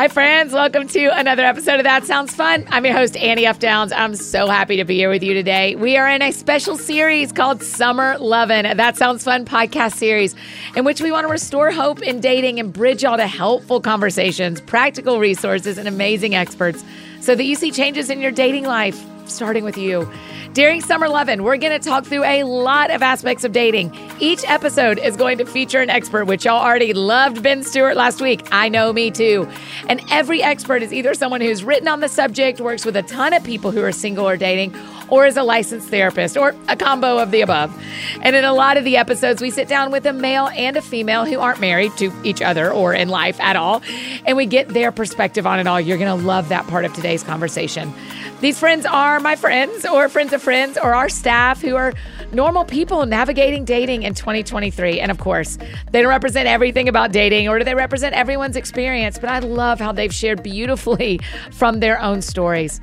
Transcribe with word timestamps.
Hi, 0.00 0.08
friends. 0.08 0.54
Welcome 0.54 0.88
to 0.88 1.08
another 1.14 1.44
episode 1.44 1.78
of 1.78 1.84
That 1.84 2.06
Sounds 2.06 2.34
Fun. 2.34 2.64
I'm 2.70 2.86
your 2.86 2.94
host, 2.94 3.18
Annie 3.18 3.44
F. 3.44 3.58
Downs. 3.58 3.92
I'm 3.92 4.16
so 4.16 4.46
happy 4.46 4.78
to 4.78 4.84
be 4.86 4.94
here 4.94 5.10
with 5.10 5.22
you 5.22 5.34
today. 5.34 5.74
We 5.74 5.98
are 5.98 6.08
in 6.08 6.22
a 6.22 6.32
special 6.32 6.78
series 6.78 7.32
called 7.32 7.62
Summer 7.62 8.16
Lovin', 8.16 8.78
That 8.78 8.96
Sounds 8.96 9.22
Fun 9.22 9.44
podcast 9.44 9.96
series, 9.96 10.34
in 10.74 10.86
which 10.86 11.02
we 11.02 11.12
want 11.12 11.26
to 11.26 11.30
restore 11.30 11.70
hope 11.70 12.00
in 12.00 12.18
dating 12.18 12.58
and 12.58 12.72
bridge 12.72 13.02
y'all 13.02 13.18
to 13.18 13.26
helpful 13.26 13.78
conversations, 13.78 14.62
practical 14.62 15.20
resources, 15.20 15.76
and 15.76 15.86
amazing 15.86 16.34
experts 16.34 16.82
so 17.20 17.34
that 17.34 17.44
you 17.44 17.54
see 17.54 17.70
changes 17.70 18.08
in 18.08 18.22
your 18.22 18.32
dating 18.32 18.64
life, 18.64 19.04
starting 19.30 19.64
with 19.64 19.78
you. 19.78 20.10
During 20.52 20.80
Summer 20.80 21.08
Lovin', 21.08 21.44
we're 21.44 21.56
going 21.56 21.78
to 21.78 21.88
talk 21.88 22.04
through 22.04 22.24
a 22.24 22.42
lot 22.42 22.90
of 22.90 23.02
aspects 23.02 23.44
of 23.44 23.52
dating. 23.52 23.96
Each 24.18 24.44
episode 24.48 24.98
is 24.98 25.16
going 25.16 25.38
to 25.38 25.46
feature 25.46 25.80
an 25.80 25.90
expert, 25.90 26.24
which 26.24 26.44
y'all 26.44 26.60
already 26.60 26.92
loved 26.92 27.42
Ben 27.42 27.62
Stuart 27.62 27.96
last 27.96 28.20
week. 28.20 28.46
I 28.50 28.68
know, 28.68 28.92
me 28.92 29.10
too. 29.10 29.48
And 29.88 30.02
every 30.10 30.42
expert 30.42 30.82
is 30.82 30.92
either 30.92 31.14
someone 31.14 31.40
who's 31.40 31.62
written 31.62 31.88
on 31.88 32.00
the 32.00 32.08
subject, 32.08 32.60
works 32.60 32.84
with 32.84 32.96
a 32.96 33.02
ton 33.02 33.32
of 33.32 33.44
people 33.44 33.70
who 33.70 33.82
are 33.82 33.92
single 33.92 34.28
or 34.28 34.36
dating, 34.36 34.74
or 35.10 35.26
is 35.26 35.36
a 35.36 35.42
licensed 35.42 35.88
therapist, 35.88 36.36
or 36.36 36.54
a 36.68 36.76
combo 36.76 37.18
of 37.18 37.30
the 37.30 37.40
above. 37.40 37.76
And 38.22 38.34
in 38.36 38.44
a 38.44 38.52
lot 38.52 38.76
of 38.76 38.84
the 38.84 38.96
episodes, 38.96 39.42
we 39.42 39.50
sit 39.50 39.68
down 39.68 39.90
with 39.90 40.06
a 40.06 40.12
male 40.12 40.48
and 40.48 40.76
a 40.76 40.82
female 40.82 41.24
who 41.24 41.38
aren't 41.38 41.60
married 41.60 41.92
to 41.98 42.12
each 42.24 42.40
other 42.40 42.72
or 42.72 42.94
in 42.94 43.08
life 43.08 43.40
at 43.40 43.56
all, 43.56 43.82
and 44.24 44.36
we 44.36 44.46
get 44.46 44.68
their 44.68 44.92
perspective 44.92 45.46
on 45.46 45.58
it 45.58 45.66
all. 45.66 45.80
You're 45.80 45.98
going 45.98 46.18
to 46.18 46.26
love 46.26 46.48
that 46.48 46.66
part 46.66 46.84
of 46.84 46.92
today's 46.94 47.22
conversation. 47.22 47.92
These 48.40 48.58
friends 48.58 48.86
are 48.86 49.20
my 49.20 49.36
friends, 49.36 49.84
or 49.84 50.08
friends 50.08 50.32
of 50.32 50.40
friends, 50.42 50.78
or 50.78 50.94
our 50.94 51.10
staff 51.10 51.60
who 51.60 51.76
are 51.76 51.92
normal 52.32 52.64
people 52.64 53.04
navigating 53.06 53.64
dating 53.64 54.02
in 54.02 54.14
2023. 54.14 55.00
And 55.00 55.10
of 55.10 55.18
course, 55.18 55.58
they 55.90 56.00
don't 56.00 56.08
represent 56.08 56.48
everything 56.48 56.88
about 56.88 57.12
dating 57.12 57.48
or 57.48 57.58
do 57.58 57.64
they 57.64 57.74
represent 57.74 58.14
everyone's 58.14 58.56
experience, 58.56 59.18
but 59.18 59.28
I 59.28 59.40
love 59.40 59.78
how 59.78 59.92
they've 59.92 60.14
shared 60.14 60.42
beautifully 60.42 61.20
from 61.52 61.80
their 61.80 62.00
own 62.00 62.22
stories. 62.22 62.80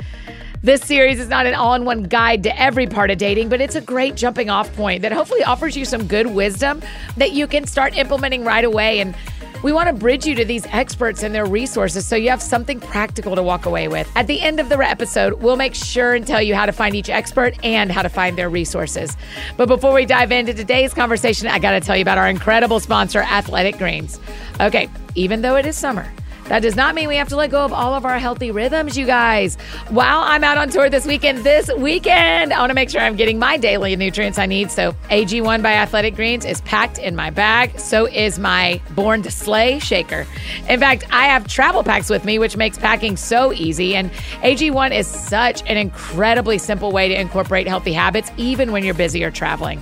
This 0.63 0.81
series 0.81 1.19
is 1.19 1.28
not 1.28 1.45
an 1.45 1.53
all 1.53 1.75
in 1.75 1.85
one 1.85 2.03
guide 2.03 2.44
to 2.44 2.59
every 2.59 2.88
part 2.88 3.12
of 3.12 3.19
dating, 3.19 3.50
but 3.50 3.62
it's 3.62 3.75
a 3.75 3.81
great 3.81 4.16
jumping 4.16 4.50
off 4.50 4.73
point 4.75 5.03
that 5.03 5.12
hopefully 5.12 5.44
offers 5.44 5.78
you 5.78 5.85
some 5.85 6.07
good 6.07 6.28
wisdom 6.28 6.81
that 7.16 7.31
you 7.31 7.45
can 7.45 7.68
start 7.68 7.95
implementing 7.95 8.44
right 8.44 8.66
away 8.66 9.00
and 9.00 9.16
we 9.63 9.72
want 9.72 9.88
to 9.88 9.94
bridge 9.94 10.25
you 10.25 10.35
to 10.35 10.45
these 10.45 10.66
experts 10.68 11.23
and 11.23 11.34
their 11.34 11.45
resources 11.45 12.07
so 12.07 12.16
you 12.16 12.29
have 12.29 12.41
something 12.41 12.79
practical 12.79 13.35
to 13.35 13.44
walk 13.44 13.66
away 13.66 13.88
with. 13.88 14.09
At 14.16 14.28
the 14.28 14.41
end 14.41 14.59
of 14.59 14.69
the 14.69 14.78
episode, 14.79 15.41
we'll 15.41 15.56
make 15.56 15.75
sure 15.75 16.16
and 16.16 16.25
tell 16.25 16.41
you 16.41 16.56
how 16.56 16.66
to 16.66 16.72
find 16.72 16.95
each 16.95 17.09
expert 17.09 17.56
and 17.63 17.91
how 17.91 18.01
to 18.01 18.09
find 18.09 18.38
their 18.38 18.50
resources. 18.50 19.16
But 19.57 19.68
before 19.68 19.94
we 19.94 20.06
dive 20.06 20.31
into 20.31 20.53
today's 20.53 20.94
conversation, 20.94 21.47
I 21.47 21.59
got 21.59 21.72
to 21.72 21.81
tell 21.81 21.95
you 21.95 22.01
about 22.01 22.18
our 22.18 22.28
incredible 22.28 22.79
sponsor, 22.79 23.22
Athletic 23.22 23.78
Greens. 23.78 24.19
Okay, 24.59 24.89
even 25.16 25.41
though 25.41 25.56
it 25.56 25.66
is 25.66 25.75
summer, 25.75 26.12
that 26.50 26.62
does 26.62 26.75
not 26.75 26.96
mean 26.96 27.08
we 27.08 27.16
have 27.18 27.30
to 27.30 27.35
let 27.35 27.50
go 27.50 27.63
of 27.63 27.74
all 27.74 27.94
of 27.94 28.06
our 28.06 28.19
healthy 28.19 28.52
rhythms, 28.52 28.97
you 28.97 29.06
guys. 29.06 29.56
While 29.90 30.19
I'm 30.19 30.44
out 30.44 30.58
on 30.58 30.69
tour 30.69 30.90
this 30.90 31.06
weekend, 31.06 31.40
this 31.40 31.69
weekend, 31.78 32.53
I 32.53 32.59
want 32.59 32.69
to 32.69 32.74
make 32.74 32.90
sure 32.90 33.02
I'm 33.02 33.16
getting 33.16 33.38
my 33.40 33.58
daily 33.58 33.96
nutrients 33.96 34.38
I 34.40 34.46
need. 34.46 34.72
So, 34.72 34.94
AG1 35.09 35.62
by 35.62 35.74
Athletic 35.74 36.16
Greens 36.16 36.46
is 36.46 36.62
packed 36.62 37.00
in 37.00 37.16
my 37.16 37.30
bag. 37.30 37.80
So 37.80 38.07
is 38.07 38.40
my 38.40 38.81
Born 38.96 39.24
to 39.24 39.31
Slay 39.31 39.80
shaker. 39.80 40.25
In 40.69 40.80
fact, 40.80 41.06
I 41.12 41.25
have 41.25 41.47
travel 41.47 41.84
packs 41.84 42.09
with 42.09 42.25
me, 42.25 42.40
which 42.40 42.57
makes 42.57 42.78
packing 42.78 43.18
so 43.18 43.53
easy. 43.53 43.96
And 43.96 44.12
AG1 44.41 44.91
is 44.91 45.07
such 45.07 45.62
an 45.69 45.78
incredibly 45.78 46.57
simple 46.57 46.91
way 46.91 47.07
to 47.09 47.19
incorporate 47.19 47.68
healthy 47.68 47.94
habits, 47.94 48.31
even 48.38 48.72
when 48.72 48.84
you're 48.84 48.94
busy 48.94 49.24
or 49.24 49.31
traveling. 49.31 49.81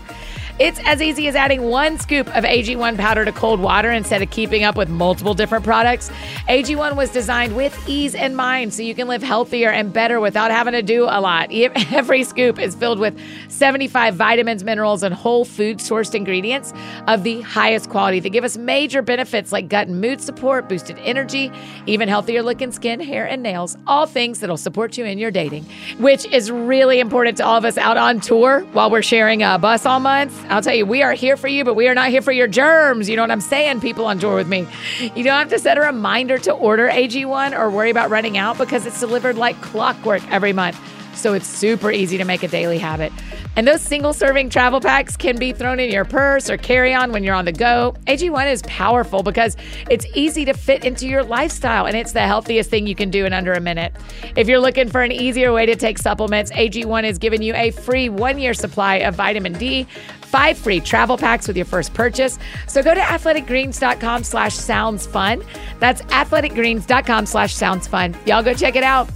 It's 0.57 0.79
as 0.85 1.01
easy 1.01 1.27
as 1.27 1.35
adding 1.35 1.63
one 1.63 1.99
scoop 1.99 2.27
of 2.29 2.45
AG1 2.45 2.97
powder 2.97 3.25
to 3.25 3.33
cold 3.33 3.59
water 3.59 3.91
instead 3.91 4.21
of 4.21 4.29
keeping 4.29 4.63
up 4.63 4.77
with 4.77 4.87
multiple 4.87 5.33
different 5.33 5.65
products. 5.65 6.09
AG1 6.47 6.95
was 6.95 7.09
designed 7.09 7.57
with 7.57 7.77
ease 7.89 8.15
in 8.15 8.35
mind 8.35 8.73
so 8.73 8.81
you 8.81 8.95
can 8.95 9.09
live 9.09 9.21
healthier 9.21 9.69
and 9.69 9.91
better 9.91 10.21
without 10.21 10.51
having 10.51 10.71
to 10.71 10.81
do 10.81 11.03
a 11.03 11.19
lot. 11.19 11.49
Every 11.51 12.23
scoop 12.23 12.57
is 12.57 12.73
filled 12.73 12.99
with 12.99 13.19
75 13.49 14.15
vitamins, 14.15 14.63
minerals, 14.63 15.03
and 15.03 15.13
whole 15.13 15.43
food 15.43 15.79
sourced 15.79 16.15
ingredients 16.15 16.71
of 17.07 17.23
the 17.23 17.41
highest 17.41 17.89
quality 17.89 18.21
that 18.21 18.29
give 18.29 18.45
us 18.45 18.55
major 18.55 19.01
benefits 19.01 19.51
like 19.51 19.67
gut 19.67 19.89
and 19.89 19.99
mood 19.99 20.21
support, 20.21 20.69
boosted 20.69 20.97
energy, 20.99 21.51
even 21.85 22.07
healthier 22.07 22.41
looking 22.41 22.71
skin, 22.71 23.01
hair, 23.01 23.27
and 23.27 23.43
nails. 23.43 23.75
All 23.87 24.05
things 24.05 24.39
that'll 24.39 24.55
support 24.55 24.97
you 24.97 25.03
in 25.03 25.17
your 25.17 25.31
dating, 25.31 25.65
which 25.99 26.25
is 26.27 26.49
really 26.49 27.01
important 27.01 27.35
to 27.39 27.45
all 27.45 27.57
of 27.57 27.65
us 27.65 27.77
out 27.77 27.97
on 27.97 28.21
tour 28.21 28.61
while 28.71 28.89
we're 28.89 29.01
sharing 29.01 29.43
a 29.43 29.59
bus 29.59 29.85
all 29.85 29.99
month. 29.99 30.44
I'll 30.49 30.61
tell 30.61 30.75
you, 30.75 30.85
we 30.85 31.01
are 31.03 31.13
here 31.13 31.37
for 31.37 31.47
you, 31.47 31.63
but 31.63 31.75
we 31.75 31.87
are 31.87 31.95
not 31.95 32.09
here 32.09 32.21
for 32.21 32.31
your 32.31 32.47
germs. 32.47 33.09
You 33.09 33.15
know 33.15 33.23
what 33.23 33.31
I'm 33.31 33.41
saying? 33.41 33.81
People 33.81 34.05
on 34.05 34.19
tour 34.19 34.35
with 34.35 34.47
me. 34.47 34.67
You 34.99 35.23
don't 35.23 35.37
have 35.37 35.49
to 35.49 35.59
set 35.59 35.77
a 35.77 35.81
reminder 35.81 36.37
to 36.39 36.53
order 36.53 36.89
AG1 36.89 37.57
or 37.57 37.69
worry 37.69 37.89
about 37.89 38.09
running 38.09 38.37
out 38.37 38.57
because 38.57 38.85
it's 38.85 38.99
delivered 38.99 39.37
like 39.37 39.59
clockwork 39.61 40.21
every 40.31 40.53
month. 40.53 40.79
So 41.15 41.33
it's 41.33 41.47
super 41.47 41.91
easy 41.91 42.17
to 42.17 42.25
make 42.25 42.43
a 42.43 42.47
daily 42.47 42.77
habit. 42.77 43.11
And 43.55 43.67
those 43.67 43.81
single 43.81 44.13
serving 44.13 44.49
travel 44.49 44.81
packs 44.81 45.15
can 45.15 45.37
be 45.37 45.53
thrown 45.53 45.79
in 45.79 45.91
your 45.91 46.05
purse 46.05 46.49
or 46.49 46.57
carry 46.57 46.93
on 46.93 47.11
when 47.11 47.23
you're 47.23 47.35
on 47.35 47.45
the 47.45 47.51
go. 47.51 47.95
AG1 48.07 48.51
is 48.51 48.61
powerful 48.63 49.23
because 49.23 49.55
it's 49.89 50.05
easy 50.13 50.45
to 50.45 50.53
fit 50.53 50.83
into 50.83 51.07
your 51.07 51.23
lifestyle 51.23 51.85
and 51.85 51.95
it's 51.95 52.11
the 52.11 52.21
healthiest 52.21 52.69
thing 52.69 52.87
you 52.87 52.95
can 52.95 53.09
do 53.09 53.25
in 53.25 53.33
under 53.33 53.53
a 53.53 53.61
minute. 53.61 53.95
If 54.35 54.47
you're 54.47 54.59
looking 54.59 54.89
for 54.89 55.01
an 55.01 55.11
easier 55.11 55.53
way 55.53 55.65
to 55.65 55.75
take 55.75 55.97
supplements, 55.97 56.51
AG1 56.51 57.03
is 57.03 57.17
giving 57.17 57.41
you 57.41 57.53
a 57.55 57.71
free 57.71 58.09
one 58.09 58.37
year 58.37 58.53
supply 58.53 58.95
of 58.95 59.15
vitamin 59.15 59.53
D, 59.53 59.87
five 60.21 60.57
free 60.57 60.79
travel 60.79 61.17
packs 61.17 61.47
with 61.47 61.55
your 61.55 61.65
first 61.65 61.93
purchase. 61.93 62.37
So 62.67 62.83
go 62.83 62.93
to 62.93 62.99
athleticgreens.com 62.99 64.23
slash 64.23 64.53
sounds 64.55 65.07
fun. 65.07 65.43
That's 65.79 66.01
athleticgreens.com 66.03 67.25
slash 67.25 67.53
sounds 67.53 67.87
fun. 67.87 68.15
Y'all 68.25 68.43
go 68.43 68.53
check 68.53 68.75
it 68.75 68.83
out. 68.83 69.09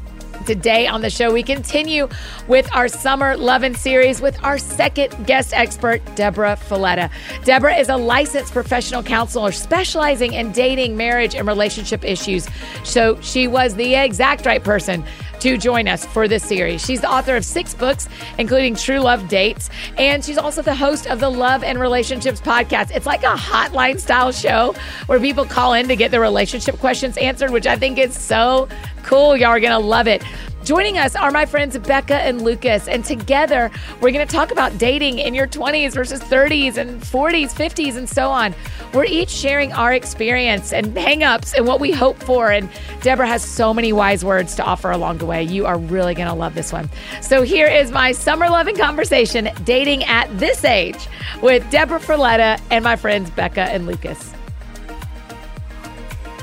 Today 0.50 0.88
on 0.88 1.02
the 1.02 1.12
show, 1.12 1.32
we 1.32 1.44
continue 1.44 2.10
with 2.48 2.68
our 2.76 2.88
Summer 2.88 3.38
Lovin' 3.38 3.76
series 3.76 4.20
with 4.20 4.44
our 4.44 4.58
second 4.58 5.28
guest 5.28 5.54
expert, 5.54 6.02
Deborah 6.16 6.58
Fileta. 6.60 7.12
Deborah 7.44 7.76
is 7.76 7.88
a 7.88 7.96
licensed 7.96 8.52
professional 8.52 9.04
counselor 9.04 9.52
specializing 9.52 10.34
in 10.34 10.52
dating, 10.52 10.98
marriage, 10.98 11.36
and 11.36 11.48
relationship 11.48 12.04
issues. 12.04 12.48
So 12.84 13.22
she 13.22 13.48
was 13.48 13.76
the 13.76 13.94
exact 13.94 14.48
right 14.48 14.64
person 14.64 15.06
to 15.42 15.58
join 15.58 15.88
us 15.88 16.06
for 16.06 16.28
this 16.28 16.44
series. 16.44 16.86
She's 16.86 17.02
the 17.02 17.12
author 17.12 17.36
of 17.36 17.46
six 17.46 17.74
books, 17.74 18.08
including 18.38 18.76
True 18.76 19.00
Love 19.00 19.28
Dates, 19.28 19.70
and 19.98 20.24
she's 20.24 20.38
also 20.38 20.62
the 20.62 20.76
host 20.76 21.08
of 21.08 21.20
the 21.20 21.30
Love 21.30 21.64
and 21.64 21.80
Relationships 21.80 22.42
podcast. 22.42 22.92
It's 22.92 23.06
like 23.06 23.24
a 23.24 23.36
hotline 23.36 24.00
style 24.00 24.32
show 24.32 24.76
where 25.08 25.20
people 25.20 25.46
call 25.46 25.74
in 25.74 25.88
to 25.88 25.96
get 25.96 26.12
their 26.12 26.22
relationship 26.22 26.78
questions 26.80 27.18
answered, 27.18 27.52
which 27.52 27.68
I 27.68 27.76
think 27.76 27.98
is 27.98 28.18
so 28.18 28.68
cool. 29.04 29.36
Y'all 29.38 29.50
are 29.50 29.60
going 29.60 29.72
to 29.72 29.80
love 29.80 30.08
it. 30.08 30.24
Joining 30.64 30.98
us 30.98 31.16
are 31.16 31.32
my 31.32 31.46
friends 31.46 31.78
Bekah 31.78 32.12
and 32.12 32.42
Lucas, 32.42 32.88
and 32.88 33.04
together 33.04 33.72
we're 34.02 34.12
going 34.12 34.28
to 34.28 34.32
talk 34.32 34.52
about 34.52 34.78
dating 34.78 35.18
in 35.18 35.34
your 35.34 35.48
20s 35.48 35.94
versus 35.94 36.20
30s 36.20 36.76
and 36.78 37.02
40s, 37.02 37.54
50s, 37.54 37.96
and 37.96 38.08
so 38.08 38.30
on. 38.30 38.54
We're 38.94 39.06
each 39.06 39.30
sharing 39.30 39.72
our 39.72 39.94
experience 39.94 40.74
and 40.74 40.88
hangups 40.96 41.54
and 41.56 41.66
what 41.66 41.80
we 41.80 41.92
hope 41.92 42.22
for. 42.22 42.52
And 42.52 42.70
Deborah 43.02 43.28
has 43.28 43.44
so 43.44 43.74
many 43.74 43.94
wise 43.94 44.24
words 44.26 44.54
to 44.56 44.64
offer 44.64 44.92
along 44.92 45.20
the 45.20 45.26
way. 45.26 45.44
You 45.44 45.66
are 45.66 45.78
really 45.78 46.14
going 46.14 46.28
to 46.28 46.34
love 46.34 46.56
this 46.56 46.74
one. 46.74 46.90
So 47.22 47.42
here 47.42 47.68
is 47.68 47.90
my 47.90 48.12
Summer 48.12 48.50
Lovin' 48.50 48.76
conversation 48.76 49.50
dating 49.64 50.04
at 50.04 50.28
this 50.40 50.66
age 50.66 51.08
with 51.42 51.68
Deborah 51.72 52.00
Fileta 52.00 52.62
and 52.70 52.84
my 52.84 52.98
friends 52.98 53.30
Bekah 53.32 53.58
and 53.58 53.88
Lucas. 53.88 54.34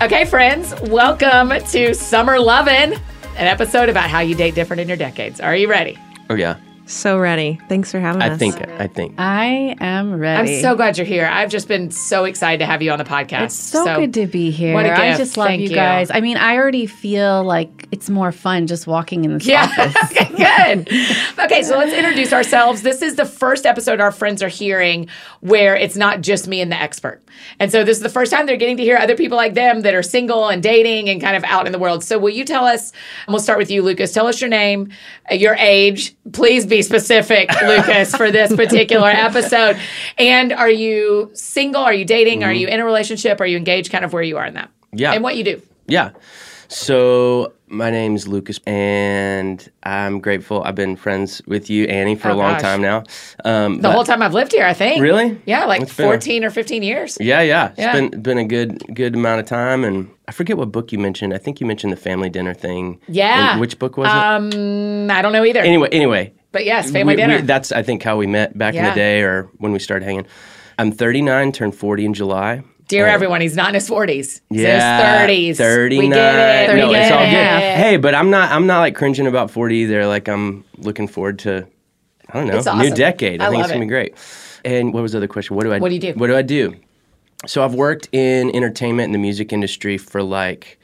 Okay, 0.02 0.24
friends, 0.24 0.74
welcome 0.82 1.50
to 1.68 1.94
Summer 1.94 2.38
Lovin', 2.38 3.00
an 3.36 3.46
episode 3.46 3.88
about 3.88 4.10
how 4.10 4.20
you 4.20 4.34
date 4.34 4.54
different 4.54 4.80
in 4.80 4.88
your 4.88 4.96
decades. 4.96 5.40
Are 5.40 5.54
you 5.56 5.68
ready? 5.68 5.98
Oh 6.30 6.34
yeah, 6.34 6.56
So 6.88 7.18
ready. 7.18 7.58
Thanks 7.68 7.90
for 7.90 7.98
having 7.98 8.22
I 8.22 8.28
us. 8.28 8.32
I 8.34 8.36
think 8.36 8.56
I 8.80 8.86
think 8.86 9.14
I 9.18 9.76
am 9.80 10.14
ready. 10.20 10.54
I'm 10.56 10.62
so 10.62 10.76
glad 10.76 10.96
you're 10.96 11.06
here. 11.06 11.26
I've 11.26 11.50
just 11.50 11.66
been 11.66 11.90
so 11.90 12.24
excited 12.24 12.58
to 12.60 12.66
have 12.66 12.80
you 12.80 12.92
on 12.92 12.98
the 12.98 13.04
podcast. 13.04 13.44
It's 13.46 13.54
so, 13.56 13.84
good 13.96 14.14
to 14.14 14.26
be 14.28 14.52
here. 14.52 14.72
what 14.72 14.86
a 14.86 14.92
I 14.92 15.06
gift. 15.08 15.18
just 15.18 15.36
love 15.36 15.48
Thank 15.48 15.62
you 15.62 15.70
you. 15.70 15.74
guys. 15.74 16.12
I 16.12 16.20
mean, 16.20 16.36
I 16.36 16.56
already 16.56 16.86
feel 16.86 17.42
like 17.42 17.88
it's 17.90 18.08
more 18.08 18.30
fun 18.30 18.68
just 18.68 18.86
walking 18.86 19.24
in 19.24 19.34
this 19.34 19.46
Yeah. 19.46 19.64
office. 19.64 19.96
okay, 20.12 20.28
good. 20.36 20.88
Okay, 21.44 21.62
so 21.64 21.76
let's 21.76 21.92
introduce 21.92 22.32
ourselves. 22.32 22.82
This 22.82 23.02
is 23.02 23.16
the 23.16 23.24
first 23.26 23.66
episode 23.66 24.00
our 24.00 24.12
friends 24.12 24.40
are 24.40 24.48
hearing 24.48 25.08
where 25.40 25.74
it's 25.74 25.96
not 25.96 26.20
just 26.20 26.46
me 26.46 26.60
and 26.60 26.70
the 26.70 26.80
expert. 26.80 27.20
And 27.58 27.72
so 27.72 27.82
this 27.82 27.96
is 27.96 28.02
the 28.02 28.08
first 28.08 28.32
time 28.32 28.46
they're 28.46 28.56
getting 28.56 28.76
to 28.76 28.84
hear 28.84 28.96
other 28.96 29.16
people 29.16 29.36
like 29.36 29.54
them 29.54 29.80
that 29.82 29.94
are 29.94 30.02
single 30.04 30.48
and 30.48 30.62
dating 30.62 31.08
and 31.08 31.20
kind 31.20 31.36
of 31.36 31.42
out 31.44 31.66
in 31.66 31.72
the 31.72 31.78
world. 31.80 32.04
So 32.04 32.16
will 32.18 32.30
you 32.30 32.44
tell 32.44 32.64
us, 32.64 32.92
and 33.26 33.34
we'll 33.34 33.42
start 33.42 33.58
with 33.58 33.70
you, 33.72 33.82
Lucas. 33.82 34.12
Tell 34.12 34.28
us 34.28 34.40
your 34.40 34.50
name, 34.50 34.90
your 35.32 35.54
age. 35.56 36.14
Please 36.32 36.64
be 36.64 36.75
specific, 36.82 37.50
Lucas, 37.62 38.14
for 38.16 38.30
this 38.30 38.54
particular 38.62 39.08
episode. 39.08 39.76
And 40.18 40.52
are 40.52 40.70
you 40.70 41.30
single? 41.34 41.82
Are 41.82 41.94
you 41.94 42.04
dating? 42.04 42.44
Are 42.44 42.52
you 42.52 42.68
in 42.68 42.80
a 42.80 42.84
relationship? 42.84 43.40
Are 43.40 43.46
you 43.46 43.56
engaged? 43.56 43.90
Kind 43.92 44.04
of 44.04 44.12
where 44.12 44.22
you 44.22 44.36
are 44.38 44.46
in 44.46 44.54
that. 44.54 44.70
Yeah. 44.92 45.12
And 45.12 45.22
what 45.22 45.36
you 45.36 45.44
do. 45.44 45.62
yeah. 45.86 46.10
So 46.68 47.52
my 47.68 47.90
name's 47.90 48.26
Lucas, 48.26 48.58
and 48.66 49.68
I'm 49.84 50.18
grateful. 50.20 50.62
I've 50.64 50.74
been 50.74 50.96
friends 50.96 51.40
with 51.46 51.70
you, 51.70 51.84
Annie, 51.86 52.16
for 52.16 52.30
Oh, 52.30 52.34
a 52.34 52.36
long 52.36 52.52
gosh. 52.54 52.62
time 52.62 52.82
now. 52.82 53.04
Um, 53.44 53.80
The 53.80 53.90
whole 53.92 54.02
time 54.04 54.20
I've 54.20 54.34
lived 54.34 54.52
here, 54.52 54.64
I 54.66 54.72
think. 54.74 55.00
Really? 55.00 55.40
Yeah, 55.46 55.64
like 55.66 55.82
It's 55.82 55.96
been 55.96 56.06
a- 56.06 56.08
14 56.08 56.44
or 56.44 56.50
15 56.50 56.82
years. 56.82 57.18
yeah, 57.20 57.40
yeah. 57.40 57.68
It's 57.68 57.78
Yeah. 57.78 57.92
been 57.92 58.20
been 58.20 58.38
a 58.38 58.44
good 58.44 58.82
good 58.94 59.14
amount 59.14 59.40
of 59.40 59.46
time, 59.46 59.84
and 59.84 60.08
I 60.26 60.32
forget 60.32 60.56
what 60.56 60.72
book 60.72 60.90
you 60.92 60.98
mentioned. 60.98 61.32
I 61.34 61.38
think 61.38 61.60
you 61.60 61.66
mentioned 61.66 61.92
the 61.92 61.96
family 61.96 62.28
dinner 62.30 62.54
thing. 62.54 62.98
Yeah. 63.08 63.52
And 63.52 63.60
which 63.60 63.78
book 63.78 63.96
was 63.96 64.08
it? 64.08 64.12
Um, 64.14 65.08
I 65.10 65.22
don't 65.22 65.32
know 65.32 65.44
either. 65.44 65.60
Anyway, 65.60 65.88
anyway. 65.92 66.32
But 66.56 66.64
yes, 66.64 66.90
family 66.90 67.14
we- 67.16 67.22
we- 67.22 67.28
dinner. 67.28 67.42
that's 67.42 67.70
I 67.70 67.82
think 67.82 68.02
how 68.02 68.16
we 68.16 68.26
met 68.26 68.56
back 68.56 68.74
in 68.74 68.82
the 68.84 68.92
day, 68.92 69.20
or 69.20 69.48
when 69.58 69.72
we 69.72 69.78
started 69.78 70.04
hanging. 70.06 70.26
I'm 70.78 70.90
39, 70.92 71.52
turned 71.52 71.74
40 71.74 72.04
in 72.06 72.14
July. 72.14 72.62
Dear 72.88 73.06
everyone, 73.06 73.40
he's 73.40 73.56
not 73.56 73.68
in 73.68 73.74
his 73.74 73.88
40s. 73.88 74.40
He's 74.48 74.60
Yeah, 74.62 75.24
in 75.24 75.28
his 75.28 75.58
30s. 75.58 75.58
39. 75.58 76.08
We 76.08 76.14
get 76.14 76.70
it. 76.70 76.76
No, 76.76 76.92
it's 76.92 77.10
all 77.10 77.18
good. 77.18 77.30
Hey, 77.82 77.96
but 77.98 78.14
I'm 78.14 78.30
not. 78.30 78.50
I'm 78.52 78.66
not 78.66 78.78
like 78.80 78.94
cringing 78.94 79.26
about 79.26 79.50
40 79.50 79.76
either. 79.76 80.06
Like 80.06 80.28
I'm 80.28 80.64
looking 80.78 81.08
forward 81.08 81.38
to. 81.40 81.66
I 82.30 82.38
don't 82.38 82.48
know. 82.48 82.56
It's 82.58 82.66
New 82.66 82.90
decade. 82.94 83.40
I, 83.42 83.46
I 83.46 83.50
think 83.50 83.60
it's 83.62 83.72
gonna 83.72 83.82
it. 83.82 83.86
be 83.86 83.90
great. 83.90 84.14
And 84.64 84.92
what 84.94 85.02
was 85.02 85.12
the 85.12 85.18
other 85.18 85.28
question? 85.28 85.56
What 85.56 85.64
do 85.64 85.72
I? 85.72 85.78
What 85.78 85.88
do 85.90 85.94
you 85.94 86.00
do? 86.00 86.12
What 86.14 86.28
do 86.28 86.36
I 86.36 86.42
do? 86.42 86.74
So 87.46 87.62
I've 87.64 87.74
worked 87.74 88.08
in 88.12 88.54
entertainment 88.54 89.06
and 89.06 89.14
the 89.14 89.18
music 89.18 89.52
industry 89.52 89.98
for 89.98 90.22
like 90.22 90.78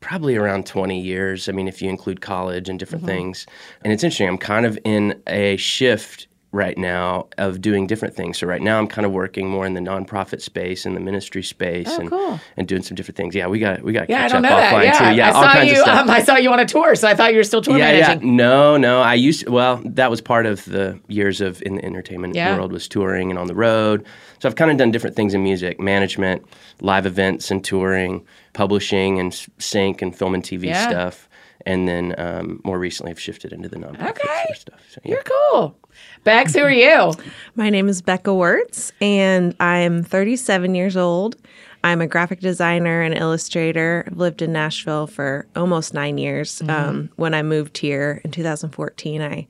probably 0.00 0.36
around 0.36 0.66
20 0.66 1.00
years. 1.00 1.48
I 1.48 1.52
mean, 1.52 1.68
if 1.68 1.80
you 1.82 1.88
include 1.88 2.20
college 2.20 2.68
and 2.68 2.78
different 2.78 3.04
Mm-hmm. 3.04 3.16
things. 3.16 3.46
And 3.84 3.92
it's 3.92 4.02
interesting. 4.02 4.28
I'm 4.28 4.38
kind 4.38 4.66
of 4.66 4.78
in 4.84 5.20
a 5.26 5.56
shift 5.56 6.26
right 6.52 6.76
now 6.76 7.28
of 7.38 7.60
doing 7.60 7.86
different 7.86 8.12
things. 8.14 8.36
So 8.38 8.44
right 8.46 8.60
now 8.60 8.76
I'm 8.78 8.88
kind 8.88 9.06
of 9.06 9.12
working 9.12 9.48
more 9.48 9.64
in 9.66 9.74
the 9.74 9.80
nonprofit 9.80 10.40
space 10.40 10.84
and 10.84 10.96
the 10.96 11.00
ministry 11.00 11.44
space 11.44 11.86
and 11.96 12.08
Oh, 12.12 12.16
cool. 12.28 12.40
and 12.56 12.66
doing 12.66 12.82
some 12.82 12.96
different 12.96 13.16
things. 13.16 13.36
Yeah, 13.36 13.46
we 13.46 13.60
got 13.60 13.82
we 13.82 13.92
got 13.92 14.06
to 14.06 14.12
Yeah, 14.12 14.24
I 14.24 14.28
don't 14.28 14.44
up 14.44 14.50
know 14.50 14.56
offline 14.56 14.70
that. 14.82 14.84
Yeah, 15.00 15.10
too. 15.10 15.16
Yeah, 15.16 15.28
I 15.28 15.32
all 15.32 15.42
saw 15.44 15.52
kinds 15.52 15.66
you. 15.70 15.76
of 15.76 15.82
stuff. 15.82 16.00
Um, 16.00 16.10
I 16.18 16.22
saw 16.22 16.36
you 16.36 16.52
on 16.52 16.58
a 16.58 16.66
tour, 16.66 16.94
so 16.96 17.06
I 17.06 17.14
thought 17.14 17.30
you 17.30 17.36
were 17.38 17.44
still 17.44 17.62
tour 17.62 17.78
yeah, 17.78 17.92
yeah. 17.92 18.18
No, 18.20 18.76
no. 18.76 19.00
I 19.00 19.14
used 19.14 19.44
to, 19.44 19.52
well, 19.52 19.80
that 19.84 20.10
was 20.10 20.20
part 20.20 20.44
of 20.46 20.64
the 20.64 20.98
years 21.06 21.40
of 21.40 21.62
in 21.62 21.76
the 21.76 21.84
entertainment 21.84 22.34
Yeah. 22.34 22.56
world 22.56 22.72
was 22.72 22.88
touring 22.88 23.30
and 23.30 23.38
on 23.38 23.46
the 23.46 23.54
road. 23.54 24.04
So 24.40 24.48
I've 24.48 24.56
kind 24.56 24.72
of 24.72 24.76
done 24.76 24.90
different 24.90 25.14
things 25.14 25.34
in 25.34 25.44
music, 25.44 25.78
management, 25.78 26.44
live 26.80 27.06
events 27.06 27.50
and 27.52 27.62
touring, 27.62 28.26
publishing 28.54 29.20
and 29.20 29.32
sync 29.58 30.02
and 30.02 30.16
film 30.16 30.34
and 30.34 30.42
TV 30.42 30.74
stuff. 30.74 31.28
And 31.66 31.86
then 31.88 32.14
um, 32.18 32.60
more 32.64 32.78
recently, 32.78 33.10
I've 33.12 33.20
shifted 33.20 33.52
into 33.52 33.68
the 33.68 33.76
nonprofit 33.76 34.10
Okay. 34.10 34.26
sort 34.26 34.50
of 34.50 34.56
stuff. 34.56 34.80
So, 34.90 35.00
yeah. 35.04 35.12
You're 35.14 35.22
cool. 35.22 35.76
Bex, 36.24 36.54
who 36.54 36.60
are 36.62 36.70
you? 36.70 37.12
My 37.54 37.70
name 37.70 37.88
is 37.88 38.00
Bekah 38.02 38.34
Wirtz, 38.36 38.92
and 39.00 39.54
I'm 39.60 40.02
37 40.02 40.74
years 40.74 40.96
old. 40.96 41.36
I'm 41.82 42.00
a 42.00 42.06
graphic 42.06 42.40
designer 42.40 43.00
and 43.02 43.16
illustrator. 43.16 44.04
I've 44.06 44.16
lived 44.18 44.42
in 44.42 44.52
Nashville 44.52 45.06
for 45.06 45.46
almost 45.56 45.94
nine 45.94 46.18
years. 46.18 46.60
Um, 46.68 47.08
when 47.16 47.32
I 47.34 47.42
moved 47.42 47.78
here 47.78 48.20
in 48.24 48.30
2014, 48.30 49.22
I 49.22 49.48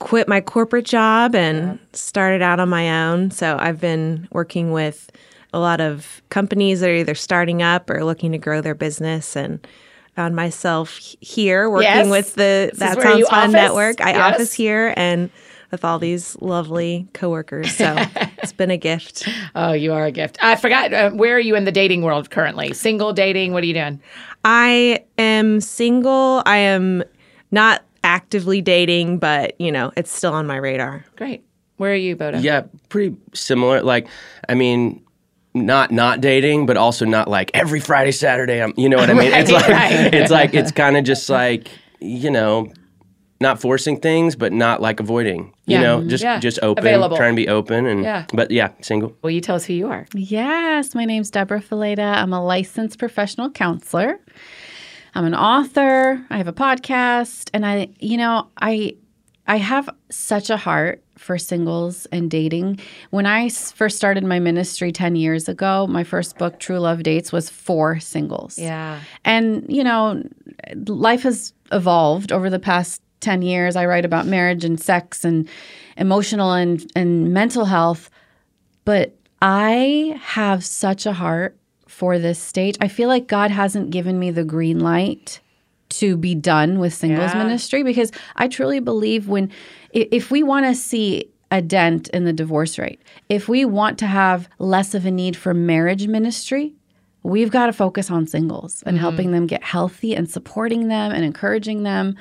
quit 0.00 0.26
my 0.26 0.40
corporate 0.40 0.84
job 0.84 1.34
and 1.36 1.78
started 1.92 2.42
out 2.42 2.58
on 2.58 2.68
my 2.68 3.06
own. 3.06 3.30
So 3.30 3.56
I've 3.58 3.80
been 3.80 4.26
working 4.32 4.72
with 4.72 5.12
a 5.52 5.60
lot 5.60 5.80
of 5.80 6.20
companies 6.30 6.80
that 6.80 6.90
are 6.90 6.94
either 6.94 7.14
starting 7.14 7.62
up 7.62 7.88
or 7.88 8.04
looking 8.04 8.32
to 8.32 8.38
grow 8.38 8.60
their 8.60 8.74
business 8.74 9.36
and 9.36 9.64
found 10.14 10.36
myself 10.36 10.98
here 11.20 11.68
working 11.68 11.88
Yes. 11.88 12.08
with 12.10 12.34
the 12.34 12.70
This 12.70 12.72
is 12.74 12.78
That 12.78 13.00
Sounds 13.02 13.28
Fun 13.28 13.38
office? 13.40 13.52
Network. 13.52 14.00
I 14.00 14.10
Yes. 14.10 14.34
office 14.34 14.52
here 14.52 14.94
and 14.96 15.30
with 15.70 15.84
all 15.84 15.98
these 15.98 16.36
lovely 16.40 17.08
coworkers. 17.14 17.74
So 17.74 17.96
it's 18.38 18.52
been 18.52 18.70
a 18.70 18.76
gift. 18.76 19.28
Oh, 19.56 19.72
you 19.72 19.92
are 19.92 20.04
a 20.04 20.12
gift. 20.12 20.38
I 20.40 20.54
forgot. 20.56 20.92
Uh, 20.92 21.10
where 21.10 21.34
are 21.36 21.40
you 21.40 21.56
in 21.56 21.64
the 21.64 21.72
dating 21.72 22.02
world 22.02 22.30
currently? 22.30 22.72
Single, 22.74 23.12
dating? 23.12 23.52
What 23.52 23.64
are 23.64 23.66
you 23.66 23.74
doing? 23.74 24.00
I 24.44 25.04
am 25.18 25.60
single. 25.60 26.42
I 26.46 26.58
am 26.58 27.02
not 27.50 27.82
actively 28.04 28.60
dating, 28.60 29.18
but 29.18 29.60
you 29.60 29.72
know, 29.72 29.90
it's 29.96 30.12
still 30.12 30.32
on 30.32 30.46
my 30.46 30.56
radar. 30.56 31.04
Great. 31.16 31.42
Where 31.78 31.90
are 31.92 31.96
you, 31.96 32.14
Boda? 32.14 32.40
Yeah, 32.40 32.62
pretty 32.88 33.16
similar. 33.32 33.82
Like, 33.82 34.06
I 34.48 34.54
mean, 34.54 35.02
not 35.54 35.90
not 35.90 36.20
dating, 36.20 36.66
but 36.66 36.76
also 36.76 37.04
not 37.04 37.28
like 37.28 37.50
every 37.54 37.80
Friday, 37.80 38.10
Saturday. 38.12 38.60
I'm, 38.62 38.74
you 38.76 38.88
know 38.88 38.96
what 38.96 39.08
I 39.10 39.14
mean? 39.14 39.32
it's 39.32 39.50
like 39.50 39.68
right. 39.68 39.92
it's 40.14 40.30
like 40.30 40.52
it's 40.54 40.72
kind 40.72 40.96
of 40.96 41.04
just 41.04 41.30
like 41.30 41.68
you 42.00 42.30
know, 42.30 42.70
not 43.40 43.60
forcing 43.60 43.98
things, 44.00 44.36
but 44.36 44.52
not 44.52 44.82
like 44.82 45.00
avoiding. 45.00 45.54
You 45.66 45.76
Yeah. 45.76 45.82
know, 45.82 45.98
mm-hmm. 46.00 46.08
just 46.08 46.24
Yeah. 46.24 46.40
just 46.40 46.58
open, 46.62 46.84
Available. 46.84 47.16
trying 47.16 47.34
to 47.34 47.40
be 47.40 47.48
open, 47.48 47.86
and 47.86 48.02
Yeah. 48.02 48.26
but 48.32 48.50
yeah, 48.50 48.70
single. 48.82 49.16
Will 49.22 49.30
you 49.30 49.40
tell 49.40 49.56
us 49.56 49.64
who 49.64 49.72
you 49.74 49.88
are? 49.88 50.06
Yes, 50.12 50.94
my 50.94 51.04
name's 51.04 51.30
Deborah 51.30 51.60
Fileta. 51.62 52.14
I'm 52.16 52.32
a 52.32 52.44
licensed 52.44 52.98
professional 52.98 53.48
counselor. 53.50 54.18
I'm 55.14 55.24
an 55.24 55.34
author. 55.34 56.20
I 56.30 56.38
have 56.38 56.48
a 56.48 56.52
podcast, 56.52 57.48
and 57.54 57.64
I, 57.64 57.90
you 58.00 58.16
know, 58.16 58.48
I, 58.60 58.96
I 59.46 59.58
have 59.58 59.88
such 60.10 60.50
a 60.50 60.56
heart 60.56 61.03
for 61.16 61.38
singles 61.38 62.06
and 62.12 62.30
dating. 62.30 62.80
When 63.10 63.26
I 63.26 63.48
first 63.48 63.96
started 63.96 64.24
my 64.24 64.38
ministry 64.40 64.90
ten 64.92 65.16
years 65.16 65.48
ago, 65.48 65.86
my 65.86 66.04
first 66.04 66.38
book, 66.38 66.58
True 66.58 66.78
Love 66.78 67.02
Dates, 67.02 67.32
was 67.32 67.48
for 67.50 68.00
singles. 68.00 68.58
Yeah. 68.58 69.00
And, 69.24 69.64
you 69.68 69.84
know, 69.84 70.22
life 70.86 71.22
has 71.22 71.52
evolved 71.72 72.32
over 72.32 72.50
the 72.50 72.58
past 72.58 73.00
10 73.20 73.42
years. 73.42 73.74
I 73.76 73.86
write 73.86 74.04
about 74.04 74.26
marriage 74.26 74.64
and 74.64 74.78
sex 74.80 75.24
and 75.24 75.48
emotional 75.96 76.52
and, 76.52 76.84
and 76.94 77.32
mental 77.32 77.64
health. 77.64 78.10
But 78.84 79.16
I 79.40 80.18
have 80.22 80.64
such 80.64 81.06
a 81.06 81.12
heart 81.12 81.56
for 81.86 82.18
this 82.18 82.38
stage. 82.38 82.76
I 82.80 82.88
feel 82.88 83.08
like 83.08 83.26
God 83.28 83.50
hasn't 83.50 83.90
given 83.90 84.18
me 84.18 84.30
the 84.30 84.44
green 84.44 84.80
light 84.80 85.40
to 85.90 86.16
be 86.16 86.34
done 86.34 86.80
with 86.80 86.92
singles 86.92 87.30
Yeah. 87.32 87.42
ministry 87.44 87.82
because 87.84 88.10
I 88.36 88.48
truly 88.48 88.80
believe 88.80 89.28
when 89.28 89.50
if 89.94 90.30
we 90.30 90.42
want 90.42 90.66
to 90.66 90.74
see 90.74 91.30
a 91.50 91.62
dent 91.62 92.08
in 92.08 92.24
the 92.24 92.32
divorce 92.32 92.78
rate, 92.78 93.00
if 93.28 93.48
we 93.48 93.64
want 93.64 93.98
to 94.00 94.06
have 94.06 94.48
less 94.58 94.94
of 94.94 95.06
a 95.06 95.10
need 95.10 95.36
for 95.36 95.54
marriage 95.54 96.08
ministry, 96.08 96.74
we've 97.22 97.50
got 97.50 97.66
to 97.66 97.72
focus 97.72 98.10
on 98.10 98.26
singles 98.26 98.82
and 98.86 98.98
helping 98.98 99.30
them 99.30 99.46
get 99.46 99.62
healthy 99.62 100.14
and 100.14 100.28
supporting 100.28 100.88
them 100.88 101.12
and 101.12 101.24
encouraging 101.24 101.84
them. 101.84 102.16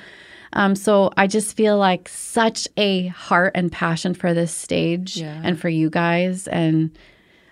Um, 0.53 0.75
so 0.75 1.11
I 1.17 1.25
just 1.27 1.57
feel 1.57 1.77
like 1.77 2.07
such 2.07 2.67
a 2.77 3.07
heart 3.07 3.53
and 3.55 3.71
passion 3.71 4.13
for 4.13 4.33
this 4.35 4.53
stage 4.53 5.17
and 5.43 5.59
for 5.59 5.67
you 5.67 5.89
guys. 5.89 6.47
And 6.47 6.95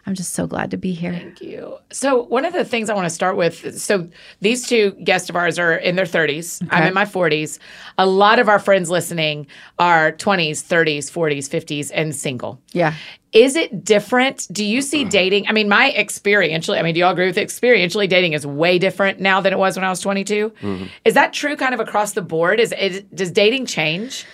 I'm 0.05 0.15
just 0.15 0.33
so 0.33 0.47
glad 0.47 0.71
to 0.71 0.77
be 0.77 0.93
here. 0.93 1.13
Thank 1.13 1.41
you. 1.41 1.77
So, 1.91 2.23
one 2.23 2.45
of 2.45 2.53
the 2.53 2.65
things 2.65 2.89
I 2.89 2.95
want 2.95 3.05
to 3.05 3.13
start 3.13 3.37
with 3.37 3.79
so, 3.79 4.09
these 4.39 4.67
two 4.67 4.91
guests 5.03 5.29
of 5.29 5.35
ours 5.35 5.59
are 5.59 5.75
in 5.75 5.95
their 5.95 6.05
30s. 6.05 6.67
I'm 6.71 6.87
in 6.87 6.93
my 6.93 7.05
40s. 7.05 7.59
A 7.97 8.05
lot 8.05 8.39
of 8.39 8.49
our 8.49 8.59
friends 8.59 8.89
listening 8.89 9.47
are 9.77 10.11
20s, 10.13 10.63
30s, 10.63 11.11
40s, 11.11 11.49
50s, 11.49 11.91
and 11.93 12.15
single. 12.15 12.59
Yeah. 12.71 12.95
Is 13.31 13.55
it 13.55 13.85
different? 13.85 14.47
Do 14.51 14.65
you 14.65 14.81
see 14.81 15.05
dating? 15.05 15.47
I 15.47 15.53
mean, 15.53 15.69
my 15.69 15.93
experientially, 15.97 16.77
I 16.77 16.81
mean, 16.81 16.93
do 16.93 16.99
you 16.99 17.05
all 17.05 17.13
agree 17.13 17.27
with 17.27 17.37
it? 17.37 17.47
Experientially, 17.47 18.09
dating 18.09 18.33
is 18.33 18.45
way 18.45 18.77
different 18.77 19.21
now 19.21 19.39
than 19.39 19.53
it 19.53 19.59
was 19.59 19.77
when 19.77 19.85
I 19.85 19.89
was 19.89 20.01
22. 20.01 20.49
Mm-hmm. 20.49 20.85
Is 21.05 21.13
that 21.13 21.31
true 21.31 21.55
kind 21.55 21.73
of 21.73 21.79
across 21.79 22.11
the 22.11 22.21
board? 22.21 22.59
Is, 22.59 22.73
is 22.73 23.03
Does 23.13 23.31
dating 23.31 23.67
change? 23.67 24.25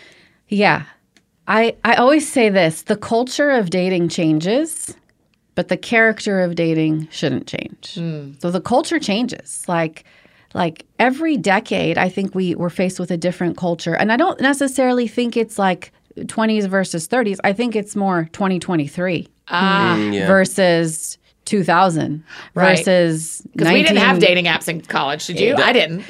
Yeah. 0.47 0.85
I, 1.47 1.75
I 1.83 1.95
always 1.95 2.29
say 2.29 2.49
this 2.49 2.83
the 2.83 2.97
culture 2.97 3.51
of 3.51 3.69
dating 3.69 4.09
changes, 4.09 4.95
but 5.57 5.67
the 5.69 5.75
character 5.77 6.39
of 6.41 6.53
dating 6.53 7.07
shouldn't 7.09 7.47
change. 7.47 7.95
So 8.41 8.51
the 8.51 8.61
culture 8.61 8.99
changes. 8.99 9.63
Like, 9.67 10.03
like 10.53 10.85
every 10.99 11.35
decade, 11.35 11.97
I 11.97 12.09
think 12.09 12.35
we 12.35 12.53
we're 12.53 12.69
faced 12.69 12.99
with 12.99 13.09
a 13.09 13.17
different 13.17 13.57
culture. 13.57 13.95
And 13.95 14.11
I 14.11 14.17
don't 14.17 14.39
necessarily 14.39 15.07
think 15.07 15.35
it's 15.35 15.57
like 15.57 15.91
20s 16.15 16.67
versus 16.67 17.07
30s. 17.07 17.37
I 17.43 17.53
think 17.53 17.75
it's 17.75 17.95
more 17.95 18.29
2023 18.33 19.27
Mm, 19.49 20.13
yeah. 20.13 20.27
versus 20.27 21.17
2000 21.47 22.23
Right. 22.53 22.77
versus 22.77 23.41
Because 23.53 23.73
we 23.73 23.81
didn't 23.81 23.97
have 23.97 24.19
dating 24.19 24.45
apps 24.45 24.67
in 24.67 24.81
college. 24.81 25.25
Did 25.25 25.39
you? 25.39 25.55
I 25.55 25.73
didn't. 25.73 26.03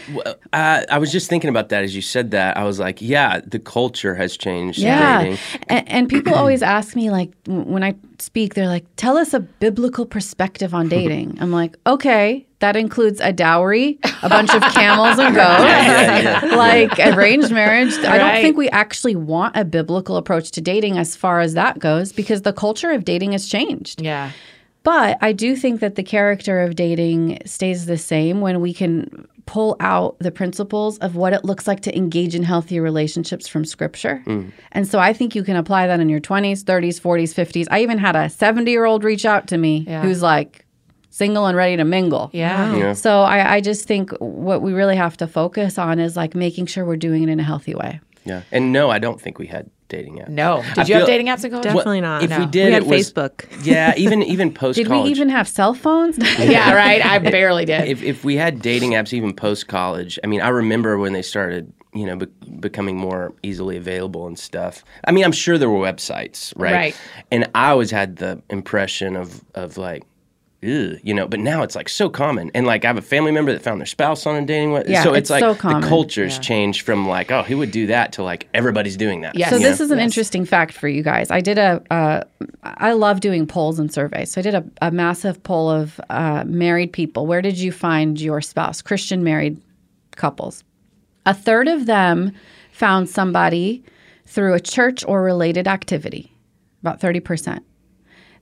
Uh, 0.52 0.84
I 0.90 0.98
was 0.98 1.12
just 1.12 1.30
thinking 1.30 1.50
about 1.50 1.70
that 1.70 1.84
as 1.84 1.96
you 1.96 2.02
said 2.02 2.32
that. 2.32 2.58
I 2.58 2.64
was 2.64 2.80
like, 2.80 3.02
yeah, 3.02 3.40
the 3.46 3.60
culture 3.60 4.16
has 4.16 4.36
changed. 4.36 4.80
Yeah. 4.80 5.24
Dating. 5.24 5.38
And, 5.70 5.90
and 5.90 6.10
people 6.10 6.36
always 6.42 6.62
ask 6.62 6.96
me, 6.96 7.10
like, 7.12 7.32
when 7.48 7.84
I 7.84 7.96
speak, 8.20 8.56
they're 8.56 8.68
like, 8.68 8.86
tell 8.98 9.16
us 9.18 9.34
a 9.34 9.40
biblical 9.40 10.06
perspective 10.06 10.74
on 10.74 10.90
dating. 10.90 11.38
I'm 11.40 11.52
like, 11.52 11.78
okay, 11.86 12.46
that 12.60 12.76
includes 12.76 13.20
a 13.22 13.32
dowry, 13.32 14.00
a 14.24 14.30
bunch 14.30 14.50
of 14.54 14.62
camels 14.74 15.20
and 15.20 15.36
goats, 15.42 15.64
Yeah, 15.64 16.44
yeah. 16.46 16.56
like 16.56 16.98
arranged 17.00 17.52
marriage. 17.52 17.94
I 18.00 18.18
don't 18.18 18.42
think 18.42 18.58
we 18.58 18.68
actually 18.70 19.16
want 19.16 19.56
a 19.56 19.64
biblical 19.64 20.18
approach 20.18 20.50
to 20.52 20.62
dating 20.62 20.98
as 20.98 21.16
far 21.16 21.40
as 21.40 21.54
that 21.54 21.78
goes 21.78 22.12
because 22.12 22.42
the 22.42 22.54
culture 22.54 22.90
of 22.92 23.06
dating 23.06 23.34
has 23.34 23.48
changed. 23.48 24.02
Yeah. 24.02 24.32
But 24.88 25.18
I 25.20 25.34
do 25.34 25.58
think 25.58 25.82
that 25.82 25.96
the 25.96 26.04
character 26.04 26.62
of 26.62 26.76
dating 26.76 27.40
stays 27.46 27.88
the 27.88 27.98
same 27.98 28.40
when 28.40 28.62
we 28.62 28.74
can 28.74 29.28
pull 29.46 29.76
out 29.82 30.18
the 30.20 30.32
principles 30.32 30.98
of 31.00 31.18
what 31.18 31.34
it 31.34 31.44
looks 31.44 31.68
like 31.68 31.82
to 31.82 31.98
engage 31.98 32.34
in 32.34 32.44
healthy 32.44 32.80
relationships 32.80 33.50
from 33.50 33.66
scripture. 33.66 34.24
Mm. 34.26 34.54
And 34.72 34.88
so 34.88 34.98
I 35.00 35.12
think 35.12 35.36
you 35.36 35.44
can 35.44 35.58
apply 35.58 35.88
that 35.88 36.00
in 36.00 36.08
your 36.08 36.22
20s, 36.22 36.64
30s, 36.64 37.02
40s, 37.02 37.34
50s. 37.34 37.68
I 37.70 37.82
even 37.82 37.98
had 37.98 38.16
a 38.16 38.30
70 38.30 38.72
year 38.72 38.86
old 38.86 39.04
reach 39.04 39.26
out 39.26 39.48
to 39.48 39.58
me 39.58 39.84
Yeah. 39.86 40.04
who's 40.04 40.22
like 40.22 40.66
single 41.10 41.48
and 41.48 41.58
ready 41.58 41.76
to 41.76 41.84
mingle. 41.84 42.30
Yeah. 42.32 42.74
Yeah. 42.74 42.94
So 42.94 43.24
I, 43.24 43.56
I 43.56 43.60
just 43.60 43.88
think 43.90 44.12
what 44.20 44.62
we 44.62 44.72
really 44.72 44.96
have 44.96 45.18
to 45.18 45.28
focus 45.28 45.78
on 45.78 46.00
is 46.00 46.16
like 46.16 46.34
making 46.34 46.68
sure 46.68 46.86
we're 46.86 46.96
doing 46.96 47.24
it 47.24 47.30
in 47.30 47.42
a 47.42 47.44
healthy 47.44 47.76
way. 47.76 48.00
Yeah. 48.24 48.44
And 48.54 48.72
no, 48.72 48.90
I 48.90 49.00
don't 49.00 49.20
think 49.20 49.38
we 49.38 49.48
had 49.48 49.70
dating 49.90 50.18
apps. 50.20 50.30
No. 50.30 50.62
Did 50.76 50.80
I 50.80 50.84
you 50.86 50.94
have 50.96 51.02
feel- 51.02 51.06
dating 51.08 51.28
apps 51.28 51.44
in 51.46 51.52
college? 51.52 51.64
Definitely 51.64 52.02
not. 52.02 52.24
If 52.24 52.38
we 52.38 52.46
did, 52.46 52.66
we 52.68 52.72
had 52.74 52.84
it 52.84 52.88
was, 52.88 53.12
Facebook. 53.14 53.46
Yeah, 53.66 53.94
even 53.98 54.24
even 54.24 54.54
post 54.54 54.76
Did 54.78 54.88
college. 54.88 55.04
we 55.06 55.10
even 55.12 55.30
have 55.30 55.48
cell 55.48 55.74
phones? 55.74 56.18
yeah, 56.40 56.74
right. 56.74 57.06
I 57.06 57.20
barely 57.20 57.66
did. 57.66 57.88
if 57.88 58.04
if 58.04 58.24
we 58.24 58.36
had 58.36 58.62
dating 58.62 58.92
apps 58.92 59.14
even 59.14 59.34
post 59.34 59.68
college, 59.68 60.20
I 60.24 60.28
mean, 60.28 60.42
I 60.42 60.50
remember 60.50 60.98
when 60.98 61.14
they 61.14 61.22
started, 61.22 61.72
you 61.94 62.06
know, 62.06 62.16
be- 62.18 62.28
becoming 62.60 62.98
more 62.98 63.34
easily 63.44 63.78
available 63.78 64.28
and 64.28 64.38
stuff. 64.38 64.84
I 65.06 65.12
mean, 65.12 65.24
I'm 65.24 65.32
sure 65.32 65.58
there 65.58 65.70
were 65.70 65.84
websites, 65.86 66.54
right? 66.56 66.74
Right. 66.74 66.98
And 67.32 67.50
I 67.56 67.70
always 67.72 67.92
had 67.92 68.18
the 68.18 68.42
impression 68.50 69.16
of 69.16 69.44
of 69.56 69.78
like. 69.78 70.04
Ew, 70.62 70.98
you 71.04 71.14
know, 71.14 71.28
but 71.28 71.40
now 71.40 71.62
it's 71.62 71.76
like 71.76 71.88
so 71.88 72.10
common, 72.10 72.50
and 72.56 72.66
like 72.66 72.84
I 72.84 72.88
have 72.88 72.98
a 72.98 73.02
family 73.02 73.32
member 73.32 73.54
that 73.54 73.62
found 73.62 73.80
their 73.80 73.86
spouse 73.86 74.26
on 74.26 74.36
a 74.36 74.44
dating 74.44 74.72
web. 74.72 74.88
Yeah, 74.88 75.04
so 75.04 75.14
it's 75.14 75.20
it's, 75.20 75.30
like 75.30 75.42
so 75.42 75.54
common. 75.54 75.82
the 75.82 75.88
culture's 75.88 76.40
changed 76.40 76.82
from 76.82 77.08
like, 77.08 77.32
oh, 77.32 77.44
who 77.44 77.60
would 77.60 77.70
do 77.70 77.86
that 77.88 78.14
to 78.14 78.24
like 78.24 78.48
everybody's 78.56 78.98
doing 78.98 79.22
that. 79.22 79.36
Yeah. 79.36 79.52
So 79.52 79.60
this 79.60 79.78
know? 79.78 79.86
is 79.86 79.92
an 79.92 80.00
Yes. 80.00 80.06
interesting 80.06 80.46
fact 80.46 80.74
for 80.74 80.88
you 80.88 81.04
guys. 81.04 81.30
I 81.30 81.42
did 81.42 81.60
a. 81.60 81.84
Uh, 81.92 82.24
I 82.64 82.94
love 82.94 83.20
doing 83.20 83.46
polls 83.46 83.78
and 83.78 83.94
surveys. 83.94 84.32
So 84.32 84.42
I 84.42 84.42
did 84.42 84.56
a, 84.56 84.66
a 84.82 84.90
massive 84.90 85.44
poll 85.44 85.70
of 85.70 86.02
uh, 86.10 86.44
married 86.48 86.92
people. 86.92 87.28
Where 87.28 87.44
did 87.44 87.60
you 87.60 87.72
find 87.72 88.20
your 88.20 88.42
spouse? 88.42 88.82
Christian 88.82 89.24
married 89.24 89.62
couples. 90.16 90.64
A 91.28 91.36
third 91.36 91.68
of 91.68 91.86
them 91.86 92.32
found 92.72 93.10
somebody 93.10 93.84
through 94.26 94.56
a 94.56 94.60
church 94.60 95.06
or 95.08 95.22
related 95.22 95.68
activity. 95.68 96.34
About 96.82 97.00
thirty 97.00 97.20
percent. 97.20 97.64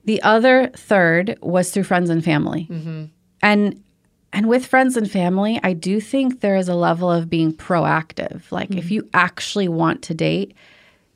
The 0.06 0.22
other 0.22 0.70
third 0.74 1.38
was 1.42 1.70
through 1.70 1.84
friends 1.84 2.10
and 2.10 2.24
family. 2.24 2.68
Mm-hmm. 2.70 3.04
And 3.42 3.82
and 4.32 4.48
with 4.48 4.66
friends 4.66 4.96
and 4.96 5.10
family, 5.10 5.60
I 5.62 5.72
do 5.72 6.00
think 6.00 6.40
there 6.40 6.56
is 6.56 6.68
a 6.68 6.74
level 6.74 7.10
of 7.10 7.30
being 7.30 7.52
proactive. 7.52 8.50
Like 8.50 8.70
if 8.70 8.86
mm-hmm. 8.86 8.94
you 8.94 9.08
actually 9.14 9.68
want 9.68 10.02
to 10.02 10.14
date, 10.14 10.54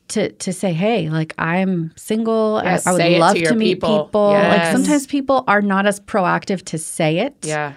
to 0.08 0.32
to 0.32 0.52
say, 0.52 0.72
hey, 0.72 1.08
like 1.08 1.34
I'm 1.38 1.92
single, 1.96 2.60
Yes, 2.64 2.86
I, 2.86 2.90
I 2.90 2.92
would 2.94 3.18
love 3.18 3.36
to 3.36 3.44
to, 3.46 3.54
meet 3.54 3.74
people. 3.76 4.06
people. 4.06 4.30
Like 4.32 4.72
sometimes 4.72 5.06
people 5.06 5.44
are 5.48 5.62
not 5.62 5.86
as 5.86 6.00
proactive 6.00 6.64
to 6.66 6.78
say 6.78 7.18
it. 7.18 7.36
yeah. 7.42 7.74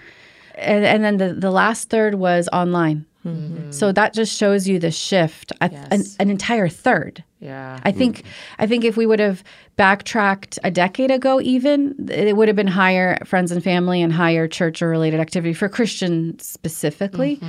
And, 0.55 0.85
and 0.85 1.03
then 1.03 1.17
the, 1.17 1.33
the 1.33 1.49
last 1.49 1.89
third 1.89 2.15
was 2.15 2.47
online. 2.53 3.07
Mm-hmm. 3.25 3.71
So 3.71 3.91
that 3.91 4.13
just 4.13 4.37
shows 4.37 4.67
you 4.67 4.77
the 4.77 4.91
shift. 4.91 5.51
A, 5.61 5.71
an, 5.91 6.03
an 6.19 6.29
entire 6.29 6.67
third. 6.69 7.23
Yeah. 7.43 7.79
I 7.83 7.91
think 7.91 8.23
I 8.57 8.65
think 8.67 8.85
if 8.85 8.95
we 8.95 9.05
would 9.05 9.19
have 9.19 9.43
backtracked 9.75 10.57
a 10.63 10.71
decade 10.71 11.11
ago, 11.11 11.41
even 11.41 12.07
it 12.09 12.37
would 12.37 12.47
have 12.47 12.55
been 12.55 12.67
higher 12.67 13.17
friends 13.25 13.51
and 13.51 13.61
family 13.61 14.01
and 14.01 14.13
higher 14.13 14.47
church 14.47 14.81
or 14.81 14.87
related 14.87 15.19
activity 15.19 15.53
for 15.53 15.67
Christians 15.67 16.47
specifically, 16.47 17.41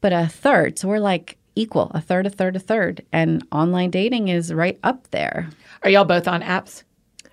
but 0.00 0.12
a 0.12 0.28
third. 0.28 0.78
So 0.78 0.86
we're 0.86 1.00
like 1.00 1.38
equal, 1.56 1.90
a 1.92 2.00
third, 2.00 2.26
a 2.26 2.30
third, 2.30 2.54
a 2.54 2.60
third, 2.60 3.04
and 3.12 3.44
online 3.50 3.90
dating 3.90 4.28
is 4.28 4.54
right 4.54 4.78
up 4.84 5.10
there. 5.10 5.48
Are 5.82 5.90
y'all 5.90 6.04
both 6.04 6.28
on 6.28 6.42
apps? 6.42 6.84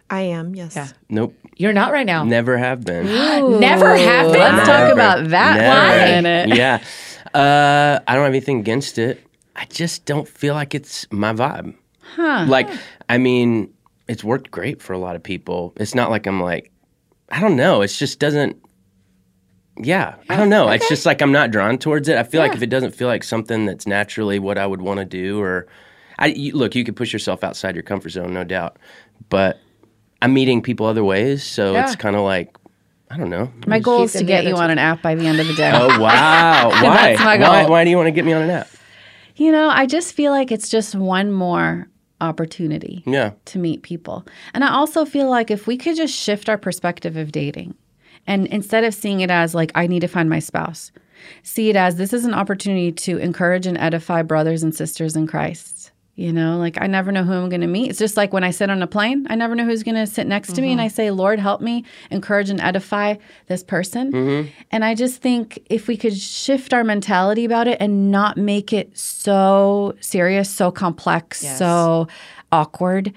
I 0.10 0.22
am, 0.22 0.56
yes. 0.56 0.76
Yeah. 0.76 0.88
nope, 1.10 1.36
You're 1.58 1.74
not 1.74 1.92
right 1.92 2.06
now. 2.06 2.24
never 2.24 2.58
have 2.58 2.84
been. 2.84 3.06
Never 3.60 3.96
have 3.96 4.32
been. 4.32 4.40
Let's 4.40 4.68
talk 4.68 4.92
about 4.94 5.30
that 5.30 5.58
Never. 5.58 5.90
for 5.90 6.06
a 6.06 6.22
minute. 6.22 6.58
Yeah. 6.58 6.84
Uh, 7.34 8.00
I 8.08 8.14
don't 8.16 8.24
have 8.24 8.32
anything 8.32 8.60
against 8.60 8.98
it. 8.98 9.26
I 9.56 9.66
just 9.66 10.06
don't 10.06 10.28
feel 10.28 10.54
like 10.56 10.74
it's 10.76 11.08
my 11.12 11.34
vibe. 11.34 11.76
Huh. 12.16 12.46
Like, 12.48 12.70
I 13.10 13.18
mean, 13.18 13.74
it's 14.08 14.24
worked 14.24 14.52
great 14.52 14.82
for 14.82 14.94
a 14.94 14.98
lot 14.98 15.16
of 15.16 15.24
people. 15.24 15.74
It's 15.78 15.96
not 15.96 16.10
like 16.10 16.28
I'm 16.28 16.42
like, 16.42 16.72
I 17.30 17.40
don't 17.40 17.56
know. 17.56 17.82
It 17.82 17.88
just 17.88 18.20
doesn't. 18.20 18.58
Yeah, 19.78 20.16
I 20.30 20.36
don't 20.36 20.54
oh, 20.54 20.66
know. 20.66 20.70
It's 20.70 20.88
just 20.88 21.06
like 21.06 21.22
I'm 21.22 21.32
not 21.32 21.50
drawn 21.50 21.80
towards 21.80 22.08
it. 22.08 22.18
I 22.18 22.24
feel 22.24 22.42
like 22.42 22.54
if 22.54 22.62
it 22.62 22.70
doesn't 22.70 22.94
feel 22.94 23.08
like 23.08 23.24
something 23.24 23.66
that's 23.66 23.88
naturally 23.88 24.38
what 24.38 24.60
I 24.60 24.68
would 24.68 24.84
want 24.84 25.00
to 25.00 25.06
do, 25.06 25.42
or 25.42 25.68
I 26.20 26.28
you, 26.28 26.54
look, 26.54 26.76
you 26.76 26.84
could 26.84 26.96
push 26.96 27.12
yourself 27.12 27.44
outside 27.44 27.76
your 27.76 27.82
comfort 27.82 28.10
zone, 28.10 28.36
no 28.36 28.44
doubt. 28.44 28.78
But 29.30 29.60
I'm 30.22 30.32
meeting 30.32 30.62
people 30.62 30.86
other 30.86 31.04
ways, 31.04 31.44
so 31.44 31.76
it's 31.76 31.96
kind 31.96 32.16
of 32.16 32.22
like 32.22 32.56
I 33.10 33.18
don't 33.18 33.30
know. 33.30 33.52
My 33.68 33.80
goal 33.80 34.04
is 34.04 34.14
to 34.14 34.24
get 34.24 34.44
you 34.46 34.56
on 34.56 34.70
an 34.72 34.78
app 34.78 35.02
by 35.02 35.16
the 35.16 35.26
end 35.26 35.40
of 35.40 35.48
the 35.48 35.54
day. 35.54 35.72
Oh 35.74 36.00
wow! 36.00 36.70
Why? 36.70 37.16
That's 37.16 37.24
my 37.24 37.38
why? 37.38 37.66
Why 37.66 37.84
do 37.84 37.90
you 37.90 37.98
want 37.98 38.08
to 38.08 38.12
get 38.12 38.26
me 38.26 38.34
on 38.34 38.44
an 38.44 38.50
app? 38.50 38.68
You 39.36 39.52
know, 39.52 39.70
I 39.70 39.86
just 39.88 40.14
feel 40.14 40.32
like 40.32 40.52
it's 40.52 40.70
just 40.70 40.94
one 40.94 41.32
more 41.32 41.88
opportunity. 42.24 43.04
Yeah. 43.06 43.32
to 43.46 43.60
meet 43.60 43.84
people. 43.84 44.26
And 44.54 44.64
I 44.64 44.74
also 44.74 45.06
feel 45.06 45.30
like 45.30 45.52
if 45.52 45.68
we 45.68 45.78
could 45.78 45.96
just 45.96 46.16
shift 46.16 46.50
our 46.50 46.58
perspective 46.58 47.18
of 47.18 47.32
dating 47.32 47.76
and 48.26 48.48
instead 48.48 48.84
of 48.84 48.94
seeing 48.94 49.22
it 49.22 49.32
as 49.32 49.54
like, 49.54 49.72
I 49.76 49.88
need 49.88 50.02
to 50.02 50.08
find 50.08 50.30
my 50.30 50.40
spouse, 50.40 50.92
see 51.44 51.70
it 51.70 51.76
as 51.76 51.96
this 51.96 52.14
is 52.14 52.26
an 52.26 52.34
opportunity 52.34 52.92
to 52.92 53.18
encourage 53.18 53.68
and 53.68 53.78
edify 53.78 54.22
brothers 54.22 54.64
and 54.64 54.74
sisters 54.74 55.16
in 55.16 55.28
Christ. 55.28 55.92
You 56.16 56.32
know, 56.32 56.60
like 56.60 56.80
I 56.80 56.86
never 56.86 57.12
know 57.12 57.24
who 57.24 57.34
I'm 57.34 57.50
going 57.50 57.62
to 57.62 57.68
meet. 57.68 57.90
It's 57.90 57.98
just 57.98 58.18
like 58.18 58.34
when 58.34 58.44
I 58.44 58.52
sit 58.52 58.70
on 58.70 58.84
a 58.84 58.88
plane, 58.88 59.26
I 59.32 59.36
never 59.36 59.56
know 59.56 59.66
who's 59.66 59.82
going 59.82 59.96
to 59.96 60.06
sit 60.06 60.28
next 60.28 60.54
to 60.54 60.62
me. 60.62 60.72
And 60.72 60.80
I 60.80 60.88
say, 60.88 61.10
Lord, 61.10 61.40
help 61.40 61.60
me 61.60 61.86
encourage 62.12 62.52
and 62.52 62.62
edify 62.62 63.16
this 63.48 63.64
person. 63.64 64.52
And 64.72 64.86
I 64.86 64.94
just 64.94 65.24
think 65.24 65.58
if 65.72 65.88
we 65.88 65.98
could 65.98 66.16
shift 66.16 66.72
our 66.72 66.84
mentality 66.84 67.46
about 67.46 67.68
it 67.68 67.78
and 67.82 68.12
not 68.12 68.38
make 68.38 68.72
it 68.74 68.96
so 68.96 69.96
serious, 70.02 70.52
so 70.52 70.70
complex, 70.72 71.42
Yes. 71.42 71.58
so 71.58 72.08
awkward, 72.52 73.12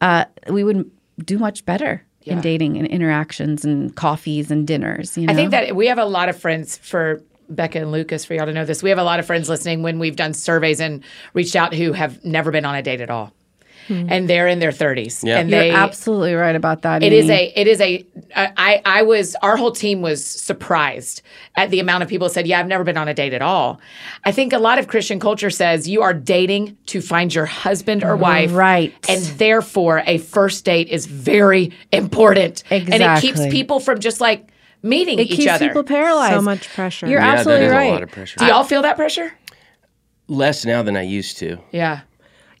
uh, 0.00 0.26
we 0.48 0.62
would 0.62 0.88
do 1.24 1.38
much 1.38 1.64
better 1.64 2.04
Yeah. 2.22 2.34
in 2.34 2.42
dating 2.42 2.76
and 2.76 2.86
interactions 2.86 3.64
and 3.64 3.92
coffees 3.96 4.52
and 4.52 4.68
dinners. 4.68 5.18
You 5.18 5.26
know? 5.26 5.32
I 5.32 5.34
think 5.36 5.50
that 5.50 5.74
we 5.74 5.88
have 5.88 5.98
a 5.98 6.04
lot 6.04 6.28
of 6.28 6.36
friends 6.36 6.78
for 6.78 7.22
Bekah 7.52 7.82
and 7.82 7.92
Lucas, 7.92 8.24
for 8.24 8.34
y'all 8.34 8.46
to 8.46 8.52
know 8.52 8.64
this. 8.64 8.82
We 8.82 8.90
have 8.90 8.98
a 8.98 9.04
lot 9.04 9.20
of 9.20 9.26
friends 9.26 9.48
listening 9.48 9.82
when 9.82 9.98
we've 9.98 10.16
done 10.16 10.34
surveys 10.34 10.80
and 10.80 11.02
reached 11.34 11.56
out 11.56 11.74
who 11.74 11.92
have 11.92 12.24
never 12.24 12.50
been 12.50 12.64
on 12.64 12.74
a 12.74 12.82
date 12.82 13.00
at 13.00 13.10
all. 13.10 13.32
Hmm. 13.88 14.06
and 14.08 14.28
they're 14.28 14.48
in 14.48 14.58
their 14.58 14.72
30s. 14.72 15.22
Yeah. 15.22 15.38
And 15.38 15.48
You're 15.48 15.60
they 15.60 15.70
absolutely 15.70 16.34
right 16.34 16.56
about 16.56 16.82
that. 16.82 17.04
it 17.04 17.12
is 17.12 17.30
Amy. 17.30 17.52
a 17.56 17.60
it 17.60 17.68
is 17.68 17.80
a 17.80 18.04
uh, 18.34 18.48
I 18.56 18.82
I 18.84 19.02
was 19.02 19.36
our 19.42 19.56
whole 19.56 19.70
team 19.70 20.02
was 20.02 20.26
surprised 20.26 21.22
at 21.54 21.70
the 21.70 21.78
amount 21.78 22.02
of 22.02 22.08
people 22.08 22.28
said, 22.28 22.48
"Yeah, 22.48 22.58
I've 22.58 22.66
never 22.66 22.82
been 22.82 22.96
on 22.96 23.06
a 23.06 23.14
date 23.14 23.32
at 23.32 23.42
all." 23.42 23.80
I 24.24 24.32
think 24.32 24.52
a 24.52 24.58
lot 24.58 24.80
of 24.80 24.88
Christian 24.88 25.20
culture 25.20 25.50
says 25.50 25.88
you 25.88 26.02
are 26.02 26.12
dating 26.12 26.76
to 26.86 27.00
find 27.00 27.32
your 27.32 27.46
husband 27.46 28.02
or 28.02 28.16
wife. 28.16 28.52
Right. 28.52 28.92
And 29.08 29.22
therefore 29.38 30.02
a 30.04 30.18
first 30.18 30.64
date 30.64 30.88
is 30.88 31.06
very 31.06 31.72
important. 31.92 32.64
And 32.70 32.88
it 32.92 33.20
keeps 33.20 33.46
people 33.46 33.78
from 33.78 34.00
just 34.00 34.20
like 34.20 34.48
meeting 34.82 35.18
it 35.18 35.22
each 35.30 35.36
keeps 35.36 35.52
other. 35.52 35.66
people 35.68 35.84
paralyzed. 35.84 36.34
So 36.34 36.42
much 36.42 36.68
pressure. 36.68 37.06
You're 37.06 37.20
Yeah, 37.20 37.32
absolutely 37.34 37.66
that 37.66 37.72
is 37.72 37.72
right. 37.72 37.90
a 37.90 37.92
lot 37.92 38.02
of 38.02 38.10
pressure. 38.10 38.38
Do 38.38 38.46
y'all 38.46 38.64
feel 38.64 38.82
that 38.82 38.96
pressure? 38.96 39.32
Less 40.28 40.64
now 40.64 40.82
than 40.82 40.96
I 40.96 41.02
used 41.02 41.38
to. 41.38 41.58
Yeah. 41.72 42.00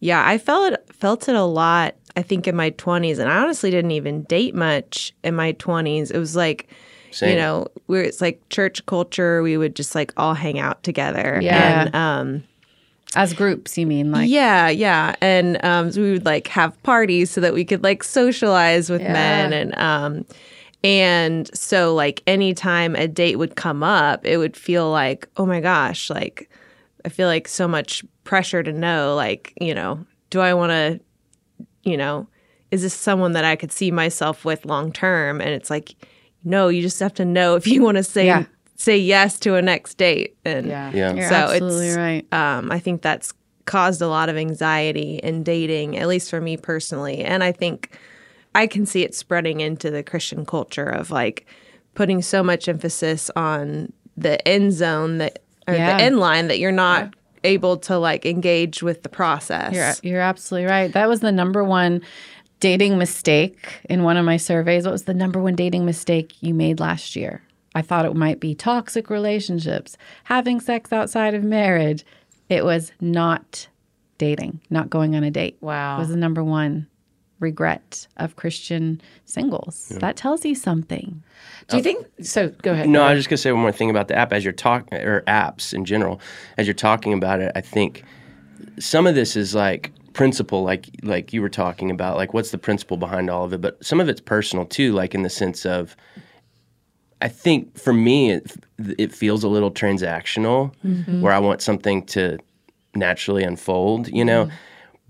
Yeah, 0.00 0.22
I 0.26 0.38
felt 0.38 0.72
it 0.72 0.84
felt 0.92 1.28
it 1.28 1.34
a 1.34 1.42
lot. 1.44 1.94
I 2.16 2.22
think 2.22 2.46
in 2.46 2.54
my 2.56 2.70
twenties, 2.70 3.18
and 3.18 3.30
I 3.30 3.38
honestly 3.38 3.70
didn't 3.70 3.90
even 3.92 4.22
date 4.24 4.54
much 4.54 5.12
in 5.24 5.34
my 5.34 5.52
twenties. 5.52 6.10
It 6.10 6.18
was 6.18 6.36
like, 6.36 6.68
Same. 7.10 7.30
you 7.30 7.36
know, 7.36 7.66
where 7.86 8.02
it's 8.02 8.20
like 8.20 8.46
church 8.50 8.84
culture. 8.86 9.42
We 9.42 9.56
would 9.56 9.74
just 9.74 9.94
like 9.94 10.12
all 10.16 10.34
hang 10.34 10.58
out 10.58 10.82
together. 10.82 11.38
Yeah. 11.42 11.82
and 11.86 11.94
um, 11.96 12.44
As 13.16 13.32
groups, 13.32 13.76
you 13.78 13.86
mean 13.86 14.12
like 14.12 14.28
yeah, 14.30 14.68
yeah, 14.68 15.16
and 15.20 15.62
um, 15.64 15.90
so 15.90 16.00
we 16.02 16.12
would 16.12 16.24
like 16.26 16.46
have 16.48 16.80
parties 16.82 17.30
so 17.30 17.40
that 17.40 17.52
we 17.54 17.64
could 17.64 17.82
like 17.82 18.04
socialize 18.04 18.88
with 18.90 19.02
men, 19.02 19.52
and 19.54 19.76
um, 19.78 20.24
and 20.86 21.50
so 21.56 21.94
like 21.94 22.22
anytime 22.26 22.94
a 22.94 23.08
date 23.08 23.36
would 23.36 23.56
come 23.56 23.82
up, 23.82 24.24
it 24.24 24.36
would 24.38 24.56
feel 24.56 24.90
like, 24.90 25.28
oh 25.36 25.44
my 25.46 25.60
gosh, 25.60 26.08
like 26.10 26.48
I 27.04 27.08
feel 27.08 27.26
like 27.28 27.48
so 27.48 27.66
much 27.66 28.04
pressure 28.24 28.62
to 28.62 28.72
know, 28.72 29.14
like 29.16 29.52
you 29.60 29.74
know, 29.74 30.04
do 30.30 30.40
I 30.40 30.54
want 30.54 30.70
to, 30.70 31.00
you 31.82 31.96
know, 31.96 32.28
is 32.70 32.82
this 32.82 32.94
someone 32.94 33.32
that 33.32 33.44
I 33.44 33.56
could 33.56 33.72
see 33.72 33.90
myself 33.90 34.44
with 34.44 34.64
long 34.64 34.92
term? 34.92 35.40
And 35.40 35.50
it's 35.50 35.70
like, 35.70 35.94
no, 36.44 36.68
you 36.68 36.82
just 36.82 37.00
have 37.00 37.14
to 37.14 37.24
know 37.24 37.56
if 37.56 37.66
you 37.66 37.82
want 37.82 37.96
to 37.96 38.04
say 38.04 38.26
Yeah. 38.26 38.44
say 38.76 38.96
yes 38.96 39.38
to 39.40 39.54
a 39.56 39.62
next 39.62 39.94
date, 39.98 40.36
and 40.44 40.66
Yeah. 40.68 40.90
Yeah. 40.94 41.14
You're 41.14 41.28
So 41.28 41.34
absolutely 41.34 41.88
it's- 41.90 41.96
right. 41.96 42.34
um, 42.34 42.70
I 42.70 42.78
think 42.78 43.02
that's 43.02 43.32
caused 43.64 44.00
a 44.00 44.06
lot 44.08 44.28
of 44.28 44.36
anxiety 44.36 45.18
in 45.24 45.42
dating, 45.42 45.96
at 45.98 46.06
least 46.06 46.30
for 46.30 46.40
me 46.40 46.56
personally. 46.56 47.24
And 47.24 47.42
I 47.42 47.50
think 47.50 47.98
I 48.56 48.66
can 48.66 48.86
see 48.86 49.02
it 49.02 49.14
spreading 49.14 49.60
into 49.60 49.90
the 49.90 50.02
Christian 50.02 50.44
culture 50.46 50.86
of 50.88 51.10
like 51.10 51.46
putting 51.94 52.22
so 52.22 52.42
much 52.42 52.68
emphasis 52.68 53.30
on 53.36 53.92
the 54.16 54.46
end 54.48 54.72
zone 54.72 55.18
that 55.18 55.42
or 55.68 55.74
Yeah. 55.74 55.96
the 55.96 56.02
end 56.04 56.18
line 56.18 56.48
that 56.48 56.58
you're 56.58 56.72
not 56.72 57.14
able 57.44 57.76
to 57.76 57.98
like 57.98 58.24
engage 58.26 58.82
with 58.82 59.02
the 59.02 59.08
process. 59.08 59.74
You're, 60.02 60.12
you're 60.12 60.20
absolutely 60.22 60.68
right. 60.70 60.92
That 60.92 61.08
was 61.08 61.20
the 61.20 61.32
number 61.32 61.62
one 61.62 62.02
dating 62.60 62.98
mistake 62.98 63.80
in 63.90 64.02
one 64.02 64.16
of 64.16 64.24
my 64.24 64.36
surveys. 64.36 64.84
What 64.84 64.92
was 64.92 65.04
the 65.04 65.14
number 65.14 65.40
one 65.40 65.54
dating 65.54 65.84
mistake 65.84 66.34
you 66.42 66.54
made 66.54 66.80
last 66.80 67.14
year? 67.16 67.42
I 67.74 67.82
thought 67.82 68.06
it 68.06 68.14
might 68.14 68.40
be 68.40 68.54
toxic 68.54 69.10
relationships, 69.10 69.96
having 70.24 70.60
sex 70.60 70.92
outside 70.92 71.34
of 71.34 71.44
marriage. 71.44 72.04
It 72.48 72.64
was 72.64 72.90
not 73.00 73.68
dating, 74.18 74.60
not 74.70 74.88
going 74.88 75.14
on 75.14 75.22
a 75.24 75.30
date. 75.30 75.58
Wow. 75.60 75.98
was 75.98 76.08
the 76.08 76.16
number 76.16 76.42
one 76.42 76.86
regret 77.38 78.06
of 78.16 78.36
Christian 78.36 79.00
singles. 79.24 79.88
That 79.88 80.16
tells 80.16 80.44
you 80.44 80.54
something. 80.54 81.22
Do 81.68 81.76
you 81.76 81.80
uh, 81.80 81.84
think 81.84 82.06
so 82.22 82.48
go 82.62 82.72
ahead. 82.72 82.88
No, 82.88 83.02
I 83.02 83.12
was 83.12 83.20
just 83.20 83.28
gonna 83.28 83.38
say 83.38 83.52
one 83.52 83.62
more 83.62 83.72
thing 83.72 83.90
about 83.90 84.08
the 84.08 84.16
app 84.16 84.32
as 84.32 84.44
you're 84.44 84.52
talking 84.52 84.98
or 84.98 85.22
apps 85.22 85.74
in 85.74 85.84
general. 85.84 86.20
As 86.56 86.66
you're 86.66 86.74
talking 86.74 87.12
about 87.12 87.40
it, 87.40 87.52
I 87.54 87.60
think 87.60 88.04
some 88.78 89.06
of 89.06 89.14
this 89.14 89.36
is 89.36 89.54
like 89.54 89.92
principle, 90.12 90.62
like 90.62 90.88
like 91.02 91.32
you 91.32 91.42
were 91.42 91.48
talking 91.48 91.90
about, 91.90 92.16
like 92.16 92.32
what's 92.32 92.50
the 92.50 92.58
principle 92.58 92.96
behind 92.96 93.30
all 93.30 93.44
of 93.44 93.52
it. 93.52 93.60
But 93.60 93.84
some 93.84 94.00
of 94.00 94.08
it's 94.08 94.20
personal 94.20 94.64
too, 94.64 94.92
like 94.92 95.14
in 95.14 95.22
the 95.22 95.30
sense 95.30 95.66
of, 95.66 95.96
I 97.20 97.28
think 97.28 97.78
for 97.78 97.92
me, 97.92 98.32
it, 98.32 98.52
it 98.98 99.12
feels 99.12 99.44
a 99.44 99.48
little 99.48 99.70
transactional, 99.70 100.72
mm-hmm. 100.84 101.20
where 101.20 101.32
I 101.32 101.38
want 101.38 101.60
something 101.62 102.04
to 102.06 102.38
naturally 102.94 103.44
unfold, 103.44 104.08
you 104.08 104.24
know. 104.24 104.46
Mm-hmm. 104.46 104.56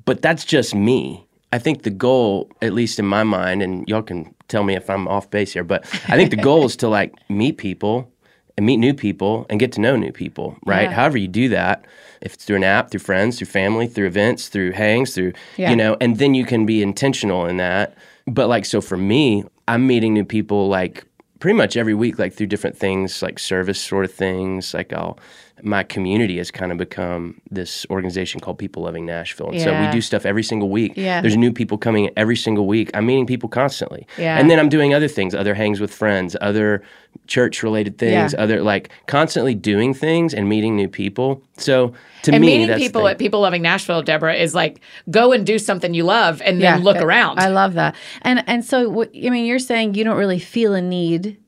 But 0.05 0.23
that's 0.23 0.45
just 0.45 0.75
me. 0.75 1.26
I 1.53 1.59
think 1.59 1.83
the 1.83 1.91
goal, 1.91 2.51
at 2.61 2.73
least 2.73 2.99
in 2.99 3.07
my 3.07 3.23
mind, 3.23 3.63
and 3.63 3.89
y'all 3.89 4.03
can 4.03 4.35
tell 4.49 4.65
me 4.65 4.75
if 4.77 4.91
I'm 4.91 5.07
off 5.09 5.31
base 5.31 5.53
here, 5.53 5.65
but 5.65 5.85
I 6.09 6.17
think 6.17 6.31
the 6.31 6.37
goal 6.37 6.65
is 6.67 6.77
to 6.77 6.89
like 6.89 7.15
meet 7.31 7.57
people 7.59 8.11
and 8.57 8.67
meet 8.67 8.79
new 8.79 8.95
people 8.95 9.47
and 9.51 9.61
get 9.61 9.73
to 9.73 9.81
know 9.81 9.97
new 9.97 10.13
people, 10.13 10.57
right? 10.67 10.91
However 10.91 11.19
you 11.19 11.29
do 11.29 11.49
that, 11.51 11.85
if 12.21 12.35
it's 12.35 12.45
through 12.45 12.57
an 12.57 12.65
app, 12.65 12.91
through 12.91 13.01
friends, 13.01 13.39
through 13.39 13.49
family, 13.49 13.87
through 13.87 14.07
events, 14.07 14.49
through 14.49 14.73
hangs, 14.73 15.15
through 15.15 15.33
Yeah. 15.57 15.71
you 15.71 15.77
know, 15.77 15.97
and 16.01 16.19
then 16.19 16.35
you 16.35 16.45
can 16.45 16.65
be 16.67 16.83
intentional 16.83 17.47
in 17.47 17.59
that. 17.59 17.95
But 18.27 18.49
like 18.49 18.65
so 18.65 18.81
for 18.81 18.97
me, 18.97 19.45
I'm 19.69 19.87
meeting 19.87 20.15
new 20.15 20.25
people 20.25 20.69
like 20.69 21.05
pretty 21.39 21.57
much 21.57 21.77
every 21.77 21.95
week, 21.95 22.19
like 22.19 22.33
through 22.33 22.47
different 22.47 22.77
things, 22.79 23.23
like 23.23 23.39
service 23.39 23.81
sort 23.81 24.05
of 24.05 24.13
things. 24.13 24.73
Like 24.75 24.93
I'll 24.93 25.19
my 25.63 25.83
community 25.83 26.37
has 26.37 26.51
kind 26.51 26.71
of 26.71 26.79
become 26.79 27.41
this 27.51 27.87
organization 27.89 28.41
called 28.41 28.59
People 28.59 28.83
Loving 28.83 29.07
Nashville. 29.07 29.51
And 29.51 29.61
so 29.61 29.81
we 29.81 29.91
do 29.91 30.01
stuff 30.03 30.27
every 30.27 30.43
single 30.43 30.69
week. 30.69 30.93
Yeah. 30.97 31.23
There's 31.23 31.37
new 31.37 31.53
people 31.53 31.79
coming 31.79 32.11
every 32.17 32.37
single 32.37 32.67
week. 32.67 32.91
I'm 32.93 33.07
meeting 33.07 33.27
people 33.27 33.49
constantly. 33.49 34.07
Yeah. 34.19 34.39
And 34.39 34.51
then 34.51 34.59
I'm 34.59 34.69
doing 34.69 34.93
other 34.93 35.09
things, 35.09 35.35
other 35.35 35.55
hangs 35.55 35.81
with 35.81 35.93
friends, 35.95 36.37
other 36.43 36.83
church 37.27 37.63
related 37.63 37.97
things, 37.97 38.35
Yeah. 38.35 38.43
other 38.43 38.63
like 38.63 38.91
constantly 39.07 39.55
doing 39.55 39.95
things 39.95 40.35
and 40.35 40.47
meeting 40.49 40.77
new 40.77 40.89
people. 40.89 41.43
So 41.57 41.95
to 42.23 42.33
and 42.33 42.43
me, 42.43 42.49
meeting 42.49 42.67
that's 42.67 42.79
the 42.81 42.87
people 42.87 43.03
thing. 43.03 43.11
at 43.13 43.19
People 43.19 43.41
Loving 43.41 43.63
Nashville, 43.63 44.03
Deborah, 44.03 44.35
is 44.35 44.55
like 44.55 44.81
go 45.11 45.33
and 45.33 45.47
do 45.47 45.59
something 45.59 45.95
you 45.95 46.05
love 46.05 46.43
and 46.45 46.61
then 46.61 46.83
look 46.83 46.99
around. 46.99 47.41
I 47.41 47.49
love 47.49 47.75
that. 47.75 47.95
And 48.23 48.45
and 48.47 48.63
so 48.63 49.05
I 49.05 49.31
mean, 49.31 49.47
you're 49.47 49.59
saying 49.59 49.95
you 49.95 50.05
don't 50.05 50.19
really 50.19 50.39
feel 50.39 50.75
a 50.75 50.83
need 50.83 51.39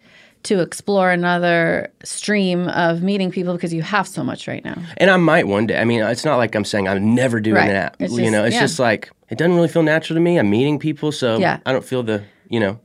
to 0.44 0.60
explore 0.60 1.10
another 1.10 1.90
stream 2.04 2.68
of 2.68 3.02
meeting 3.02 3.30
people 3.30 3.54
because 3.54 3.74
you 3.74 3.82
have 3.82 4.06
so 4.06 4.22
much 4.22 4.46
right 4.46 4.64
now. 4.64 4.80
And 4.96 5.10
I 5.10 5.16
might 5.16 5.46
one 5.46 5.66
day. 5.66 5.78
I 5.78 5.84
mean, 5.84 6.02
it's 6.02 6.24
not 6.24 6.36
like 6.36 6.54
I'm 6.54 6.64
saying 6.64 6.88
I'm 6.88 7.14
never 7.14 7.40
doing 7.40 7.56
Right. 7.56 7.68
that. 7.68 7.96
It's 7.98 8.12
you 8.12 8.20
just- 8.20 8.32
know, 8.32 8.44
it's 8.44 8.54
yeah. 8.54 8.60
just 8.60 8.78
like 8.78 9.10
it 9.30 9.36
doesn't 9.36 9.54
really 9.54 9.68
feel 9.68 9.82
natural 9.82 10.16
to 10.16 10.20
me. 10.20 10.38
I'm 10.38 10.48
meeting 10.48 10.78
people, 10.78 11.12
so 11.12 11.38
Yeah. 11.38 11.58
I 11.66 11.72
don't 11.72 11.84
feel 11.84 12.02
the 12.02 12.24
you 12.48 12.60
know. 12.60 12.78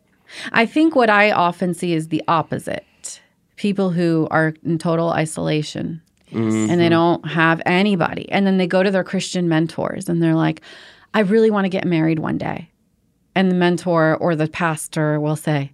I 0.52 0.66
think 0.66 0.96
what 0.96 1.10
I 1.10 1.32
often 1.32 1.74
see 1.74 1.94
is 1.94 2.08
the 2.08 2.24
opposite. 2.28 3.22
People 3.56 3.92
who 3.92 4.28
are 4.32 4.54
in 4.66 4.78
total 4.78 5.12
isolation 5.12 6.02
mm-hmm. 6.32 6.70
and 6.70 6.82
they 6.82 6.90
don't 6.90 7.26
have 7.28 7.62
anybody. 7.66 8.30
And 8.32 8.46
then 8.46 8.58
they 8.58 8.68
go 8.68 8.84
to 8.84 8.92
their 8.92 9.04
Christian 9.04 9.48
mentors 9.48 10.10
and 10.10 10.22
they're 10.22 10.36
like, 10.36 10.62
I 11.14 11.20
really 11.20 11.52
want 11.52 11.66
to 11.66 11.70
get 11.70 11.86
married 11.86 12.20
one 12.20 12.38
day. 12.38 12.70
And 13.36 13.50
the 13.50 13.56
mentor 13.56 14.18
or 14.18 14.36
the 14.36 14.48
pastor 14.48 15.20
will 15.20 15.36
say, 15.36 15.72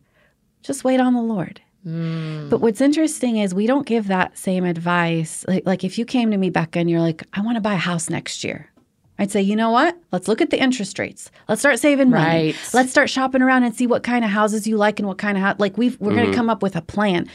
just 0.61 0.83
wait 0.83 0.99
on 0.99 1.13
the 1.13 1.21
Lord. 1.21 1.61
Mm. 1.85 2.49
But 2.49 2.59
what's 2.61 2.81
interesting 2.81 3.37
is 3.37 3.53
we 3.53 3.67
don't 3.67 3.85
give 3.85 4.07
that 4.07 4.37
same 4.37 4.65
advice. 4.65 5.45
Like, 5.47 5.65
like 5.65 5.83
if 5.83 5.97
you 5.97 6.05
came 6.05 6.31
to 6.31 6.37
me, 6.37 6.51
Bekah, 6.51 6.77
and 6.77 6.89
you're 6.89 6.99
like, 6.99 7.23
I 7.33 7.41
want 7.41 7.55
to 7.55 7.61
buy 7.61 7.73
a 7.73 7.77
house 7.77 8.09
next 8.09 8.43
year. 8.43 8.69
I'd 9.17 9.31
say, 9.31 9.41
you 9.41 9.55
know 9.55 9.69
what? 9.71 9.97
Let's 10.13 10.29
look 10.29 10.39
at 10.41 10.49
the 10.49 10.61
interest 10.61 10.97
rates. 10.97 11.29
Let's 11.49 11.61
start 11.61 11.77
saving 11.79 12.09
money. 12.09 12.47
Right. 12.47 12.69
Let's 12.73 12.89
start 12.89 13.09
shopping 13.09 13.41
around 13.41 13.63
and 13.63 13.75
see 13.75 13.85
what 13.85 14.01
kind 14.01 14.23
of 14.23 14.31
houses 14.31 14.65
you 14.65 14.77
like 14.77 14.97
and 14.99 15.07
what 15.07 15.17
kind 15.17 15.37
of 15.37 15.43
house. 15.43 15.59
Like 15.59 15.77
we've, 15.77 15.99
we're 15.99 16.11
going 16.11 16.23
to 16.23 16.31
mm-hmm. 16.31 16.35
come 16.35 16.49
up 16.49 16.63
with 16.63 16.77
a 16.77 16.81
plan. 16.81 17.29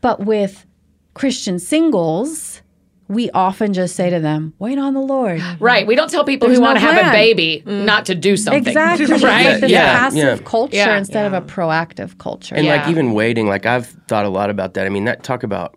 But 0.00 0.20
with 0.20 0.64
Christian 1.12 1.58
singles, 1.58 2.62
we 3.08 3.30
often 3.30 3.72
just 3.72 3.96
say 3.96 4.10
to 4.10 4.20
them, 4.20 4.52
"Wait 4.58 4.78
on 4.78 4.94
the 4.94 5.00
Lord." 5.00 5.42
right. 5.60 5.86
We 5.86 5.96
don't 5.96 6.10
tell 6.10 6.24
people 6.24 6.48
There's 6.48 6.58
who 6.58 6.64
want 6.64 6.78
to 6.78 6.80
have 6.80 6.96
a 6.96 7.00
plan. 7.00 7.12
baby 7.12 7.62
mm. 7.66 7.84
not 7.84 8.06
to 8.06 8.14
do 8.14 8.36
something. 8.36 8.66
Exactly. 8.66 9.06
Right. 9.28 9.46
like 9.46 9.60
this 9.60 9.70
Yeah, 9.70 9.98
passive 9.98 10.18
yeah. 10.18 10.44
culture 10.44 10.76
Yeah. 10.76 10.98
instead 10.98 11.26
of 11.26 11.32
a 11.32 11.40
proactive 11.40 12.18
culture. 12.18 12.54
And 12.54 12.66
like 12.66 12.88
even 12.88 13.12
waiting, 13.12 13.46
like 13.48 13.66
I've 13.66 13.86
thought 14.06 14.24
a 14.24 14.28
lot 14.28 14.50
about 14.50 14.74
that. 14.74 14.86
I 14.86 14.90
mean, 14.90 15.04
that 15.04 15.22
talk 15.22 15.42
about 15.42 15.74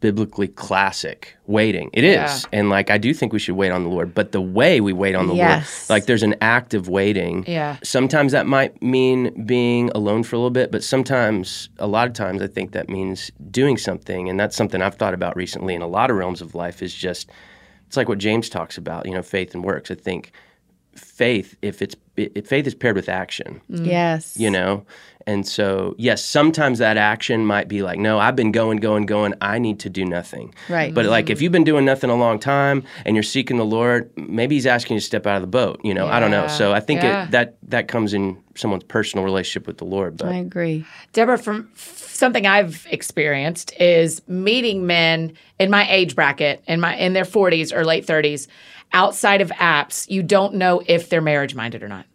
biblically 0.00 0.48
classic 0.48 1.36
waiting. 1.46 1.90
It 1.92 2.04
is. 2.04 2.14
Yeah. 2.14 2.58
And 2.58 2.70
like 2.70 2.90
I 2.90 2.98
do 2.98 3.14
think 3.14 3.32
we 3.32 3.38
should 3.38 3.56
wait 3.56 3.70
on 3.70 3.82
the 3.82 3.88
Lord, 3.88 4.14
but 4.14 4.32
the 4.32 4.40
way 4.40 4.80
we 4.80 4.92
wait 4.92 5.14
on 5.14 5.26
the 5.26 5.34
Yes. 5.34 5.88
Lord, 5.88 5.96
like 5.96 6.06
there's 6.06 6.22
an 6.22 6.34
act 6.40 6.74
of 6.74 6.88
waiting. 6.88 7.44
Yeah. 7.46 7.78
Sometimes 7.82 8.32
that 8.32 8.46
might 8.46 8.80
mean 8.82 9.46
being 9.46 9.90
alone 9.94 10.22
for 10.22 10.36
a 10.36 10.38
little 10.38 10.50
bit, 10.50 10.70
but 10.70 10.84
sometimes 10.84 11.68
a 11.78 11.86
lot 11.86 12.06
of 12.06 12.14
times 12.14 12.42
I 12.42 12.46
think 12.46 12.72
that 12.72 12.88
means 12.88 13.30
doing 13.50 13.76
something 13.76 14.28
and 14.28 14.38
that's 14.38 14.56
something 14.56 14.82
I've 14.82 14.96
thought 14.96 15.14
about 15.14 15.36
recently 15.36 15.74
in 15.74 15.82
a 15.82 15.88
lot 15.88 16.10
of 16.10 16.16
realms 16.16 16.40
of 16.42 16.54
life 16.54 16.82
is 16.82 16.94
just 16.94 17.30
it's 17.86 17.96
like 17.96 18.08
what 18.08 18.18
James 18.18 18.48
talks 18.48 18.78
about, 18.78 19.06
you 19.06 19.12
know, 19.12 19.22
faith 19.22 19.54
and 19.54 19.64
works. 19.64 19.90
I 19.90 19.94
think 19.94 20.32
faith 20.94 21.56
if 21.62 21.80
it's 21.82 21.94
it, 22.20 22.46
faith 22.46 22.66
is 22.66 22.74
paired 22.74 22.96
with 22.96 23.08
action 23.08 23.60
mm-hmm. 23.70 23.84
yes. 23.84 24.36
you 24.36 24.50
know 24.50 24.84
And 25.26 25.46
so, 25.46 25.94
yes, 25.98 26.24
sometimes 26.24 26.78
that 26.78 26.96
action 26.96 27.44
might 27.44 27.68
be 27.68 27.82
like, 27.82 27.98
no, 27.98 28.18
I've 28.18 28.36
been 28.36 28.52
going, 28.52 28.78
going, 28.78 29.06
going. 29.06 29.34
I 29.40 29.58
need 29.58 29.78
to 29.80 29.90
do 29.90 30.04
nothing. 30.04 30.54
Right. 30.68 30.92
But 30.92 31.06
like, 31.06 31.28
if 31.28 31.36
mm-hmm. 31.36 31.42
you've 31.44 31.52
been 31.52 31.64
doing 31.64 31.84
nothing 31.84 32.10
a 32.10 32.16
long 32.16 32.38
time 32.38 32.82
and 33.04 33.14
you're 33.14 33.22
seeking 33.22 33.56
the 33.56 33.64
Lord, 33.64 34.10
maybe 34.16 34.54
He's 34.56 34.66
asking 34.66 34.94
you 34.94 35.00
to 35.00 35.06
step 35.06 35.26
out 35.26 35.36
of 35.36 35.42
the 35.42 35.48
boat. 35.48 35.80
You 35.84 35.94
know, 35.94 36.08
I 36.08 36.20
don't 36.20 36.30
know. 36.30 36.48
So 36.48 36.72
I 36.72 36.80
think 36.80 37.02
Yeah. 37.02 37.24
it, 37.24 37.30
that 37.32 37.56
that 37.68 37.86
comes 37.86 38.14
in 38.14 38.42
someone's 38.56 38.84
personal 38.84 39.24
relationship 39.24 39.66
with 39.66 39.78
the 39.78 39.84
Lord. 39.84 40.16
But 40.16 40.28
I 40.28 40.36
agree. 40.36 40.84
Deborah, 41.12 41.38
from 41.38 41.68
something 41.76 42.46
I've 42.46 42.86
experienced 42.90 43.72
is 43.78 44.26
meeting 44.26 44.86
men 44.86 45.34
in 45.58 45.70
my 45.70 45.88
age 45.90 46.14
bracket, 46.14 46.62
in 46.66 46.80
my 46.80 46.96
in 46.96 47.12
their 47.12 47.24
40s 47.24 47.72
or 47.72 47.84
late 47.84 48.06
30s, 48.06 48.48
outside 48.92 49.40
of 49.42 49.50
apps. 49.50 50.08
You 50.10 50.22
don't 50.22 50.54
know 50.54 50.82
if 50.86 51.08
they're 51.08 51.20
marriage 51.20 51.54
minded 51.54 51.82
or 51.82 51.88
not. 51.88 52.06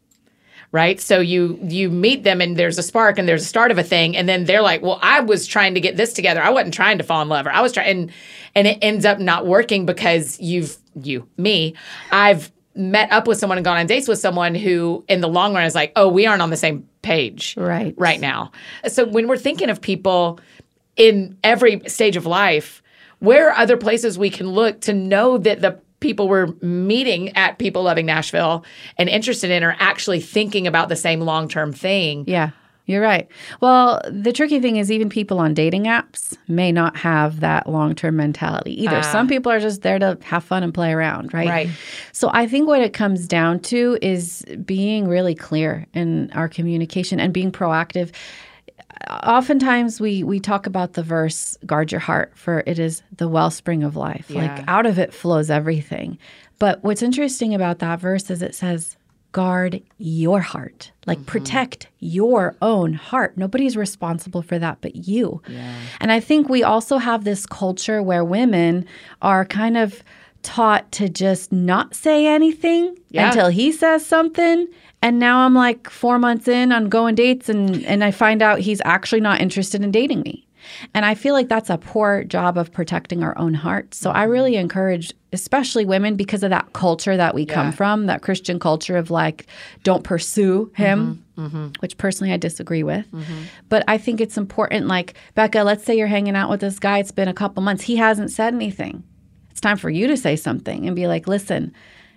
Right, 0.71 0.99
so 0.99 1.19
you 1.19 1.57
you 1.63 1.89
meet 1.89 2.23
them 2.23 2.41
and 2.41 2.57
there's 2.57 2.77
a 2.77 2.83
spark 2.83 3.17
and 3.17 3.27
there's 3.29 3.43
a 3.43 3.47
start 3.47 3.71
of 3.71 3.77
a 3.77 3.83
thing, 3.83 4.17
and 4.17 4.27
then 4.27 4.45
they're 4.45 4.61
like, 4.61 4.81
"Well, 4.81 4.99
I 5.01 5.21
was 5.21 5.47
trying 5.47 5.75
to 5.75 5.79
get 5.79 5.95
this 5.95 6.11
together. 6.11 6.41
I 6.41 6.49
wasn't 6.49 6.73
trying 6.73 6.97
to 6.97 7.03
fall 7.03 7.21
in 7.21 7.29
love, 7.29 7.45
or 7.45 7.51
I 7.51 7.61
was 7.61 7.71
trying," 7.71 7.87
and 7.87 8.11
and 8.55 8.67
it 8.67 8.79
ends 8.81 9.05
up 9.05 9.19
not 9.19 9.45
working 9.45 9.85
because 9.85 10.39
you've 10.39 10.77
you 11.01 11.27
me, 11.37 11.75
I've 12.11 12.51
met 12.75 13.09
up 13.11 13.25
with 13.25 13.37
someone 13.37 13.57
and 13.57 13.63
gone 13.63 13.77
on 13.77 13.85
dates 13.85 14.07
with 14.07 14.19
someone 14.19 14.53
who, 14.53 15.05
in 15.07 15.21
the 15.21 15.29
long 15.29 15.53
run, 15.53 15.63
is 15.65 15.75
like, 15.75 15.93
"Oh, 15.95 16.09
we 16.09 16.25
aren't 16.25 16.41
on 16.41 16.49
the 16.49 16.57
same 16.57 16.87
page." 17.03 17.55
Right. 17.57 17.93
right 17.97 18.19
now. 18.19 18.51
So 18.87 19.05
when 19.05 19.27
we're 19.27 19.37
thinking 19.37 19.69
of 19.69 19.79
people 19.79 20.39
in 20.97 21.37
every 21.43 21.81
stage 21.87 22.17
of 22.17 22.25
life, 22.25 22.81
where 23.19 23.49
are 23.49 23.57
other 23.57 23.77
places 23.77 24.17
we 24.17 24.29
can 24.29 24.49
look 24.49 24.81
to 24.81 24.93
know 24.93 25.37
that 25.37 25.61
the 25.61 25.79
people 26.05 26.27
we're 26.27 26.53
meeting 26.61 27.35
at 27.35 27.57
People 27.57 27.81
Loving 27.81 28.05
Nashville 28.05 28.63
and 28.99 29.09
interested 29.09 29.49
in 29.49 29.63
are 29.63 29.75
actually 29.79 30.19
thinking 30.21 30.67
about 30.67 30.87
the 30.87 30.95
same 30.95 31.21
long 31.21 31.49
term 31.49 31.73
thing? 31.73 32.25
Yeah, 32.27 32.51
you're 32.85 33.01
right. 33.01 33.27
Well, 33.61 33.99
the 34.07 34.31
tricky 34.31 34.59
thing 34.59 34.75
is, 34.75 34.91
even 34.91 35.09
people 35.09 35.39
on 35.39 35.55
dating 35.55 35.85
apps 35.85 36.37
may 36.47 36.71
not 36.71 36.95
have 36.97 37.39
that 37.39 37.67
long 37.67 37.95
term 37.95 38.17
mentality 38.17 38.83
either. 38.83 38.97
Ah. 38.97 39.01
Some 39.01 39.27
people 39.27 39.51
are 39.51 39.59
just 39.59 39.81
there 39.81 39.97
to 39.97 40.19
have 40.21 40.43
fun 40.43 40.61
and 40.61 40.71
play 40.71 40.93
around, 40.93 41.33
right? 41.33 41.49
Right. 41.49 41.69
So 42.11 42.29
I 42.31 42.45
think 42.45 42.67
what 42.67 42.81
it 42.81 42.93
comes 42.93 43.27
down 43.27 43.61
to 43.61 43.97
is 44.03 44.45
being 44.63 45.07
really 45.07 45.33
clear 45.33 45.87
in 45.95 46.29
our 46.33 46.47
communication 46.47 47.19
and 47.19 47.33
being 47.33 47.51
proactive. 47.51 48.11
Oftentimes 49.09 50.01
we 50.01 50.23
we 50.23 50.39
talk 50.39 50.65
about 50.65 50.93
the 50.93 51.03
verse 51.03 51.57
guard 51.65 51.91
your 51.91 51.99
heart 51.99 52.31
for 52.35 52.63
it 52.65 52.79
is 52.79 53.03
the 53.15 53.27
wellspring 53.27 53.83
of 53.83 53.95
life. 53.95 54.29
Yeah. 54.29 54.55
Like 54.55 54.63
out 54.67 54.85
of 54.85 54.97
it 54.97 55.13
flows 55.13 55.49
everything. 55.49 56.17
But 56.57 56.83
what's 56.83 57.01
interesting 57.01 57.53
about 57.53 57.79
that 57.79 57.99
verse 57.99 58.29
is 58.29 58.41
it 58.41 58.55
says 58.55 58.97
guard 59.31 59.81
your 59.97 60.39
heart. 60.39 60.91
Like 61.05 61.17
mm-hmm. 61.17 61.25
protect 61.25 61.87
your 61.99 62.55
own 62.61 62.93
heart. 62.93 63.37
Nobody's 63.37 63.75
responsible 63.75 64.41
for 64.41 64.57
that 64.59 64.77
but 64.79 64.95
you. 64.95 65.41
And 65.99 66.11
I 66.11 66.19
think 66.21 66.47
we 66.47 66.63
also 66.63 66.97
have 66.97 67.25
this 67.25 67.45
culture 67.45 68.01
where 68.01 68.23
women 68.23 68.85
are 69.21 69.43
kind 69.45 69.75
of 69.77 70.01
taught 70.41 70.89
to 70.93 71.09
just 71.09 71.51
not 71.51 71.95
say 71.95 72.27
anything 72.27 72.95
Yeah. 73.09 73.27
until 73.27 73.49
he 73.49 73.71
says 73.71 74.05
something. 74.05 74.67
And 75.01 75.19
now 75.19 75.45
I'm 75.45 75.53
like 75.53 75.89
four 75.89 76.17
months 76.17 76.47
in 76.47 76.71
on 76.71 76.89
going 76.89 77.15
dates 77.15 77.47
and, 77.49 77.85
and 77.85 78.03
I 78.03 78.11
find 78.11 78.41
out 78.41 78.59
he's 78.59 78.81
actually 78.85 79.21
not 79.21 79.41
interested 79.41 79.83
in 79.83 79.91
dating 79.91 80.21
me. 80.21 80.47
And 80.95 81.05
I 81.05 81.13
feel 81.13 81.33
like 81.33 81.47
that's 81.47 81.69
a 81.69 81.77
poor 81.77 82.23
job 82.23 82.57
of 82.57 82.71
protecting 82.71 83.23
our 83.23 83.37
own 83.37 83.53
hearts. 83.53 83.97
So 83.97 84.09
I 84.09 84.23
mm-hmm. 84.23 84.31
really 84.31 84.55
encourage, 84.55 85.13
especially 85.31 85.85
women, 85.85 86.15
because 86.15 86.41
of 86.41 86.49
that 86.49 86.73
culture 86.73 87.15
that 87.15 87.35
we 87.35 87.45
come 87.45 87.71
from, 87.71 88.07
that 88.07 88.23
Christian 88.23 88.59
culture 88.59 88.97
of 88.97 89.11
like, 89.11 89.45
don't 89.83 90.03
pursue 90.03 90.71
him, 90.75 91.23
mm-hmm. 91.37 91.45
Mm-hmm. 91.45 91.67
which 91.81 91.99
personally 91.99 92.33
I 92.33 92.37
disagree 92.37 92.81
with. 92.81 93.05
But 93.69 93.83
I 93.87 93.99
think 93.99 94.19
it's 94.19 94.37
important, 94.37 94.87
like, 94.87 95.13
Bekah, 95.37 95.63
let's 95.63 95.83
say 95.83 95.95
you're 95.95 96.07
hanging 96.07 96.35
out 96.35 96.49
with 96.49 96.61
this 96.61 96.79
guy, 96.79 96.97
it's 96.97 97.11
been 97.11 97.27
a 97.27 97.33
couple 97.33 97.61
months, 97.61 97.83
he 97.83 97.97
hasn't 97.97 98.31
said 98.31 98.53
anything. 98.53 99.03
It's 99.51 99.61
time 99.61 99.77
for 99.77 99.91
you 99.91 100.07
to 100.07 100.17
say 100.17 100.35
something 100.35 100.87
and 100.87 100.95
be 100.95 101.05
like, 101.05 101.27
listen, 101.27 101.73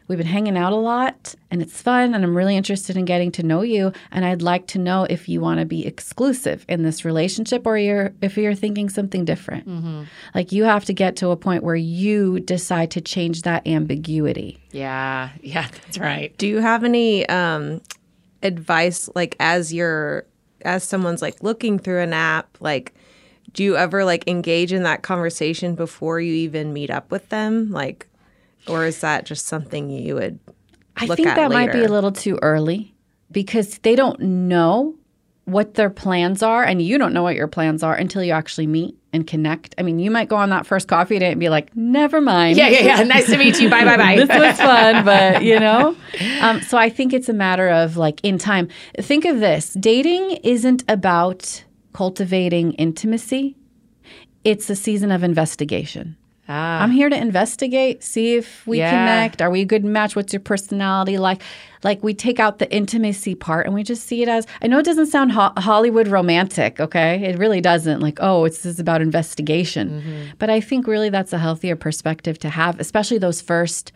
we've 0.09 0.19
been 0.19 0.27
hanging 0.27 0.57
out 0.57 0.73
a 0.73 0.77
lot 0.77 1.35
and 1.51 1.63
it's 1.63 1.81
fun 1.81 2.15
and 2.15 2.25
I'm 2.25 2.37
really 2.37 2.57
interested 2.57 2.97
in 2.97 3.05
getting 3.05 3.31
to 3.33 3.43
know 3.43 3.63
you 3.63 3.93
and 4.11 4.25
I'd 4.25 4.43
like 4.43 4.67
to 4.69 4.79
know 4.79 5.07
if 5.09 5.29
you 5.29 5.41
want 5.41 5.61
to 5.61 5.67
be 5.67 5.87
exclusive 5.87 6.65
in 6.69 6.83
this 6.83 7.05
relationship 7.05 7.67
or 7.67 7.77
you're 7.79 8.13
if 8.21 8.37
you're 8.37 8.55
thinking 8.55 8.89
something 8.89 9.25
different. 9.25 9.67
Like 10.35 10.51
you 10.51 10.65
have 10.65 10.85
to 10.87 10.93
get 10.93 11.17
to 11.17 11.31
a 11.31 11.37
point 11.37 11.63
where 11.63 11.77
you 11.77 12.41
decide 12.41 12.91
to 12.93 13.01
change 13.01 13.43
that 13.43 13.67
ambiguity. 13.67 14.59
Yeah, 14.73 15.31
yeah, 15.43 15.69
that's 15.69 15.99
right. 15.99 16.37
Do 16.39 16.47
you 16.47 16.59
have 16.59 16.85
any 16.85 17.29
um, 17.29 17.81
advice, 18.43 19.09
like 19.15 19.37
as 19.39 19.73
you're 19.73 20.27
as 20.63 20.83
someone's 20.83 21.23
like 21.23 21.43
looking 21.43 21.79
through 21.79 22.01
an 22.01 22.13
app, 22.13 22.57
like 22.61 22.95
do 23.53 23.65
you 23.65 23.77
ever 23.77 24.05
like 24.05 24.27
engage 24.29 24.73
in 24.73 24.83
that 24.85 25.03
conversation 25.03 25.75
before 25.75 26.21
you 26.21 26.33
even 26.33 26.73
meet 26.73 26.91
up 26.91 27.11
with 27.11 27.29
them, 27.29 27.71
like, 27.71 28.07
or 28.69 28.85
is 28.85 29.01
that 29.01 29.25
just 29.25 29.47
something 29.47 29.91
you 29.91 30.15
would? 30.17 30.39
I 30.97 31.07
think 31.07 31.29
at 31.29 31.37
that 31.37 31.51
might 31.51 31.73
be 31.73 31.85
a 31.85 31.89
little 31.89 32.13
too 32.13 32.39
early 32.43 32.95
because 33.31 33.79
they 33.79 33.95
don't 33.95 34.21
know 34.21 34.95
what 35.45 35.75
their 35.75 35.89
plans 35.89 36.43
are 36.43 36.63
and 36.63 36.83
you 36.83 36.99
don't 36.99 37.15
know 37.15 37.23
what 37.23 37.35
your 37.35 37.47
plans 37.47 37.83
are 37.83 37.95
until 37.95 38.23
you 38.23 38.33
actually 38.33 38.67
meet 38.67 38.95
and 39.15 39.27
connect. 39.27 39.75
I 39.79 39.83
mean, 39.83 39.99
you 39.99 40.11
might 40.11 40.29
go 40.29 40.37
on 40.37 40.51
that 40.51 40.67
first 40.67 40.89
coffee 40.89 41.19
date 41.19 41.31
and 41.31 41.41
be 41.41 41.49
like, 41.49 41.75
"Never 41.75 42.21
mind." 42.21 42.59
Yeah, 42.59 42.69
yeah, 42.69 42.81
yeah. 42.81 43.03
Nice 43.05 43.27
to 43.27 43.39
meet 43.39 43.59
you. 43.59 43.71
Bye, 43.71 43.85
bye, 43.85 43.97
bye. 43.97 44.17
this 44.27 44.29
was 44.29 44.59
fun, 44.59 45.05
but 45.05 45.43
you 45.43 45.59
know. 45.67 45.97
Um, 46.41 46.61
so 46.61 46.77
I 46.77 46.91
think 46.91 47.15
it's 47.15 47.29
a 47.29 47.33
matter 47.33 47.69
of 47.69 47.97
like 47.97 48.21
in 48.23 48.37
time. 48.37 48.69
Think 49.01 49.25
of 49.25 49.41
this: 49.41 49.73
dating 49.75 50.33
isn't 50.43 50.85
about 50.89 51.65
cultivating 51.95 52.73
intimacy. 52.75 53.57
It's 54.45 54.69
a 54.69 54.77
season 54.77 55.11
of 55.11 55.25
investigation. 55.25 56.17
Ah. 56.49 56.83
I'm 56.83 56.91
here 56.91 57.09
to 57.11 57.17
investigate, 57.17 58.03
see 58.03 58.35
if 58.37 58.67
we 58.67 58.79
Yeah. 58.79 58.91
connect. 58.91 59.43
Are 59.43 59.51
we 59.51 59.61
a 59.61 59.65
good 59.67 59.85
match? 59.85 60.17
What's 60.17 60.33
your 60.33 60.41
personality 60.41 61.19
like? 61.19 61.43
Like 61.85 62.03
we 62.03 62.15
take 62.15 62.41
out 62.41 62.59
the 62.59 62.69
intimacy 62.75 63.35
part 63.35 63.67
and 63.67 63.75
we 63.75 63.83
just 63.85 64.05
see 64.07 64.23
it 64.23 64.29
as. 64.29 64.47
I 64.63 64.67
know 64.67 64.79
it 64.79 64.85
doesn't 64.85 65.07
sound 65.07 65.31
ho- 65.33 65.53
Hollywood 65.59 66.09
romantic, 66.09 66.81
okay? 66.81 67.23
It 67.23 67.39
really 67.39 67.61
doesn't. 67.61 68.01
Like, 68.01 68.19
oh, 68.21 68.45
it's 68.47 68.59
this 68.63 68.75
is 68.75 68.81
about 68.81 69.01
investigation. 69.03 70.03
But 70.39 70.51
I 70.51 70.61
think 70.61 70.87
really 70.87 71.11
that's 71.11 71.33
a 71.33 71.39
healthier 71.39 71.77
perspective 71.77 72.39
to 72.41 72.49
have, 72.49 72.81
especially 72.81 73.19
those 73.19 73.41
first 73.41 73.93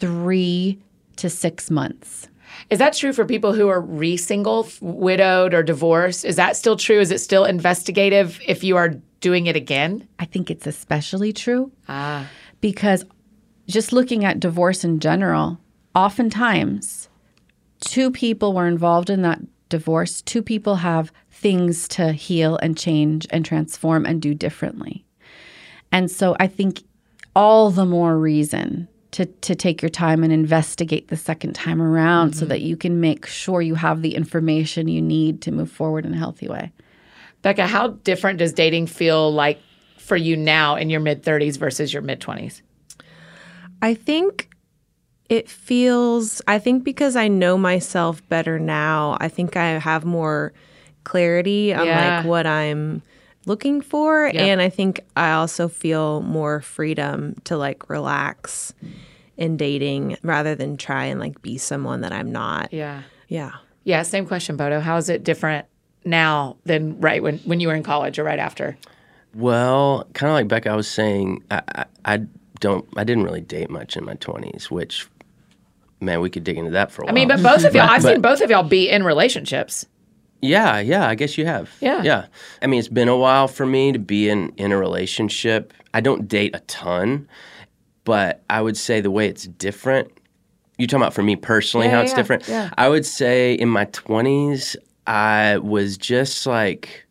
three 0.00 0.78
to 1.16 1.28
six 1.30 1.70
months. 1.70 2.26
Is 2.70 2.78
that 2.78 2.94
true 2.94 3.12
for 3.12 3.24
people 3.24 3.52
who 3.52 3.68
are 3.68 3.80
re-single, 3.80 4.68
widowed, 4.80 5.54
or 5.54 5.62
divorced? 5.62 6.24
Is 6.24 6.36
that 6.36 6.56
still 6.56 6.76
true? 6.76 7.00
Is 7.00 7.10
it 7.10 7.18
still 7.18 7.44
investigative 7.44 8.40
if 8.46 8.62
you 8.62 8.76
are 8.76 8.90
doing 9.20 9.46
it 9.46 9.56
again? 9.56 10.06
I 10.18 10.24
think 10.24 10.50
it's 10.50 10.66
especially 10.66 11.32
true 11.32 11.72
Ah, 11.88 12.28
because 12.60 13.04
just 13.66 13.92
looking 13.92 14.24
at 14.24 14.40
divorce 14.40 14.84
in 14.84 15.00
general, 15.00 15.58
oftentimes 15.94 17.08
two 17.80 18.10
people 18.10 18.52
were 18.52 18.66
involved 18.66 19.10
in 19.10 19.22
that 19.22 19.40
divorce. 19.68 20.22
Two 20.22 20.42
people 20.42 20.76
have 20.76 21.12
things 21.30 21.88
to 21.88 22.12
heal 22.12 22.56
and 22.62 22.76
change 22.76 23.26
and 23.30 23.44
transform 23.44 24.04
and 24.06 24.22
do 24.22 24.34
differently. 24.34 25.04
And 25.90 26.10
so 26.10 26.36
I 26.38 26.46
think 26.46 26.82
all 27.34 27.70
the 27.70 27.86
more 27.86 28.18
reason 28.18 28.88
to, 29.12 29.26
to 29.26 29.54
take 29.54 29.82
your 29.82 29.88
time 29.88 30.22
and 30.22 30.32
investigate 30.32 31.08
the 31.08 31.16
second 31.16 31.54
time 31.54 31.82
around 31.82 32.34
so 32.34 32.40
mm-hmm. 32.40 32.50
that 32.50 32.60
you 32.60 32.76
can 32.76 33.00
make 33.00 33.26
sure 33.26 33.60
you 33.60 33.74
have 33.74 34.02
the 34.02 34.14
information 34.14 34.88
you 34.88 35.02
need 35.02 35.42
to 35.42 35.50
move 35.50 35.70
forward 35.70 36.06
in 36.06 36.14
a 36.14 36.16
healthy 36.16 36.48
way. 36.48 36.72
Bekah, 37.42 37.66
how 37.66 37.88
different 37.88 38.38
does 38.38 38.52
dating 38.52 38.86
feel 38.86 39.32
like 39.32 39.58
for 39.98 40.16
you 40.16 40.36
now 40.36 40.76
in 40.76 40.90
your 40.90 41.00
mid 41.00 41.22
30s 41.22 41.56
versus 41.58 41.92
your 41.92 42.02
mid 42.02 42.20
20s? 42.20 42.62
I 43.82 43.94
think 43.94 44.50
it 45.28 45.48
feels, 45.48 46.42
I 46.46 46.58
think 46.58 46.84
because 46.84 47.16
I 47.16 47.28
know 47.28 47.56
myself 47.56 48.26
better 48.28 48.58
now, 48.58 49.16
I 49.20 49.28
think 49.28 49.56
I 49.56 49.78
have 49.78 50.04
more 50.04 50.52
clarity 51.04 51.72
on 51.72 51.86
Yeah. 51.86 52.18
like 52.18 52.26
what 52.26 52.46
I'm 52.46 53.02
looking 53.46 53.80
for. 53.80 54.26
And 54.26 54.60
I 54.60 54.68
think 54.68 55.00
I 55.16 55.32
also 55.32 55.68
feel 55.68 56.20
more 56.22 56.60
freedom 56.60 57.34
to 57.44 57.56
like 57.56 57.88
relax 57.88 58.74
in 59.36 59.56
dating 59.56 60.16
rather 60.22 60.54
than 60.54 60.76
try 60.76 61.04
and 61.06 61.18
like 61.18 61.40
be 61.42 61.56
someone 61.58 62.02
that 62.02 62.12
I'm 62.12 62.30
not. 62.32 62.72
Yeah. 62.72 63.02
Yeah. 63.28 63.52
Yeah, 63.84 64.02
same 64.02 64.26
question, 64.26 64.56
Bodo. 64.56 64.80
How 64.80 64.96
is 64.98 65.08
it 65.08 65.24
different 65.24 65.66
now 66.04 66.56
than 66.64 67.00
right 67.00 67.22
when, 67.22 67.38
when 67.38 67.60
you 67.60 67.68
were 67.68 67.74
in 67.74 67.82
college 67.82 68.18
or 68.18 68.24
right 68.24 68.38
after? 68.38 68.76
Well, 69.34 70.06
kind 70.12 70.30
of 70.30 70.34
like 70.50 70.62
Bekah, 70.64 70.70
I 70.72 70.76
was 70.76 70.88
saying, 70.88 71.42
I, 71.50 71.62
I, 71.74 71.84
I 72.04 72.20
don't, 72.58 72.86
I 72.96 73.04
didn't 73.04 73.24
really 73.24 73.40
date 73.40 73.70
much 73.70 73.96
in 73.96 74.04
my 74.04 74.14
twenties, 74.14 74.70
which, 74.70 75.08
man, 76.00 76.20
we 76.20 76.28
could 76.28 76.44
dig 76.44 76.58
into 76.58 76.72
that 76.72 76.90
for 76.92 77.02
a 77.02 77.04
while. 77.06 77.12
I 77.12 77.14
mean, 77.14 77.28
but 77.28 77.42
both 77.42 77.64
of 77.64 77.74
y'all, 77.74 77.84
I've 77.88 78.02
But- 78.02 78.12
seen 78.14 78.20
both 78.20 78.40
of 78.42 78.50
y'all 78.50 78.62
be 78.64 78.88
in 78.90 79.02
relationships. 79.04 79.86
Yeah, 80.42 80.80
yeah, 80.80 81.06
I 81.08 81.14
guess 81.14 81.36
you 81.36 81.46
have. 81.46 81.70
Yeah. 81.80 82.02
Yeah. 82.02 82.26
I 82.62 82.66
mean, 82.66 82.78
it's 82.78 82.88
been 82.88 83.08
a 83.08 83.16
while 83.16 83.46
for 83.48 83.66
me 83.66 83.92
to 83.92 83.98
be 83.98 84.28
in 84.28 84.50
in 84.56 84.72
a 84.72 84.76
relationship. 84.78 85.72
I 85.92 86.00
don't 86.00 86.26
date 86.28 86.54
a 86.54 86.60
ton, 86.60 87.28
but 88.04 88.42
I 88.48 88.60
would 88.62 88.76
say 88.76 89.00
the 89.00 89.10
way 89.10 89.28
it's 89.28 89.44
different. 89.46 90.10
You 90.78 90.86
talking 90.86 91.02
about 91.02 91.12
for 91.14 91.22
me 91.22 91.36
personally 91.36 91.86
Yeah, 91.88 91.92
how 91.96 92.00
it's 92.02 92.12
yeah, 92.12 92.16
different? 92.16 92.48
yeah. 92.48 92.70
I 92.78 92.88
would 92.88 93.04
say 93.04 93.52
in 93.54 93.68
my 93.68 93.84
20s 93.86 94.76
I 95.06 95.58
was 95.58 95.98
just 95.98 96.46
like 96.46 97.06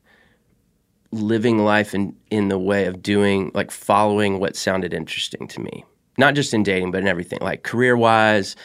living 1.12 1.58
life 1.60 1.94
in 1.96 2.16
in 2.30 2.50
the 2.50 2.58
way 2.60 2.86
of 2.86 3.02
doing 3.02 3.52
like 3.54 3.72
following 3.72 4.40
what 4.40 4.56
sounded 4.56 4.94
interesting 4.94 5.48
to 5.50 5.60
me. 5.62 5.84
Not 6.18 6.36
just 6.36 6.54
in 6.54 6.64
dating, 6.64 6.92
but 6.92 7.02
in 7.02 7.08
everything, 7.08 7.40
like 7.42 7.64
career 7.64 7.96
wise. 7.96 8.56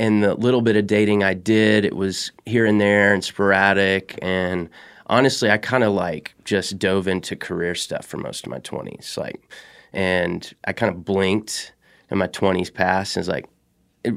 And 0.00 0.22
the 0.22 0.34
little 0.34 0.62
bit 0.62 0.76
of 0.76 0.86
dating 0.86 1.24
I 1.24 1.34
did, 1.34 1.84
it 1.84 1.96
was 1.96 2.30
here 2.46 2.64
and 2.66 2.80
there 2.80 3.12
and 3.12 3.24
sporadic. 3.24 4.18
And 4.22 4.68
honestly, 5.06 5.50
I 5.50 5.58
kind 5.58 5.82
of 5.84 5.92
like 5.92 6.34
just 6.44 6.78
dove 6.78 7.08
into 7.08 7.34
career 7.36 7.74
stuff 7.74 8.06
for 8.06 8.16
most 8.18 8.46
of 8.46 8.50
my 8.50 8.58
20s. 8.60 9.16
Like, 9.16 9.52
and 9.92 10.52
I 10.66 10.72
kind 10.72 10.92
of 10.94 11.04
blinked 11.04 11.72
and 12.10 12.18
my 12.18 12.28
20s 12.28 12.72
passed 12.72 13.16
and 13.16 13.22
it's 13.22 13.28
like, 13.28 13.46
it, 14.04 14.14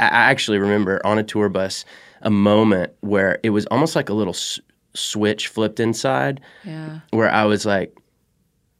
I 0.00 0.04
I 0.06 0.30
actually 0.30 0.58
remember 0.58 1.00
on 1.06 1.18
a 1.18 1.22
tour 1.22 1.48
bus 1.48 1.84
a 2.22 2.30
moment 2.30 2.92
where 3.00 3.38
it 3.42 3.50
was 3.50 3.66
almost 3.66 3.94
like 3.94 4.08
a 4.08 4.14
little 4.14 4.32
s- 4.34 4.58
switch 4.94 5.48
flipped 5.48 5.78
inside 5.80 6.40
Yeah. 6.64 7.00
where 7.10 7.30
I 7.30 7.44
was 7.44 7.64
like, 7.66 7.96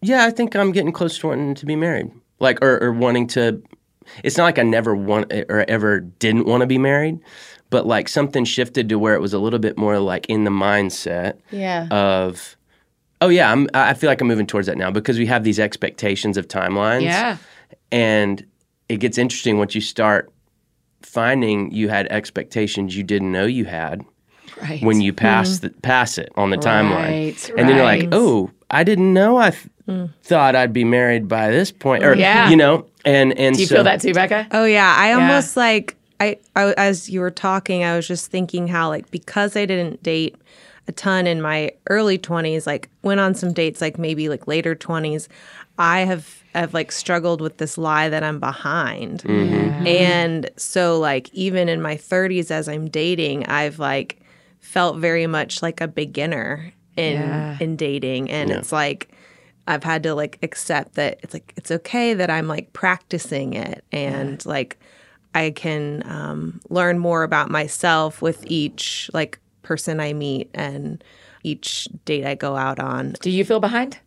yeah, 0.00 0.24
I 0.24 0.30
think 0.30 0.56
I'm 0.56 0.72
getting 0.72 0.90
close 0.92 1.18
to 1.18 1.28
wanting 1.28 1.54
to 1.54 1.66
be 1.66 1.76
married. 1.76 2.10
Like, 2.40 2.58
or, 2.64 2.82
or 2.82 2.92
wanting 2.92 3.28
to, 3.28 3.62
it's 4.24 4.36
not 4.36 4.44
like 4.44 4.58
I 4.58 4.62
never 4.62 4.94
want 4.94 5.32
or 5.48 5.64
ever 5.68 6.00
didn't 6.00 6.46
want 6.46 6.60
to 6.62 6.66
be 6.66 6.78
married, 6.78 7.18
but 7.70 7.86
like 7.86 8.08
something 8.08 8.44
shifted 8.44 8.88
to 8.88 8.98
where 8.98 9.14
it 9.14 9.20
was 9.20 9.32
a 9.32 9.38
little 9.38 9.58
bit 9.58 9.76
more 9.78 9.98
like 9.98 10.26
in 10.26 10.44
the 10.44 10.50
mindset 10.50 11.38
Yeah. 11.50 11.86
of, 11.90 12.56
oh 13.20 13.28
yeah, 13.28 13.50
I'm, 13.50 13.68
I 13.74 13.94
feel 13.94 14.08
like 14.08 14.20
I'm 14.20 14.28
moving 14.28 14.46
towards 14.46 14.66
that 14.66 14.76
now 14.76 14.90
because 14.90 15.18
we 15.18 15.26
have 15.26 15.44
these 15.44 15.58
expectations 15.60 16.36
of 16.36 16.48
timelines. 16.48 17.02
Yeah. 17.02 17.36
And 17.90 18.44
it 18.88 18.96
gets 18.98 19.18
interesting 19.18 19.58
once 19.58 19.74
you 19.74 19.80
start 19.80 20.32
finding 21.02 21.70
you 21.72 21.88
had 21.88 22.06
expectations 22.08 22.96
you 22.96 23.02
didn't 23.02 23.32
know 23.32 23.44
you 23.46 23.64
had 23.64 24.04
Right. 24.60 24.82
when 24.82 25.00
you 25.00 25.12
hmm. 25.12 25.16
pass 25.16 25.58
the, 25.58 25.70
pass 25.70 26.18
it 26.18 26.30
on 26.36 26.50
the 26.50 26.56
timeline. 26.58 27.08
Right, 27.08 27.50
And 27.56 27.68
then 27.68 27.74
you're 27.74 27.84
like, 27.84 28.08
"Oh, 28.12 28.50
I 28.70 28.84
didn't 28.84 29.12
know 29.12 29.36
I 29.38 29.50
th- 29.50 29.66
hmm. 29.86 30.04
thought 30.22 30.54
I'd 30.54 30.72
be 30.74 30.84
married 30.84 31.26
by 31.26 31.50
this 31.50 31.72
point." 31.72 32.04
Or 32.04 32.14
Yeah. 32.14 32.48
you 32.50 32.54
know, 32.56 32.86
and 33.04 33.36
and 33.38 33.54
Do 33.56 33.60
you 33.62 33.66
so, 33.66 33.76
feel 33.76 33.84
that 33.84 34.00
too, 34.00 34.12
Bekah? 34.12 34.48
Oh 34.52 34.64
yeah, 34.64 34.94
I 34.98 35.12
almost 35.12 35.56
like 35.56 35.96
I, 36.20 36.36
I 36.56 36.72
as 36.74 37.08
you 37.10 37.20
were 37.20 37.30
talking, 37.30 37.84
I 37.84 37.96
was 37.96 38.06
just 38.06 38.30
thinking 38.30 38.68
how 38.68 38.88
like 38.88 39.10
because 39.10 39.56
I 39.56 39.66
didn't 39.66 40.02
date 40.02 40.36
a 40.88 40.92
ton 40.92 41.26
in 41.26 41.40
my 41.40 41.70
early 41.90 42.18
20s, 42.18 42.66
like 42.66 42.88
went 43.02 43.20
on 43.20 43.34
some 43.34 43.52
dates 43.52 43.80
like 43.80 43.98
maybe 43.98 44.28
like 44.28 44.46
later 44.48 44.74
20s, 44.74 45.28
I 45.78 46.00
have 46.00 46.42
have 46.54 46.74
like 46.74 46.92
struggled 46.92 47.40
with 47.40 47.56
this 47.58 47.78
lie 47.78 48.08
that 48.08 48.22
I'm 48.22 48.38
behind. 48.38 49.22
Mm-hmm. 49.22 49.86
And 49.86 50.50
so 50.56 50.98
like 50.98 51.32
even 51.32 51.68
in 51.68 51.80
my 51.80 51.96
30s 51.96 52.50
as 52.50 52.68
I'm 52.68 52.88
dating, 52.90 53.46
I've 53.46 53.78
like 53.78 54.20
felt 54.60 54.98
very 54.98 55.26
much 55.26 55.62
like 55.62 55.80
a 55.80 55.88
beginner 55.88 56.72
in 56.96 57.14
Yeah. 57.14 57.56
in 57.58 57.76
dating 57.76 58.30
and 58.30 58.50
it's 58.50 58.70
like 58.70 59.08
I've 59.66 59.84
had 59.84 60.02
to 60.04 60.14
like 60.14 60.38
accept 60.42 60.94
that 60.94 61.20
it's 61.22 61.34
like 61.34 61.52
it's 61.56 61.70
okay 61.70 62.14
that 62.14 62.30
I'm 62.30 62.48
like 62.48 62.72
practicing 62.72 63.54
it 63.54 63.84
and 63.92 64.44
like 64.44 64.78
I 65.34 65.50
can 65.50 66.02
um, 66.06 66.60
learn 66.68 66.98
more 66.98 67.22
about 67.22 67.50
myself 67.50 68.20
with 68.20 68.44
each 68.46 69.10
like 69.14 69.38
person 69.62 70.00
I 70.00 70.12
meet 70.12 70.50
and 70.54 71.02
each 71.42 71.88
date 72.04 72.24
I 72.24 72.34
go 72.34 72.56
out 72.56 72.78
on. 72.78 73.14
Do 73.20 73.30
you 73.30 73.44
feel 73.44 73.60
behind? 73.60 73.98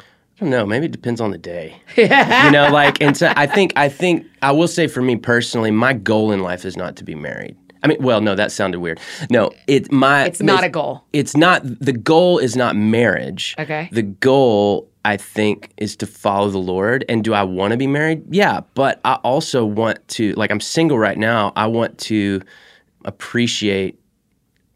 I 0.00 0.40
don't 0.40 0.50
know. 0.50 0.66
Maybe 0.66 0.86
it 0.86 0.92
depends 0.92 1.20
on 1.20 1.30
the 1.30 1.38
day. 1.38 1.80
you 1.96 2.08
know, 2.08 2.68
like, 2.72 3.00
and 3.00 3.16
so 3.16 3.32
I 3.36 3.46
think, 3.46 3.72
I 3.76 3.88
think, 3.88 4.26
I 4.42 4.50
will 4.50 4.66
say 4.66 4.88
for 4.88 5.00
me 5.00 5.14
personally, 5.14 5.70
my 5.70 5.92
goal 5.92 6.32
in 6.32 6.40
life 6.40 6.64
is 6.64 6.76
not 6.76 6.96
to 6.96 7.04
be 7.04 7.14
married. 7.14 7.56
I 7.84 7.86
mean, 7.86 8.02
well, 8.02 8.20
no, 8.20 8.34
that 8.34 8.50
sounded 8.50 8.80
weird. 8.80 8.98
No, 9.30 9.52
it 9.66 9.92
my 9.92 10.24
It's 10.24 10.40
not 10.40 10.64
a 10.64 10.70
goal. 10.70 11.04
It's 11.12 11.36
not 11.36 11.62
the 11.64 11.92
goal 11.92 12.38
is 12.38 12.56
not 12.56 12.76
marriage. 12.76 13.54
Okay. 13.58 13.90
The 13.92 14.02
goal 14.02 14.90
I 15.04 15.16
think 15.16 15.72
is 15.76 15.96
to 15.96 16.06
follow 16.06 16.50
the 16.50 16.58
Lord. 16.58 17.04
And 17.08 17.22
do 17.22 17.34
I 17.34 17.42
want 17.42 17.72
to 17.72 17.76
be 17.76 17.86
married? 17.86 18.22
Yeah, 18.30 18.60
but 18.74 19.00
I 19.04 19.14
also 19.16 19.64
want 19.64 20.06
to 20.08 20.32
like 20.34 20.50
I'm 20.50 20.60
single 20.60 20.98
right 20.98 21.18
now. 21.18 21.52
I 21.56 21.66
want 21.66 21.98
to 21.98 22.40
appreciate 23.04 23.98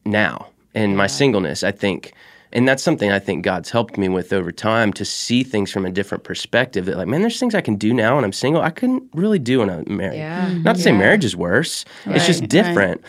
now 0.04 0.48
and 0.74 0.96
my 0.96 1.06
singleness. 1.06 1.62
I 1.62 1.72
think 1.72 2.12
and 2.52 2.66
that's 2.66 2.82
something 2.82 3.10
I 3.10 3.18
think 3.18 3.44
God's 3.44 3.68
helped 3.70 3.98
me 3.98 4.08
with 4.08 4.32
over 4.32 4.50
time 4.50 4.92
to 4.94 5.04
see 5.04 5.42
things 5.42 5.70
from 5.70 5.84
a 5.84 5.90
different 5.90 6.24
perspective. 6.24 6.86
That 6.86 6.96
like, 6.96 7.06
man, 7.06 7.20
there's 7.20 7.38
things 7.38 7.54
I 7.54 7.60
can 7.60 7.76
do 7.76 7.92
now 7.92 8.16
when 8.16 8.24
I'm 8.24 8.32
single 8.32 8.62
I 8.62 8.70
couldn't 8.70 9.04
really 9.12 9.38
do 9.38 9.60
when 9.60 9.70
I'm 9.70 9.84
married. 9.96 10.18
Yeah. 10.18 10.46
Mm-hmm. 10.46 10.62
Not 10.62 10.76
to 10.76 10.82
say 10.82 10.92
marriage 10.92 11.24
is 11.24 11.36
worse. 11.36 11.84
right. 12.06 12.16
it's 12.16 12.26
just 12.26 12.40
Right, 12.40 12.50
different. 12.50 13.02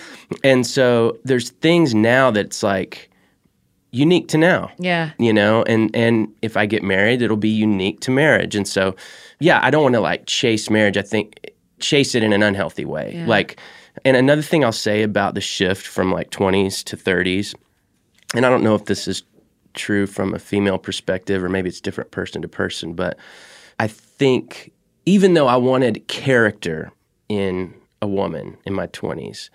And 0.43 0.67
so 0.67 1.17
there's 1.23 1.51
things 1.51 1.95
now 1.95 2.31
that's 2.31 2.63
like 2.63 3.08
unique 3.91 4.27
to 4.29 4.37
now. 4.37 4.71
Yeah. 4.77 5.11
You 5.17 5.33
know, 5.33 5.63
and 5.63 5.95
and 5.95 6.33
if 6.41 6.57
I 6.57 6.65
get 6.65 6.83
married, 6.83 7.21
it'll 7.21 7.37
be 7.37 7.49
unique 7.49 7.99
to 8.01 8.11
marriage. 8.11 8.55
And 8.55 8.67
so 8.67 8.95
yeah, 9.39 9.59
I 9.63 9.69
don't 9.69 9.83
want 9.83 9.95
to 9.95 10.01
like 10.01 10.25
chase 10.25 10.69
marriage. 10.69 10.97
I 10.97 11.01
think 11.01 11.51
chase 11.79 12.15
it 12.15 12.23
in 12.23 12.33
an 12.33 12.43
unhealthy 12.43 12.85
way. 12.85 13.23
Like 13.25 13.59
and 14.05 14.15
another 14.15 14.41
thing 14.41 14.63
I'll 14.63 14.71
say 14.71 15.03
about 15.03 15.33
the 15.33 15.41
shift 15.41 15.85
from 15.85 16.11
like 16.11 16.29
20s 16.29 16.83
to 16.85 16.97
30s, 16.97 17.53
and 18.35 18.45
I 18.45 18.49
don't 18.49 18.63
know 18.63 18.75
if 18.75 18.85
this 18.85 19.07
is 19.07 19.23
true 19.73 20.07
from 20.07 20.33
a 20.33 20.39
female 20.39 20.77
perspective 20.77 21.43
or 21.43 21.49
maybe 21.49 21.69
it's 21.69 21.81
different 21.81 22.11
person 22.11 22.41
to 22.41 22.47
person, 22.47 22.93
but 22.93 23.17
I 23.79 23.87
think 23.87 24.71
even 25.05 25.33
though 25.33 25.47
I 25.47 25.57
wanted 25.57 26.07
character 26.07 26.91
in 27.29 27.73
a 28.01 28.07
woman 28.07 28.57
in 28.65 28.73
my 28.73 28.87
20s, 28.87 29.49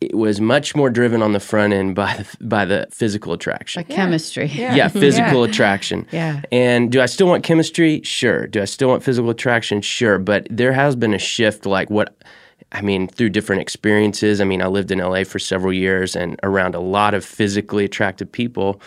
it 0.00 0.14
was 0.14 0.40
much 0.40 0.74
more 0.74 0.90
driven 0.90 1.22
on 1.22 1.32
the 1.32 1.40
front 1.40 1.72
end 1.72 1.94
by 1.94 2.16
the, 2.16 2.44
by 2.44 2.64
the 2.64 2.86
physical 2.90 3.32
attraction. 3.32 3.84
Chemistry. 3.84 4.46
Yeah, 4.46 4.88
physical 4.88 5.44
attraction. 5.44 6.06
Yeah. 6.14 6.42
And 6.52 6.92
do 6.92 7.00
I 7.00 7.06
still 7.06 7.26
want 7.26 7.42
chemistry? 7.42 8.00
Sure. 8.02 8.46
Do 8.46 8.62
I 8.62 8.66
still 8.66 8.88
want 8.88 9.02
physical 9.02 9.30
attraction? 9.30 9.80
Sure. 9.80 10.18
But 10.18 10.46
there 10.48 10.72
has 10.72 10.94
been 10.94 11.12
a 11.12 11.18
shift, 11.18 11.66
like 11.66 11.90
what, 11.90 12.22
I 12.70 12.82
mean, 12.82 13.08
through 13.08 13.30
different 13.30 13.62
experiences. 13.62 14.40
I 14.40 14.44
mean, 14.44 14.62
I 14.62 14.66
lived 14.66 14.92
in 14.92 14.98
LA 14.98 15.24
for 15.24 15.38
several 15.40 15.72
years 15.72 16.14
and 16.14 16.38
around 16.42 16.74
a 16.74 16.80
lot 16.80 17.14
of 17.14 17.24
physically 17.24 17.84
attractive 17.84 18.30
people. 18.30 18.80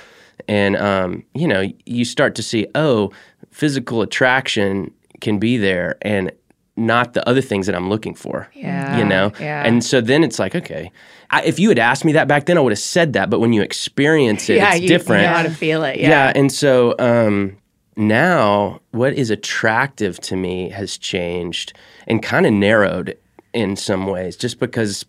And, 0.47 0.77
um, 0.77 1.23
you 1.33 1.47
know, 1.47 1.65
you 1.85 2.05
start 2.05 2.35
to 2.35 2.43
see, 2.43 2.67
oh, 2.75 3.11
physical 3.51 4.01
attraction 4.01 4.93
can 5.19 5.39
be 5.39 5.57
there 5.57 5.97
and 6.01 6.31
not 6.77 7.13
the 7.13 7.27
other 7.27 7.41
things 7.41 7.65
that 7.65 7.75
I'm 7.75 7.89
looking 7.89 8.13
for. 8.13 8.49
Yeah, 8.53 8.97
You 8.97 9.03
know? 9.03 9.31
yeah. 9.39 9.65
And 9.65 9.83
so 9.83 9.99
then 9.99 10.23
it's 10.23 10.39
like, 10.39 10.55
okay. 10.55 10.91
I, 11.31 11.41
if 11.43 11.59
you 11.59 11.69
had 11.69 11.79
asked 11.79 12.05
me 12.05 12.13
that 12.13 12.27
back 12.27 12.45
then, 12.45 12.57
I 12.57 12.61
would 12.61 12.71
have 12.71 12.79
said 12.79 13.13
that. 13.13 13.29
But 13.29 13.39
when 13.39 13.51
you 13.51 13.61
experience 13.61 14.49
it, 14.49 14.55
yeah, 14.57 14.73
it's 14.73 14.81
you, 14.81 14.87
different. 14.87 15.23
You 15.23 15.27
know 15.29 15.33
how 15.35 15.43
to 15.43 15.49
feel 15.49 15.83
it. 15.83 15.97
Yeah. 15.99 16.09
Yeah. 16.09 16.33
and 16.35 16.51
so 16.51 16.95
um, 16.99 17.57
now 17.95 18.79
what 18.91 19.13
is 19.13 19.29
attractive 19.31 20.19
to 20.21 20.35
me 20.35 20.69
has 20.69 20.97
changed 20.97 21.73
and 22.05 22.21
kind 22.21 22.45
of 22.45 22.53
narrowed 22.53 23.17
in 23.53 23.75
some 23.75 24.05
ways, 24.05 24.37
just 24.37 24.59
because 24.59 25.03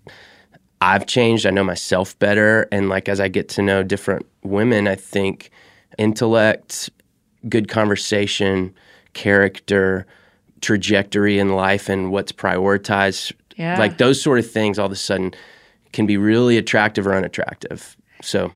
I've 0.80 1.06
changed. 1.06 1.44
I 1.44 1.50
know 1.50 1.64
myself 1.64 2.18
better, 2.18 2.66
and 2.72 2.88
like 2.88 3.08
as 3.08 3.20
I 3.20 3.28
get 3.28 3.48
to 3.50 3.62
know 3.62 3.82
different 3.82 4.24
women, 4.42 4.88
I 4.88 4.94
think 4.94 5.50
intellect, 5.98 6.88
good 7.48 7.68
conversation, 7.68 8.74
character, 9.12 10.06
trajectory 10.60 11.38
in 11.38 11.50
life, 11.50 11.88
and 11.88 12.10
what's 12.10 12.32
prioritized, 12.32 13.32
Yeah. 13.56 13.78
like 13.78 13.98
those 13.98 14.20
sort 14.20 14.38
of 14.38 14.50
things, 14.50 14.78
all 14.78 14.86
of 14.86 14.92
a 14.92 14.96
sudden 14.96 15.34
can 15.92 16.06
be 16.06 16.16
really 16.16 16.56
attractive 16.58 17.06
or 17.06 17.14
unattractive. 17.14 17.96
So. 18.22 18.52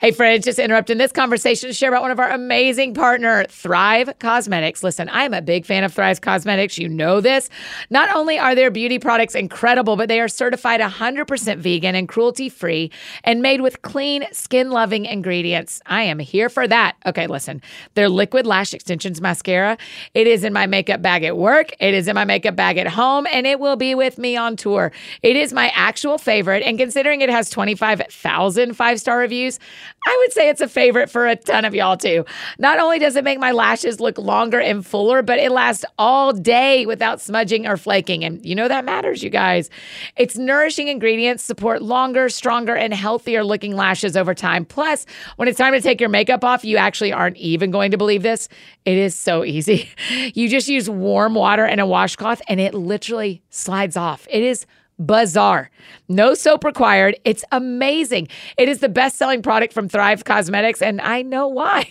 Hey, 0.00 0.12
friends, 0.12 0.44
just 0.44 0.60
interrupting 0.60 0.96
this 0.96 1.10
conversation 1.10 1.68
to 1.68 1.72
share 1.72 1.88
about 1.88 2.02
one 2.02 2.12
of 2.12 2.20
our 2.20 2.30
amazing 2.30 2.94
partner, 2.94 3.44
Thrive 3.48 4.08
Causemetics. 4.20 4.84
Listen, 4.84 5.08
I'm 5.10 5.34
a 5.34 5.42
big 5.42 5.66
fan 5.66 5.82
of 5.82 5.92
Thrive 5.92 6.20
Causemetics. 6.20 6.78
You 6.78 6.88
know 6.88 7.20
this. 7.20 7.50
Not 7.90 8.14
only 8.14 8.38
are 8.38 8.54
their 8.54 8.70
beauty 8.70 9.00
products 9.00 9.34
incredible, 9.34 9.96
but 9.96 10.08
they 10.08 10.20
are 10.20 10.28
certified 10.28 10.80
100% 10.80 11.58
vegan 11.58 11.96
and 11.96 12.08
cruelty 12.08 12.48
free 12.48 12.92
and 13.24 13.42
made 13.42 13.60
with 13.60 13.82
clean, 13.82 14.24
skin 14.30 14.70
loving 14.70 15.04
ingredients. 15.04 15.82
I 15.86 16.04
am 16.04 16.20
here 16.20 16.48
for 16.48 16.68
that. 16.68 16.94
Okay, 17.04 17.26
listen, 17.26 17.60
their 17.94 18.08
liquid 18.08 18.46
lash 18.46 18.74
extensions 18.74 19.20
mascara, 19.20 19.76
it 20.14 20.28
is 20.28 20.44
in 20.44 20.52
my 20.52 20.68
makeup 20.68 21.02
bag 21.02 21.24
at 21.24 21.36
work, 21.36 21.72
it 21.80 21.92
is 21.92 22.06
in 22.06 22.14
my 22.14 22.24
makeup 22.24 22.54
bag 22.54 22.78
at 22.78 22.86
home, 22.86 23.26
and 23.32 23.48
it 23.48 23.58
will 23.58 23.74
be 23.74 23.96
with 23.96 24.16
me 24.16 24.36
on 24.36 24.54
tour. 24.54 24.92
It 25.24 25.34
is 25.34 25.52
my 25.52 25.72
actual 25.74 26.18
favorite, 26.18 26.62
and 26.62 26.78
considering 26.78 27.20
it 27.20 27.30
has 27.30 27.50
25,000 27.50 28.76
five 28.76 29.00
star 29.00 29.18
reviews, 29.18 29.58
I 30.06 30.16
would 30.20 30.32
say 30.32 30.48
it's 30.48 30.60
a 30.60 30.68
favorite 30.68 31.10
for 31.10 31.26
a 31.26 31.36
ton 31.36 31.64
of 31.64 31.74
y'all 31.74 31.96
too. 31.96 32.24
Not 32.58 32.78
only 32.78 32.98
does 32.98 33.16
it 33.16 33.24
make 33.24 33.38
my 33.38 33.50
lashes 33.50 34.00
look 34.00 34.16
longer 34.16 34.60
and 34.60 34.86
fuller, 34.86 35.22
but 35.22 35.38
it 35.38 35.50
lasts 35.50 35.84
all 35.98 36.32
day 36.32 36.86
without 36.86 37.20
smudging 37.20 37.66
or 37.66 37.76
flaking. 37.76 38.24
And 38.24 38.44
you 38.44 38.54
know 38.54 38.68
that 38.68 38.84
matters, 38.84 39.22
you 39.22 39.30
guys. 39.30 39.70
Its 40.16 40.36
nourishing 40.36 40.88
ingredients 40.88 41.42
support 41.44 41.82
longer, 41.82 42.28
stronger, 42.28 42.74
and 42.74 42.94
healthier 42.94 43.44
looking 43.44 43.74
lashes 43.74 44.16
over 44.16 44.34
time. 44.34 44.64
Plus, 44.64 45.04
when 45.36 45.48
it's 45.48 45.58
time 45.58 45.72
to 45.72 45.80
take 45.80 46.00
your 46.00 46.10
makeup 46.10 46.44
off, 46.44 46.64
you 46.64 46.76
actually 46.76 47.12
aren't 47.12 47.36
even 47.36 47.70
going 47.70 47.90
to 47.90 47.98
believe 47.98 48.22
this. 48.22 48.48
It 48.84 48.96
is 48.96 49.14
so 49.14 49.44
easy. 49.48 49.90
You 50.34 50.48
just 50.48 50.68
use 50.68 50.88
warm 50.88 51.34
water 51.34 51.64
and 51.64 51.80
a 51.80 51.86
washcloth, 51.86 52.40
and 52.48 52.60
it 52.60 52.72
literally 52.72 53.42
slides 53.50 53.96
off. 53.96 54.26
It 54.30 54.42
is 54.42 54.64
bizarre. 54.98 55.70
No 56.08 56.34
soap 56.34 56.64
required. 56.64 57.16
It's 57.24 57.44
amazing. 57.52 58.28
It 58.56 58.68
is 58.68 58.78
the 58.80 58.88
best 58.88 59.16
selling 59.16 59.42
product 59.42 59.72
from 59.72 59.88
Thrive 59.88 60.24
Causemetics, 60.24 60.82
and 60.82 61.00
I 61.00 61.22
know 61.22 61.46
why. 61.46 61.84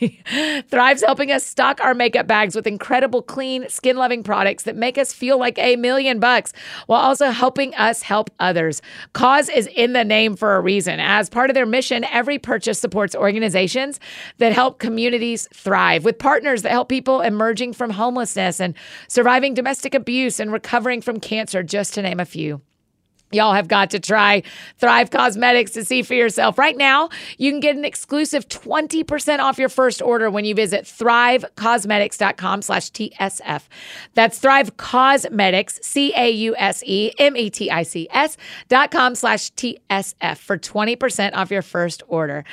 Thrive's 0.70 1.04
helping 1.04 1.32
us 1.32 1.46
stock 1.46 1.80
our 1.84 1.94
makeup 1.94 2.28
bags 2.28 2.56
with 2.56 2.68
incredible, 2.68 3.22
clean, 3.22 3.68
skin 3.70 3.96
loving 3.96 4.24
products 4.24 4.64
that 4.64 4.76
make 4.76 4.98
us 4.98 5.14
feel 5.14 5.40
like 5.40 5.58
a 5.58 5.76
million 5.78 6.20
bucks 6.20 6.52
while 6.88 7.00
also 7.00 7.30
helping 7.30 7.74
us 7.76 8.02
help 8.02 8.30
others. 8.40 8.82
Cause 9.14 9.50
is 9.50 9.68
in 9.76 9.94
the 9.94 10.04
name 10.04 10.36
for 10.36 10.56
a 10.56 10.62
reason. 10.62 11.00
As 11.00 11.30
part 11.30 11.50
of 11.50 11.54
their 11.54 11.66
mission, 11.66 12.04
every 12.06 12.40
purchase 12.40 12.80
supports 12.80 13.16
organizations 13.16 14.00
that 14.40 14.52
help 14.52 14.80
communities 14.80 15.48
thrive 15.54 16.04
with 16.04 16.20
partners 16.20 16.64
that 16.64 16.72
help 16.72 16.90
people 16.90 17.22
emerging 17.22 17.74
from 17.74 17.92
homelessness 17.92 18.60
and 18.60 18.74
surviving 19.08 19.54
domestic 19.54 19.96
abuse 19.96 20.40
and 20.40 20.52
recovering 20.52 21.02
from 21.02 21.20
cancer, 21.20 21.64
just 21.64 21.94
to 21.94 22.02
name 22.02 22.20
a 22.20 22.26
few. 22.26 22.62
Y'all 23.32 23.54
have 23.54 23.68
got 23.68 23.90
to 23.90 24.00
try 24.00 24.42
Thrive 24.78 25.10
Causemetics 25.10 25.74
to 25.74 25.84
see 25.84 26.02
for 26.02 26.14
yourself. 26.14 26.58
Right 26.58 26.78
now, 26.78 27.10
you 27.38 27.52
can 27.52 27.60
get 27.60 27.76
an 27.76 27.84
exclusive 27.84 28.48
20% 28.48 29.40
off 29.40 29.58
your 29.58 29.68
first 29.68 30.02
order 30.02 30.32
when 30.32 30.46
you 30.46 30.56
visit 30.56 30.86
thrivecausemetics.com 30.86 32.62
slash 32.62 32.90
TSF. 32.92 33.64
That's 34.14 34.40
Thrive 34.40 34.78
Causemetics, 34.78 35.84
C-A-U-S-E-M-E-T-I-C-S 35.84 36.38
dot 38.70 38.92
com 38.92 39.16
slash 39.16 39.52
TSF 39.54 40.38
for 40.38 40.58
20% 40.58 41.36
off 41.36 41.52
your 41.52 41.62
first 41.62 42.04
order. 42.08 42.46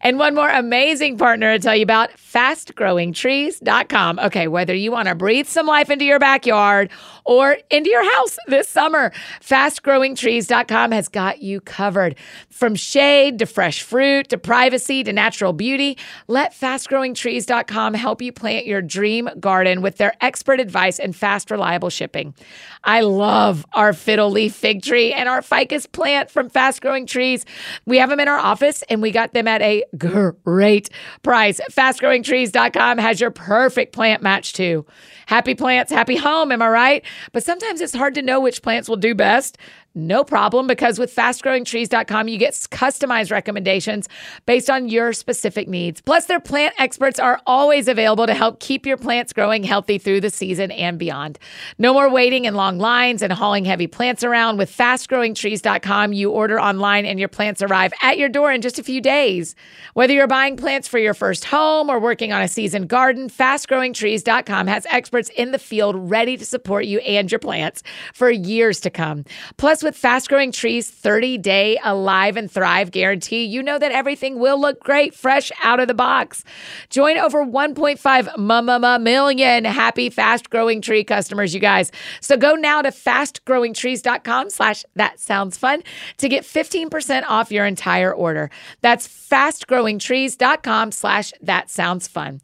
And 0.00 0.16
one 0.18 0.36
more 0.36 0.50
amazing 0.50 1.18
partner 1.18 1.56
to 1.56 1.62
tell 1.62 1.74
you 1.74 1.82
about, 1.82 2.12
fastgrowingtrees.com. 2.12 4.20
Okay, 4.20 4.46
whether 4.46 4.74
you 4.74 4.92
want 4.92 5.08
to 5.08 5.16
breathe 5.16 5.46
some 5.46 5.66
life 5.66 5.90
into 5.90 6.04
your 6.04 6.20
backyard 6.20 6.90
or 7.24 7.56
into 7.70 7.90
your 7.90 8.04
house 8.14 8.36
this 8.46 8.68
summer, 8.68 9.10
fastgrowingtrees.com 10.20 10.92
has 10.92 11.08
got 11.08 11.42
you 11.42 11.60
covered. 11.60 12.16
From 12.50 12.74
shade 12.74 13.38
to 13.38 13.46
fresh 13.46 13.82
fruit 13.82 14.28
to 14.28 14.38
privacy 14.38 15.02
to 15.04 15.12
natural 15.12 15.52
beauty, 15.52 15.96
let 16.28 16.52
fastgrowingtrees.com 16.52 17.94
help 17.94 18.22
you 18.22 18.32
plant 18.32 18.66
your 18.66 18.82
dream 18.82 19.28
garden 19.38 19.82
with 19.82 19.96
their 19.96 20.12
expert 20.20 20.60
advice 20.60 20.98
and 20.98 21.14
fast, 21.14 21.50
reliable 21.50 21.90
shipping. 21.90 22.34
I 22.84 23.00
love 23.02 23.64
our 23.72 23.92
fiddle 23.92 24.30
leaf 24.30 24.54
fig 24.54 24.82
tree 24.82 25.12
and 25.12 25.28
our 25.28 25.42
ficus 25.42 25.86
plant 25.86 26.30
from 26.30 26.48
Fast 26.48 26.80
Growing 26.82 27.06
Trees. 27.06 27.44
We 27.86 27.98
have 27.98 28.10
them 28.10 28.20
in 28.20 28.28
our 28.28 28.38
office 28.38 28.82
and 28.88 29.02
we 29.02 29.10
got 29.10 29.32
them 29.32 29.48
at 29.48 29.62
a 29.62 29.84
great 29.96 30.90
price. 31.22 31.60
FastGrowingTrees.com 31.70 32.98
has 32.98 33.20
your 33.20 33.30
perfect 33.30 33.92
plant 33.92 34.22
match 34.22 34.52
too. 34.52 34.86
Happy 35.26 35.54
plants, 35.54 35.92
happy 35.92 36.16
home, 36.16 36.50
am 36.50 36.62
I 36.62 36.68
right? 36.68 37.04
But 37.32 37.44
sometimes 37.44 37.80
it's 37.80 37.94
hard 37.94 38.14
to 38.14 38.22
know 38.22 38.40
which 38.40 38.62
plants 38.62 38.88
will 38.88 38.96
do 38.96 39.14
best. 39.14 39.58
No 39.94 40.22
problem, 40.22 40.68
because 40.68 41.00
with 41.00 41.12
fastgrowingtrees.com, 41.12 42.28
you 42.28 42.38
get 42.38 42.52
customized 42.52 43.32
recommendations 43.32 44.08
based 44.46 44.70
on 44.70 44.88
your 44.88 45.12
specific 45.12 45.66
needs. 45.68 46.00
Plus, 46.00 46.26
their 46.26 46.38
plant 46.38 46.74
experts 46.78 47.18
are 47.18 47.40
always 47.44 47.88
available 47.88 48.24
to 48.28 48.34
help 48.34 48.60
keep 48.60 48.86
your 48.86 48.96
plants 48.96 49.32
growing 49.32 49.64
healthy 49.64 49.98
through 49.98 50.20
the 50.20 50.30
season 50.30 50.70
and 50.70 50.96
beyond. 50.96 51.40
No 51.76 51.92
more 51.92 52.08
waiting 52.08 52.44
in 52.44 52.54
long 52.54 52.78
lines 52.78 53.20
and 53.20 53.32
hauling 53.32 53.64
heavy 53.64 53.88
plants 53.88 54.22
around. 54.22 54.58
With 54.58 54.70
fastgrowingtrees.com, 54.70 56.12
you 56.12 56.30
order 56.30 56.60
online 56.60 57.04
and 57.04 57.18
your 57.18 57.28
plants 57.28 57.60
arrive 57.60 57.92
at 58.00 58.16
your 58.16 58.28
door 58.28 58.52
in 58.52 58.62
just 58.62 58.78
a 58.78 58.84
few 58.84 59.00
days. 59.00 59.56
Whether 59.94 60.12
you're 60.12 60.28
buying 60.28 60.56
plants 60.56 60.86
for 60.86 60.98
your 60.98 61.14
first 61.14 61.44
home 61.44 61.90
or 61.90 61.98
working 61.98 62.32
on 62.32 62.42
a 62.42 62.48
seasoned 62.48 62.88
garden, 62.88 63.28
fastgrowingtrees.com 63.28 64.68
has 64.68 64.86
experts 64.88 65.30
in 65.30 65.50
the 65.50 65.58
field 65.58 65.96
ready 65.98 66.36
to 66.36 66.44
support 66.44 66.84
you 66.84 67.00
and 67.00 67.30
your 67.32 67.40
plants 67.40 67.82
for 68.14 68.30
years 68.30 68.78
to 68.80 68.90
come. 68.90 69.24
Plus, 69.56 69.79
with 69.82 69.96
Fast 69.96 70.28
Growing 70.28 70.52
Trees 70.52 70.90
30 70.90 71.38
day 71.38 71.78
Alive 71.82 72.36
and 72.36 72.50
Thrive 72.50 72.90
guarantee, 72.90 73.44
you 73.44 73.62
know 73.62 73.78
that 73.78 73.92
everything 73.92 74.38
will 74.38 74.60
look 74.60 74.82
great 74.82 75.14
fresh 75.14 75.50
out 75.62 75.80
of 75.80 75.88
the 75.88 75.94
box. 75.94 76.44
Join 76.88 77.18
over 77.18 77.44
1.5 77.44 79.02
million 79.02 79.64
happy 79.64 80.10
fast 80.10 80.50
growing 80.50 80.80
tree 80.80 81.04
customers, 81.04 81.54
you 81.54 81.60
guys. 81.60 81.90
So 82.20 82.36
go 82.36 82.54
now 82.54 82.82
to 82.82 82.90
fastgrowingtrees.com 82.90 84.50
slash 84.50 84.84
that 84.94 85.20
sounds 85.20 85.56
fun 85.56 85.82
to 86.18 86.28
get 86.28 86.44
15% 86.44 87.24
off 87.28 87.50
your 87.50 87.66
entire 87.66 88.12
order. 88.12 88.50
That's 88.80 89.06
fastgrowingtrees.com 89.08 90.92
slash 90.92 91.32
that 91.42 91.70
sounds 91.70 92.08
fun. 92.08 92.40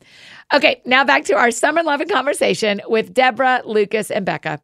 Okay, 0.55 0.81
now 0.85 1.05
back 1.05 1.25
to 1.25 1.35
our 1.35 1.51
Summer 1.51 1.83
Lovin' 1.83 2.09
conversation 2.09 2.81
with 2.87 3.12
Debra, 3.12 3.62
Lucas, 3.64 4.11
and 4.11 4.27
Bekah. 4.27 4.61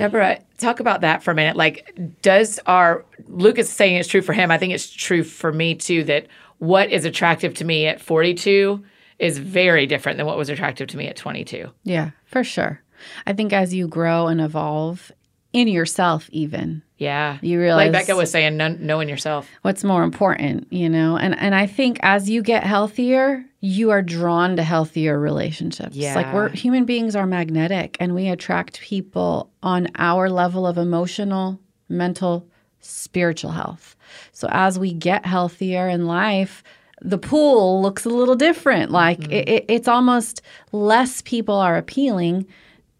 Debra, 0.00 0.38
talk 0.58 0.80
about 0.80 1.00
that 1.02 1.22
for 1.22 1.30
a 1.30 1.34
minute. 1.34 1.56
Like, 1.56 1.94
does 2.22 2.58
our 2.66 3.04
Lucas 3.28 3.68
is 3.68 3.72
saying 3.74 3.96
it's 3.96 4.08
true 4.08 4.22
for 4.22 4.32
him? 4.32 4.50
I 4.50 4.58
think 4.58 4.72
it's 4.72 4.90
true 4.90 5.22
for 5.22 5.52
me 5.52 5.74
too. 5.74 6.04
That 6.04 6.26
what 6.58 6.90
is 6.90 7.04
attractive 7.04 7.54
to 7.54 7.64
me 7.64 7.86
at 7.86 8.00
42 8.00 8.82
is 9.18 9.38
very 9.38 9.86
different 9.86 10.16
than 10.18 10.26
what 10.26 10.36
was 10.38 10.48
attractive 10.48 10.88
to 10.88 10.96
me 10.96 11.06
at 11.06 11.16
22. 11.16 11.68
Yeah, 11.84 12.10
for 12.26 12.42
sure. 12.44 12.82
I 13.26 13.32
think 13.32 13.52
as 13.52 13.72
you 13.74 13.86
grow 13.88 14.26
and 14.28 14.40
evolve 14.40 15.10
in 15.52 15.68
yourself, 15.68 16.28
even 16.32 16.82
Yeah, 16.98 17.38
You 17.40 17.58
realize- 17.60 17.92
like 17.92 18.06
Bekah 18.06 18.16
was 18.16 18.30
saying, 18.30 18.56
knowing 18.58 19.08
yourself. 19.08 19.48
what's 19.62 19.82
more 19.82 20.02
important, 20.04 20.70
you 20.70 20.88
know? 20.88 21.16
And 21.16 21.34
and 21.38 21.54
I 21.54 21.66
think 21.66 21.98
as 22.02 22.28
you 22.28 22.42
get 22.42 22.62
healthier, 22.64 23.44
you 23.60 23.90
are 23.90 24.00
drawn 24.02 24.56
to 24.56 24.62
healthier 24.62 25.18
relationships. 25.18 25.94
Yeah. 25.94 26.14
Like 26.14 26.32
we're 26.32 26.48
human 26.48 26.84
beings 26.86 27.14
are 27.14 27.26
magnetic 27.26 27.96
and 28.00 28.14
we 28.14 28.28
attract 28.28 28.80
people 28.80 29.50
on 29.62 29.88
our 29.96 30.30
level 30.30 30.66
of 30.66 30.78
emotional, 30.78 31.60
mental, 31.88 32.46
spiritual 32.80 33.50
health. 33.50 33.96
So 34.32 34.48
as 34.50 34.78
we 34.78 34.92
get 34.94 35.26
healthier 35.26 35.88
in 35.88 36.06
life, 36.06 36.62
the 37.02 37.18
pool 37.18 37.82
looks 37.82 38.04
a 38.04 38.08
little 38.08 38.34
different. 38.34 38.90
Like 38.90 39.20
it, 39.30 39.48
it, 39.48 39.64
it's 39.68 39.88
almost 39.88 40.40
less 40.72 41.20
people 41.22 41.54
are 41.56 41.76
appealing 41.76 42.46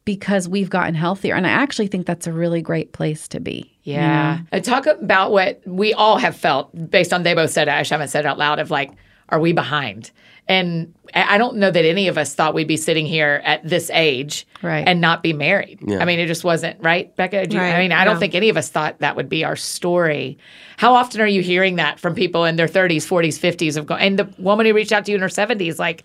because 0.05 0.49
we've 0.49 0.71
gotten 0.71 0.95
healthier. 0.95 1.35
And 1.35 1.47
I 1.47 1.51
actually 1.51 1.87
think 1.87 2.07
that's 2.07 2.27
a 2.27 2.33
really 2.33 2.61
great 2.63 2.93
place 2.93 3.29
to 3.29 3.41
be. 3.41 3.79
you 3.83 3.95
Yeah. 3.95 4.41
know? 4.53 4.59
Uh, 4.59 4.61
Talk 4.61 4.87
about 4.87 5.33
what 5.33 5.63
we 5.67 5.95
all 5.95 6.19
have 6.19 6.37
felt 6.37 6.91
based 6.91 7.13
on 7.13 7.23
they 7.23 7.35
both 7.35 7.51
said. 7.51 7.69
I 7.69 7.83
haven't 7.85 8.09
said 8.09 8.25
it 8.25 8.29
out 8.29 8.39
loud 8.39 8.59
of 8.59 8.71
like, 8.71 8.91
are 9.29 9.41
we 9.41 9.53
behind? 9.53 10.11
And 10.51 10.95
I 11.15 11.37
I 11.37 11.39
don't 11.39 11.57
know 11.57 11.71
that 11.71 11.85
any 11.85 12.09
of 12.09 12.19
us 12.19 12.35
thought 12.35 12.55
we'd 12.55 12.67
be 12.69 12.77
sitting 12.77 13.07
here 13.07 13.41
at 13.45 13.67
this 13.67 13.89
age 13.91 14.47
Right. 14.63 14.87
and 14.87 15.01
not 15.01 15.23
be 15.23 15.33
married. 15.33 15.79
Yeah. 15.87 15.99
I 16.01 16.05
mean, 16.05 16.19
it 16.19 16.27
just 16.27 16.45
wasn't, 16.45 16.83
right, 16.83 17.17
Bekah? 17.17 17.49
Do 17.49 17.57
you- 17.57 17.63
I 17.63 17.79
mean, 17.81 17.93
I 17.93 18.05
don't 18.05 18.17
yeah. 18.17 18.21
think 18.21 18.35
any 18.35 18.49
of 18.51 18.57
us 18.57 18.69
thought 18.69 18.99
that 18.99 19.17
would 19.17 19.29
be 19.29 19.45
our 19.45 19.57
story. 19.57 20.39
How 20.77 20.95
often 20.95 21.21
are 21.21 21.27
you 21.27 21.41
hearing 21.43 21.77
that 21.77 21.99
from 22.01 22.15
people 22.15 22.45
in 22.45 22.57
their 22.57 22.69
30s, 22.69 23.07
40s, 23.07 23.39
50s 23.39 23.77
of 23.77 23.87
going, 23.87 24.03
and 24.03 24.19
the 24.19 24.29
woman 24.39 24.67
who 24.67 24.75
reached 24.75 24.93
out 24.93 25.05
to 25.07 25.13
you 25.13 25.17
in 25.17 25.23
her 25.23 25.29
70s, 25.29 25.79
like, 25.79 26.03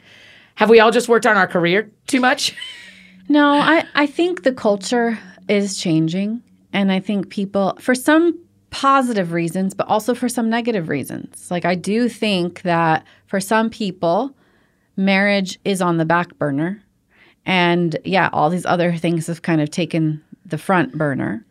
have 0.55 0.69
we 0.69 0.79
all 0.79 0.91
just 0.91 1.09
worked 1.09 1.25
on 1.25 1.35
our 1.37 1.47
career 1.47 1.91
too 2.07 2.19
much? 2.21 2.53
No, 3.27 3.47
I, 3.49 3.85
I 3.95 4.05
think 4.05 4.43
the 4.43 4.53
culture 4.53 5.17
is 5.49 5.77
changing. 5.77 6.43
And 6.71 6.91
I 6.91 6.99
think 6.99 7.29
people, 7.31 7.75
for 7.81 7.95
some 7.95 8.37
positive 8.75 9.31
reasons, 9.31 9.73
but 9.73 9.87
also 9.87 10.13
for 10.13 10.27
some 10.27 10.49
negative 10.49 10.89
reasons. 10.89 11.49
Like, 11.49 11.63
I 11.63 11.75
do 11.75 12.09
think 12.09 12.63
that 12.63 13.05
for 13.25 13.39
some 13.39 13.69
people, 13.69 14.35
marriage 14.97 15.57
is 15.63 15.81
on 15.81 15.95
the 15.95 16.03
back 16.03 16.37
burner. 16.37 16.83
And 17.45 17.97
yeah, 18.03 18.29
all 18.33 18.49
these 18.49 18.65
other 18.65 18.93
things 18.97 19.27
have 19.27 19.43
kind 19.43 19.61
of 19.61 19.71
taken 19.71 20.21
the 20.45 20.57
front 20.57 20.97
burner. 20.97 21.45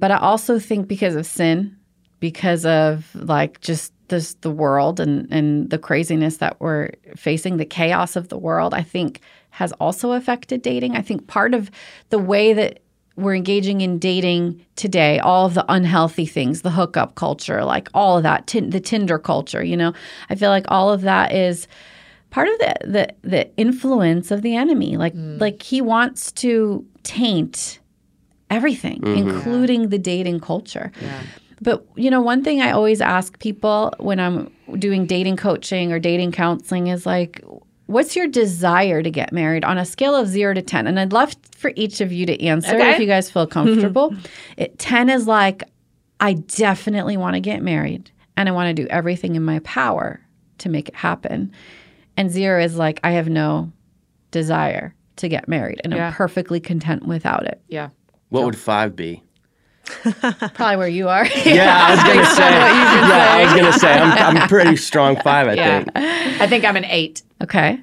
But 0.00 0.10
I 0.10 0.16
also 0.16 0.58
think 0.58 0.88
because 0.88 1.14
of 1.14 1.26
sin, 1.26 1.76
because 2.18 2.66
of 2.66 3.14
like 3.14 3.60
just 3.60 3.92
this 4.08 4.34
the 4.40 4.50
world 4.50 4.98
and 4.98 5.32
and 5.32 5.70
the 5.70 5.78
craziness 5.78 6.38
that 6.38 6.60
we're 6.60 6.90
facing, 7.14 7.56
the 7.56 7.64
chaos 7.64 8.16
of 8.16 8.30
the 8.30 8.38
world, 8.38 8.74
I 8.74 8.82
think 8.82 9.20
has 9.50 9.70
also 9.74 10.10
affected 10.10 10.60
dating. 10.60 10.96
I 10.96 11.02
think 11.02 11.28
part 11.28 11.54
of 11.54 11.70
the 12.10 12.18
way 12.18 12.52
that 12.52 12.80
we're 13.16 13.34
engaging 13.34 13.80
in 13.80 13.98
dating 13.98 14.64
today, 14.76 15.18
all 15.20 15.46
of 15.46 15.54
the 15.54 15.64
unhealthy 15.68 16.26
things, 16.26 16.62
the 16.62 16.70
hookup 16.70 17.14
culture, 17.14 17.64
like 17.64 17.88
all 17.94 18.16
of 18.16 18.22
that, 18.24 18.46
tin 18.46 18.70
the 18.70 18.80
Tinder 18.80 19.18
culture, 19.18 19.62
you 19.62 19.76
know, 19.76 19.92
I 20.30 20.34
feel 20.34 20.50
like 20.50 20.64
all 20.68 20.92
of 20.92 21.02
that 21.02 21.32
is 21.32 21.68
part 22.30 22.48
of 22.48 22.58
the 22.58 22.74
the, 22.84 23.14
the 23.22 23.56
influence 23.56 24.30
of 24.30 24.42
the 24.42 24.56
enemy. 24.56 24.96
Like 24.96 25.14
mm. 25.14 25.40
like 25.40 25.62
he 25.62 25.80
wants 25.80 26.32
to 26.32 26.84
taint 27.02 27.78
everything, 28.50 29.00
mm-hmm. 29.00 29.28
including 29.28 29.88
the 29.90 29.98
dating 29.98 30.40
culture. 30.40 30.90
but 31.60 31.86
you 31.94 32.10
know, 32.10 32.20
one 32.20 32.42
thing 32.42 32.60
I 32.60 32.72
always 32.72 33.00
ask 33.00 33.38
people 33.38 33.94
when 33.98 34.18
I'm 34.18 34.52
doing 34.78 35.06
dating 35.06 35.36
coaching 35.36 35.92
or 35.92 35.98
dating 35.98 36.32
counseling 36.32 36.88
is 36.88 37.06
like, 37.06 37.42
what's 37.86 38.16
your 38.16 38.26
desire 38.26 39.02
to 39.02 39.10
get 39.10 39.32
married 39.32 39.64
on 39.64 39.78
a 39.78 39.84
scale 39.84 40.14
of 40.16 40.26
zero 40.28 40.54
to 40.54 40.62
10? 40.62 40.86
And 40.86 40.98
I'd 40.98 41.12
love 41.12 41.34
for 41.56 41.72
each 41.76 42.00
of 42.00 42.12
you 42.12 42.26
to 42.26 42.42
answer 42.42 42.74
Okay. 42.74 42.92
if 42.92 42.98
you 43.00 43.06
guys 43.06 43.30
feel 43.30 43.46
comfortable. 43.46 44.14
it, 44.56 44.78
10 44.78 45.10
is 45.10 45.26
like, 45.26 45.64
I 46.20 46.34
definitely 46.34 47.16
want 47.16 47.34
to 47.34 47.40
get 47.40 47.62
married 47.62 48.10
and 48.36 48.48
I 48.48 48.52
want 48.52 48.74
to 48.74 48.82
do 48.82 48.88
everything 48.88 49.34
in 49.34 49.44
my 49.44 49.58
power 49.60 50.20
to 50.58 50.68
make 50.68 50.88
it 50.88 50.94
happen. 50.94 51.52
And 52.16 52.30
zero 52.30 52.62
is 52.62 52.76
like, 52.76 53.00
I 53.04 53.10
have 53.12 53.28
no 53.28 53.72
desire 54.30 54.94
to 55.16 55.28
get 55.28 55.48
married 55.48 55.80
and 55.84 55.92
Yeah. 55.92 56.08
I'm 56.08 56.12
perfectly 56.12 56.60
content 56.60 57.06
without 57.06 57.44
it. 57.46 57.60
Yeah. 57.68 57.90
What 58.30 58.44
would 58.44 58.56
five 58.58 58.96
be? 58.96 59.22
Probably 60.54 60.76
where 60.76 60.88
you 60.88 61.08
are. 61.08 61.26
Yeah, 61.44 61.76
I 61.86 61.90
was 61.94 62.04
gonna 62.04 62.26
say. 62.26 62.50
Yeah, 62.50 63.28
I 63.30 63.44
was 63.44 63.54
gonna 63.54 63.72
say. 63.78 63.92
I'm, 63.92 64.36
I'm 64.36 64.48
pretty 64.48 64.76
strong 64.76 65.16
five. 65.20 65.46
I 65.48 65.52
Yeah. 65.54 65.84
think. 65.84 65.96
I 66.40 66.46
think 66.46 66.64
I'm 66.64 66.76
an 66.76 66.84
eight. 66.86 67.22
okay. 67.42 67.80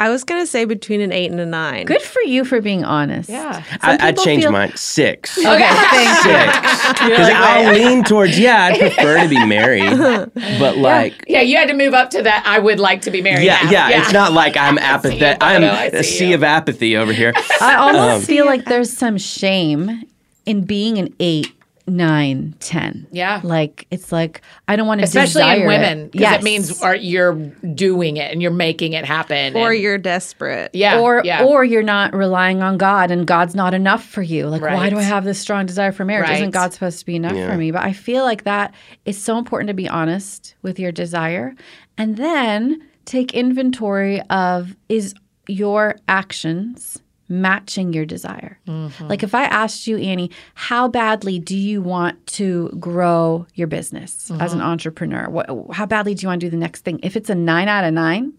I 0.00 0.10
was 0.10 0.22
gonna 0.22 0.46
say 0.46 0.64
between 0.64 1.00
an 1.00 1.10
eight 1.10 1.28
and 1.32 1.40
a 1.40 1.46
nine. 1.46 1.84
Good 1.84 2.00
for 2.02 2.22
you 2.22 2.44
for 2.44 2.60
being 2.60 2.84
honest. 2.84 3.28
Yeah. 3.28 3.64
I, 3.82 3.94
I'd 3.94 4.00
people 4.14 4.24
change 4.24 4.42
feel- 4.44 4.52
mine 4.52 4.72
six. 4.76 5.36
Okay, 5.44 5.58
thank 5.68 6.24
you. 6.24 6.32
Six. 6.52 7.00
Because 7.02 7.30
I'll 7.34 7.72
lean 7.74 8.04
towards. 8.04 8.38
Yeah, 8.38 8.66
I'd 8.66 8.78
prefer 8.78 9.22
to 9.24 9.28
be 9.28 9.44
married, 9.44 9.90
but 10.60 10.76
like. 10.76 11.24
Yeah, 11.26 11.40
you 11.40 11.56
had 11.56 11.66
to 11.68 11.74
move 11.74 11.94
up 11.94 12.10
to 12.10 12.22
that. 12.22 12.44
I 12.46 12.60
would 12.60 12.78
like 12.78 13.02
to 13.02 13.10
be 13.10 13.22
married. 13.22 13.44
Yeah, 13.44 13.54
half. 13.56 13.72
yeah, 13.72 14.00
It's 14.00 14.12
not 14.12 14.32
like 14.32 14.56
I'm 14.56 14.78
apathetic. 14.78 15.38
I'm 15.40 15.62
Bono, 15.62 15.72
I 15.72 15.84
a 15.86 16.04
see 16.04 16.18
sea 16.18 16.28
you. 16.28 16.34
of 16.36 16.44
apathy 16.44 16.96
over 16.96 17.12
here. 17.12 17.32
I 17.60 17.74
Um, 17.74 17.96
almost 17.96 18.26
feel 18.28 18.46
like 18.46 18.66
there's 18.66 18.92
some 18.96 19.18
shame 19.18 20.04
in 20.48 20.62
being 20.64 20.98
an 20.98 21.14
eight, 21.20 21.52
nine, 21.86 22.54
ten. 22.60 23.06
Yeah. 23.12 23.40
Like 23.44 23.86
it's 23.90 24.10
like 24.12 24.42
I 24.66 24.76
don't 24.76 24.86
want 24.86 25.00
to 25.00 25.02
be. 25.02 25.08
Especially 25.08 25.42
in 25.60 25.66
women, 25.66 25.98
It. 26.06 26.12
because 26.12 26.34
it 26.36 26.42
means 26.42 26.82
are, 26.82 26.96
you're 26.96 27.34
doing 27.34 28.16
it 28.16 28.32
and 28.32 28.40
you're 28.42 28.50
making 28.50 28.94
it 28.94 29.04
happen. 29.04 29.56
or 29.56 29.72
and- 29.72 29.80
you're 29.80 29.98
desperate. 29.98 30.70
yeah, 30.74 30.98
or 31.00 31.22
yeah. 31.24 31.44
or 31.44 31.64
you're 31.64 31.82
not 31.82 32.14
relying 32.14 32.62
on 32.62 32.78
God 32.78 33.10
and 33.10 33.26
God's 33.26 33.54
not 33.54 33.74
enough 33.74 34.04
for 34.04 34.22
you. 34.22 34.46
Like 34.48 34.62
why 34.62 34.90
do 34.90 34.98
I 34.98 35.02
have 35.02 35.24
this 35.24 35.38
strong 35.38 35.66
desire 35.66 35.92
for 35.92 36.04
marriage? 36.04 36.28
Right. 36.28 36.36
Isn't 36.38 36.50
God 36.50 36.72
supposed 36.72 36.98
to 37.00 37.06
be 37.06 37.16
enough 37.16 37.34
Yeah. 37.36 37.50
for 37.50 37.56
me? 37.56 37.70
But 37.70 37.84
I 37.84 37.92
feel 37.92 38.24
like 38.24 38.44
that 38.44 38.74
is 39.04 39.22
so 39.22 39.38
important 39.38 39.68
to 39.68 39.74
be 39.74 39.88
honest 39.88 40.54
with 40.62 40.78
your 40.78 40.92
desire 40.92 41.54
and 41.96 42.16
then 42.16 42.82
take 43.04 43.32
inventory 43.34 44.20
of 44.30 44.76
is 44.90 45.14
your 45.46 45.96
actions 46.08 46.98
matching 47.28 47.92
your 47.92 48.06
desire. 48.06 48.58
Mm-hmm. 48.66 49.06
Like 49.08 49.22
if 49.22 49.34
I 49.34 49.44
asked 49.44 49.86
you 49.86 49.98
Annie, 49.98 50.30
how 50.54 50.88
badly 50.88 51.38
do 51.38 51.56
you 51.56 51.82
want 51.82 52.26
to 52.28 52.70
grow 52.80 53.46
your 53.54 53.66
business 53.66 54.30
as 54.30 54.38
Mm-hmm. 54.52 54.60
an 54.60 54.60
entrepreneur? 54.62 55.28
What, 55.28 55.50
how 55.72 55.86
badly 55.86 56.14
do 56.14 56.22
you 56.22 56.28
want 56.28 56.40
to 56.40 56.46
do 56.46 56.50
the 56.50 56.56
next 56.56 56.84
thing? 56.84 57.00
If 57.02 57.16
it's 57.16 57.28
a 57.30 57.34
9 57.34 57.68
out 57.68 57.84
of 57.84 57.92
9, 57.94 58.32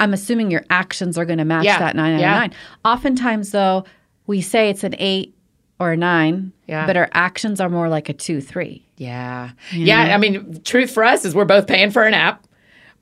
I'm 0.00 0.12
assuming 0.14 0.50
your 0.50 0.64
actions 0.70 1.18
are 1.18 1.24
going 1.26 1.38
to 1.38 1.44
match 1.44 1.64
Yeah, 1.66 1.78
that 1.78 1.94
nine 1.94 2.14
out 2.14 2.20
yeah. 2.20 2.32
of 2.36 2.40
nine. 2.40 2.54
Oftentimes, 2.86 3.50
though, 3.50 3.84
we 4.26 4.40
say 4.40 4.70
it's 4.70 4.82
an 4.82 4.94
eight 4.98 5.34
or 5.78 5.92
a 5.92 5.96
nine, 5.96 6.52
Yeah. 6.66 6.86
but 6.86 6.96
our 6.96 7.08
actions 7.12 7.60
are 7.60 7.68
more 7.68 7.88
like 7.90 8.08
a 8.08 8.14
two, 8.14 8.40
three. 8.40 8.82
Yeah. 8.96 9.50
Yeah. 9.72 10.14
I 10.14 10.16
mean, 10.16 10.62
truth 10.62 10.90
for 10.90 11.04
us 11.04 11.24
is 11.26 11.34
we're 11.34 11.44
both 11.44 11.66
paying 11.66 11.90
for 11.90 12.04
an 12.04 12.14
app. 12.14 12.46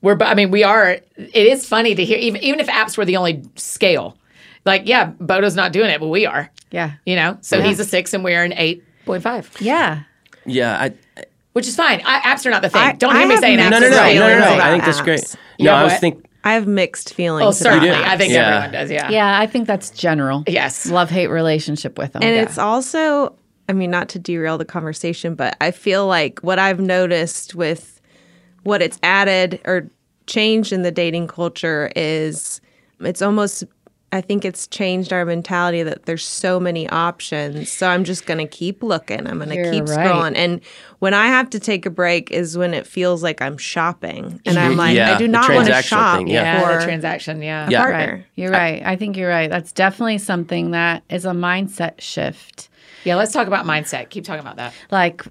We're, 0.01 0.17
I 0.21 0.33
mean, 0.33 0.51
we 0.51 0.63
are, 0.63 0.91
it 1.15 1.33
is 1.33 1.65
funny 1.65 1.95
to 1.95 2.03
hear, 2.05 2.17
even, 2.17 2.41
even 2.43 2.59
if 2.59 2.67
apps 2.67 2.97
were 2.97 3.05
the 3.05 3.15
only 3.17 3.43
scale, 3.55 4.17
like, 4.69 4.83
yeah, 4.85 5.05
Bodo's 5.19 5.55
not 5.55 5.73
doing 5.73 5.89
it, 5.89 5.99
but 5.99 6.07
we 6.07 6.25
are, 6.25 6.49
Yeah. 6.71 6.91
you 7.05 7.15
know? 7.15 7.37
So 7.41 7.61
he's 7.61 7.79
a 7.79 7.85
six 7.85 8.13
and 8.13 8.23
we're 8.23 8.43
an 8.43 8.53
8.5, 8.53 9.59
Yeah. 9.61 10.03
Yeah, 10.45 10.77
I, 10.79 11.23
which 11.53 11.67
is 11.67 11.75
fine. 11.75 12.01
I, 12.05 12.19
apps 12.21 12.45
are 12.45 12.49
not 12.49 12.61
the 12.61 12.69
thing. 12.69 12.81
I- 12.81 12.93
Don't 12.93 13.15
I 13.15 13.19
hear 13.19 13.27
me 13.27 13.37
saying 13.37 13.59
apps 13.59 13.71
no, 13.71 13.79
no, 13.79 13.89
no, 13.89 13.89
the 13.89 13.95
no, 13.97 14.03
thing. 14.03 14.15
no, 14.19 14.39
no. 14.57 14.63
I 14.63 14.71
think 14.71 14.85
that's 14.85 15.01
great. 15.01 15.35
You 15.57 15.65
No, 15.65 15.73
I 15.73 15.83
was 15.83 15.93
thinking. 15.95 16.23
I 16.43 16.53
have 16.53 16.67
mixed 16.67 17.13
feelings. 17.13 17.43
Oh, 17.43 17.47
about 17.49 17.55
certainly. 17.55 17.89
apps. 17.89 18.03
I 18.05 18.17
think 18.17 18.31
Yeah. 18.33 18.47
everyone 18.47 18.71
does. 18.71 18.89
Yeah. 18.91 19.09
Yeah. 19.09 19.39
I 19.39 19.45
think 19.45 19.67
that's 19.67 19.89
general. 19.89 20.43
Yes. 20.47 20.85
Love 20.89 21.09
hate 21.09 21.27
relationship 21.27 21.97
with 21.97 22.13
them. 22.13 22.23
And 22.23 22.33
it's 22.33 22.57
also, 22.57 23.35
I 23.67 23.73
mean, 23.73 23.91
not 23.91 24.07
to 24.09 24.19
derail 24.19 24.57
the 24.57 24.63
conversation, 24.65 25.35
but 25.35 25.57
I 25.59 25.71
feel 25.71 26.07
like 26.07 26.39
what 26.39 26.57
I've 26.57 26.79
noticed 26.79 27.55
with 27.55 27.99
what 28.63 28.81
it's 28.81 28.97
added 29.03 29.59
or 29.65 29.89
changed 30.27 30.71
in 30.71 30.81
the 30.83 30.91
dating 30.91 31.27
culture 31.27 31.91
is 31.95 32.61
it's 33.01 33.21
almost, 33.21 33.65
I 34.11 34.21
think 34.21 34.43
it's 34.43 34.67
changed 34.67 35.13
our 35.13 35.23
mentality 35.23 35.83
that 35.83 36.05
there's 36.05 36.25
so 36.25 36.59
many 36.59 36.89
options. 36.89 37.71
So 37.71 37.87
I'm 37.87 38.03
just 38.03 38.25
going 38.25 38.39
to 38.39 38.47
keep 38.47 38.81
looking. 38.81 39.27
I'm 39.27 39.37
going 39.37 39.49
to 39.49 39.71
keep 39.71 39.85
right. 39.85 39.99
scrolling. 39.99 40.35
And 40.35 40.61
when 40.97 41.13
I 41.13 41.27
have 41.27 41.49
to 41.51 41.59
take 41.59 41.85
a 41.85 41.91
break 41.91 42.31
is 42.31 42.57
when 42.57 42.73
it 42.73 42.87
feels 42.87 43.21
like 43.21 43.41
I'm 43.41 43.57
shopping. 43.57 44.41
And 44.45 44.57
I'm 44.57 44.77
like, 44.77 44.95
Yeah, 44.95 45.15
I 45.15 45.17
do 45.17 45.27
not 45.27 45.49
want 45.49 45.67
to 45.67 45.81
shop 45.83 46.17
thing, 46.17 46.27
yeah. 46.27 46.59
Yeah, 46.59 46.61
for 46.61 46.79
the 46.79 46.85
transaction. 46.85 47.41
Yeah. 47.41 47.69
Yeah. 47.69 47.81
partner. 47.81 48.13
Right. 48.13 48.25
You're 48.35 48.51
right. 48.51 48.81
I 48.83 48.95
think 48.95 49.15
you're 49.15 49.29
right. 49.29 49.49
That's 49.49 49.71
definitely 49.71 50.17
something 50.17 50.71
that 50.71 51.03
is 51.09 51.25
a 51.25 51.31
mindset 51.31 52.01
shift. 52.01 52.69
Yeah. 53.03 53.15
Let's 53.15 53.31
talk 53.31 53.47
about 53.47 53.65
mindset. 53.65 54.09
Keep 54.09 54.23
talking 54.23 54.41
about 54.41 54.57
that. 54.57 54.73
Like 54.89 55.23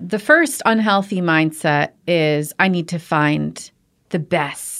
the 0.00 0.18
first 0.18 0.60
unhealthy 0.66 1.20
mindset 1.20 1.92
is 2.08 2.52
I 2.58 2.66
need 2.66 2.88
to 2.88 2.98
find 2.98 3.70
the 4.10 4.18
best. 4.18 4.73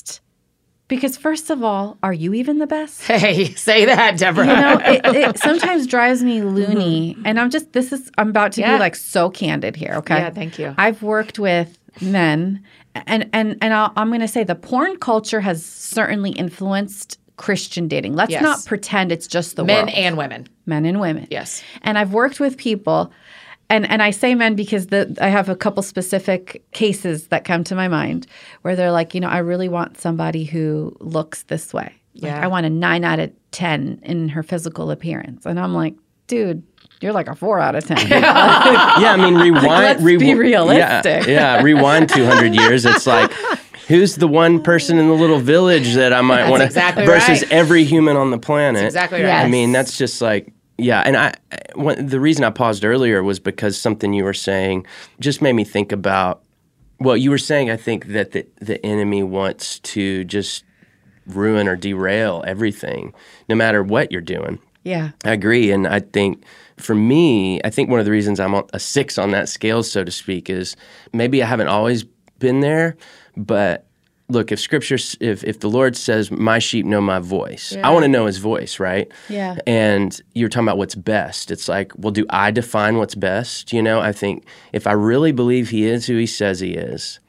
Because 0.94 1.16
first 1.16 1.50
of 1.50 1.62
all, 1.62 1.98
are 2.02 2.12
you 2.12 2.34
even 2.34 2.58
the 2.58 2.66
best? 2.66 3.02
Hey, 3.06 3.52
say 3.54 3.84
that, 3.86 4.18
Debra. 4.18 4.46
You 4.46 4.52
know, 4.54 4.80
it, 4.84 5.00
it 5.16 5.38
sometimes 5.48 5.86
drives 5.86 6.22
me 6.22 6.38
mm-hmm. 6.40 6.48
loony. 6.54 7.16
And 7.24 7.38
I'm 7.40 7.50
just, 7.50 7.72
this 7.72 7.92
is, 7.92 8.10
I'm 8.18 8.28
about 8.30 8.52
to 8.52 8.60
Yeah. 8.60 8.76
be 8.76 8.80
like 8.80 8.94
so 8.96 9.30
candid 9.30 9.76
here. 9.76 9.94
Okay. 9.98 10.16
Yeah, 10.16 10.30
thank 10.30 10.58
you. 10.58 10.74
I've 10.78 11.02
worked 11.02 11.38
with 11.38 11.78
men, 12.00 12.62
and, 12.94 13.28
and, 13.32 13.56
and 13.60 13.74
I'll, 13.74 13.92
I'm 13.96 14.08
going 14.08 14.20
to 14.20 14.28
say 14.28 14.44
the 14.44 14.54
porn 14.54 14.96
culture 14.98 15.40
has 15.40 15.64
certainly 15.64 16.30
influenced 16.32 17.18
Christian 17.36 17.88
dating. 17.88 18.14
Let's 18.14 18.30
Yes. 18.30 18.42
not 18.42 18.64
pretend 18.66 19.10
it's 19.10 19.26
just 19.26 19.56
the 19.56 19.64
Men 19.64 19.86
world. 19.86 19.96
and 19.96 20.16
women. 20.16 20.48
men 20.66 20.84
and 20.84 21.00
women. 21.00 21.26
Yes. 21.30 21.62
And 21.82 21.98
I've 21.98 22.12
worked 22.12 22.38
with 22.40 22.56
people, 22.56 23.10
and, 23.70 23.88
and 23.88 24.02
I 24.02 24.10
say 24.10 24.34
men 24.34 24.54
because 24.54 24.88
the, 24.88 25.16
I 25.20 25.28
have 25.28 25.48
a 25.48 25.56
couple 25.56 25.82
specific 25.82 26.64
cases 26.72 27.28
that 27.28 27.44
come 27.44 27.64
to 27.64 27.74
my 27.74 27.88
mind 27.88 28.26
where 28.62 28.76
they're 28.76 28.92
like, 28.92 29.14
you 29.14 29.20
know, 29.20 29.28
I 29.28 29.38
really 29.38 29.68
want 29.68 29.98
somebody 29.98 30.44
who 30.44 30.96
looks 31.00 31.44
this 31.44 31.72
way. 31.72 31.94
Like, 32.14 32.32
Yeah. 32.32 32.44
I 32.44 32.46
want 32.46 32.66
a 32.66 32.70
nine 32.70 33.04
out 33.04 33.18
of 33.18 33.32
10 33.52 34.00
in 34.02 34.28
her 34.30 34.42
physical 34.42 34.90
appearance. 34.90 35.46
And 35.46 35.58
I'm 35.58 35.74
like, 35.74 35.94
dude, 36.26 36.62
you're 37.00 37.12
like 37.12 37.28
a 37.28 37.34
four 37.34 37.58
out 37.58 37.74
of 37.74 37.84
10. 37.84 37.96
Yeah, 38.08 39.12
I 39.12 39.16
mean, 39.16 39.34
rewind. 39.34 39.66
let's 39.66 40.02
be 40.02 40.34
realistic. 40.34 41.26
Yeah, 41.26 41.56
yeah, 41.56 41.62
rewind 41.62 42.08
200 42.08 42.54
years. 42.54 42.84
It's 42.84 43.06
like, 43.06 43.32
who's 43.88 44.16
the 44.16 44.28
one 44.28 44.62
person 44.62 44.98
in 44.98 45.08
the 45.08 45.14
little 45.14 45.40
village 45.40 45.94
that 45.94 46.12
I 46.12 46.20
might 46.20 46.48
want 46.48 46.60
to 46.60 46.66
exactly 46.66 47.04
versus 47.06 47.42
right. 47.42 47.52
every 47.52 47.84
human 47.84 48.16
on 48.16 48.30
the 48.30 48.38
planet? 48.38 48.84
exactly 48.84 49.20
right. 49.20 49.28
Yes. 49.28 49.44
I 49.44 49.48
mean, 49.48 49.72
that's 49.72 49.98
just 49.98 50.20
like, 50.22 50.52
yeah. 50.78 51.02
And 51.02 51.16
I, 51.16 51.34
one, 51.74 52.06
the 52.06 52.20
reason 52.20 52.44
I 52.44 52.50
paused 52.50 52.84
earlier 52.84 53.22
was 53.22 53.40
because 53.40 53.80
something 53.80 54.12
you 54.12 54.24
were 54.24 54.34
saying 54.34 54.86
just 55.20 55.42
made 55.42 55.54
me 55.54 55.64
think 55.64 55.92
about. 55.92 56.42
Well, 57.00 57.16
you 57.16 57.30
were 57.30 57.38
saying, 57.38 57.70
I 57.70 57.76
think 57.76 58.06
that 58.08 58.32
the 58.32 58.46
the 58.60 58.84
enemy 58.84 59.22
wants 59.22 59.78
to 59.80 60.24
just 60.24 60.64
ruin 61.26 61.68
or 61.68 61.76
derail 61.76 62.44
everything, 62.46 63.14
no 63.48 63.54
matter 63.54 63.82
what 63.82 64.12
you're 64.12 64.20
doing. 64.20 64.58
yeah. 64.84 65.10
I 65.24 65.32
agree, 65.32 65.70
and 65.72 65.86
I 65.86 66.00
think 66.00 66.44
for 66.76 66.94
me, 66.94 67.60
I 67.64 67.70
think 67.70 67.88
one 67.88 67.98
of 67.98 68.04
the 68.04 68.12
reasons 68.12 68.40
I'm 68.40 68.54
a 68.54 68.78
six 68.78 69.16
on 69.18 69.30
that 69.30 69.48
scale, 69.48 69.82
so 69.82 70.04
to 70.04 70.10
speak, 70.10 70.50
is 70.50 70.76
maybe 71.12 71.42
I 71.42 71.46
haven't 71.46 71.68
always 71.68 72.04
been 72.38 72.60
there, 72.60 72.96
but 73.36 73.86
look, 74.28 74.52
if 74.52 74.60
Scripture, 74.60 74.98
if 75.20 75.44
if 75.44 75.60
the 75.60 75.68
Lord 75.68 75.96
says, 75.96 76.30
"My 76.30 76.58
sheep 76.58 76.86
know 76.86 77.00
my 77.00 77.18
voice," 77.18 77.76
I 77.82 77.90
want 77.90 78.04
to 78.04 78.08
know 78.08 78.26
His 78.26 78.38
voice, 78.38 78.80
right? 78.80 79.10
Yeah. 79.28 79.58
And 79.66 80.20
you're 80.34 80.48
talking 80.48 80.66
about 80.66 80.78
what's 80.78 80.94
best. 80.94 81.50
It's 81.50 81.68
like, 81.68 81.92
well, 81.96 82.12
do 82.12 82.26
I 82.30 82.50
define 82.50 82.98
what's 82.98 83.14
best? 83.14 83.72
You 83.72 83.82
know, 83.82 84.00
I 84.00 84.12
think 84.12 84.44
if 84.72 84.86
I 84.86 84.92
really 84.92 85.32
believe 85.32 85.70
He 85.70 85.84
is 85.84 86.06
who 86.06 86.16
He 86.16 86.26
says 86.26 86.60
He 86.60 86.72
is, 86.72 87.20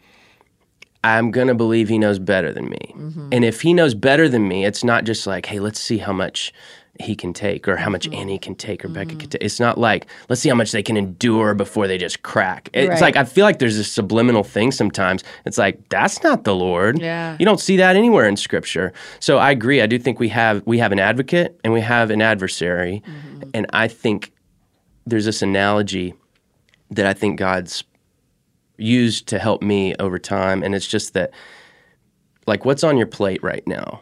I'm 1.05 1.29
going 1.29 1.47
to 1.47 1.53
believe 1.53 1.87
he 1.87 1.99
knows 1.99 2.17
better 2.17 2.51
than 2.51 2.67
me. 2.67 2.93
Mm-hmm. 2.95 3.29
And 3.31 3.45
if 3.45 3.61
he 3.61 3.75
knows 3.75 3.93
better 3.93 4.27
than 4.27 4.47
me, 4.47 4.65
it's 4.65 4.83
not 4.83 5.03
just 5.03 5.27
like, 5.27 5.45
hey, 5.45 5.59
let's 5.59 5.79
see 5.79 5.99
how 5.99 6.13
much 6.13 6.51
he 6.99 7.15
can 7.15 7.33
take 7.33 7.67
or 7.67 7.75
how 7.75 7.89
much 7.89 8.05
mm-hmm. 8.05 8.21
Annie 8.21 8.39
can 8.39 8.55
take 8.55 8.85
or 8.85 8.87
Bekah 8.87 9.09
can 9.09 9.17
mm-hmm. 9.17 9.29
take. 9.29 9.41
It's 9.43 9.59
not 9.59 9.77
like, 9.77 10.07
let's 10.29 10.41
see 10.41 10.49
how 10.49 10.55
much 10.55 10.71
they 10.71 10.83
can 10.83 10.95
endure 10.97 11.53
before 11.53 11.87
they 11.87 11.97
just 11.97 12.23
crack. 12.23 12.69
It's 12.73 12.89
Right. 12.89 13.01
like, 13.01 13.15
I 13.15 13.23
feel 13.23 13.43
like 13.45 13.59
there's 13.59 13.77
this 13.77 13.91
subliminal 13.91 14.43
thing 14.43 14.71
sometimes. 14.71 15.23
It's 15.45 15.57
like, 15.57 15.89
that's 15.89 16.23
not 16.23 16.43
the 16.43 16.55
Lord. 16.55 16.99
Yeah. 16.99 17.35
You 17.39 17.45
don't 17.45 17.59
see 17.59 17.77
that 17.77 17.95
anywhere 17.95 18.27
in 18.27 18.37
scripture. 18.37 18.93
So 19.19 19.37
I 19.37 19.51
agree. 19.51 19.81
I 19.81 19.87
do 19.87 19.99
think 19.99 20.19
we 20.19 20.29
have 20.29 20.65
we 20.65 20.77
have 20.79 20.91
an 20.91 20.99
advocate 20.99 21.59
and 21.63 21.73
we 21.73 21.81
have 21.81 22.11
an 22.11 22.21
adversary. 22.21 23.03
Mm-hmm. 23.05 23.49
And 23.53 23.65
I 23.73 23.87
think 23.87 24.31
there's 25.05 25.25
this 25.25 25.41
analogy 25.41 26.13
that 26.91 27.05
I 27.05 27.13
think 27.13 27.39
God's 27.39 27.83
used 28.77 29.27
to 29.27 29.39
help 29.39 29.61
me 29.61 29.95
over 29.99 30.19
time 30.19 30.61
and 30.61 30.75
it's 30.75 30.87
just 30.87 31.13
that 31.13 31.31
like 32.45 32.65
what's 32.65 32.83
on 32.83 32.97
your 32.97 33.07
plate 33.07 33.41
right 33.41 33.65
now 33.65 34.01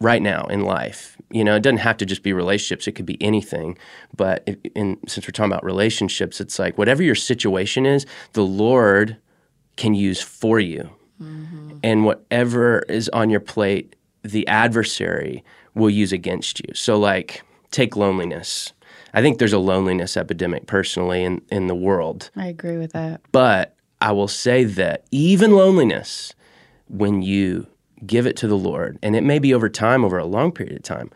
right 0.00 0.22
now 0.22 0.44
in 0.44 0.62
life. 0.62 1.17
You 1.30 1.44
know, 1.44 1.56
it 1.56 1.62
doesn't 1.62 1.78
have 1.78 1.98
to 1.98 2.06
just 2.06 2.22
be 2.22 2.32
relationships, 2.32 2.86
it 2.86 2.92
could 2.92 3.06
be 3.06 3.22
anything. 3.22 3.76
But 4.16 4.44
if, 4.46 4.56
in, 4.74 4.98
since 5.06 5.26
we're 5.26 5.32
talking 5.32 5.52
about 5.52 5.64
relationships, 5.64 6.40
it's 6.40 6.58
like 6.58 6.78
whatever 6.78 7.02
your 7.02 7.14
situation 7.14 7.84
is, 7.84 8.06
the 8.32 8.44
Lord 8.44 9.16
can 9.76 9.94
use 9.94 10.22
for 10.22 10.58
you. 10.58 10.90
Mm-hmm. 11.22 11.78
And 11.82 12.04
whatever 12.04 12.80
is 12.88 13.08
on 13.10 13.28
your 13.30 13.40
plate, 13.40 13.94
the 14.22 14.46
adversary 14.48 15.44
will 15.74 15.90
use 15.90 16.12
against 16.12 16.60
you. 16.60 16.74
So, 16.74 16.98
like, 16.98 17.42
take 17.70 17.96
loneliness. 17.96 18.72
I 19.14 19.22
think 19.22 19.38
there's 19.38 19.52
a 19.52 19.58
loneliness 19.58 20.16
epidemic 20.16 20.66
personally 20.66 21.24
in, 21.24 21.42
in 21.50 21.66
the 21.66 21.74
world. 21.74 22.30
I 22.36 22.46
agree 22.46 22.76
with 22.76 22.92
that. 22.92 23.20
But 23.32 23.74
I 24.00 24.12
will 24.12 24.28
say 24.28 24.64
that 24.64 25.04
even 25.10 25.52
loneliness, 25.52 26.34
when 26.88 27.22
you 27.22 27.66
give 28.06 28.26
it 28.26 28.36
to 28.36 28.48
the 28.48 28.56
Lord, 28.56 28.98
and 29.02 29.16
it 29.16 29.22
may 29.22 29.38
be 29.38 29.54
over 29.54 29.68
time, 29.68 30.04
over 30.04 30.18
a 30.18 30.26
long 30.26 30.52
period 30.52 30.76
of 30.76 30.82
time, 30.82 31.10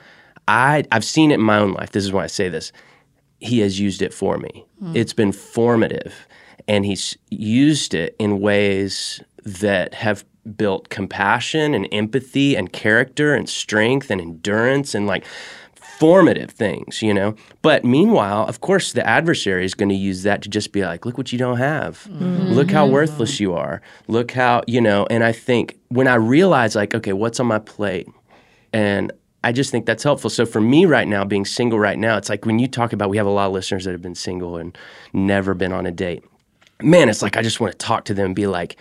I, 0.49 0.85
I've 0.91 1.05
seen 1.05 1.31
it 1.31 1.35
in 1.35 1.43
my 1.43 1.59
own 1.59 1.73
life. 1.73 1.93
This 1.93 2.05
is 2.05 2.13
why 2.13 2.25
I 2.25 2.29
say 2.29 2.49
this. 2.49 2.73
He 3.39 3.61
has 3.61 3.81
used 3.81 4.03
it 4.03 4.13
for 4.13 4.39
me. 4.39 4.65
Hmm. 4.79 4.97
It's 4.97 5.13
been 5.13 5.33
formative, 5.33 6.27
and 6.69 6.85
He's 6.85 7.17
used 7.31 7.95
it 7.95 8.17
in 8.19 8.41
ways 8.41 9.23
that 9.45 9.95
have 9.95 10.25
built 10.57 10.89
compassion 10.89 11.75
and 11.75 11.87
empathy 11.93 12.57
and 12.57 12.73
character 12.73 13.35
and 13.35 13.49
strength 13.49 14.11
and 14.11 14.21
endurance 14.21 14.95
and 14.95 15.07
like 15.07 15.25
formative 16.03 16.51
things, 16.51 17.01
you 17.01 17.15
know. 17.15 17.33
But 17.63 17.85
meanwhile, 17.85 18.45
of 18.49 18.61
course, 18.61 18.93
the 18.93 19.07
adversary 19.07 19.65
is 19.65 19.73
going 19.73 19.89
to 19.91 19.95
use 19.95 20.25
that 20.25 20.43
to 20.43 20.49
just 20.49 20.73
be 20.73 20.83
like, 20.83 21.07
look 21.07 21.17
what 21.17 21.31
you 21.31 21.39
don't 21.39 21.59
have. 21.59 22.09
Mm-hmm. 22.11 22.49
Look 22.49 22.73
how 22.73 22.89
worthless 22.89 23.39
you 23.39 23.55
are. 23.55 23.81
Look 24.09 24.33
how, 24.33 24.65
you 24.67 24.81
know, 24.81 25.07
and 25.11 25.23
I 25.23 25.31
think 25.31 25.79
when 25.91 26.09
I 26.09 26.17
realize, 26.17 26.75
like, 26.75 26.93
okay, 26.93 27.13
what's 27.13 27.39
on 27.39 27.47
my 27.47 27.61
plate? 27.61 28.09
And 28.73 29.13
I 29.45 29.53
just 29.53 29.71
think 29.71 29.87
that's 29.87 30.03
helpful. 30.03 30.29
So 30.29 30.45
for 30.45 30.61
me 30.61 30.87
right 30.87 31.07
now, 31.07 31.25
being 31.25 31.45
single 31.45 31.79
right 31.79 31.97
now, 31.99 32.17
it's 32.17 32.29
like 32.29 32.47
when 32.47 32.59
you 32.59 32.67
talk 32.67 32.93
about, 32.93 33.09
we 33.09 33.17
have 33.17 33.27
a 33.27 33.31
lot 33.31 33.47
of 33.47 33.53
listeners 33.53 33.85
that 33.85 33.93
have 33.93 34.03
been 34.03 34.17
single 34.17 34.57
and 34.57 34.77
never 35.13 35.55
been 35.55 35.73
on 35.73 35.87
a 35.87 35.93
date. 35.93 36.25
Man, 36.81 37.11
it's 37.11 37.23
like 37.23 37.37
I 37.37 37.43
just 37.43 37.61
want 37.61 37.71
to 37.75 37.79
talk 37.79 38.07
to 38.07 38.15
them 38.15 38.27
and 38.27 38.35
be 38.35 38.49
like, 38.49 38.77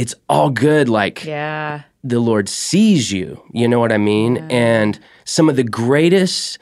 it's 0.00 0.14
all 0.28 0.48
good. 0.50 0.88
Like, 0.88 1.24
Yeah. 1.24 1.82
the 2.02 2.20
Lord 2.20 2.48
sees 2.48 3.12
you. 3.12 3.42
You 3.52 3.68
know 3.68 3.78
what 3.80 3.92
I 3.92 3.98
mean? 3.98 4.38
And 4.50 4.98
some 5.24 5.48
of 5.50 5.56
the 5.56 5.64
greatest, 5.64 6.58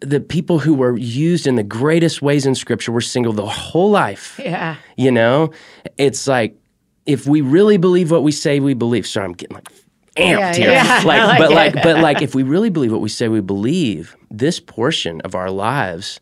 the 0.00 0.20
people 0.20 0.58
who 0.58 0.72
were 0.74 0.96
used 0.96 1.46
in 1.46 1.56
the 1.56 1.62
greatest 1.80 2.22
ways 2.22 2.46
in 2.46 2.54
Scripture 2.54 2.90
were 2.92 3.02
single 3.02 3.32
the 3.34 3.46
whole 3.46 3.90
life. 3.90 4.40
Yeah. 4.42 4.76
You 4.96 5.10
know, 5.12 5.50
it's 5.98 6.26
like 6.26 6.56
if 7.04 7.26
we 7.26 7.40
really 7.42 7.76
believe 7.76 8.10
what 8.10 8.22
we 8.22 8.32
say 8.32 8.60
we 8.60 8.74
believe. 8.74 9.06
Sorry, 9.06 9.26
I'm 9.26 9.32
getting 9.34 9.56
like 9.56 9.68
amped 10.16 10.38
Yeah, 10.38 10.54
here. 10.54 10.70
yeah. 10.70 11.02
Like, 11.04 11.22
like 11.28 11.38
but 11.38 11.50
like, 11.52 11.74
but 11.82 11.96
like, 12.00 12.22
if 12.22 12.34
we 12.34 12.42
really 12.42 12.70
believe 12.70 12.92
what 12.92 13.00
we 13.02 13.08
say 13.10 13.28
we 13.28 13.40
believe, 13.40 14.16
this 14.30 14.60
portion 14.60 15.20
of 15.22 15.34
our 15.34 15.50
lives 15.50 16.20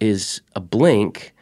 is 0.00 0.40
a 0.54 0.60
blink, 0.60 1.32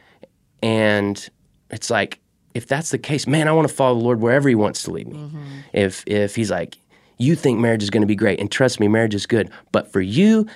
and 0.62 1.28
it's 1.70 1.90
like 1.90 2.20
if 2.54 2.66
that's 2.66 2.90
the 2.90 2.98
case, 2.98 3.26
man, 3.26 3.48
I 3.48 3.52
want 3.52 3.68
to 3.68 3.74
follow 3.74 3.98
the 3.98 4.04
Lord 4.04 4.20
wherever 4.20 4.48
He 4.48 4.54
wants 4.54 4.82
to 4.84 4.90
lead 4.90 5.08
me. 5.08 5.18
Mm-hmm. 5.18 5.46
If 5.72 6.04
if 6.06 6.34
He's 6.36 6.50
like, 6.50 6.78
you 7.18 7.34
think 7.34 7.58
marriage 7.58 7.82
is 7.82 7.90
going 7.90 8.02
to 8.02 8.06
be 8.06 8.16
great, 8.16 8.40
and 8.40 8.50
trust 8.50 8.80
me, 8.80 8.88
marriage 8.88 9.14
is 9.14 9.26
good, 9.26 9.50
but 9.72 9.92
for 9.92 10.00
you, 10.00 10.46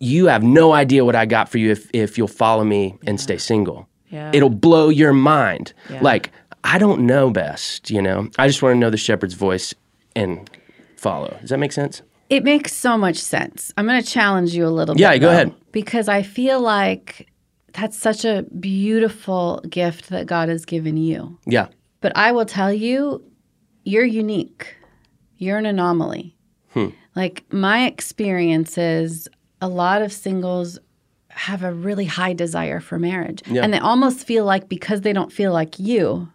you 0.00 0.26
have 0.26 0.42
no 0.42 0.72
idea 0.72 1.04
what 1.04 1.14
I 1.16 1.26
got 1.26 1.48
for 1.48 1.58
you 1.58 1.70
if 1.70 1.88
if 1.92 2.18
you'll 2.18 2.28
follow 2.28 2.64
me 2.64 2.96
and 3.06 3.20
stay 3.20 3.38
single. 3.38 3.88
Yeah. 4.08 4.30
It'll 4.34 4.50
blow 4.50 4.88
your 4.90 5.12
mind. 5.12 5.72
Like 6.00 6.30
I 6.62 6.78
don't 6.78 7.06
know 7.06 7.30
best, 7.30 7.90
you 7.90 8.00
know. 8.00 8.28
I 8.38 8.46
just 8.46 8.62
want 8.62 8.74
to 8.74 8.78
know 8.78 8.90
the 8.90 8.96
shepherd's 8.96 9.34
voice 9.34 9.74
and 10.16 10.48
follow. 10.96 11.36
Does 11.40 11.50
that 11.50 11.58
make 11.58 11.72
sense? 11.72 12.02
It 12.30 12.42
makes 12.42 12.72
so 12.72 12.96
much 12.96 13.16
sense. 13.16 13.72
I'm 13.76 13.86
going 13.86 14.02
to 14.02 14.08
challenge 14.08 14.54
you 14.54 14.66
a 14.66 14.68
little 14.70 14.96
Yeah, 14.96 15.10
bit. 15.10 15.14
Yeah, 15.14 15.18
go 15.18 15.26
though, 15.26 15.32
ahead. 15.32 15.54
Because 15.72 16.08
I 16.08 16.22
feel 16.22 16.60
like 16.60 17.28
that's 17.74 17.98
such 17.98 18.24
a 18.24 18.44
beautiful 18.58 19.60
gift 19.68 20.08
that 20.10 20.26
God 20.26 20.48
has 20.48 20.64
given 20.64 20.96
you. 20.96 21.38
Yeah. 21.44 21.68
But 22.00 22.12
I 22.16 22.32
will 22.32 22.44
tell 22.46 22.72
you, 22.72 23.22
you're 23.84 24.04
unique. 24.04 24.76
You're 25.38 25.58
an 25.58 25.66
anomaly. 25.66 26.36
Hmm. 26.72 26.88
Like 27.14 27.44
my 27.52 27.86
experience 27.86 28.78
is 28.78 29.28
a 29.60 29.68
lot 29.68 30.02
of 30.02 30.12
singles 30.12 30.78
have 31.28 31.64
a 31.64 31.72
really 31.72 32.04
high 32.04 32.32
desire 32.32 32.78
for 32.80 32.98
marriage. 32.98 33.42
Yeah. 33.46 33.62
And 33.62 33.72
they 33.74 33.78
almost 33.78 34.24
feel 34.24 34.44
like 34.44 34.68
because 34.68 35.00
they 35.00 35.12
don't 35.12 35.32
feel 35.32 35.52
like 35.52 35.78
you, 35.80 36.28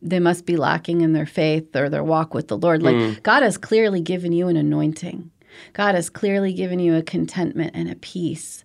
they 0.00 0.18
must 0.20 0.46
be 0.46 0.56
lacking 0.56 1.02
in 1.02 1.12
their 1.12 1.26
faith 1.26 1.74
or 1.76 1.90
their 1.90 2.04
walk 2.04 2.32
with 2.32 2.48
the 2.48 2.56
Lord. 2.56 2.82
Like 2.82 2.96
Hmm. 2.96 3.12
God 3.22 3.42
has 3.42 3.58
clearly 3.58 4.00
given 4.00 4.32
you 4.32 4.48
an 4.48 4.56
anointing. 4.56 5.30
God 5.74 5.94
has 5.94 6.10
clearly 6.10 6.52
given 6.52 6.78
you 6.78 6.96
a 6.96 7.02
contentment 7.02 7.72
and 7.74 7.90
a 7.90 7.94
peace 7.96 8.63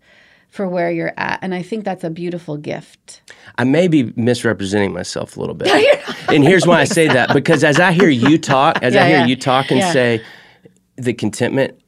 for 0.50 0.68
where 0.68 0.92
you're 0.92 1.14
at. 1.18 1.40
And 1.42 1.54
I 1.54 1.62
think 1.62 1.86
that's 1.86 2.04
a 2.04 2.10
beautiful 2.10 2.58
gift. 2.58 3.22
I 3.58 3.64
may 3.64 3.88
be 3.88 4.12
misrepresenting 4.16 4.94
myself 4.94 5.38
a 5.38 5.40
little 5.40 5.56
bit. 5.56 5.68
and 6.30 6.44
here's 6.44 6.66
why 6.66 6.82
I 6.82 6.86
say 6.86 7.08
that 7.08 7.34
because 7.34 7.64
as 7.64 7.80
I 7.80 7.92
hear 7.92 8.10
you 8.10 8.38
talk, 8.38 8.80
as 8.82 8.94
Yeah, 8.94 9.04
I 9.04 9.08
hear 9.08 9.18
yeah. 9.20 9.26
you 9.28 9.36
talk 9.36 9.70
and 9.72 9.80
Yeah. 9.80 9.92
say 9.94 10.24
the 10.96 11.14
contentment, 11.14 11.80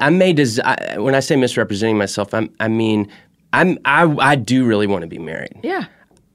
I'm- 0.00 0.18
may 0.18 0.32
des- 0.32 0.60
I, 0.64 0.98
when 0.98 1.14
I 1.14 1.20
say 1.20 1.36
misrepresenting 1.36 1.96
myself, 1.98 2.34
I'm, 2.34 2.50
I 2.60 2.68
mean 2.68 3.08
I'm 3.52 3.78
I, 3.84 4.04
I 4.18 4.34
do 4.34 4.66
really 4.66 4.86
want 4.86 5.02
to 5.02 5.08
be 5.08 5.18
married. 5.18 5.58
Yeah. 5.62 5.84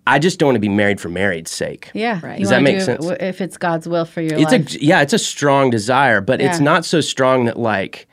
I 0.08 0.20
just 0.20 0.40
don't 0.40 0.48
want 0.48 0.56
to 0.56 0.60
be 0.62 0.70
married 0.70 1.00
for 1.00 1.08
married's 1.10 1.52
sake. 1.52 1.90
Yeah. 1.94 2.20
Right. 2.24 2.40
You 2.40 2.44
Does 2.46 2.50
that 2.50 2.62
make 2.64 2.80
do 2.80 2.86
sense? 2.86 3.06
w- 3.06 3.18
If 3.20 3.40
it's 3.42 3.58
God's 3.58 3.88
will 3.88 4.06
for 4.06 4.22
your 4.22 4.34
It's 4.40 4.52
life. 4.52 4.76
a 4.76 4.84
yeah, 4.84 5.02
it's 5.02 5.14
a 5.14 5.20
strong 5.20 5.70
desire, 5.70 6.20
but 6.22 6.42
it's 6.42 6.60
not 6.60 6.84
so 6.86 7.00
strong 7.02 7.46
that 7.46 7.58
like 7.60 8.08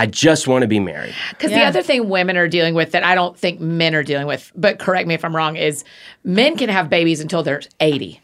I 0.00 0.06
just 0.06 0.48
want 0.48 0.62
to 0.62 0.68
be 0.68 0.80
married. 0.80 1.14
Because 1.28 1.50
the 1.50 1.60
other 1.62 1.82
thing 1.82 2.08
women 2.08 2.38
are 2.38 2.48
dealing 2.48 2.74
with 2.74 2.92
that 2.92 3.04
I 3.04 3.14
don't 3.14 3.36
think 3.38 3.60
men 3.60 3.94
are 3.94 4.02
dealing 4.02 4.26
with, 4.26 4.50
but 4.56 4.78
correct 4.78 5.06
me 5.06 5.12
if 5.14 5.24
I'm 5.26 5.36
wrong, 5.36 5.56
is 5.56 5.84
men 6.24 6.56
can 6.56 6.70
have 6.70 6.88
babies 6.88 7.20
until 7.20 7.42
they're 7.42 7.60
80. 7.80 8.18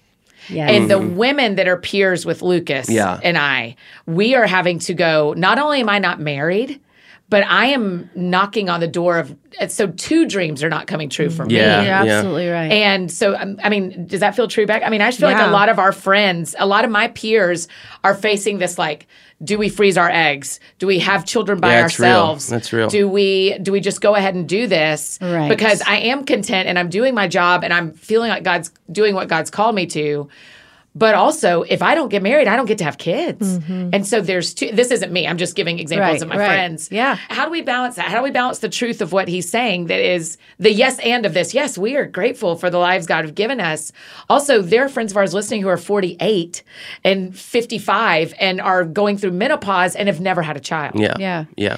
Yes. 0.48 0.70
And 0.70 0.90
the 0.90 0.98
women 0.98 1.56
that 1.56 1.68
are 1.68 1.76
peers 1.76 2.24
with 2.24 2.40
Lucas 2.40 2.88
Yeah. 2.88 3.20
and 3.22 3.36
I, 3.36 3.76
we 4.06 4.34
are 4.34 4.46
having 4.46 4.78
to 4.80 4.94
go, 4.94 5.34
not 5.36 5.58
only 5.58 5.80
am 5.80 5.88
I 5.90 5.98
not 5.98 6.18
married, 6.18 6.80
but 7.28 7.44
I 7.44 7.66
am 7.66 8.08
knocking 8.14 8.70
on 8.70 8.80
the 8.80 8.86
door 8.86 9.18
of, 9.18 9.36
so 9.68 9.88
two 9.88 10.26
dreams 10.26 10.62
are 10.62 10.68
not 10.70 10.86
coming 10.86 11.10
true 11.10 11.28
for 11.28 11.44
me. 11.44 11.56
Yeah. 11.56 11.82
You're 11.82 12.14
absolutely 12.14 12.48
right. 12.48 12.72
And 12.72 13.10
so, 13.10 13.36
um, 13.36 13.58
I 13.62 13.68
mean, 13.68 14.06
does 14.06 14.20
that 14.20 14.34
feel 14.36 14.48
true, 14.48 14.64
Beck? 14.64 14.82
I 14.82 14.88
mean, 14.88 15.02
I 15.02 15.08
just 15.08 15.18
feel 15.20 15.28
like 15.28 15.46
a 15.46 15.50
lot 15.50 15.68
of 15.68 15.78
our 15.78 15.92
friends, 15.92 16.54
a 16.58 16.66
lot 16.66 16.84
of 16.86 16.90
my 16.90 17.08
peers 17.08 17.68
are 18.02 18.14
facing 18.14 18.58
this 18.58 18.78
like, 18.78 19.08
do 19.44 19.58
we 19.58 19.68
freeze 19.68 19.98
our 19.98 20.08
eggs? 20.10 20.60
Do 20.78 20.86
we 20.86 20.98
have 21.00 21.26
children 21.26 21.60
by 21.60 21.68
Yeah, 21.72 21.84
it's 21.86 21.98
real. 21.98 22.08
ourselves? 22.08 22.48
That's 22.48 22.72
real. 22.72 22.88
Do 22.88 23.06
we 23.08 23.58
do 23.58 23.70
we 23.72 23.80
just 23.80 24.00
go 24.00 24.14
ahead 24.14 24.34
and 24.34 24.48
do 24.48 24.66
this? 24.66 25.18
Right. 25.20 25.48
Because 25.48 25.82
I 25.82 25.96
am 25.96 26.24
content 26.24 26.68
and 26.68 26.78
I'm 26.78 26.88
doing 26.88 27.14
my 27.14 27.28
job 27.28 27.62
and 27.62 27.72
I'm 27.72 27.92
feeling 27.92 28.30
like 28.30 28.44
God's 28.44 28.70
doing 28.90 29.14
what 29.14 29.28
God's 29.28 29.50
called 29.50 29.74
me 29.74 29.84
to. 29.86 30.28
But 30.98 31.14
also, 31.14 31.60
if 31.60 31.82
I 31.82 31.94
don't 31.94 32.08
get 32.08 32.22
married, 32.22 32.48
I 32.48 32.56
don't 32.56 32.64
get 32.64 32.78
to 32.78 32.84
have 32.84 32.96
kids. 32.96 33.58
Mm-hmm. 33.58 33.90
And 33.92 34.06
so 34.06 34.22
there's 34.22 34.54
two. 34.54 34.72
This 34.72 34.90
isn't 34.90 35.12
me. 35.12 35.26
I'm 35.28 35.36
just 35.36 35.54
giving 35.54 35.78
examples 35.78 36.14
Right, 36.14 36.22
of 36.22 36.28
my 36.28 36.38
right. 36.38 36.46
friends. 36.46 36.88
Yeah. 36.90 37.16
How 37.28 37.44
do 37.44 37.50
we 37.50 37.60
balance 37.60 37.96
that? 37.96 38.06
How 38.06 38.16
do 38.16 38.22
we 38.22 38.30
balance 38.30 38.60
the 38.60 38.70
truth 38.70 39.02
of 39.02 39.12
what 39.12 39.28
he's 39.28 39.46
saying 39.46 39.88
that 39.88 40.00
is 40.00 40.38
the 40.58 40.72
yes 40.72 40.98
and 41.00 41.26
of 41.26 41.34
this? 41.34 41.52
Yes, 41.52 41.76
we 41.76 41.96
are 41.96 42.06
grateful 42.06 42.56
for 42.56 42.70
the 42.70 42.78
lives 42.78 43.06
God 43.06 43.26
have 43.26 43.34
given 43.34 43.60
us. 43.60 43.92
Also, 44.30 44.62
there 44.62 44.86
are 44.86 44.88
friends 44.88 45.10
of 45.12 45.18
ours 45.18 45.34
listening 45.34 45.60
who 45.60 45.68
are 45.68 45.76
48 45.76 46.62
and 47.04 47.36
55 47.38 48.32
and 48.40 48.58
are 48.62 48.82
going 48.84 49.18
through 49.18 49.32
menopause 49.32 49.96
and 49.96 50.08
have 50.08 50.20
never 50.20 50.40
had 50.40 50.56
a 50.56 50.60
child. 50.60 50.98
Yeah. 50.98 51.16
Yeah. 51.18 51.44
Yeah. 51.58 51.76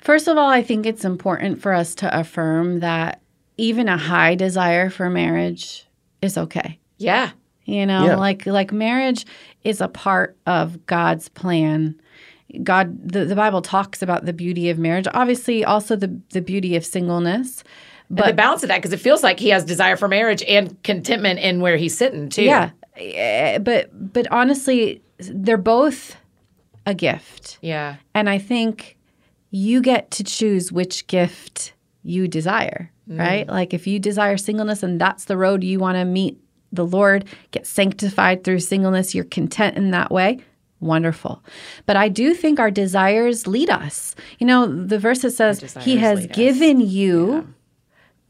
First 0.00 0.28
of 0.28 0.38
all, 0.38 0.48
I 0.48 0.62
think 0.62 0.86
it's 0.86 1.04
important 1.04 1.60
for 1.60 1.72
us 1.72 1.96
to 1.96 2.18
affirm 2.20 2.78
that 2.80 3.20
even 3.56 3.88
a 3.88 3.98
high 3.98 4.36
desire 4.36 4.90
for 4.90 5.10
marriage 5.10 5.86
is 6.22 6.38
okay. 6.38 6.78
Yeah. 6.98 7.30
You 7.64 7.86
know, 7.86 8.04
Yeah. 8.06 8.16
like 8.16 8.46
like 8.46 8.72
marriage 8.72 9.26
is 9.64 9.80
a 9.80 9.88
part 9.88 10.36
of 10.46 10.84
God's 10.86 11.28
plan. 11.28 11.94
God 12.62 13.12
the, 13.12 13.24
the 13.24 13.36
Bible 13.36 13.62
talks 13.62 14.02
about 14.02 14.24
the 14.26 14.32
beauty 14.32 14.70
of 14.70 14.78
marriage. 14.78 15.06
Obviously 15.14 15.64
also 15.64 15.94
the 15.96 16.18
the 16.30 16.40
beauty 16.40 16.74
of 16.76 16.84
singleness. 16.84 17.62
But 18.12 18.26
the 18.26 18.32
balance 18.32 18.64
of 18.64 18.68
that, 18.70 18.78
because 18.78 18.92
it 18.92 18.98
feels 18.98 19.22
like 19.22 19.38
he 19.38 19.50
has 19.50 19.64
desire 19.64 19.94
for 19.96 20.08
marriage 20.08 20.42
and 20.48 20.82
contentment 20.82 21.38
in 21.38 21.60
where 21.60 21.76
he's 21.76 21.96
sitting 21.96 22.28
too. 22.28 22.42
Yeah. 22.42 22.70
Eh, 22.96 23.58
But 23.58 23.90
but 24.12 24.26
honestly, 24.32 25.00
they're 25.18 25.56
both 25.56 26.16
a 26.86 26.94
gift. 26.94 27.58
Yeah. 27.62 27.96
And 28.14 28.28
I 28.28 28.38
think 28.38 28.96
you 29.52 29.80
get 29.80 30.10
to 30.12 30.24
choose 30.24 30.72
which 30.72 31.06
gift 31.06 31.72
you 32.02 32.26
desire, 32.26 32.90
right? 33.06 33.46
Like 33.46 33.74
if 33.74 33.86
you 33.86 33.98
desire 34.00 34.36
singleness 34.36 34.82
and 34.82 35.00
that's 35.00 35.26
the 35.26 35.36
road 35.36 35.62
you 35.62 35.78
want 35.78 35.96
to 35.96 36.04
meet 36.04 36.36
the 36.72 36.86
Lord, 36.86 37.24
get 37.50 37.66
sanctified 37.66 38.44
through 38.44 38.60
singleness, 38.60 39.14
you're 39.14 39.24
content 39.24 39.76
in 39.76 39.90
that 39.90 40.10
way. 40.10 40.38
Wonderful. 40.80 41.44
But 41.84 41.96
I 41.96 42.08
do 42.08 42.32
think 42.32 42.58
our 42.58 42.70
desires 42.70 43.46
lead 43.46 43.68
us. 43.68 44.14
You 44.38 44.46
know, 44.46 44.66
the 44.66 44.98
verse 44.98 45.20
that 45.22 45.32
says, 45.32 45.60
He 45.82 45.98
has 45.98 46.20
lead 46.20 46.30
us." 46.30 46.36
given 46.36 46.80
you 46.80 47.54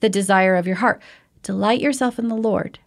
the 0.01 0.09
desire 0.09 0.57
of 0.57 0.67
your 0.67 0.77
heart. 0.77 1.01
Delight 1.43 1.81
yourself 1.81 2.19
in 2.19 2.29
the 2.29 2.37
Lord, 2.37 2.79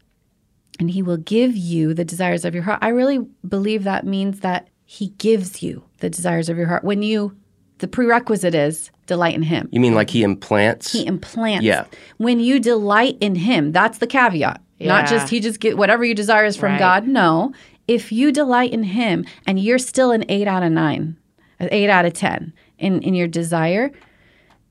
and 0.79 0.91
He 0.91 1.01
will 1.01 1.17
give 1.17 1.55
you 1.55 1.93
the 1.93 2.05
desires 2.05 2.43
of 2.45 2.53
your 2.53 2.63
heart. 2.63 2.79
I 2.81 2.89
really 2.89 3.19
believe 3.47 3.83
that 3.83 4.05
means 4.05 4.41
that 4.41 4.67
He 4.85 5.09
gives 5.17 5.63
you 5.63 5.83
the 5.99 6.09
desires 6.09 6.49
of 6.49 6.57
your 6.57 6.67
heart 6.67 6.83
when 6.83 7.01
you 7.01 7.35
the 7.79 7.87
prerequisite 7.87 8.55
is 8.55 8.91
delight 9.07 9.35
in 9.35 9.43
Him. 9.43 9.67
You 9.71 9.79
mean 9.79 9.95
like 9.95 10.09
he 10.09 10.23
implants? 10.23 10.91
He 10.91 11.05
implants. 11.05 11.65
Yeah. 11.65 11.85
When 12.17 12.39
you 12.39 12.59
delight 12.59 13.17
in 13.19 13.35
Him, 13.35 13.71
that's 13.71 13.97
the 13.97 14.07
caveat. 14.07 14.61
Not 14.87 15.07
just 15.07 15.29
He 15.29 15.39
just 15.39 15.59
get 15.59 15.77
whatever 15.77 16.03
you 16.03 16.15
desire 16.15 16.45
is 16.45 16.57
from 16.57 16.73
Right. 16.73 16.79
God. 16.79 17.07
No. 17.07 17.53
If 17.87 18.11
you 18.11 18.31
delight 18.31 18.71
in 18.71 18.83
Him 18.83 19.25
and 19.45 19.59
you're 19.59 19.77
still 19.77 20.11
an 20.11 20.25
eight 20.29 20.47
out 20.47 20.63
of 20.63 20.71
nine, 20.71 21.17
an 21.59 21.69
eight 21.71 21.89
out 21.89 22.05
of 22.05 22.13
10 22.13 22.53
in, 22.79 23.01
in 23.01 23.13
your 23.13 23.27
desire, 23.27 23.91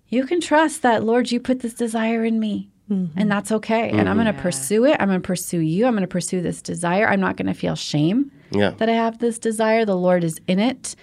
you 0.09 0.27
can 0.27 0.41
trust 0.41 0.83
that, 0.83 1.05
Lord, 1.05 1.31
you 1.31 1.41
put 1.41 1.61
this 1.61 1.75
desire 1.75 2.25
in 2.25 2.39
me. 2.39 2.71
Mm-hmm. 2.91 3.19
And 3.19 3.31
that's 3.31 3.53
okay. 3.53 3.89
And 3.91 4.01
I'm 4.01 4.17
mm-hmm. 4.17 4.25
going 4.25 4.37
to 4.37 4.43
pursue 4.43 4.85
it. 4.85 4.97
I'm 5.01 5.09
going 5.09 5.21
to 5.21 5.27
pursue 5.27 5.61
you. 5.61 5.87
I'm 5.87 5.93
going 5.93 6.03
to 6.03 6.09
pursue 6.09 6.43
this 6.43 6.61
desire. 6.61 7.09
I'm 7.09 7.21
not 7.21 7.37
going 7.37 7.47
to 7.47 7.55
feel 7.55 7.75
shame 7.75 8.31
yeah. 8.51 8.71
that 8.71 8.89
I 8.89 8.93
have 8.93 9.19
this 9.19 9.39
desire. 9.39 9.85
The 9.85 9.97
Lord 9.97 10.25
is 10.25 10.41
in 10.47 10.59
it. 10.59 10.95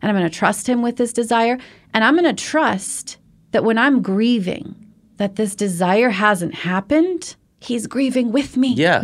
And 0.00 0.10
I'm 0.10 0.16
going 0.16 0.30
to 0.30 0.34
trust 0.34 0.66
Him 0.68 0.80
with 0.80 0.96
this 0.96 1.12
desire. 1.12 1.58
And 1.92 2.04
I'm 2.04 2.14
going 2.14 2.34
to 2.34 2.42
trust 2.42 3.18
that 3.50 3.64
when 3.64 3.78
I'm 3.78 4.00
grieving, 4.00 4.74
that 5.16 5.36
this 5.36 5.54
desire 5.54 6.10
hasn't 6.10 6.54
happened, 6.54 7.36
He's 7.64 7.86
grieving 7.86 8.30
with 8.32 8.56
me. 8.56 8.74
Yeah. 8.74 9.02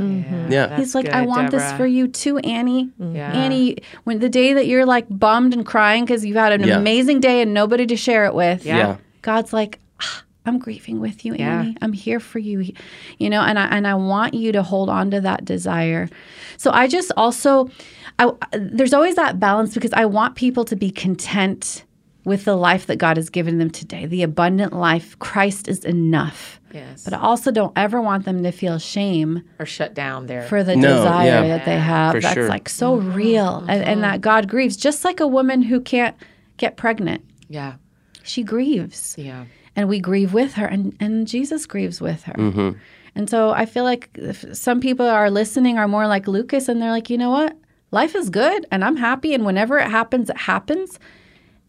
Yeah. 0.49 0.77
He's 0.77 0.95
like, 0.95 1.07
good, 1.07 1.15
I 1.15 1.23
want 1.23 1.51
this 1.51 1.73
for 1.73 1.87
you 1.87 2.09
too, 2.09 2.39
Annie. 2.39 2.91
Yeah. 2.99 3.33
Annie, 3.33 3.79
when 4.05 4.19
the 4.19 4.29
day 4.29 4.53
that 4.53 4.67
you're 4.67 4.85
like 4.87 5.07
bummed 5.09 5.55
and 5.55 5.65
crying 5.65 6.05
because 6.05 6.25
you've 6.25 6.37
had 6.37 6.53
an 6.53 6.65
Yeah. 6.67 6.77
amazing 6.79 7.21
day 7.21 7.41
and 7.43 7.55
nobody 7.55 7.87
to 7.87 7.97
share 7.97 8.27
it 8.27 8.35
with, 8.35 8.65
Yeah. 8.67 8.77
Yeah. 8.77 8.97
God's 9.23 9.53
like, 9.53 9.79
"Ah, 10.03 10.23
I'm 10.47 10.59
grieving 10.59 11.01
with 11.01 11.25
you, 11.25 11.35
Yeah. 11.35 11.61
Annie. 11.61 11.77
I'm 11.83 11.93
here 11.93 12.21
for 12.21 12.39
you. 12.39 12.73
You 13.19 13.31
know, 13.31 13.41
and 13.43 13.59
I 13.59 13.67
and 13.67 13.87
I 13.87 13.95
want 13.95 14.35
you 14.35 14.53
to 14.53 14.63
hold 14.63 14.89
on 14.89 15.11
to 15.13 15.21
that 15.23 15.45
desire. 15.45 16.09
So 16.57 16.71
I 16.71 16.87
just 16.87 17.13
also 17.17 17.71
I 18.19 18.31
there's 18.53 18.93
always 18.93 19.15
that 19.17 19.41
balance 19.41 19.73
because 19.75 19.93
I 19.95 20.05
want 20.07 20.35
people 20.37 20.65
to 20.67 20.77
be 20.77 20.91
content 20.91 21.85
with 22.31 22.45
the 22.45 22.57
life 22.57 22.87
that 22.87 22.97
God 22.97 23.17
has 23.17 23.29
given 23.29 23.59
them 23.59 23.71
today. 23.71 24.07
The 24.07 24.23
abundant 24.23 24.73
life, 24.73 25.19
Christ 25.19 25.69
is 25.69 25.85
enough. 25.85 26.61
Yes. 26.73 27.05
But 27.05 27.15
I 27.15 27.19
also 27.19 27.51
don't 27.51 27.73
ever 27.77 28.01
want 28.01 28.25
them 28.25 28.43
to 28.45 28.53
feel 28.53 28.79
shame 28.79 29.43
or 29.59 29.67
shut 29.67 29.93
down 29.95 30.27
there. 30.27 30.45
for 30.45 30.63
the 30.63 30.77
No, 30.77 30.89
desire 30.97 31.27
yeah. 31.43 31.49
that 31.49 31.65
they 31.65 31.79
have. 31.79 32.13
For 32.15 32.21
That's 32.21 32.35
sure. 32.35 32.49
like 32.49 32.69
so 32.69 32.95
real. 32.95 33.57
And, 33.69 33.71
and 33.71 33.85
mm-hmm. 33.85 34.01
that 34.03 34.21
God 34.21 34.49
grieves, 34.49 34.77
just 34.77 35.05
like 35.05 35.19
a 35.21 35.27
woman 35.27 35.63
who 35.63 35.81
can't 35.81 36.17
get 36.57 36.77
pregnant. 36.77 37.23
yeah. 37.49 37.75
She 38.23 38.43
grieves 38.45 39.17
Yeah. 39.19 39.47
and 39.75 39.89
we 39.89 39.99
grieve 39.99 40.33
with 40.33 40.53
her 40.55 40.67
and, 40.67 40.95
and 41.01 41.27
jesus 41.27 41.65
grieves 41.67 42.01
with 42.01 42.23
her 42.25 42.35
mm-hmm. 42.35 42.71
and 43.17 43.31
so 43.31 43.51
i 43.51 43.65
feel 43.65 43.83
like 43.83 44.11
if 44.15 44.45
some 44.57 44.79
people 44.79 45.07
are 45.09 45.31
listening 45.31 45.79
are 45.79 45.89
more 45.89 46.07
like 46.07 46.29
lucas 46.29 46.69
and 46.69 46.81
they're 46.81 46.91
like 46.99 47.09
you 47.11 47.17
know 47.19 47.31
what 47.31 47.57
life 47.91 48.15
is 48.15 48.29
good 48.31 48.61
and 48.71 48.85
i'm 48.85 48.97
happy 48.97 49.33
and 49.35 49.45
whenever 49.47 49.79
it 49.79 49.89
happens 49.91 50.29
it 50.31 50.37
happens 50.37 50.99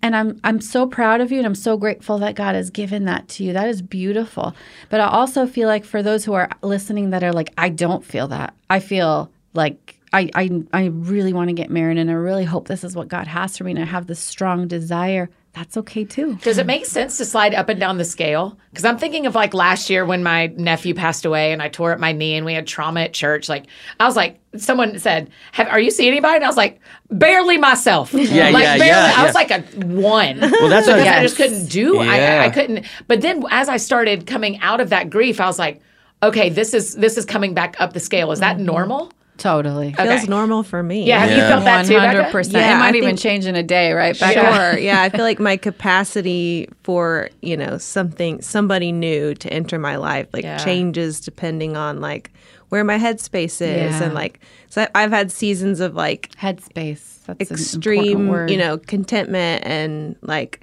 and 0.01 0.15
i'm 0.15 0.39
i'm 0.43 0.61
so 0.61 0.87
proud 0.87 1.21
of 1.21 1.31
you 1.31 1.37
and 1.37 1.45
i'm 1.45 1.55
so 1.55 1.77
grateful 1.77 2.17
that 2.17 2.35
god 2.35 2.55
has 2.55 2.69
given 2.69 3.05
that 3.05 3.27
to 3.27 3.43
you. 3.43 3.53
That 3.53 3.69
is 3.69 3.81
beautiful. 3.81 4.55
But 4.89 4.99
i 4.99 5.07
also 5.07 5.45
feel 5.47 5.67
like 5.67 5.85
for 5.85 6.01
those 6.03 6.25
who 6.25 6.33
are 6.33 6.49
listening 6.61 7.11
that 7.11 7.23
are 7.23 7.33
like 7.33 7.53
i 7.57 7.69
don't 7.69 8.03
feel 8.03 8.27
that. 8.29 8.53
I 8.69 8.79
feel 8.79 9.31
like 9.53 9.97
I, 10.13 10.29
I, 10.35 10.63
I 10.73 10.85
really 10.87 11.31
want 11.31 11.49
to 11.49 11.53
get 11.53 11.69
married 11.69 11.97
and 11.97 12.09
I 12.09 12.13
really 12.13 12.43
hope 12.43 12.67
this 12.67 12.83
is 12.83 12.95
what 12.95 13.07
God 13.07 13.27
has 13.27 13.57
for 13.57 13.63
me 13.63 13.71
and 13.71 13.79
I 13.79 13.85
have 13.85 14.07
this 14.07 14.19
strong 14.19 14.67
desire. 14.67 15.29
That's 15.53 15.75
okay 15.75 16.05
too. 16.05 16.35
Does 16.37 16.57
it 16.57 16.65
make 16.65 16.85
sense 16.85 17.17
to 17.17 17.25
slide 17.25 17.53
up 17.53 17.67
and 17.67 17.77
down 17.77 17.97
the 17.97 18.05
scale? 18.05 18.57
Because 18.69 18.85
I'm 18.85 18.97
thinking 18.97 19.25
of 19.25 19.35
like 19.35 19.53
last 19.53 19.89
year 19.89 20.05
when 20.05 20.23
my 20.23 20.47
nephew 20.47 20.93
passed 20.93 21.25
away 21.25 21.51
and 21.51 21.61
I 21.61 21.67
tore 21.67 21.91
up 21.91 21.99
my 21.99 22.13
knee 22.13 22.35
and 22.35 22.45
we 22.45 22.53
had 22.53 22.65
trauma 22.65 23.01
at 23.01 23.13
church. 23.13 23.49
Like 23.49 23.65
I 23.99 24.05
was 24.05 24.15
like, 24.15 24.39
someone 24.55 24.97
said, 24.97 25.29
Have, 25.51 25.67
"Are 25.67 25.79
you 25.79 25.91
seeing 25.91 26.09
anybody?" 26.09 26.35
And 26.35 26.45
I 26.45 26.47
was 26.47 26.55
like, 26.55 26.79
"Barely 27.09 27.57
myself." 27.57 28.13
Yeah, 28.21 28.49
like, 28.49 28.63
yeah, 28.63 28.77
barely. 28.77 28.87
yeah, 28.87 29.13
I 29.17 29.23
was 29.23 29.33
yeah. 29.33 29.39
like 29.41 29.51
a 29.51 29.61
one. 29.85 30.39
Well, 30.39 30.69
that's 30.69 30.87
what 30.87 30.97
because 30.97 31.07
I 31.07 31.19
I 31.19 31.21
just 31.21 31.35
couldn't 31.35 31.65
do. 31.65 31.95
Yeah. 31.95 32.43
I 32.45 32.49
couldn't. 32.49 32.85
But 33.07 33.19
then 33.21 33.43
as 33.49 33.67
I 33.67 33.75
started 33.77 34.27
coming 34.27 34.59
out 34.59 34.79
of 34.79 34.89
that 34.91 35.09
grief, 35.09 35.41
I 35.41 35.47
was 35.47 35.59
like, 35.59 35.81
"Okay, 36.23 36.49
this 36.49 36.73
is 36.73 36.95
this 36.95 37.17
is 37.17 37.25
coming 37.25 37.53
back 37.53 37.75
up 37.79 37.91
the 37.91 37.99
scale. 37.99 38.31
Is 38.31 38.39
that 38.39 38.55
mm-hmm. 38.55 38.67
normal?" 38.67 39.11
Totally. 39.41 39.87
Okay. 39.97 40.07
Feels 40.17 40.29
normal 40.29 40.61
for 40.63 40.83
me. 40.83 41.03
Yeah, 41.05 41.19
have 41.19 41.31
you 41.31 41.37
felt 41.37 41.63
that 41.65 41.85
too? 41.87 41.97
Hundred 41.99 42.31
percent. 42.31 42.57
Yeah, 42.57 42.75
It 42.75 42.79
might 42.79 42.93
I 42.93 42.97
even 42.97 43.09
think- 43.09 43.19
change 43.19 43.45
in 43.47 43.55
a 43.55 43.63
day, 43.63 43.91
right? 43.91 44.15
Bekah? 44.15 44.33
Sure. 44.71 44.79
yeah, 44.89 45.01
I 45.01 45.09
feel 45.09 45.21
like 45.21 45.39
my 45.39 45.57
capacity 45.57 46.69
for 46.83 47.29
you 47.41 47.57
know 47.57 47.77
something 47.79 48.41
somebody 48.41 48.91
new 48.91 49.33
to 49.35 49.51
enter 49.51 49.79
my 49.79 49.95
life 49.95 50.27
like 50.31 50.43
Yeah. 50.43 50.57
changes 50.57 51.19
depending 51.19 51.75
on 51.75 51.99
like 52.01 52.31
where 52.69 52.83
my 52.83 52.97
headspace 52.99 53.61
is 53.61 53.99
Yeah. 53.99 54.03
and 54.03 54.13
like 54.13 54.39
so 54.69 54.83
I- 54.83 55.03
I've 55.03 55.11
had 55.11 55.31
seasons 55.31 55.79
of 55.79 55.95
like 55.95 56.29
Headspace. 56.35 57.25
That's 57.25 57.49
extreme 57.51 58.27
word. 58.27 58.49
you 58.51 58.57
know 58.57 58.77
contentment 58.77 59.65
and 59.65 60.15
like 60.21 60.61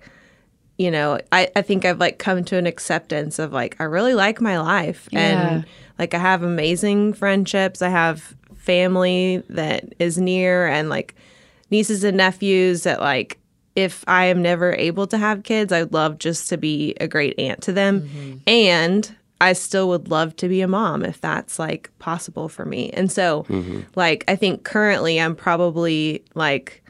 you 0.76 0.90
know 0.90 1.18
I, 1.32 1.48
I 1.56 1.62
think 1.62 1.84
i've 1.84 1.98
like 1.98 2.18
come 2.18 2.44
to 2.44 2.56
an 2.56 2.66
acceptance 2.66 3.38
of 3.38 3.52
like 3.52 3.76
i 3.80 3.84
really 3.84 4.14
like 4.14 4.40
my 4.40 4.58
life 4.60 5.08
Yeah. 5.10 5.20
and 5.56 5.66
like 5.98 6.14
i 6.14 6.18
have 6.18 6.42
amazing 6.42 7.12
friendships 7.14 7.80
i 7.82 7.88
have 7.88 8.34
family 8.68 9.42
that 9.48 9.94
is 9.98 10.18
near 10.18 10.66
and 10.66 10.90
like 10.90 11.14
nieces 11.70 12.04
and 12.04 12.18
nephews 12.18 12.82
that 12.82 13.00
like 13.00 13.38
if 13.74 14.04
i 14.06 14.26
am 14.26 14.42
never 14.42 14.74
able 14.74 15.06
to 15.06 15.16
have 15.16 15.42
kids 15.42 15.72
i'd 15.72 15.90
love 15.94 16.18
just 16.18 16.50
to 16.50 16.58
be 16.58 16.94
a 17.00 17.08
great 17.08 17.34
aunt 17.38 17.62
to 17.62 17.72
them. 17.72 18.02
Mm-hmm. 18.02 18.36
and 18.46 19.16
i 19.40 19.54
still 19.54 19.88
would 19.88 20.08
love 20.08 20.36
to 20.36 20.48
be 20.48 20.60
a 20.60 20.68
mom 20.68 21.02
if 21.02 21.18
that's 21.18 21.58
like 21.58 21.90
possible 21.98 22.48
for 22.50 22.66
me. 22.66 22.90
And 22.90 23.10
so 23.10 23.46
like 23.96 24.22
i 24.28 24.36
think 24.36 24.64
currently 24.64 25.18
i'm 25.18 25.34
probably 25.34 26.22
like 26.34 26.82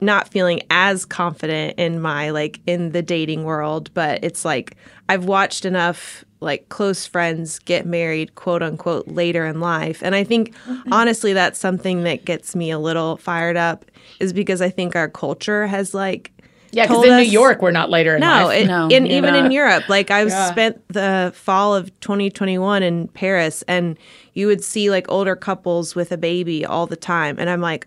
not 0.00 0.28
feeling 0.28 0.62
as 0.70 1.04
confident 1.04 1.78
in 1.78 2.00
my 2.00 2.30
like 2.30 2.60
in 2.66 2.92
the 2.92 3.02
dating 3.02 3.44
world 3.44 3.90
but 3.92 4.22
it's 4.22 4.44
like 4.46 4.76
i've 5.10 5.26
watched 5.26 5.64
enough 5.66 6.24
like 6.40 6.68
close 6.68 7.04
friends 7.06 7.58
get 7.60 7.84
married 7.86 8.34
quote 8.34 8.62
unquote 8.62 9.08
later 9.08 9.44
in 9.44 9.60
life 9.60 10.02
and 10.02 10.14
i 10.14 10.22
think 10.22 10.54
honestly 10.92 11.32
that's 11.32 11.58
something 11.58 12.04
that 12.04 12.24
gets 12.24 12.54
me 12.54 12.70
a 12.70 12.78
little 12.78 13.16
fired 13.16 13.56
up 13.56 13.84
is 14.20 14.32
because 14.32 14.62
i 14.62 14.70
think 14.70 14.94
our 14.94 15.08
culture 15.08 15.66
has 15.66 15.94
like 15.94 16.30
Yeah, 16.70 16.84
because 16.84 16.96
told 16.96 17.06
in 17.06 17.16
New 17.16 17.22
York, 17.22 17.62
we're 17.62 17.70
not 17.70 17.88
later 17.90 18.14
in 18.16 18.20
no, 18.20 18.44
life. 18.46 18.60
it, 18.62 18.66
No, 18.66 18.88
and 18.92 19.08
even 19.08 19.32
not. 19.34 19.46
in 19.46 19.50
Europe, 19.52 19.88
like 19.88 20.10
I've 20.10 20.28
Yeah. 20.28 20.50
spent 20.50 20.76
the 20.88 21.32
fall 21.34 21.74
of 21.74 21.88
2021 22.00 22.82
in 22.82 23.08
Paris, 23.08 23.64
and 23.66 23.96
you 24.34 24.46
would 24.48 24.62
see 24.62 24.90
like 24.90 25.06
older 25.10 25.34
couples 25.34 25.94
with 25.94 26.12
a 26.12 26.18
baby 26.18 26.64
all 26.66 26.86
the 26.86 26.94
time, 26.96 27.36
and 27.38 27.48
I'm 27.48 27.62
like, 27.62 27.86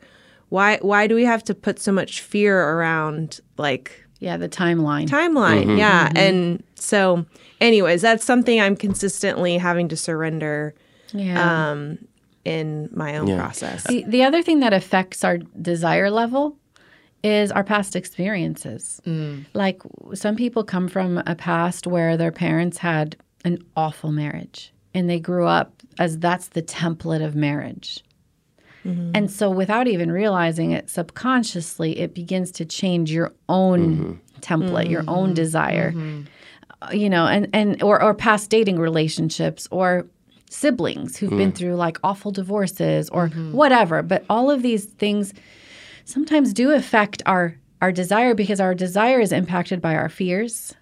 why? 0.50 0.80
Why 0.82 1.06
do 1.08 1.14
we 1.16 1.26
have 1.26 1.44
to 1.46 1.54
put 1.54 1.80
so 1.80 1.92
much 1.92 2.22
fear 2.22 2.60
around 2.60 3.40
like 3.58 4.04
yeah, 4.22 4.38
the 4.38 4.48
timeline. 4.48 5.08
timeline? 5.08 5.66
Mm-hmm. 5.66 5.78
Yeah, 5.78 6.08
mm-hmm. 6.08 6.18
and 6.18 6.64
so, 6.76 7.26
anyways, 7.60 8.04
that's 8.04 8.24
something 8.24 8.62
I'm 8.62 8.76
consistently 8.76 9.58
having 9.58 9.90
to 9.90 9.98
surrender 9.98 10.76
yeah. 11.12 11.72
um, 11.72 11.98
in 12.46 12.88
my 12.94 13.18
own 13.18 13.36
process. 13.36 13.84
the, 13.88 14.06
the 14.08 14.24
other 14.24 14.44
thing 14.44 14.60
that 14.60 14.74
affects 14.74 15.24
our 15.24 15.38
desire 15.38 16.12
level 16.12 16.56
is 17.24 17.52
our 17.52 17.64
past 17.64 17.96
experiences. 17.96 19.02
Mm. 19.06 19.46
Like 19.54 19.82
some 20.14 20.36
people 20.36 20.64
come 20.64 20.88
from 20.88 21.22
a 21.26 21.36
past 21.36 21.88
where 21.88 22.16
their 22.16 22.32
parents 22.32 22.78
had 22.78 23.16
an 23.44 23.58
awful 23.76 24.12
marriage 24.12 24.72
and 24.94 25.10
they 25.10 25.20
grew 25.20 25.48
up 25.48 25.82
as 25.98 26.20
that's 26.20 26.50
the 26.50 26.62
template 26.62 27.26
of 27.26 27.36
marriage. 27.36 28.04
Mm-hmm. 28.86 29.12
And 29.14 29.32
so 29.32 29.50
without 29.50 29.88
even 29.88 30.12
realizing 30.12 30.72
it 30.72 30.90
subconsciously, 30.90 32.00
it 32.00 32.14
begins 32.14 32.52
to 32.54 32.66
change 32.66 33.12
your 33.12 33.32
own 33.48 33.98
mm-hmm. 33.98 34.14
template, 34.40 34.90
your 34.90 35.04
own 35.08 35.28
mm-hmm. 35.28 35.34
desire. 35.36 35.94
Uh, 36.82 36.90
You 36.92 37.10
know, 37.10 37.28
and 37.28 37.48
and 37.54 37.82
or 37.84 38.02
or 38.02 38.14
past 38.14 38.50
dating 38.50 38.80
relationships 38.80 39.68
or 39.70 40.08
siblings 40.50 41.16
who've 41.18 41.30
been 41.30 41.52
mm. 41.52 41.56
through 41.56 41.76
like 41.76 41.98
awful 42.04 42.32
divorces 42.32 43.10
or 43.10 43.28
whatever. 43.54 44.02
But 44.02 44.26
all 44.30 44.52
of 44.52 44.64
these 44.64 44.86
things 44.86 45.34
sometimes 46.06 46.54
do 46.54 46.72
affect 46.72 47.22
our 47.26 47.56
our 47.82 47.92
desire 47.92 48.34
because 48.36 48.60
our 48.60 48.76
desire 48.76 49.20
is 49.20 49.32
impacted 49.32 49.82
by 49.82 49.96
our 49.96 50.10
fears. 50.10 50.76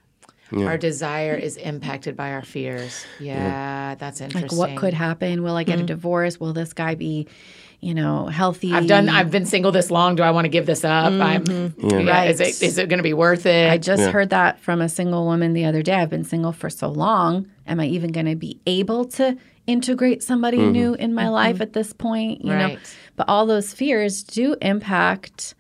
Our 0.52 0.78
desire 0.78 1.36
is 1.36 1.58
impacted 1.58 2.16
by 2.16 2.32
our 2.32 2.42
fears. 2.42 3.06
Yeah, 3.20 3.96
that's 3.96 4.20
interesting. 4.20 4.42
Like 4.42 4.52
interesting. 4.52 4.76
what 4.76 4.82
could 4.82 4.94
happen? 4.96 5.44
Will 5.44 5.56
I 5.56 5.64
get 5.64 5.80
a 5.80 5.84
divorce? 5.84 6.40
Will 6.40 6.54
this 6.54 6.74
guy 6.74 6.96
be, 6.96 7.28
you 7.82 7.94
know, 7.94 8.28
healthy? 8.28 8.74
I've 8.74 8.88
done. 8.88 9.08
I've 9.08 9.32
been 9.32 9.46
single 9.46 9.72
this 9.72 9.90
long. 9.90 10.16
Do 10.16 10.24
I 10.24 10.32
want 10.32 10.46
to 10.46 10.50
give 10.50 10.66
this 10.66 10.84
up? 10.84 11.14
I'm. 11.14 11.44
Mm-hmm. 11.46 12.08
Yeah, 12.08 12.24
Is 12.24 12.40
it 12.40 12.62
is 12.62 12.78
it 12.78 12.90
going 12.90 13.00
to 13.00 13.04
be 13.04 13.14
worth 13.14 13.46
it? 13.46 13.72
I 13.72 13.78
just 13.78 14.04
heard 14.12 14.32
that 14.32 14.60
from 14.60 14.82
a 14.82 14.90
single 14.90 15.26
woman 15.26 15.54
the 15.54 15.66
other 15.66 15.82
day. 15.82 15.96
I've 15.96 16.10
been 16.10 16.26
single 16.26 16.52
for 16.52 16.70
so 16.70 16.90
long. 16.90 17.48
Am 17.68 17.80
I 17.80 17.86
even 17.86 18.12
going 18.12 18.26
to 18.26 18.36
be 18.36 18.60
able 18.66 19.06
to 19.06 19.38
integrate 19.66 20.24
somebody 20.24 20.58
mm-hmm. 20.58 20.72
new 20.72 20.94
in 20.96 21.14
my 21.14 21.24
mm-hmm. 21.24 21.32
life 21.32 21.62
at 21.62 21.74
this 21.74 21.94
point? 21.94 22.44
You 22.44 22.52
know, 22.52 22.78
but 23.16 23.30
all 23.30 23.46
those 23.46 23.74
fears 23.74 24.24
do 24.24 24.56
impact 24.62 25.56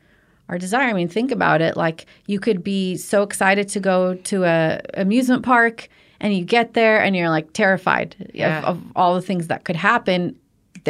our 0.49 0.57
desire. 0.57 0.89
I 0.89 0.93
mean, 0.93 1.07
think 1.07 1.32
about 1.32 1.61
it. 1.61 1.78
Like 1.78 2.05
you 2.26 2.39
could 2.39 2.63
be 2.63 2.97
so 2.97 3.24
excited 3.24 3.70
to 3.70 3.80
go 3.80 4.15
to 4.15 4.43
a 4.43 4.82
amusement 4.95 5.43
park, 5.43 5.88
and 6.20 6.36
you 6.36 6.43
get 6.43 6.74
there, 6.74 7.01
and 7.01 7.15
you're 7.15 7.30
like 7.30 7.53
terrified 7.53 8.32
Yeah. 8.34 8.59
of, 8.59 8.65
of 8.65 8.84
all 8.95 9.15
the 9.15 9.22
things 9.22 9.47
that 9.47 9.63
could 9.63 9.78
happen. 9.78 10.36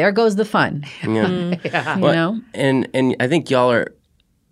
There 0.00 0.12
goes 0.12 0.36
the 0.36 0.46
fun. 0.46 0.86
Yeah. 1.02 1.28
You 1.96 2.00
Well, 2.02 2.14
know. 2.14 2.40
and 2.54 2.88
and 2.94 3.16
I 3.20 3.28
think 3.28 3.50
y'all 3.50 3.70
are 3.70 3.92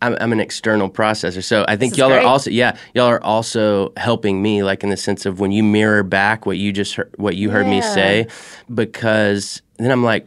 I'm, 0.03 0.14
I'm 0.20 0.30
an 0.30 0.40
external 0.40 0.90
processor. 0.90 1.42
So 1.42 1.64
I 1.66 1.74
think 1.76 1.96
y'all 1.96 2.11
great. 2.11 2.22
are 2.22 2.26
also 2.26 2.51
yeah, 2.51 2.76
y'all 2.94 3.07
are 3.07 3.22
also 3.22 3.94
helping 3.96 4.42
me 4.42 4.62
like 4.62 4.84
in 4.84 4.90
the 4.90 4.96
sense 4.99 5.24
of 5.24 5.40
when 5.40 5.51
you 5.51 5.62
mirror 5.62 6.03
back 6.03 6.44
what 6.44 6.59
you 6.59 6.70
just 6.70 6.96
heard, 6.96 7.14
what 7.16 7.34
you 7.34 7.49
heard 7.49 7.66
me 7.66 7.80
say 7.80 8.26
because 8.74 9.62
then 9.78 9.90
I'm 9.90 10.05
like 10.05 10.26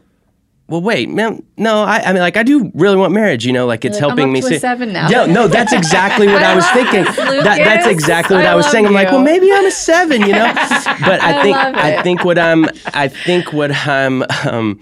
well, 0.71 0.81
wait, 0.81 1.09
man. 1.09 1.43
No, 1.57 1.83
I, 1.83 1.99
I 1.99 2.13
mean, 2.13 2.21
like, 2.21 2.37
I 2.37 2.43
do 2.43 2.71
really 2.73 2.95
want 2.95 3.11
marriage. 3.13 3.45
You 3.45 3.51
know, 3.51 3.65
like 3.65 3.83
it's 3.83 3.95
like, 3.95 4.03
I'm 4.03 4.17
helping 4.17 4.29
up 4.29 4.31
me 4.31 4.39
to 4.41 4.55
a 4.55 4.59
seven 4.59 4.93
now. 4.93 5.09
No, 5.09 5.25
no, 5.25 5.47
that's 5.49 5.73
exactly 5.73 6.27
what 6.27 6.41
I 6.41 6.55
was 6.55 6.65
thinking. 6.69 7.03
That, 7.03 7.57
that's 7.57 7.87
exactly 7.87 8.37
what 8.37 8.45
I 8.45 8.53
I, 8.53 8.55
was 8.55 8.63
love 8.67 8.71
saying. 8.71 8.85
I'm 8.85 8.93
like, 8.93 9.11
well, 9.11 9.21
maybe 9.21 9.51
I'm 9.51 9.65
a 9.65 9.71
seven. 9.71 10.21
You 10.21 10.31
know, 10.31 10.53
but 10.55 11.21
I, 11.21 11.39
I 11.39 11.43
think 11.43 11.57
I 11.57 12.01
think 12.03 12.23
what 12.23 12.39
I'm 12.39 12.69
I 12.93 13.09
think 13.09 13.51
what 13.51 13.71
I'm 13.85 14.23
um, 14.49 14.79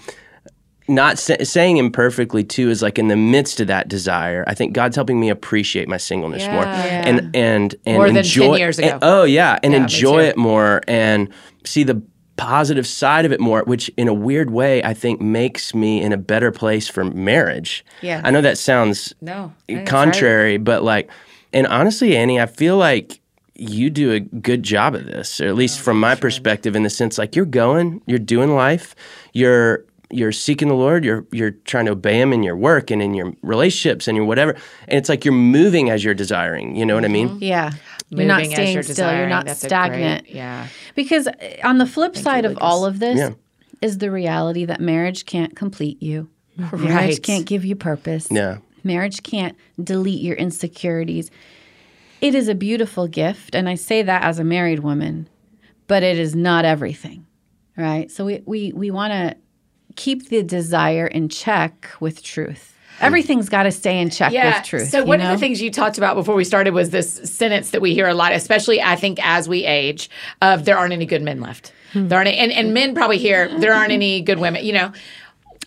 not 0.90 1.18
sa- 1.20 1.36
saying 1.44 1.78
imperfectly 1.78 2.44
too 2.44 2.70
is 2.70 2.82
like 2.82 2.98
in 3.00 3.08
the 3.08 3.16
midst 3.16 3.60
of 3.60 3.68
that 3.68 3.88
desire, 3.88 4.44
I 4.48 4.54
think 4.56 4.74
God's 4.74 4.96
helping 4.96 5.20
me 5.20 5.30
appreciate 5.30 5.88
my 5.88 5.98
singleness 5.98 6.46
more 6.48 6.64
Yeah. 6.64 7.04
and 7.08 7.30
and 7.36 7.76
and 7.86 7.96
More 7.98 8.08
than 8.08 8.16
10 8.16 8.24
enjoy. 8.26 8.58
years 8.58 8.80
ago. 8.80 8.88
and- 8.90 9.00
oh 9.04 9.24
yeah, 9.24 9.60
and 9.64 9.74
Yeah, 9.74 9.82
enjoy 9.82 10.24
it 10.24 10.36
more 10.38 10.82
and 10.88 11.30
see 11.66 11.84
the 11.84 12.02
positive 12.38 12.88
side 12.88 13.26
of 13.26 13.32
it 13.34 13.40
more, 13.40 13.64
which 13.66 13.92
in 13.98 14.08
a 14.08 14.14
weird 14.14 14.50
way 14.50 14.82
I 14.84 14.94
think 14.94 15.20
makes 15.22 15.76
me 15.76 16.02
in 16.02 16.12
a 16.14 16.18
better 16.18 16.52
place 16.52 16.88
for 16.88 17.04
marriage. 17.04 17.84
Yeah. 18.02 18.22
I 18.24 18.32
know 18.32 18.42
that 18.42 18.58
sounds 18.58 19.14
No, 19.22 19.34
I 19.34 19.62
think 19.68 19.80
that's 19.80 19.90
contrary, 19.92 20.58
but 20.58 20.84
like, 20.84 21.10
and 21.54 21.68
honestly, 21.68 22.16
Annie, 22.16 22.40
I 22.40 22.46
feel 22.46 22.78
like 22.78 23.20
you 23.56 23.90
do 23.90 24.14
a 24.14 24.22
good 24.22 24.64
job 24.64 24.96
of 24.96 25.06
this, 25.06 25.42
or 25.42 25.48
at 25.48 25.52
Oh, 25.52 25.54
least 25.56 25.82
from 25.82 26.00
my 26.00 26.16
perspective, 26.16 26.78
in 26.78 26.84
the 26.84 26.90
sense 26.90 27.18
like 27.18 27.36
you're 27.36 27.44
going, 27.46 28.02
you're 28.08 28.18
doing 28.18 28.56
life, 28.56 28.96
you're 29.34 29.84
you're 30.12 30.32
seeking 30.32 30.68
the 30.68 30.74
Lord, 30.76 31.06
you're 31.06 31.26
you're 31.32 31.52
trying 31.52 31.86
to 31.86 31.92
obey 31.92 32.20
Him 32.20 32.34
in 32.34 32.44
your 32.44 32.56
work 32.58 32.92
and 32.92 33.02
in 33.02 33.14
your 33.14 33.34
relationships 33.42 34.08
and 34.08 34.16
your 34.18 34.26
whatever, 34.26 34.54
and 34.88 34.98
it's 34.98 35.10
like 35.10 35.24
you're 35.26 35.34
moving 35.34 35.90
as 35.90 36.04
you're 36.04 36.14
desiring. 36.16 36.76
You 36.76 36.86
know 36.86 36.96
what 36.96 37.06
I 37.06 37.10
mean? 37.10 37.38
Yeah. 37.42 37.72
You're 38.12 38.26
not 38.26 38.38
Moving 38.42 38.54
as 38.54 38.56
staying 38.58 38.74
you're 38.74 38.84
still. 38.84 39.16
You're 39.16 39.30
not 39.30 39.46
That's 39.46 39.60
stagnant. 39.62 40.24
great- 40.24 40.36
yeah. 40.36 40.68
Because 40.96 41.28
uh, 41.28 41.34
on 41.64 41.78
the 41.78 41.86
flip 41.86 42.16
side 42.18 42.44
of 42.44 42.58
all 42.60 42.86
of 42.86 42.98
this 42.98 43.20
Yeah. 43.20 43.32
is 43.84 44.00
the 44.00 44.10
reality 44.10 44.66
that 44.66 44.82
marriage 44.82 45.26
can't 45.26 45.56
complete 45.56 46.02
you. 46.02 46.28
Right. 46.72 46.82
Marriage 46.82 47.22
can't 47.22 47.46
give 47.46 47.64
you 47.64 47.76
purpose. 47.76 48.28
Yeah. 48.32 48.58
Marriage 48.84 49.22
can't 49.24 49.56
delete 49.82 50.22
your 50.22 50.36
insecurities. 50.38 51.30
It 52.20 52.34
is 52.36 52.48
a 52.50 52.56
beautiful 52.56 53.08
gift, 53.08 53.54
and 53.56 53.70
I 53.70 53.76
say 53.76 54.02
that 54.02 54.24
as 54.24 54.40
a 54.40 54.44
married 54.44 54.80
woman, 54.80 55.30
but 55.88 56.02
it 56.04 56.18
is 56.20 56.36
not 56.36 56.66
everything. 56.66 57.26
Right? 57.78 58.10
So 58.12 58.26
we 58.26 58.42
we, 58.46 58.74
we 58.74 58.92
want 58.92 59.12
to 59.14 59.38
keep 60.00 60.30
the 60.30 60.42
desire 60.42 61.06
in 61.06 61.28
check 61.28 61.90
with 62.00 62.24
truth. 62.24 62.74
Everything's 63.02 63.50
got 63.50 63.64
to 63.64 63.72
stay 63.72 64.00
in 64.02 64.10
check 64.10 64.32
with 64.34 64.64
truth. 64.66 64.90
So 64.90 65.04
one 65.04 65.22
of 65.22 65.30
the 65.30 65.38
things 65.38 65.62
you 65.62 65.72
talked 65.72 65.98
about 65.98 66.16
before 66.16 66.36
we 66.36 66.44
started 66.44 66.74
was 66.74 66.90
this 66.90 67.14
sentence 67.32 67.72
that 67.72 67.82
we 67.82 67.94
hear 67.94 68.08
a 68.08 68.14
lot, 68.14 68.32
especially 68.34 68.82
I 68.82 68.96
think 68.96 69.20
as 69.26 69.48
we 69.48 69.66
age, 69.66 70.10
of 70.42 70.66
there 70.66 70.78
aren't 70.78 70.94
any 70.94 71.06
good 71.06 71.22
men 71.22 71.40
left. 71.42 71.72
Hmm. 71.94 72.08
There 72.08 72.18
aren't, 72.18 72.30
and, 72.30 72.52
and 72.52 72.74
men 72.74 72.94
probably 72.96 73.18
hear 73.18 73.48
there 73.60 73.74
aren't 73.74 73.92
any 73.92 74.22
good 74.22 74.40
women. 74.40 74.66
You 74.66 74.74
know, 74.74 74.92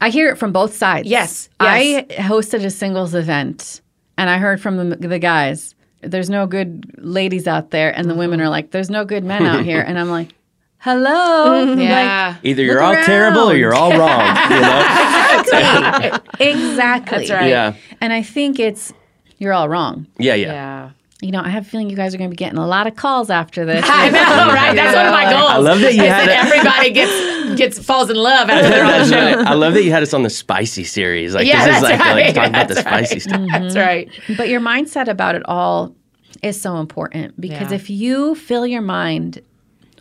I 0.01 0.11
hear 0.11 0.31
it 0.31 0.37
from 0.37 0.53
both 0.53 0.75
sides. 0.75 1.09
Yes, 1.09 1.49
I 1.61 2.07
hosted 2.11 2.65
a 2.65 2.71
singles 2.71 3.15
event 3.15 3.81
and 4.19 4.29
I 4.29 4.39
heard 4.39 4.61
from 4.61 4.91
the, 4.91 4.97
the 4.97 5.19
guys, 5.19 5.75
there's 6.03 6.29
no 6.31 6.47
good 6.47 6.95
ladies 6.99 7.47
out 7.47 7.71
there. 7.71 7.97
And 7.97 8.11
the 8.11 8.15
women 8.15 8.41
Mm-hmm. 8.41 8.47
are 8.47 8.51
like, 8.51 8.71
there's 8.73 8.91
no 8.91 9.05
good 9.05 9.25
men 9.25 9.43
out 9.47 9.65
here. 9.71 9.81
And 9.81 9.99
I'm 9.99 10.11
like, 10.11 10.35
hello. 10.83 11.65
Mm-hmm. 11.67 11.81
yeah, 11.81 12.37
Either 12.43 12.63
you're 12.63 12.85
Look 12.85 12.99
all 12.99 13.05
terrible 13.05 13.51
or 13.51 13.55
you're 13.55 13.75
all 13.75 13.91
wrong. 13.99 14.37
You 14.51 14.61
know? 14.61 16.19
exactly. 16.41 17.19
That's 17.19 17.31
right. 17.31 17.49
yeah. 17.49 17.75
And 18.01 18.13
I 18.13 18.23
think 18.23 18.59
it's, 18.59 18.93
you're 19.39 19.53
all 19.53 19.69
wrong. 19.69 20.07
Yeah. 20.19 20.35
Yeah. 20.35 20.53
yeah. 20.53 20.91
You 21.21 21.31
know, 21.31 21.41
I 21.41 21.51
have 21.51 21.65
a 21.65 21.69
feeling 21.69 21.89
you 21.89 21.95
guys 21.95 22.17
are 22.17 22.19
going 22.19 22.31
to 22.31 22.35
be 22.35 22.37
getting 22.37 22.59
a 22.59 22.67
lot 22.67 22.89
of 22.89 22.97
calls 22.97 23.31
after 23.31 23.65
this. 23.65 23.85
I 23.89 24.11
know, 24.11 24.53
right? 24.53 24.75
That's 24.75 24.97
one 24.97 25.07
of 25.07 25.13
my 25.13 25.31
goals. 25.31 25.51
I 25.51 25.57
love 25.59 25.79
that 25.79 25.95
you 25.95 26.03
is 26.03 26.09
had 26.09 26.29
that 26.29 26.47
everybody 26.47 26.91
gets 26.91 27.57
gets 27.57 27.79
falls 27.79 28.11
in 28.11 28.17
love 28.17 28.51
after 28.51 28.69
they're 28.69 28.85
on 28.85 28.91
the 28.91 29.07
show. 29.07 29.37
right. 29.37 29.47
I 29.47 29.55
love 29.55 29.75
that 29.75 29.85
you 29.85 29.93
had 29.93 30.03
us 30.03 30.13
on 30.15 30.25
the 30.25 30.31
spicy 30.31 30.83
series. 30.83 31.33
Like 31.33 31.47
Yeah, 31.47 31.65
this 31.65 31.77
is 31.77 31.83
like, 31.85 32.01
right. 32.01 32.27
like 32.27 32.35
talking 32.35 32.51
about 32.51 32.67
the 32.67 32.75
right. 32.75 32.85
spicy 33.07 33.21
stuff. 33.21 33.41
That's 33.53 33.77
mm-hmm. 33.77 33.79
right. 33.79 34.11
But 34.37 34.49
your 34.49 34.61
mindset 34.61 35.07
about 35.07 35.37
it 35.37 35.43
all 35.45 35.95
is 36.43 36.61
so 36.61 36.79
important 36.79 37.41
because 37.41 37.71
Yeah. 37.71 37.77
if 37.77 37.89
you 37.89 38.35
fill 38.35 38.67
your 38.67 38.83
mind 38.83 39.43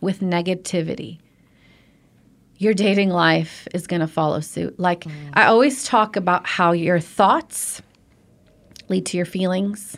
with 0.02 0.20
negativity, 0.20 1.20
your 2.58 2.74
dating 2.74 3.10
life 3.10 3.68
is 3.74 3.88
going 3.88 4.02
to 4.02 4.08
follow 4.08 4.40
suit. 4.40 4.80
Like 4.80 5.06
mm. 5.06 5.12
I 5.34 5.46
always 5.46 5.84
talk 5.84 6.16
about 6.16 6.46
how 6.46 6.74
your 6.74 7.00
thoughts 7.00 7.82
lead 8.90 9.06
to 9.08 9.18
your 9.18 9.26
feelings, 9.26 9.98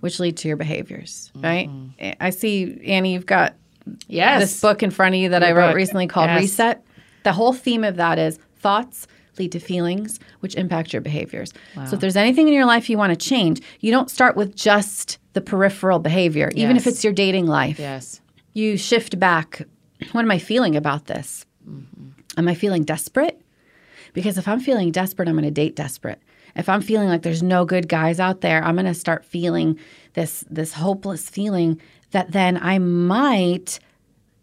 which 0.00 0.20
lead 0.20 0.36
to 0.38 0.48
your 0.48 0.56
behaviors, 0.56 1.32
mm-hmm. 1.34 1.44
right? 1.44 2.16
I 2.20 2.30
see 2.30 2.80
Annie 2.84 3.14
you've 3.14 3.26
got 3.26 3.54
Yes. 4.06 4.42
this 4.42 4.60
book 4.60 4.82
in 4.82 4.90
front 4.90 5.14
of 5.14 5.20
you 5.20 5.30
that 5.30 5.42
I 5.42 5.52
wrote 5.52 5.68
book. 5.68 5.76
recently 5.76 6.06
called 6.06 6.28
Yes. 6.28 6.42
Reset. 6.42 6.84
The 7.22 7.32
whole 7.32 7.54
theme 7.54 7.84
of 7.84 7.96
that 7.96 8.18
is 8.18 8.38
thoughts 8.56 9.06
lead 9.38 9.52
to 9.52 9.60
feelings, 9.60 10.20
which 10.40 10.54
impact 10.56 10.92
your 10.92 11.00
behaviors. 11.00 11.52
So 11.86 11.94
if 11.94 12.00
there's 12.00 12.16
anything 12.16 12.48
in 12.48 12.54
your 12.54 12.66
life 12.66 12.90
you 12.90 12.98
want 12.98 13.18
to 13.18 13.28
change, 13.28 13.62
you 13.80 13.90
don't 13.90 14.10
start 14.10 14.36
with 14.36 14.54
just 14.54 15.18
the 15.32 15.40
peripheral 15.40 16.00
behavior, 16.00 16.50
even 16.54 16.76
if 16.76 16.86
it's 16.86 17.02
your 17.02 17.12
dating 17.12 17.46
life. 17.46 17.78
Yes. 17.78 18.20
You 18.58 18.76
shift 18.76 19.20
back. 19.20 19.62
What 20.10 20.22
am 20.22 20.32
I 20.32 20.40
feeling 20.40 20.74
about 20.74 21.06
this? 21.06 21.46
Am 22.36 22.48
I 22.48 22.56
feeling 22.56 22.82
desperate? 22.82 23.40
Because 24.14 24.36
if 24.36 24.48
I'm 24.48 24.58
feeling 24.58 24.90
desperate, 24.90 25.28
I'm 25.28 25.36
going 25.36 25.44
to 25.44 25.52
date 25.52 25.76
desperate. 25.76 26.20
If 26.56 26.68
I'm 26.68 26.80
feeling 26.80 27.08
like 27.08 27.22
there's 27.22 27.40
no 27.40 27.64
good 27.64 27.88
guys 27.88 28.18
out 28.18 28.40
there, 28.40 28.60
I'm 28.64 28.74
going 28.74 28.86
to 28.86 28.94
start 28.94 29.24
feeling 29.24 29.78
this 30.14 30.44
this 30.50 30.72
hopeless 30.72 31.30
feeling 31.30 31.80
that 32.10 32.32
then 32.32 32.58
I 32.60 32.80
might 32.80 33.78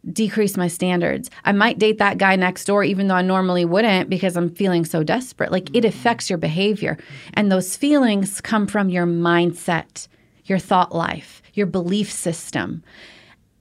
decrease 0.10 0.56
my 0.56 0.70
standards. 0.70 1.30
I 1.44 1.52
might 1.52 1.78
date 1.78 1.98
that 1.98 2.18
guy 2.18 2.38
next 2.38 2.64
door 2.64 2.86
even 2.86 3.10
though 3.10 3.16
I 3.16 3.22
normally 3.22 3.66
wouldn't 3.66 4.10
because 4.10 4.38
I'm 4.38 4.50
feeling 4.50 4.86
so 4.86 5.04
desperate. 5.04 5.52
Like 5.52 5.76
it 5.76 5.80
mm-hmm. 5.80 5.88
affects 5.88 6.30
your 6.30 6.38
behavior. 6.38 6.98
And 7.34 7.52
those 7.52 7.76
feelings 7.76 8.40
come 8.40 8.66
from 8.66 8.88
your 8.88 9.06
mindset, 9.06 10.08
your 10.46 10.60
thought 10.60 10.96
life, 10.96 11.42
your 11.54 11.68
belief 11.68 12.10
system. 12.10 12.82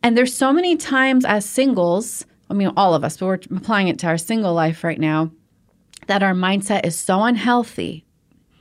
And 0.04 0.16
there's 0.18 0.36
so 0.36 0.52
many 0.52 0.76
times 0.76 1.24
as 1.24 1.46
singles, 1.46 2.26
I 2.50 2.54
mean, 2.54 2.70
all 2.76 2.94
of 2.94 3.02
us, 3.04 3.16
but 3.16 3.26
we're 3.26 3.40
applying 3.56 3.88
it 3.88 3.98
to 4.00 4.06
our 4.06 4.18
single 4.18 4.52
life 4.52 4.84
right 4.84 5.00
now, 5.00 5.30
that 6.08 6.22
our 6.22 6.34
mindset 6.34 6.84
is 6.84 6.94
so 6.94 7.22
unhealthy 7.22 8.04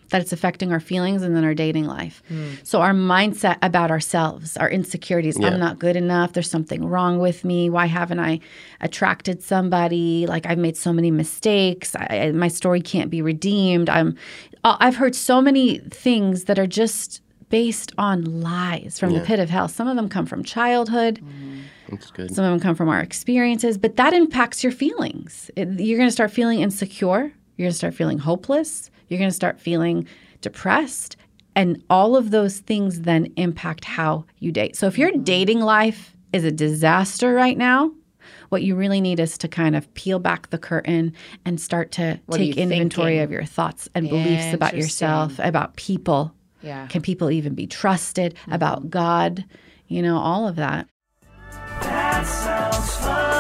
that 0.10 0.22
it's 0.22 0.32
affecting 0.32 0.72
our 0.72 0.80
feelings 0.80 1.24
and 1.24 1.36
then 1.36 1.44
our 1.44 1.56
dating 1.56 1.86
life. 1.86 2.22
So, 2.64 2.82
our 2.82 2.94
mindset 2.94 3.58
about 3.64 3.90
ourselves, 3.90 4.56
our 4.58 4.70
insecurities 4.70 5.38
I'm 5.38 5.60
not 5.60 5.80
good 5.80 5.96
enough. 5.96 6.34
There's 6.34 6.50
something 6.50 6.86
wrong 6.86 7.18
with 7.20 7.44
me. 7.44 7.68
Why 7.70 7.88
haven't 7.88 8.20
I 8.20 8.40
attracted 8.80 9.42
somebody? 9.42 10.28
Like, 10.28 10.46
I've 10.46 10.60
made 10.60 10.78
so 10.78 10.94
many 10.94 11.10
mistakes. 11.10 11.96
I, 11.96 12.06
I- 12.28 12.32
my 12.32 12.48
story 12.48 12.80
can't 12.80 13.10
be 13.10 13.22
redeemed. 13.24 13.90
I'm, 13.90 14.16
uh, 14.64 14.78
I've 14.80 14.96
heard 14.98 15.16
so 15.16 15.42
many 15.42 15.80
things 15.80 16.44
that 16.46 16.60
are 16.60 16.68
just 16.68 17.23
based 17.54 17.92
on 18.00 18.42
lies 18.42 18.98
from 18.98 19.14
the 19.14 19.20
pit 19.20 19.40
of 19.40 19.48
hell. 19.48 19.68
Some 19.68 19.88
of 19.88 19.96
them 19.96 20.10
come 20.10 20.26
from 20.26 20.44
childhood. 20.44 21.22
Mm-hmm. 21.24 21.60
That's 21.88 22.10
good. 22.10 22.34
Some 22.34 22.44
of 22.44 22.50
them 22.50 22.60
come 22.60 22.74
from 22.74 22.90
our 22.90 23.00
experiences, 23.00 23.78
but 23.78 23.96
that 23.98 24.12
impacts 24.12 24.64
your 24.64 24.72
feelings. 24.72 25.52
It- 25.56 25.80
you're 25.80 26.00
going 26.00 26.08
to 26.08 26.12
start 26.12 26.32
feeling 26.32 26.62
insecure. 26.62 27.32
You're 27.56 27.66
going 27.66 27.72
to 27.72 27.78
start 27.78 27.94
feeling 27.94 28.18
hopeless. 28.18 28.90
You're 29.08 29.20
going 29.20 29.30
to 29.30 29.36
start 29.36 29.60
feeling 29.60 30.08
depressed. 30.42 31.16
And 31.56 31.84
all 31.92 32.16
of 32.16 32.32
those 32.32 32.58
things 32.58 33.02
then 33.02 33.32
impact 33.36 33.86
how 33.86 34.26
you 34.40 34.52
date. 34.52 34.76
So 34.76 34.88
if 34.88 34.98
your 34.98 35.12
mm-hmm. 35.12 35.22
dating 35.22 35.60
life 35.60 36.18
is 36.34 36.44
a 36.44 36.52
disaster 36.52 37.36
right 37.36 37.56
now, 37.56 37.92
what 38.50 38.64
you 38.64 38.76
really 38.76 39.00
need 39.00 39.20
is 39.20 39.38
to 39.38 39.48
kind 39.48 39.76
of 39.76 39.94
peel 39.94 40.18
back 40.18 40.50
the 40.50 40.58
curtain 40.58 41.14
and 41.46 41.62
start 41.62 41.92
to 41.92 42.20
What 42.26 42.38
take 42.38 42.58
inventory 42.58 43.12
thinking? 43.12 43.24
of 43.24 43.32
your 43.32 43.46
thoughts 43.46 43.90
and 43.94 44.10
beliefs 44.10 44.54
about 44.56 44.76
yourself, 44.76 45.38
about 45.38 45.76
people. 45.76 46.34
Yeah. 46.64 46.88
Can 46.88 47.02
people 47.02 47.30
even 47.30 47.54
be 47.54 47.68
trusted? 47.68 48.36
About 48.50 48.80
mm-hmm. 48.80 48.90
God, 48.90 49.46
you 49.88 50.02
know, 50.02 50.18
all 50.18 50.48
of 50.48 50.56
that. 50.56 50.88
That 51.82 52.26
sounds 52.26 52.96
fun. 52.96 53.34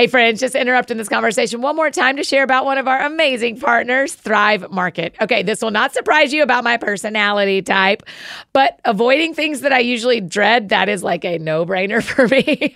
Hey, 0.00 0.06
friends, 0.06 0.40
just 0.40 0.54
interrupting 0.54 0.96
this 0.96 1.10
conversation 1.10 1.60
one 1.60 1.76
more 1.76 1.90
time 1.90 2.16
to 2.16 2.24
share 2.24 2.42
about 2.42 2.64
one 2.64 2.78
of 2.78 2.88
our 2.88 3.02
amazing 3.02 3.60
partners, 3.60 4.14
Thrive 4.14 4.70
Market. 4.70 5.14
Okay, 5.20 5.42
this 5.42 5.60
will 5.60 5.72
not 5.72 5.92
surprise 5.92 6.32
you 6.32 6.42
about 6.42 6.64
my 6.64 6.78
personality 6.78 7.60
type, 7.60 8.02
but 8.54 8.80
avoiding 8.86 9.34
things 9.34 9.60
that 9.60 9.74
I 9.74 9.80
usually 9.80 10.22
dread, 10.22 10.70
that 10.70 10.88
is 10.88 11.02
like 11.02 11.26
a 11.26 11.36
no 11.36 11.66
brainer 11.66 12.02
for 12.04 12.26
me. 12.28 12.74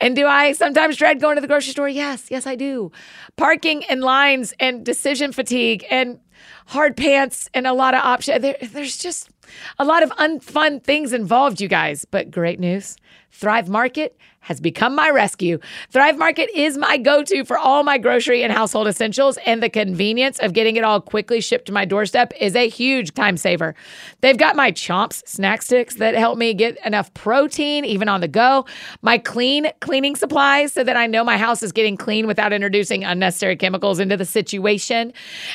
and 0.00 0.16
do 0.16 0.26
I 0.26 0.52
sometimes 0.54 0.96
dread 0.96 1.20
going 1.20 1.36
to 1.36 1.40
the 1.40 1.46
grocery 1.46 1.70
store? 1.70 1.88
Yes, 1.88 2.28
yes, 2.28 2.44
I 2.44 2.56
do. 2.56 2.90
Parking 3.36 3.84
and 3.84 4.02
lines 4.02 4.52
and 4.58 4.84
decision 4.84 5.30
fatigue 5.30 5.84
and 5.92 6.18
hard 6.66 6.96
pants, 6.96 7.48
and 7.54 7.66
a 7.66 7.72
lot 7.72 7.94
of 7.94 8.00
options. 8.02 8.42
There, 8.42 8.56
there's 8.62 8.96
just 8.96 9.30
a 9.78 9.84
lot 9.84 10.02
of 10.02 10.10
unfun 10.10 10.82
things 10.82 11.12
involved, 11.12 11.60
you 11.60 11.68
guys. 11.68 12.04
But 12.04 12.30
great 12.30 12.60
news 12.60 12.96
Thrive 13.36 13.68
Market 13.68 14.16
has 14.46 14.60
become 14.60 14.94
my 14.94 15.10
rescue. 15.10 15.58
Thrive 15.90 16.16
Market 16.16 16.48
is 16.54 16.78
my 16.78 16.96
go 16.96 17.24
to 17.24 17.44
for 17.44 17.58
all 17.58 17.82
my 17.82 17.98
grocery 17.98 18.44
and 18.44 18.52
household 18.52 18.86
essentials, 18.86 19.38
and 19.44 19.60
the 19.60 19.68
convenience 19.68 20.38
of 20.38 20.52
getting 20.52 20.76
it 20.76 20.84
all 20.84 21.00
quickly 21.00 21.40
shipped 21.40 21.66
to 21.66 21.72
my 21.72 21.84
doorstep 21.84 22.32
is 22.40 22.54
a 22.54 22.68
huge 22.68 23.12
time 23.12 23.36
saver. 23.36 23.74
They've 24.20 24.36
got 24.36 24.54
my 24.54 24.70
Chomps 24.70 25.26
snack 25.26 25.62
sticks 25.62 25.96
that 25.96 26.14
help 26.14 26.38
me 26.38 26.54
get 26.54 26.78
enough 26.86 27.12
protein 27.12 27.84
even 27.84 28.08
on 28.08 28.20
the 28.20 28.28
go, 28.28 28.66
my 29.02 29.18
clean 29.18 29.66
cleaning 29.80 30.14
supplies 30.14 30.72
so 30.72 30.84
that 30.84 30.96
I 30.96 31.08
know 31.08 31.24
my 31.24 31.38
house 31.38 31.60
is 31.64 31.72
getting 31.72 31.96
clean 31.96 32.28
without 32.28 32.52
introducing 32.52 33.02
unnecessary 33.02 33.56
chemicals 33.56 33.98
into 33.98 34.16
the 34.16 34.24
situation. 34.24 35.12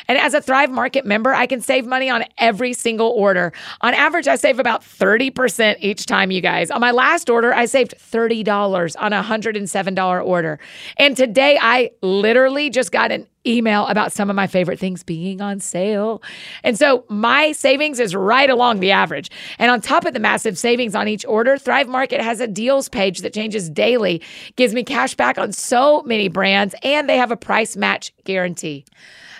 And 0.09 0.17
as 0.17 0.33
a 0.33 0.41
Thrive 0.41 0.69
Market 0.69 1.05
member, 1.05 1.33
I 1.33 1.47
can 1.47 1.61
save 1.61 1.85
money 1.85 2.09
on 2.09 2.25
every 2.37 2.73
single 2.73 3.07
order. 3.07 3.53
On 3.79 3.93
average, 3.93 4.27
I 4.27 4.35
save 4.35 4.59
about 4.59 4.81
30% 4.81 5.77
each 5.79 6.05
time, 6.05 6.29
you 6.29 6.41
guys. 6.41 6.69
On 6.69 6.81
my 6.81 6.91
last 6.91 7.29
order, 7.29 7.53
I 7.53 7.67
saved 7.71 7.95
$30 7.97 8.95
on 8.99 9.13
a 9.13 9.23
$107 9.23 10.25
order. 10.25 10.59
And 10.97 11.17
today 11.17 11.57
I 11.61 11.91
literally 12.01 12.69
just 12.69 12.91
got 12.91 13.11
an 13.11 13.27
email 13.45 13.87
about 13.87 14.11
some 14.11 14.29
of 14.29 14.35
my 14.35 14.47
favorite 14.47 14.79
things 14.79 15.03
being 15.03 15.41
on 15.41 15.59
sale. 15.59 16.21
And 16.63 16.77
so 16.77 17.05
my 17.09 17.51
savings 17.51 17.99
is 17.99 18.15
right 18.15 18.49
along 18.49 18.79
the 18.79 18.91
average. 18.91 19.29
And 19.57 19.71
on 19.71 19.81
top 19.81 20.05
of 20.05 20.13
the 20.13 20.19
massive 20.19 20.57
savings 20.57 20.95
on 20.95 21.07
each 21.07 21.25
order, 21.25 21.57
Thrive 21.57 21.87
Market 21.87 22.21
has 22.21 22.39
a 22.39 22.47
deals 22.47 22.89
page 22.89 23.19
that 23.19 23.33
changes 23.33 23.69
daily, 23.69 24.21
gives 24.55 24.73
me 24.73 24.83
cash 24.83 25.15
back 25.15 25.37
on 25.37 25.51
so 25.51 26.03
many 26.03 26.27
brands, 26.27 26.75
and 26.83 27.09
they 27.09 27.17
have 27.17 27.31
a 27.31 27.37
price 27.37 27.75
match 27.75 28.13
guarantee. 28.23 28.85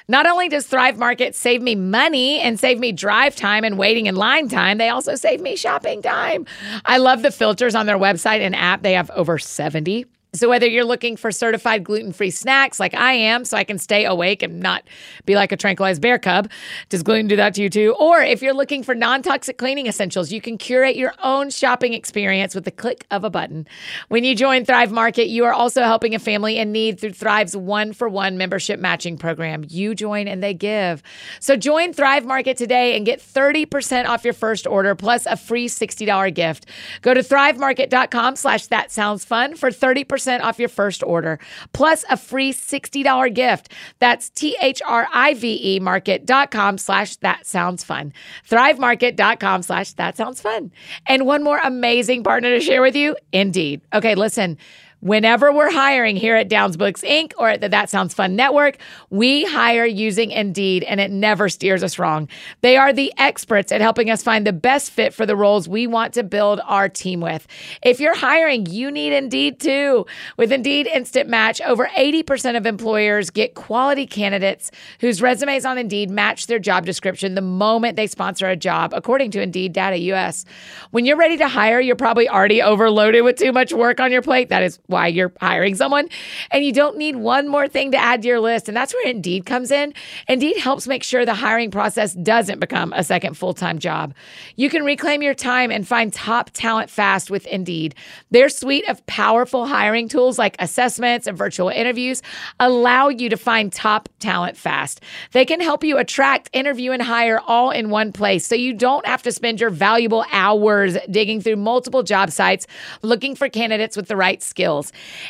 Not 0.07 0.27
only 0.27 0.49
does 0.49 0.67
Thrive 0.67 0.97
Market 0.97 1.35
save 1.35 1.61
me 1.61 1.75
money 1.75 2.39
and 2.41 2.59
save 2.59 2.79
me 2.79 2.91
drive 2.91 3.35
time 3.35 3.63
and 3.63 3.77
waiting 3.77 4.07
in 4.07 4.15
line 4.15 4.49
time, 4.49 4.77
they 4.77 4.89
also 4.89 5.15
save 5.15 5.39
me 5.39 5.55
shopping 5.55 6.01
time. 6.01 6.45
I 6.85 6.97
love 6.97 7.21
the 7.21 7.31
filters 7.31 7.75
on 7.75 7.85
their 7.85 7.97
website 7.97 8.41
and 8.41 8.55
app. 8.55 8.81
They 8.81 8.93
have 8.93 9.09
over 9.11 9.37
70. 9.37 10.05
So, 10.33 10.47
whether 10.47 10.65
you're 10.65 10.85
looking 10.85 11.17
for 11.17 11.29
certified 11.29 11.83
gluten 11.83 12.13
free 12.13 12.31
snacks 12.31 12.79
like 12.79 12.93
I 12.93 13.11
am, 13.11 13.43
so 13.43 13.57
I 13.57 13.65
can 13.65 13.77
stay 13.77 14.05
awake 14.05 14.41
and 14.41 14.61
not 14.61 14.83
be 15.25 15.35
like 15.35 15.51
a 15.51 15.57
tranquilized 15.57 16.01
bear 16.01 16.17
cub, 16.17 16.49
does 16.87 17.03
gluten 17.03 17.27
do 17.27 17.35
that 17.35 17.53
to 17.55 17.61
you 17.61 17.69
too? 17.69 17.93
Or 17.99 18.21
if 18.21 18.41
you're 18.41 18.53
looking 18.53 18.81
for 18.81 18.95
non 18.95 19.23
toxic 19.23 19.57
cleaning 19.57 19.87
essentials, 19.87 20.31
you 20.31 20.39
can 20.39 20.57
curate 20.57 20.95
your 20.95 21.13
own 21.21 21.49
shopping 21.49 21.91
experience 21.93 22.55
with 22.55 22.63
the 22.63 22.71
click 22.71 23.05
of 23.11 23.25
a 23.25 23.29
button. 23.29 23.67
When 24.07 24.23
you 24.23 24.33
join 24.33 24.63
Thrive 24.63 24.89
Market, 24.89 25.27
you 25.27 25.43
are 25.43 25.51
also 25.51 25.83
helping 25.83 26.15
a 26.15 26.19
family 26.19 26.57
in 26.57 26.71
need 26.71 26.97
through 26.97 27.11
Thrive's 27.11 27.57
one 27.57 27.91
for 27.91 28.07
one 28.07 28.37
membership 28.37 28.79
matching 28.79 29.17
program. 29.17 29.65
You 29.67 29.93
join 29.93 30.29
and 30.29 30.41
they 30.41 30.53
give. 30.53 31.03
So, 31.41 31.57
join 31.57 31.91
Thrive 31.91 32.25
Market 32.25 32.55
today 32.55 32.95
and 32.95 33.05
get 33.05 33.19
30% 33.19 34.07
off 34.07 34.23
your 34.23 34.33
first 34.33 34.65
order 34.65 34.95
plus 34.95 35.25
a 35.25 35.35
free 35.35 35.67
$60 35.67 36.33
gift. 36.33 36.67
Go 37.01 37.13
to 37.13 37.19
thrivemarket.com 37.19 38.37
slash 38.37 38.67
that 38.67 38.93
sounds 38.93 39.25
fun 39.25 39.57
for 39.57 39.71
30% 39.71 40.20
off 40.27 40.59
your 40.59 40.69
first 40.69 41.03
order, 41.03 41.39
plus 41.73 42.05
a 42.09 42.17
free 42.17 42.53
$60 42.53 43.33
gift. 43.33 43.71
That's 43.99 44.29
T-H-R-I-V-E 44.29 45.79
market.com 45.79 46.77
slash 46.77 47.15
that 47.17 47.45
sounds 47.45 47.83
fun. 47.83 48.13
Thrivemarket.com 48.49 49.63
slash 49.63 49.93
that 49.93 50.17
sounds 50.17 50.41
fun. 50.41 50.71
And 51.07 51.25
one 51.25 51.43
more 51.43 51.59
amazing 51.63 52.23
partner 52.23 52.49
to 52.51 52.59
share 52.59 52.81
with 52.81 52.95
you, 52.95 53.15
Indeed. 53.31 53.81
Okay, 53.93 54.15
listen. 54.15 54.57
Whenever 55.01 55.51
we're 55.51 55.71
hiring 55.71 56.15
here 56.15 56.35
at 56.35 56.47
Downs 56.47 56.77
Books 56.77 57.01
Inc. 57.01 57.33
or 57.39 57.49
at 57.49 57.59
the 57.59 57.67
That 57.67 57.89
Sounds 57.89 58.13
Fun 58.13 58.35
Network, 58.35 58.77
we 59.09 59.43
hire 59.45 59.83
using 59.83 60.29
Indeed 60.29 60.83
and 60.83 60.99
it 61.01 61.09
never 61.09 61.49
steers 61.49 61.81
us 61.81 61.97
wrong. 61.97 62.29
They 62.61 62.77
are 62.77 62.93
the 62.93 63.11
experts 63.17 63.71
at 63.71 63.81
helping 63.81 64.11
us 64.11 64.21
find 64.21 64.45
the 64.45 64.53
best 64.53 64.91
fit 64.91 65.11
for 65.11 65.25
the 65.25 65.35
roles 65.35 65.67
we 65.67 65.87
want 65.87 66.13
to 66.13 66.23
build 66.23 66.61
our 66.65 66.87
team 66.87 67.19
with. 67.19 67.47
If 67.81 67.99
you're 67.99 68.15
hiring, 68.15 68.67
you 68.67 68.91
need 68.91 69.11
Indeed 69.11 69.59
too. 69.59 70.05
With 70.37 70.51
Indeed 70.51 70.85
Instant 70.85 71.27
Match, 71.27 71.61
over 71.61 71.87
80% 71.97 72.55
of 72.55 72.67
employers 72.67 73.31
get 73.31 73.55
quality 73.55 74.05
candidates 74.05 74.69
whose 74.99 75.19
resumes 75.19 75.65
on 75.65 75.79
Indeed 75.79 76.11
match 76.11 76.45
their 76.45 76.59
job 76.59 76.85
description 76.85 77.33
the 77.33 77.41
moment 77.41 77.95
they 77.95 78.05
sponsor 78.05 78.47
a 78.47 78.55
job, 78.55 78.93
according 78.93 79.31
to 79.31 79.41
Indeed 79.41 79.73
Data 79.73 79.97
US. 80.13 80.45
When 80.91 81.07
you're 81.07 81.17
ready 81.17 81.37
to 81.37 81.47
hire, 81.47 81.81
you're 81.81 81.95
probably 81.95 82.29
already 82.29 82.61
overloaded 82.61 83.23
with 83.23 83.37
too 83.37 83.51
much 83.51 83.73
work 83.73 83.99
on 83.99 84.11
your 84.11 84.21
plate. 84.21 84.49
That 84.49 84.61
is 84.61 84.77
why 84.91 85.07
you're 85.07 85.33
hiring 85.41 85.75
someone. 85.75 86.09
And 86.51 86.63
you 86.63 86.71
don't 86.71 86.97
need 86.97 87.15
one 87.15 87.47
more 87.47 87.67
thing 87.67 87.91
to 87.91 87.97
add 87.97 88.21
to 88.21 88.27
your 88.27 88.39
list. 88.39 88.67
And 88.67 88.77
that's 88.77 88.93
where 88.93 89.07
Indeed 89.07 89.45
comes 89.45 89.71
in. 89.71 89.93
Indeed 90.27 90.57
helps 90.57 90.87
make 90.87 91.03
sure 91.03 91.25
the 91.25 91.33
hiring 91.33 91.71
process 91.71 92.13
doesn't 92.13 92.59
become 92.59 92.93
a 92.93 93.03
second 93.03 93.37
full 93.37 93.53
time 93.53 93.79
job. 93.79 94.13
You 94.55 94.69
can 94.69 94.83
reclaim 94.83 95.21
your 95.21 95.33
time 95.33 95.71
and 95.71 95.87
find 95.87 96.13
top 96.13 96.51
talent 96.51 96.89
fast 96.89 97.31
with 97.31 97.47
Indeed. 97.47 97.95
Their 98.29 98.49
suite 98.49 98.87
of 98.87 99.05
powerful 99.05 99.65
hiring 99.65 100.07
tools 100.07 100.37
like 100.37 100.55
assessments 100.59 101.27
and 101.27 101.37
virtual 101.37 101.69
interviews 101.69 102.21
allow 102.59 103.07
you 103.09 103.29
to 103.29 103.37
find 103.37 103.71
top 103.71 104.09
talent 104.19 104.57
fast. 104.57 105.01
They 105.31 105.45
can 105.45 105.61
help 105.61 105.83
you 105.83 105.97
attract, 105.97 106.49
interview, 106.53 106.91
and 106.91 107.01
hire 107.01 107.39
all 107.39 107.71
in 107.71 107.89
one 107.89 108.11
place 108.11 108.45
so 108.45 108.55
you 108.55 108.73
don't 108.73 109.05
have 109.05 109.23
to 109.23 109.31
spend 109.31 109.59
your 109.59 109.69
valuable 109.69 110.25
hours 110.31 110.97
digging 111.09 111.41
through 111.41 111.55
multiple 111.55 112.03
job 112.03 112.31
sites 112.31 112.67
looking 113.01 113.35
for 113.35 113.49
candidates 113.49 113.95
with 113.95 114.07
the 114.07 114.15
right 114.15 114.41
skills. 114.41 114.80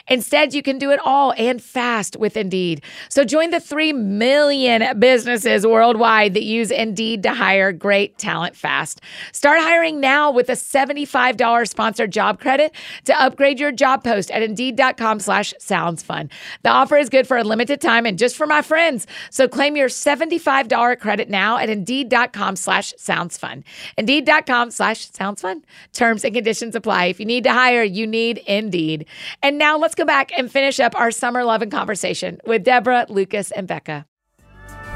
Instead, 0.07 0.53
you 0.53 0.61
can 0.61 0.77
do 0.77 0.91
it 0.91 0.99
all 1.03 1.33
and 1.37 1.61
fast 1.61 2.15
with 2.17 2.37
Indeed. 2.37 2.83
So 3.09 3.23
join 3.23 3.49
the 3.49 3.59
3 3.59 3.93
million 3.93 4.99
businesses 4.99 5.65
worldwide 5.65 6.33
that 6.35 6.43
use 6.43 6.71
Indeed 6.71 7.23
to 7.23 7.33
hire 7.33 7.71
great 7.71 8.17
talent 8.17 8.55
fast. 8.55 9.01
Start 9.31 9.59
hiring 9.59 9.99
now 9.99 10.31
with 10.31 10.49
a 10.49 10.53
$75 10.53 11.67
sponsored 11.67 12.11
job 12.11 12.39
credit 12.39 12.73
to 13.05 13.21
upgrade 13.21 13.59
your 13.59 13.71
job 13.71 14.03
post 14.03 14.31
at 14.31 14.41
Indeed.com 14.41 15.19
slash 15.19 15.53
sounds 15.59 16.03
fun. 16.03 16.29
The 16.63 16.69
offer 16.69 16.97
is 16.97 17.09
good 17.09 17.27
for 17.27 17.37
a 17.37 17.43
limited 17.43 17.81
time 17.81 18.05
and 18.05 18.17
just 18.17 18.35
for 18.35 18.45
my 18.45 18.61
friends. 18.61 19.07
So 19.29 19.47
claim 19.47 19.75
your 19.75 19.89
$75 19.89 20.99
credit 20.99 21.29
now 21.29 21.57
at 21.57 21.69
Indeed.com 21.69 22.55
slash 22.55 22.93
sounds 22.97 23.37
fun. 23.37 23.63
Indeed.com 23.97 24.71
slash 24.71 25.09
sounds 25.11 25.41
fun. 25.41 25.63
Terms 25.93 26.23
and 26.23 26.33
conditions 26.33 26.75
apply. 26.75 27.05
If 27.05 27.19
you 27.19 27.25
need 27.25 27.43
to 27.45 27.53
hire, 27.53 27.83
you 27.83 28.05
need 28.07 28.39
Indeed. 28.39 29.05
And 29.43 29.57
now 29.57 29.77
let's 29.77 29.95
go 29.95 30.05
back 30.05 30.31
and 30.37 30.51
finish 30.51 30.79
up 30.79 30.95
our 30.99 31.09
Summer 31.11 31.43
Lovin' 31.43 31.69
conversation 31.71 32.39
with 32.45 32.63
Debra, 32.63 33.07
Lucas, 33.09 33.51
and 33.51 33.67
Bekah. 33.67 34.05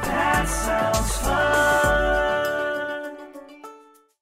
That 0.02 0.46
sounds 0.48 1.12
fun. 1.18 1.56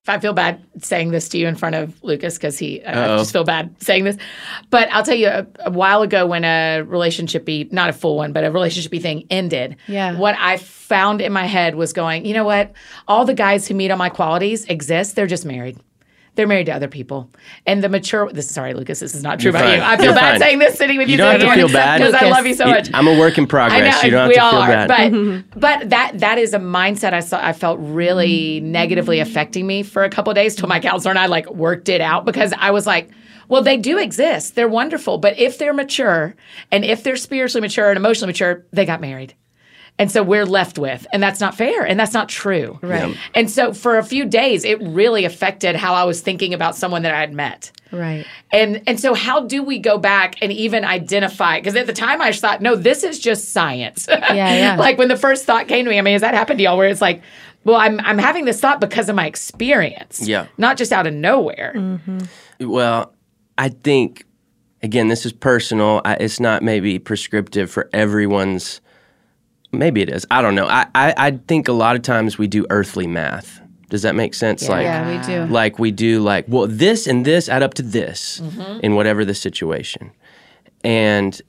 I 0.06 0.18
feel 0.18 0.34
bad 0.34 0.62
saying 0.82 1.12
this 1.12 1.30
to 1.30 1.38
you 1.38 1.46
in 1.48 1.54
front 1.56 1.74
of 1.76 2.02
Lucas 2.02 2.34
because 2.36 2.58
he, 2.58 2.84
I 2.84 2.92
Uh-oh. 2.92 3.18
just 3.18 3.32
feel 3.32 3.44
bad 3.44 3.74
saying 3.82 4.04
this. 4.04 4.18
But 4.68 4.90
I'll 4.92 5.02
tell 5.02 5.14
you, 5.14 5.28
a, 5.28 5.46
a 5.64 5.70
while 5.70 6.02
ago 6.02 6.26
when 6.26 6.44
a 6.44 6.82
relationshipy, 6.86 7.72
not 7.72 7.88
a 7.88 7.92
full 7.94 8.16
one, 8.16 8.32
but 8.34 8.44
a 8.44 8.50
relationshipy 8.50 9.00
thing 9.00 9.26
ended, 9.30 9.76
Yeah. 9.88 10.18
what 10.18 10.36
I 10.38 10.58
found 10.58 11.22
in 11.22 11.32
my 11.32 11.46
head 11.46 11.74
was 11.74 11.94
going, 11.94 12.26
you 12.26 12.34
know 12.34 12.44
what? 12.44 12.72
All 13.08 13.24
the 13.24 13.32
guys 13.32 13.66
who 13.66 13.72
meet 13.74 13.90
on 13.90 13.96
my 13.96 14.10
qualities 14.10 14.66
exist. 14.66 15.16
They're 15.16 15.26
just 15.26 15.46
married. 15.46 15.78
They're 16.34 16.46
married 16.48 16.66
to 16.66 16.72
other 16.72 16.88
people. 16.88 17.30
And 17.66 17.82
the 17.82 17.88
mature, 17.88 18.30
this 18.32 18.50
sorry, 18.50 18.74
Lucas, 18.74 19.00
this 19.00 19.14
is 19.14 19.22
not 19.22 19.38
true 19.38 19.52
You're 19.52 19.60
about 19.60 19.68
fine. 19.68 19.78
you. 19.78 19.84
I 19.84 19.96
feel 19.96 20.04
You're 20.06 20.14
bad 20.14 20.30
fine. 20.32 20.40
saying 20.40 20.58
this 20.58 20.76
sitting 20.76 20.98
with 20.98 21.08
you. 21.08 21.12
You 21.12 21.18
don't 21.18 21.40
have 21.40 21.48
to 21.48 21.54
feel 21.54 21.68
bad. 21.68 21.98
Because 21.98 22.14
I 22.14 22.28
love 22.28 22.46
you 22.46 22.54
so 22.54 22.66
much. 22.66 22.90
I'm 22.92 23.06
a 23.06 23.18
work 23.18 23.38
in 23.38 23.46
progress. 23.46 23.80
I 23.80 23.88
know 23.88 24.02
you 24.02 24.10
don't 24.10 24.28
we 24.28 24.34
have 24.34 24.50
to 24.50 24.56
all 24.56 24.64
feel 24.64 24.72
are, 24.74 24.86
bad. 24.86 24.88
but 24.88 25.12
mm-hmm. 25.12 25.60
but 25.60 25.90
that 25.90 26.18
that 26.18 26.38
is 26.38 26.54
a 26.54 26.58
mindset 26.58 27.12
I 27.12 27.20
saw 27.20 27.44
I 27.44 27.52
felt 27.52 27.78
really 27.80 28.60
negatively 28.60 29.20
affecting 29.20 29.66
me 29.66 29.82
for 29.82 30.02
a 30.02 30.10
couple 30.10 30.30
of 30.30 30.34
days 30.34 30.56
till 30.56 30.68
my 30.68 30.80
counselor 30.80 31.10
and 31.10 31.18
I 31.18 31.26
like 31.26 31.48
worked 31.50 31.88
it 31.88 32.00
out 32.00 32.24
because 32.24 32.52
I 32.58 32.70
was 32.72 32.86
like, 32.86 33.10
well, 33.48 33.62
they 33.62 33.76
do 33.76 33.98
exist. 33.98 34.54
They're 34.54 34.68
wonderful, 34.68 35.18
but 35.18 35.38
if 35.38 35.58
they're 35.58 35.74
mature 35.74 36.34
and 36.70 36.84
if 36.84 37.02
they're 37.02 37.16
spiritually 37.16 37.60
mature 37.60 37.90
and 37.90 37.96
emotionally 37.96 38.30
mature, 38.30 38.64
they 38.72 38.84
got 38.84 39.00
married. 39.00 39.34
And 39.96 40.10
so 40.10 40.24
we're 40.24 40.44
left 40.44 40.76
with, 40.76 41.06
and 41.12 41.22
that's 41.22 41.38
not 41.38 41.54
fair, 41.54 41.86
and 41.86 41.98
that's 42.00 42.12
not 42.12 42.28
true. 42.28 42.80
Right. 42.82 43.16
And 43.32 43.48
so 43.48 43.72
for 43.72 43.96
a 43.96 44.02
few 44.02 44.24
days, 44.24 44.64
it 44.64 44.82
really 44.82 45.24
affected 45.24 45.76
how 45.76 45.94
I 45.94 46.02
was 46.02 46.20
thinking 46.20 46.52
about 46.52 46.74
someone 46.74 47.02
that 47.02 47.14
I 47.14 47.20
had 47.20 47.32
met. 47.32 47.70
Right. 47.92 48.26
And 48.52 48.82
and 48.88 48.98
so 48.98 49.14
how 49.14 49.46
do 49.46 49.62
we 49.62 49.78
go 49.78 49.96
back 49.98 50.34
and 50.42 50.50
even 50.50 50.84
identify? 50.84 51.60
Because 51.60 51.76
at 51.76 51.86
the 51.86 51.92
time 51.92 52.20
I 52.20 52.30
just 52.30 52.40
thought, 52.40 52.60
no, 52.60 52.74
this 52.74 53.04
is 53.04 53.20
just 53.20 53.52
science. 53.52 54.06
Yeah, 54.08 54.34
yeah. 54.34 54.76
like 54.76 54.98
when 54.98 55.06
the 55.06 55.16
first 55.16 55.44
thought 55.44 55.68
came 55.68 55.84
to 55.84 55.90
me, 55.90 55.98
I 55.98 56.02
mean, 56.02 56.12
has 56.12 56.22
that 56.22 56.34
happened 56.34 56.58
to 56.58 56.64
y'all 56.64 56.76
where 56.76 56.88
it's 56.88 57.00
like, 57.00 57.22
well, 57.62 57.76
I'm 57.76 58.00
I'm 58.00 58.18
having 58.18 58.46
this 58.46 58.60
thought 58.60 58.80
because 58.80 59.08
of 59.08 59.14
my 59.14 59.26
experience. 59.26 60.26
Yeah. 60.26 60.46
Not 60.58 60.76
just 60.76 60.92
out 60.92 61.06
of 61.06 61.14
nowhere. 61.14 61.72
Mm-hmm. 61.76 62.68
Well, 62.68 63.14
I 63.56 63.68
think 63.68 64.26
again, 64.82 65.08
this 65.08 65.24
is 65.24 65.32
personal. 65.32 66.02
I, 66.04 66.14
it's 66.14 66.40
not 66.40 66.62
maybe 66.62 66.98
prescriptive 66.98 67.70
for 67.70 67.88
everyone's. 67.92 68.80
Maybe 69.78 70.00
it 70.02 70.08
is. 70.08 70.26
I 70.30 70.42
don't 70.42 70.54
know. 70.54 70.66
I, 70.66 70.86
I 70.94 71.14
I 71.16 71.30
think 71.48 71.68
a 71.68 71.72
lot 71.72 71.96
of 71.96 72.02
times 72.02 72.38
we 72.38 72.46
do 72.46 72.66
earthly 72.70 73.06
math. 73.06 73.60
Does 73.90 74.02
that 74.02 74.14
make 74.14 74.34
sense? 74.34 74.68
Like, 74.68 74.84
Yeah, 74.84 75.08
we 75.08 75.26
do. 75.26 75.52
like 75.52 75.78
we 75.78 75.90
do 75.90 76.20
like 76.20 76.46
well 76.48 76.66
this 76.66 77.06
and 77.06 77.24
this 77.24 77.48
add 77.48 77.62
up 77.62 77.74
to 77.74 77.82
this 77.82 78.40
mm-hmm. 78.40 78.80
in 78.82 78.94
whatever 78.94 79.24
the 79.24 79.34
situation 79.34 80.10
and 80.82 81.40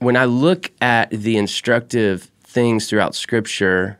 when 0.00 0.16
i 0.16 0.24
look 0.24 0.70
at 0.82 1.08
the 1.10 1.36
instructive 1.36 2.30
things 2.42 2.88
throughout 2.88 3.14
scripture 3.14 3.98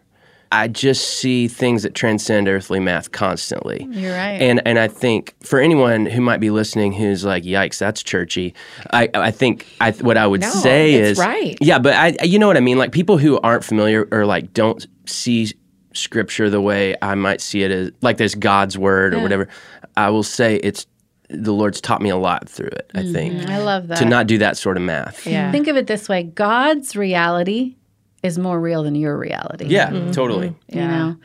I 0.55 0.69
just 0.69 1.19
see 1.19 1.49
things 1.49 1.83
that 1.83 1.95
transcend 1.95 2.49
earthly 2.49 2.79
math 2.79 3.11
constantly. 3.11 3.87
You're 3.91 4.15
right. 4.15 4.41
And 4.41 4.63
and 4.65 4.79
I 4.79 4.87
think 4.87 5.35
for 5.43 5.59
anyone 5.59 6.07
who 6.07 6.21
might 6.21 6.39
be 6.39 6.51
listening 6.51 6.93
who's 6.93 7.25
like, 7.25 7.43
"Yikes, 7.43 7.79
that's 7.79 8.03
churchy," 8.05 8.55
I 8.93 9.09
I 9.15 9.31
think 9.33 9.67
I 9.81 9.91
what 9.91 10.17
I 10.17 10.27
would 10.27 10.43
No, 10.43 10.51
say 10.51 10.95
it's 10.95 11.19
is 11.19 11.19
right. 11.19 11.59
Yeah, 11.61 11.81
but 11.81 11.95
I 11.95 12.17
you 12.23 12.39
know 12.39 12.47
what 12.47 12.57
I 12.57 12.61
mean. 12.61 12.79
Like 12.79 12.93
people 12.93 13.19
who 13.19 13.41
aren't 13.41 13.65
familiar 13.65 14.09
or 14.13 14.27
like 14.27 14.53
don't 14.53 14.87
see 15.07 15.51
scripture 15.93 16.49
the 16.49 16.61
way 16.61 16.95
I 17.03 17.15
might 17.17 17.41
see 17.41 17.63
it 17.63 17.71
as 17.73 17.91
like 18.01 18.17
there's 18.19 18.35
God's 18.37 18.79
word 18.79 19.13
or 19.13 19.21
whatever. 19.21 19.49
I 19.97 20.11
will 20.11 20.23
say 20.23 20.57
it's 20.57 20.87
the 21.31 21.53
Lord's 21.53 21.81
taught 21.81 22.01
me 22.03 22.11
a 22.11 22.17
lot 22.17 22.49
through 22.49 22.69
it. 22.69 22.91
I 22.95 23.03
think 23.03 23.49
I 23.49 23.59
love 23.59 23.89
that. 23.89 23.99
to 23.99 24.05
not 24.05 24.27
do 24.29 24.39
that 24.39 24.57
sort 24.57 24.77
of 24.77 24.83
math. 24.85 25.21
Mm-hmm. 25.21 25.31
Yeah. 25.31 25.51
Think 25.53 25.67
of 25.69 25.77
it 25.77 25.87
this 25.89 26.09
way 26.09 26.23
God's 26.23 26.95
reality 26.95 27.77
is 28.25 28.39
more 28.39 28.59
real 28.59 28.83
than 28.83 28.95
your 28.95 29.17
reality. 29.17 29.67
Yeah, 29.67 29.91
Mm-hmm. 29.91 30.11
totally. 30.13 30.55
You 30.73 30.81
know? 30.81 31.17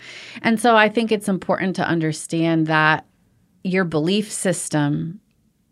And 0.43 0.59
so 0.59 0.75
I 0.75 0.89
think 0.89 1.11
it's 1.11 1.29
important 1.29 1.75
to 1.77 1.83
understand 1.87 2.67
that 2.67 3.05
your 3.63 3.85
belief 3.85 4.31
system, 4.31 5.19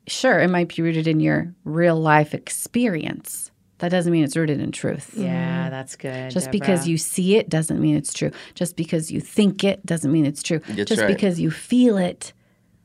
sure, 0.08 0.40
it 0.40 0.48
might 0.50 0.74
be 0.76 0.82
rooted 0.82 1.06
in 1.08 1.20
your 1.20 1.54
real 1.66 2.00
life 2.00 2.34
experience. 2.34 3.52
That 3.80 3.90
doesn't 3.90 4.12
mean 4.12 4.24
it's 4.24 4.36
rooted 4.36 4.60
in 4.60 4.72
truth. 4.72 5.12
Yeah, 5.16 5.70
that's 5.70 5.96
good. 5.96 6.32
Just 6.32 6.50
because 6.50 6.88
you 6.88 6.98
see 6.98 7.36
it 7.36 7.48
doesn't 7.50 7.80
mean 7.80 7.96
it's 7.96 8.14
true. 8.14 8.32
Just 8.56 8.76
because 8.76 9.12
you 9.12 9.20
think 9.22 9.64
it 9.64 9.86
doesn't 9.86 10.12
mean 10.12 10.26
it's 10.26 10.42
true. 10.42 10.60
That's 10.68 10.90
Just 10.90 11.02
right. 11.02 11.08
because 11.08 11.40
you 11.40 11.52
feel 11.52 11.98
it 11.98 12.34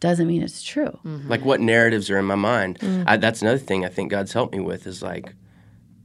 doesn't 0.01 0.27
mean 0.27 0.43
it's 0.43 0.63
true. 0.65 0.99
like 1.29 1.45
what 1.45 1.61
narratives 1.61 2.11
are 2.11 2.19
in 2.19 2.25
my 2.25 2.35
mind 2.35 2.79
Mm. 2.81 3.05
I, 3.07 3.17
that's 3.19 3.41
another 3.41 3.57
thing 3.59 3.85
i 3.85 3.89
think 3.89 4.11
god's 4.11 4.33
helped 4.33 4.53
me 4.53 4.59
with 4.59 4.85
is 4.89 5.01
like 5.01 5.33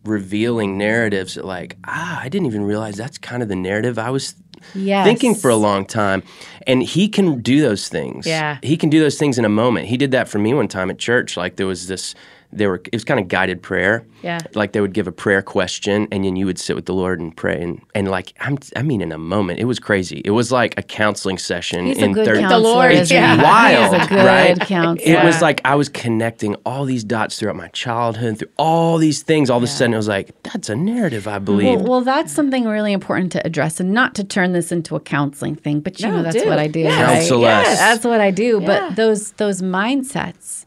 revealing 0.10 0.78
narratives 0.78 1.36
that 1.36 1.46
like 1.46 1.78
ah 1.86 2.20
i 2.22 2.30
didn't 2.30 2.46
even 2.48 2.64
realize 2.64 2.96
that's 2.96 3.18
kind 3.18 3.42
of 3.44 3.50
the 3.50 3.56
narrative 3.56 3.98
i 4.00 4.10
was 4.10 4.36
Yes. 4.74 5.06
thinking 5.06 5.36
for 5.36 5.50
a 5.52 5.56
long 5.56 5.86
time 5.86 6.24
and 6.66 6.82
he 6.82 7.08
can 7.08 7.42
do 7.42 7.62
those 7.62 7.88
things 7.90 8.26
Yeah. 8.26 8.58
he 8.64 8.76
can 8.76 8.90
do 8.90 9.00
those 9.00 9.18
things 9.18 9.38
in 9.38 9.46
a 9.46 9.50
moment 9.50 9.86
he 9.88 9.98
did 9.98 10.12
that 10.12 10.28
for 10.28 10.40
me 10.40 10.54
one 10.54 10.68
time 10.68 10.90
at 10.90 10.98
church 10.98 11.38
like 11.38 11.56
there 11.58 11.68
was 11.68 11.88
this 11.88 12.16
there 12.58 12.70
were 12.70 12.82
it 12.86 12.94
was 12.94 13.04
kind 13.04 13.20
of 13.20 13.28
guided 13.28 13.62
prayer 13.62 14.06
Yeah. 14.24 14.40
like 14.56 14.72
they 14.74 14.82
would 14.82 14.94
give 14.94 15.08
a 15.08 15.12
prayer 15.12 15.42
question 15.42 16.08
and 16.12 16.24
then 16.26 16.36
you 16.36 16.46
would 16.46 16.60
sit 16.60 16.76
with 16.76 16.86
the 16.86 16.94
lord 16.94 17.20
and 17.20 17.36
pray 17.36 17.62
and, 17.62 17.82
and 17.96 18.10
like 18.10 18.34
I'm, 18.40 18.58
i 18.76 18.82
mean 18.82 19.02
in 19.02 19.12
a 19.12 19.18
moment 19.18 19.60
it 19.60 19.66
was 19.66 19.80
crazy 19.80 20.22
it 20.26 20.32
was 20.32 20.52
like 20.52 20.78
a 20.78 20.82
counseling 20.84 21.38
session 21.38 21.86
He's 21.86 21.98
in 22.00 22.12
a 22.12 22.14
good 22.14 22.26
30 22.26 22.40
counselor. 22.42 22.62
Lord, 22.62 23.12
yeah. 23.12 23.42
wild, 23.42 23.96
He 23.96 24.02
a 24.02 24.08
good 24.08 24.26
right? 24.26 24.60
counselor. 24.60 25.20
It 25.20 25.24
was 25.24 25.42
like 25.42 25.62
I 25.66 25.76
was 25.76 25.90
connecting 25.90 26.56
all 26.66 26.86
these 26.86 27.04
dots 27.04 27.38
throughout 27.40 27.56
my 27.56 27.68
childhood, 27.70 28.40
through 28.40 28.50
all 28.58 28.98
these 28.98 29.22
things. 29.24 29.50
All 29.50 29.58
of 29.58 29.64
a 29.64 29.68
sudden, 29.68 29.94
it 29.94 29.98
was 29.98 30.08
like, 30.08 30.32
that's 30.44 30.70
a 30.70 30.76
narrative, 30.76 31.28
I 31.28 31.40
believe. 31.40 31.80
Well, 31.82 31.90
well, 31.90 32.02
that's 32.02 32.32
something 32.34 32.66
really 32.66 32.94
important 32.94 33.32
to 33.34 33.46
address, 33.46 33.80
and 33.80 33.94
not 33.94 34.16
to 34.16 34.24
turn 34.24 34.54
this 34.54 34.72
into 34.72 34.96
a 34.96 35.00
counseling 35.00 35.56
thing. 35.56 35.80
But 35.82 36.00
you 36.00 36.08
No, 36.08 36.18
know, 36.18 36.24
that's 36.24 36.46
what 36.46 36.60
I 36.60 36.68
do. 36.68 36.80
Yes. 36.82 37.02
Right? 37.02 37.16
Counsel 37.20 37.38
us. 37.46 37.66
Yes. 37.68 37.80
That's 37.80 38.06
what 38.06 38.22
I 38.22 38.32
do. 38.32 38.62
But 38.62 38.96
those 38.96 39.32
those 39.34 39.62
mindsets, 39.62 40.66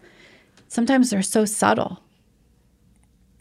sometimes 0.70 1.10
they're 1.10 1.20
so 1.20 1.44
subtle, 1.44 2.00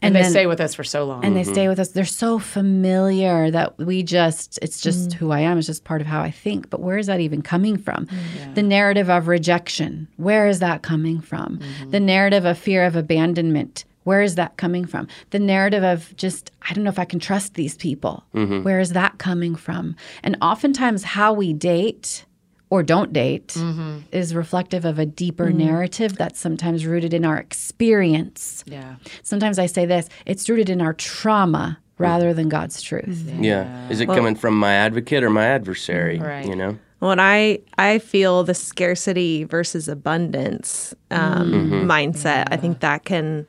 and 0.02 0.14
they 0.14 0.22
then- 0.22 0.30
stay 0.30 0.46
with 0.46 0.60
us 0.60 0.74
for 0.74 0.84
so 0.84 1.04
long. 1.04 1.24
and 1.24 1.36
they 1.36 1.42
mm-hmm. 1.42 1.52
stay 1.52 1.68
with 1.68 1.78
us. 1.78 1.90
They're 1.90 2.04
so 2.04 2.38
familiar 2.38 3.50
that 3.50 3.78
we 3.78 4.02
just, 4.02 4.58
it's 4.62 4.80
just 4.80 5.10
mm-hmm. 5.10 5.18
who 5.18 5.30
I 5.30 5.40
am. 5.40 5.58
It's 5.58 5.66
just 5.66 5.84
part 5.84 6.00
of 6.00 6.06
how 6.06 6.22
I 6.22 6.30
think. 6.30 6.70
But 6.70 6.80
where 6.80 6.98
is 6.98 7.06
that 7.06 7.20
even 7.20 7.42
coming 7.42 7.76
from? 7.76 8.06
Mm-hmm. 8.06 8.54
The 8.54 8.62
narrative 8.62 9.08
of 9.10 9.28
rejection, 9.28 10.08
where 10.16 10.48
is 10.48 10.58
that 10.60 10.82
coming 10.82 11.20
from? 11.20 11.60
The 11.88 12.00
narrative 12.00 12.44
of 12.44 12.58
fear 12.58 12.84
of 12.84 12.96
abandonment, 12.96 13.84
where 14.04 14.22
is 14.22 14.36
that 14.36 14.56
coming 14.56 14.86
from? 14.86 15.06
The 15.30 15.38
narrative 15.38 15.84
of 15.84 16.16
just, 16.16 16.50
I 16.68 16.72
don't 16.72 16.84
know 16.84 16.90
if 16.90 16.98
I 16.98 17.04
can 17.04 17.20
trust 17.20 17.54
these 17.54 17.76
people, 17.76 18.24
where 18.32 18.80
is 18.80 18.90
that 18.94 19.18
coming 19.18 19.54
from? 19.54 19.96
And 20.22 20.36
oftentimes, 20.40 21.04
how 21.04 21.34
we 21.34 21.52
date 21.52 22.24
or 22.70 22.84
don't 22.84 23.12
date 23.12 23.48
mm-hmm. 23.48 23.98
is 24.12 24.34
reflective 24.34 24.84
of 24.84 24.98
a 24.98 25.04
deeper 25.04 25.46
mm. 25.46 25.56
narrative 25.56 26.16
that's 26.16 26.38
sometimes 26.38 26.86
rooted 26.86 27.12
in 27.12 27.24
our 27.24 27.36
experience. 27.36 28.64
yeah. 28.66 28.94
Sometimes 29.22 29.58
I 29.58 29.66
say 29.66 29.84
this 29.86 30.08
it's 30.24 30.48
rooted 30.48 30.70
in 30.70 30.80
our 30.80 30.94
trauma 30.94 31.78
mm. 31.78 31.84
rather 31.98 32.32
than 32.32 32.48
God's 32.48 32.80
truth. 32.80 33.30
yeah. 33.40 33.88
Is 33.90 34.00
it 34.00 34.06
coming 34.06 34.36
from 34.36 34.58
my 34.58 34.72
advocate 34.72 35.22
or 35.24 35.30
my 35.30 35.44
adversary? 35.44 36.18
Mm, 36.18 36.26
right. 36.26 36.46
You 36.46 36.56
know? 36.56 36.78
When 37.00 37.18
I 37.18 37.58
I 37.76 37.98
feel 37.98 38.44
the 38.44 38.54
scarcity 38.54 39.44
versus 39.44 39.88
abundance 39.88 40.94
um, 41.10 41.50
Mm-hmm. 41.50 41.74
mm-hmm. 41.74 41.90
mindset, 41.90 42.48
I 42.50 42.56
think 42.56 42.80
that 42.80 43.04
can 43.04 43.46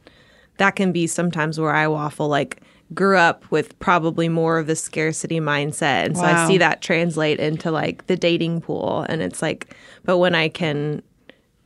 that 0.57 0.75
can 0.75 0.91
be 0.91 1.05
sometimes 1.07 1.59
where 1.59 1.73
I 1.73 1.87
waffle. 1.87 2.27
Like 2.27 2.60
grew 2.93 3.17
up 3.17 3.49
with 3.51 3.77
probably 3.79 4.27
more 4.27 4.57
of 4.57 4.67
the 4.67 4.75
scarcity 4.75 5.39
mindset, 5.39 6.05
and 6.05 6.17
so 6.17 6.23
I 6.23 6.47
see 6.47 6.57
that 6.57 6.81
translate 6.81 7.39
into 7.39 7.71
like 7.71 8.07
the 8.07 8.17
dating 8.17 8.61
pool, 8.61 9.05
and 9.07 9.21
it's 9.21 9.41
like, 9.41 9.75
but 10.03 10.17
when 10.17 10.35
I 10.35 10.49
can 10.49 11.01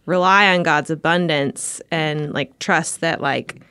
rely 0.05 0.53
on 0.53 0.63
God's 0.63 0.89
abundance 0.89 1.81
and 1.91 2.31
like 2.33 2.57
trust 2.59 3.01
that 3.01 3.21
like 3.21 3.61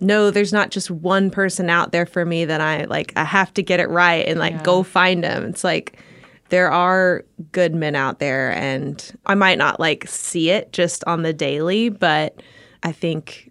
no 0.00 0.30
there's 0.30 0.52
not 0.52 0.70
just 0.70 0.90
one 0.90 1.30
person 1.30 1.70
out 1.70 1.92
there 1.92 2.06
for 2.06 2.24
me 2.24 2.44
that 2.44 2.60
I 2.60 2.84
like 2.84 3.12
I 3.16 3.24
have 3.24 3.54
to 3.54 3.62
get 3.62 3.80
it 3.80 3.88
right 3.88 4.26
and 4.26 4.38
like 4.38 4.64
go 4.64 4.82
find 4.82 5.22
them. 5.22 5.44
It's 5.44 5.64
like 5.64 6.02
there 6.48 6.70
are 6.70 7.24
good 7.52 7.74
men 7.74 7.94
out 7.94 8.18
there 8.18 8.52
and 8.52 9.16
I 9.26 9.34
might 9.34 9.58
not 9.58 9.80
like 9.80 10.06
see 10.08 10.50
it 10.50 10.72
just 10.72 11.04
on 11.04 11.22
the 11.22 11.32
daily 11.32 11.88
but 11.88 12.42
I 12.82 12.92
think 12.92 13.50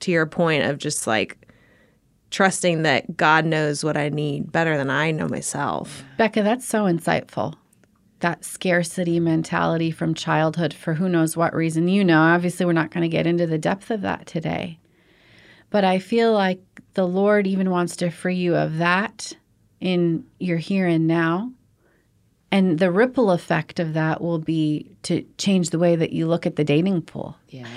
to 0.00 0.10
your 0.10 0.26
point 0.26 0.64
of 0.64 0.78
just 0.78 1.06
like 1.06 1.37
trusting 2.30 2.82
that 2.82 3.16
God 3.16 3.44
knows 3.44 3.84
what 3.84 3.96
I 3.96 4.08
need 4.08 4.52
better 4.52 4.76
than 4.76 4.90
I 4.90 5.10
know 5.10 5.28
myself 5.28 6.04
Bekah, 6.18 6.44
that's 6.44 6.66
so 6.66 6.84
insightful. 6.84 7.54
That 8.20 8.44
scarcity 8.44 9.20
mentality 9.20 9.92
from 9.92 10.12
childhood 10.12 10.74
for 10.74 10.94
who 10.94 11.08
knows 11.08 11.36
what 11.36 11.54
reason. 11.54 11.86
You 11.86 12.04
know, 12.04 12.20
obviously, 12.20 12.66
we're 12.66 12.72
not 12.72 12.90
going 12.90 13.02
to 13.02 13.08
get 13.08 13.28
into 13.28 13.46
the 13.46 13.58
depth 13.58 13.92
of 13.92 14.02
that 14.02 14.26
today. 14.26 14.80
But 15.70 15.84
I 15.84 16.00
feel 16.00 16.32
like 16.32 16.60
the 16.94 17.06
Lord 17.06 17.46
even 17.46 17.70
wants 17.70 17.94
to 17.96 18.10
free 18.10 18.34
you 18.34 18.56
of 18.56 18.78
that 18.78 19.34
in 19.80 20.24
your 20.40 20.58
here 20.58 20.86
and 20.86 21.06
now. 21.06 21.52
And 22.50 22.78
the 22.78 22.90
ripple 22.90 23.30
effect 23.30 23.78
of 23.78 23.94
that 23.94 24.20
will 24.20 24.38
be 24.38 24.90
to 25.04 25.24
change 25.36 25.70
the 25.70 25.78
way 25.78 25.94
that 25.94 26.12
you 26.12 26.26
look 26.26 26.46
at 26.46 26.56
the 26.56 26.64
dating 26.64 27.02
pool. 27.02 27.36
Yeah. 27.48 27.68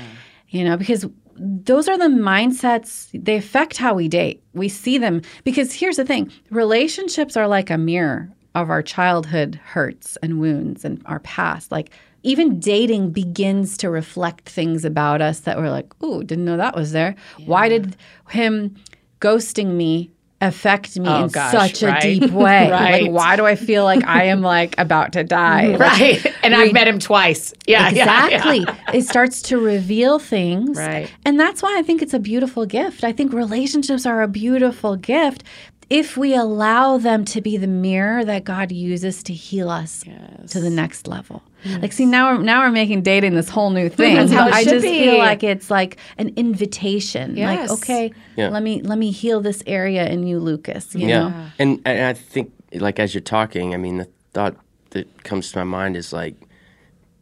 you 0.50 0.64
know 0.64 0.78
because 0.78 1.06
those 1.42 1.88
are 1.88 1.98
the 1.98 2.06
mindsets 2.06 3.10
they 3.14 3.36
affect 3.36 3.78
how 3.78 3.94
we 3.96 4.08
date. 4.08 4.44
We 4.54 4.70
see 4.70 4.98
them. 4.98 5.22
Because 5.44 5.74
here's 5.74 5.98
the 5.98 6.06
thing 6.06 6.32
relationships 6.52 7.36
are 7.36 7.48
like 7.48 7.70
a 7.70 7.78
mirror 7.78 8.30
of 8.54 8.70
our 8.70 8.84
childhood 8.84 9.60
hurts 9.64 10.18
and 10.22 10.40
wounds 10.40 10.86
and 10.86 11.02
our 11.06 11.20
past. 11.20 11.72
Like 11.72 11.92
even 12.24 12.60
dating 12.60 13.12
begins 13.12 13.76
to 13.78 13.90
reflect 13.90 14.50
things 14.50 14.86
about 14.86 15.22
us 15.22 15.42
that 15.42 15.58
we're 15.58 15.72
like 15.72 15.92
ooh 16.04 16.24
didn't 16.24 16.46
know 16.46 16.58
that 16.58 16.76
was 16.76 16.92
there. 16.92 17.16
Why 17.46 17.70
did 17.70 17.96
him 18.30 18.76
ghosting 19.20 19.74
me 19.74 20.12
affect 20.42 20.98
me 21.00 21.08
Oh, 21.08 21.24
in 21.26 21.28
gosh, 21.30 21.52
such 21.52 21.84
a 21.84 22.00
deep 22.02 22.32
way 22.32 22.70
Right. 22.72 23.04
like 23.04 23.12
why 23.12 23.36
do 23.36 23.46
i 23.46 23.56
feel 23.56 23.84
like 23.84 24.04
i 24.06 24.24
am 24.26 24.42
like 24.42 24.76
about 24.80 25.14
to 25.14 25.24
die 25.24 25.68
Like, 25.78 25.80
Right. 25.80 26.34
And 26.44 26.56
I've 26.56 26.74
met 26.74 26.88
him 26.88 26.98
twice. 27.00 27.54
Yeah. 27.68 27.90
yeah, 27.90 28.28
yeah. 28.30 28.38
Exactly. 28.38 28.76
it 29.00 29.04
starts 29.04 29.42
to 29.44 29.60
reveal 29.60 30.18
things. 30.20 30.76
Right. 30.78 31.12
And 31.24 31.40
that's 31.40 31.62
why 31.62 31.78
I 31.78 31.84
think 31.84 32.02
it's 32.02 32.14
a 32.16 32.20
beautiful 32.20 32.66
gift. 32.66 33.04
I 33.04 33.12
think 33.12 33.32
relationships 33.32 34.06
are 34.08 34.22
a 34.24 34.28
beautiful 34.28 34.96
gift 34.96 35.44
if 35.92 36.16
we 36.16 36.34
allow 36.34 36.98
them 36.98 37.26
to 37.26 37.42
be 37.42 37.58
the 37.58 37.68
mirror 37.68 38.24
that 38.24 38.46
God 38.46 38.72
uses 38.72 39.22
to 39.24 39.34
heal 39.34 39.70
us 39.70 40.06
to 40.48 40.62
the 40.62 40.70
next 40.70 41.06
level. 41.06 41.44
Like, 41.66 41.92
see, 41.92 42.06
now 42.06 42.32
we're, 42.38 42.42
now 42.42 42.62
we're 42.62 42.72
making 42.72 43.02
dating 43.02 43.36
this 43.36 43.50
whole 43.50 43.72
new 43.72 43.90
thing. 44.00 44.16
That's 44.16 44.32
how 44.32 44.48
it 44.48 44.54
I 44.54 44.64
just 44.64 44.84
be. 44.84 45.00
feel 45.04 45.18
like 45.18 45.44
it's 45.44 45.70
like 45.70 45.98
an 46.18 46.30
invitation. 46.38 47.36
Yes. 47.36 47.70
Like, 47.70 47.80
okay, 47.80 48.14
Yeah. 48.38 48.48
let 48.48 48.64
me 48.64 48.82
let 48.82 48.98
me 48.98 49.12
heal 49.12 49.42
this 49.42 49.62
area 49.68 50.08
in 50.08 50.26
you, 50.26 50.40
Lucas. 50.40 50.96
You 50.96 51.08
yeah. 51.10 51.20
know? 51.28 51.46
And, 51.60 51.82
and 51.84 52.06
I 52.06 52.14
think, 52.14 52.54
like, 52.74 52.98
as 52.98 53.14
you're 53.14 53.20
talking, 53.22 53.74
I 53.74 53.78
mean, 53.78 53.98
the 53.98 54.08
thought 54.32 54.56
that 54.92 55.26
comes 55.26 55.52
to 55.52 55.58
my 55.58 55.66
mind 55.66 55.98
is 55.98 56.14
like, 56.14 56.36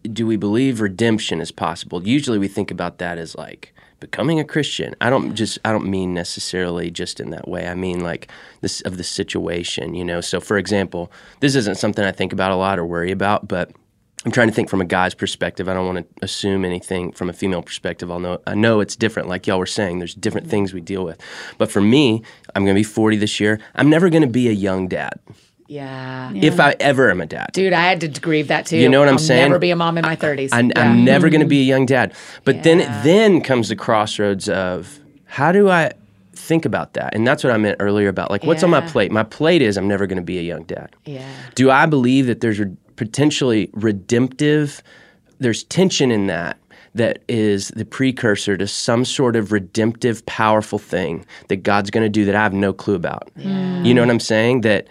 do 0.03 0.27
we 0.27 0.37
believe 0.37 0.79
redemption 0.79 1.41
is 1.41 1.51
possible? 1.51 2.07
Usually 2.07 2.37
we 2.37 2.47
think 2.47 2.69
about 2.69 2.99
that 2.99 3.17
as 3.17 3.35
like 3.35 3.73
becoming 3.99 4.39
a 4.39 4.43
Christian. 4.43 4.95
I 5.01 5.09
don't 5.09 5.35
just 5.35 5.59
I 5.65 5.71
don't 5.71 5.89
mean 5.89 6.13
necessarily 6.13 6.91
just 6.91 7.19
in 7.19 7.29
that 7.31 7.47
way. 7.47 7.67
I 7.67 7.75
mean 7.75 8.01
like 8.01 8.29
this 8.61 8.81
of 8.81 8.97
the 8.97 9.03
situation, 9.03 9.93
you 9.93 10.05
know. 10.05 10.21
So 10.21 10.39
for 10.39 10.57
example, 10.57 11.11
this 11.39 11.55
isn't 11.55 11.77
something 11.77 12.03
I 12.03 12.11
think 12.11 12.33
about 12.33 12.51
a 12.51 12.55
lot 12.55 12.79
or 12.79 12.85
worry 12.85 13.11
about, 13.11 13.47
but 13.47 13.71
I'm 14.25 14.31
trying 14.31 14.49
to 14.49 14.53
think 14.53 14.69
from 14.69 14.81
a 14.81 14.85
guy's 14.85 15.13
perspective. 15.13 15.69
I 15.69 15.73
don't 15.73 15.85
want 15.85 15.99
to 15.99 16.25
assume 16.25 16.65
anything 16.65 17.13
from 17.13 17.29
a 17.29 17.33
female 17.33 17.61
perspective. 17.61 18.11
I'll 18.11 18.19
know 18.19 18.41
I 18.45 18.55
know 18.55 18.79
it's 18.79 18.95
different. 18.95 19.29
Like 19.29 19.47
y'all 19.47 19.59
were 19.59 19.65
saying, 19.65 19.99
there's 19.99 20.15
different 20.15 20.47
mm-hmm. 20.47 20.51
things 20.51 20.73
we 20.73 20.81
deal 20.81 21.05
with. 21.05 21.21
But 21.57 21.71
for 21.71 21.81
me, 21.81 22.23
I'm 22.55 22.65
going 22.65 22.75
to 22.75 22.79
be 22.79 22.83
40 22.83 23.17
this 23.17 23.39
year. 23.39 23.59
I'm 23.75 23.89
never 23.89 24.09
going 24.09 24.23
to 24.23 24.27
be 24.27 24.49
a 24.49 24.53
young 24.53 24.87
dad 24.87 25.19
Yeah. 25.69 26.31
if 26.33 26.59
I 26.59 26.75
ever 26.79 27.11
am 27.11 27.21
a 27.21 27.25
dad. 27.27 27.51
Dude, 27.53 27.73
I 27.73 27.81
had 27.81 28.01
to 28.01 28.07
grieve 28.07 28.47
that 28.47 28.65
too. 28.65 28.77
You 28.77 28.89
know 28.89 28.99
what 28.99 29.07
I'm 29.07 29.13
I'll 29.15 29.19
saying? 29.19 29.49
Never 29.49 29.59
be 29.59 29.69
a 29.69 29.75
mom 29.75 29.97
in 29.97 30.01
my 30.01 30.15
30s. 30.15 30.49
I, 30.51 30.61
Yeah. 30.61 30.71
I'm 30.75 31.05
never 31.05 31.29
going 31.29 31.41
to 31.41 31.47
be 31.47 31.59
a 31.61 31.63
young 31.63 31.85
dad. 31.85 32.13
But 32.43 32.63
then 32.63 32.79
then 33.03 33.41
comes 33.41 33.69
the 33.69 33.75
crossroads 33.75 34.49
of 34.49 34.99
how 35.25 35.51
do 35.51 35.69
I 35.69 35.91
think 36.33 36.65
about 36.65 36.93
that. 36.93 37.13
And 37.13 37.27
that's 37.27 37.43
what 37.43 37.53
I 37.53 37.57
meant 37.57 37.77
earlier 37.79 38.09
about 38.09 38.31
like 38.31 38.43
what's 38.43 38.63
on 38.63 38.71
my 38.71 38.81
plate. 38.81 39.11
My 39.11 39.23
plate 39.23 39.61
is 39.61 39.77
I'm 39.77 39.87
never 39.87 40.07
going 40.07 40.17
to 40.17 40.23
be 40.23 40.39
a 40.39 40.41
young 40.41 40.63
dad. 40.63 40.95
Yeah. 41.05 41.29
Do 41.53 41.69
I 41.69 41.85
believe 41.85 42.25
that 42.25 42.41
there's 42.41 42.59
re- 42.59 42.75
potentially 42.95 43.69
redemptive, 43.73 44.81
there's 45.39 45.63
tension 45.65 46.09
in 46.11 46.25
that 46.27 46.57
that 46.95 47.19
is 47.29 47.67
the 47.69 47.85
precursor 47.85 48.57
to 48.57 48.65
some 48.65 49.05
sort 49.05 49.35
of 49.35 49.51
redemptive, 49.51 50.25
powerful 50.25 50.79
thing 50.79 51.23
that 51.49 51.57
God's 51.57 51.91
going 51.91 52.03
to 52.03 52.09
do 52.09 52.25
that 52.25 52.33
I 52.33 52.41
have 52.41 52.53
no 52.53 52.73
clue 52.73 52.95
about? 52.95 53.29
You 53.35 53.93
know 53.93 54.01
what 54.01 54.09
I'm 54.09 54.19
saying? 54.19 54.61
That, 54.61 54.87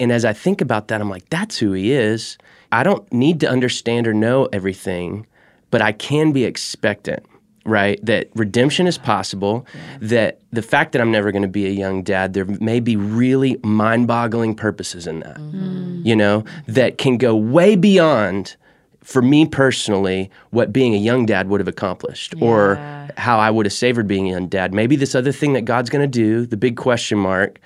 and 0.00 0.10
as 0.10 0.24
I 0.24 0.32
think 0.32 0.60
about 0.60 0.88
that, 0.88 1.00
I'm 1.00 1.10
like, 1.10 1.28
that's 1.30 1.58
who 1.58 1.72
He 1.72 1.92
is. 1.92 2.38
I 2.72 2.82
don't 2.82 3.10
need 3.12 3.38
to 3.40 3.48
understand 3.48 4.08
or 4.08 4.14
know 4.14 4.48
everything, 4.52 5.26
but 5.70 5.80
I 5.80 5.92
can 5.92 6.32
be 6.32 6.44
expectant. 6.44 7.24
Right, 7.66 8.04
that 8.06 8.30
redemption 8.34 8.86
is 8.86 8.96
possible. 8.96 9.66
That 10.00 10.40
the 10.50 10.62
fact 10.62 10.92
that 10.92 11.00
I'm 11.02 11.12
never 11.12 11.30
going 11.30 11.42
to 11.42 11.48
be 11.48 11.66
a 11.66 11.70
young 11.70 12.02
dad, 12.02 12.32
there 12.32 12.46
may 12.46 12.80
be 12.80 12.96
really 12.96 13.60
mind-boggling 13.62 14.54
purposes 14.54 15.06
in 15.06 15.20
that 15.20 15.36
mm-hmm. 15.36 16.00
you 16.02 16.16
know, 16.16 16.42
that 16.66 16.96
can 16.96 17.18
go 17.18 17.36
way 17.36 17.76
beyond, 17.76 18.56
for 19.04 19.20
me 19.20 19.44
personally, 19.44 20.30
what 20.50 20.72
being 20.72 20.94
a 20.94 20.98
young 20.98 21.26
dad 21.26 21.48
would 21.48 21.60
have 21.60 21.68
accomplished 21.68 22.34
or 22.40 22.76
how 23.18 23.38
I 23.38 23.50
would 23.50 23.66
have 23.66 23.74
savored 23.74 24.08
being 24.08 24.28
a 24.28 24.32
young 24.32 24.48
dad. 24.48 24.72
Maybe 24.72 24.96
this 24.96 25.14
other 25.14 25.30
thing 25.30 25.52
that 25.52 25.66
God's 25.66 25.90
going 25.90 26.02
to 26.02 26.08
do, 26.08 26.46
the 26.46 26.56
big 26.56 26.78
question 26.78 27.18
mark, 27.18 27.60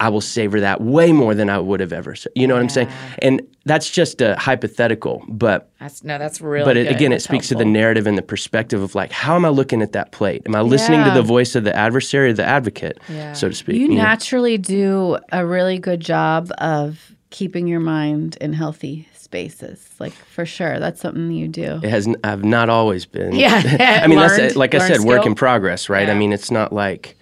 I 0.00 0.08
will 0.10 0.20
savor 0.20 0.60
that 0.60 0.80
way 0.80 1.10
more 1.12 1.34
than 1.34 1.50
I 1.50 1.58
would 1.58 1.80
have 1.80 1.92
ever. 1.92 2.14
sa- 2.14 2.30
You 2.36 2.46
know 2.46 2.54
what 2.54 2.62
I'm 2.62 2.68
saying? 2.68 2.88
And 3.20 3.42
that's 3.64 3.90
just 3.90 4.20
a 4.20 4.36
hypothetical, 4.36 5.24
but 5.28 5.70
That's 5.80 6.04
no, 6.04 6.18
that's 6.18 6.40
really. 6.40 6.64
but 6.64 6.76
it, 6.76 6.84
good. 6.84 6.94
again, 6.96 7.12
it 7.12 7.16
That's 7.16 7.24
speaks 7.24 7.48
to 7.48 7.56
the 7.56 7.64
narrative 7.64 8.06
and 8.06 8.16
the 8.16 8.22
perspective 8.22 8.80
of 8.80 8.94
like, 8.94 9.10
how 9.10 9.34
am 9.34 9.44
I 9.44 9.48
looking 9.48 9.82
at 9.82 9.92
that 9.92 10.12
plate? 10.12 10.42
Am 10.46 10.54
I 10.54 10.60
listening 10.60 11.02
to 11.04 11.10
the 11.10 11.22
voice 11.22 11.56
of 11.56 11.64
the 11.64 11.74
adversary 11.74 12.30
or 12.30 12.32
the 12.32 12.44
advocate, 12.44 12.98
Yeah. 13.08 13.32
so 13.32 13.48
to 13.48 13.54
speak? 13.54 13.74
You 13.76 13.82
you 13.82 13.88
know? 13.88 13.94
naturally 14.02 14.56
do 14.56 15.18
a 15.32 15.44
really 15.44 15.78
good 15.78 16.00
job 16.00 16.50
of 16.58 17.12
keeping 17.30 17.66
your 17.66 17.80
mind 17.80 18.38
in 18.40 18.52
healthy 18.52 19.08
spaces. 19.14 19.88
Like 19.98 20.12
for 20.12 20.46
sure, 20.46 20.78
that's 20.78 21.00
something 21.00 21.30
you 21.32 21.48
do. 21.48 21.80
It 21.82 21.90
has. 21.90 22.06
n- 22.06 22.16
I've 22.24 22.44
not 22.44 22.70
always 22.70 23.04
been. 23.04 23.34
Yeah. 23.34 23.60
I 24.02 24.06
mean, 24.06 24.18
that's 24.18 24.38
Learned- 24.38 24.56
like 24.56 24.74
I 24.74 24.78
learned 24.78 24.94
said, 24.96 25.04
work 25.04 25.26
in 25.26 25.34
progress, 25.34 25.88
right? 25.88 26.08
I 26.08 26.14
mean, 26.14 26.32
it's 26.32 26.50
not 26.52 26.72
like 26.72 27.16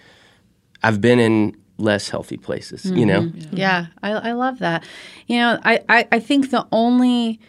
I've 0.82 1.00
been 1.00 1.18
in 1.18 1.56
less 1.78 2.08
healthy 2.08 2.36
places, 2.36 2.90
you 2.90 3.04
know. 3.04 3.22
Mm-hmm. 3.22 3.56
Yeah, 3.56 3.86
I, 4.02 4.12
I 4.12 4.32
love 4.32 4.58
that. 4.60 4.84
You 5.26 5.38
know, 5.38 5.58
I, 5.64 5.80
I, 5.88 6.08
I 6.12 6.20
think 6.20 6.50
the 6.50 6.66
only 6.72 7.40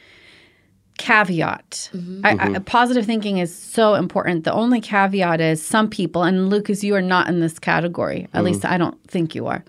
caveat, 0.98 1.90
mm-hmm. 1.94 2.26
I, 2.26 2.32
I, 2.32 2.36
mm-hmm. 2.36 2.64
positive 2.64 3.06
thinking 3.06 3.38
is 3.38 3.56
so 3.56 3.94
important. 3.94 4.44
The 4.44 4.54
only 4.54 4.82
caveat 4.82 5.40
is 5.40 5.64
some 5.64 5.90
people, 5.90 6.24
and 6.24 6.50
Lucas, 6.50 6.84
you 6.84 6.96
are 6.96 7.02
not 7.02 7.28
in 7.28 7.40
this 7.40 7.60
category. 7.60 8.28
At 8.34 8.44
least 8.44 8.66
I 8.66 8.78
don't 8.78 9.02
think 9.08 9.36
you 9.36 9.48
are. 9.48 9.64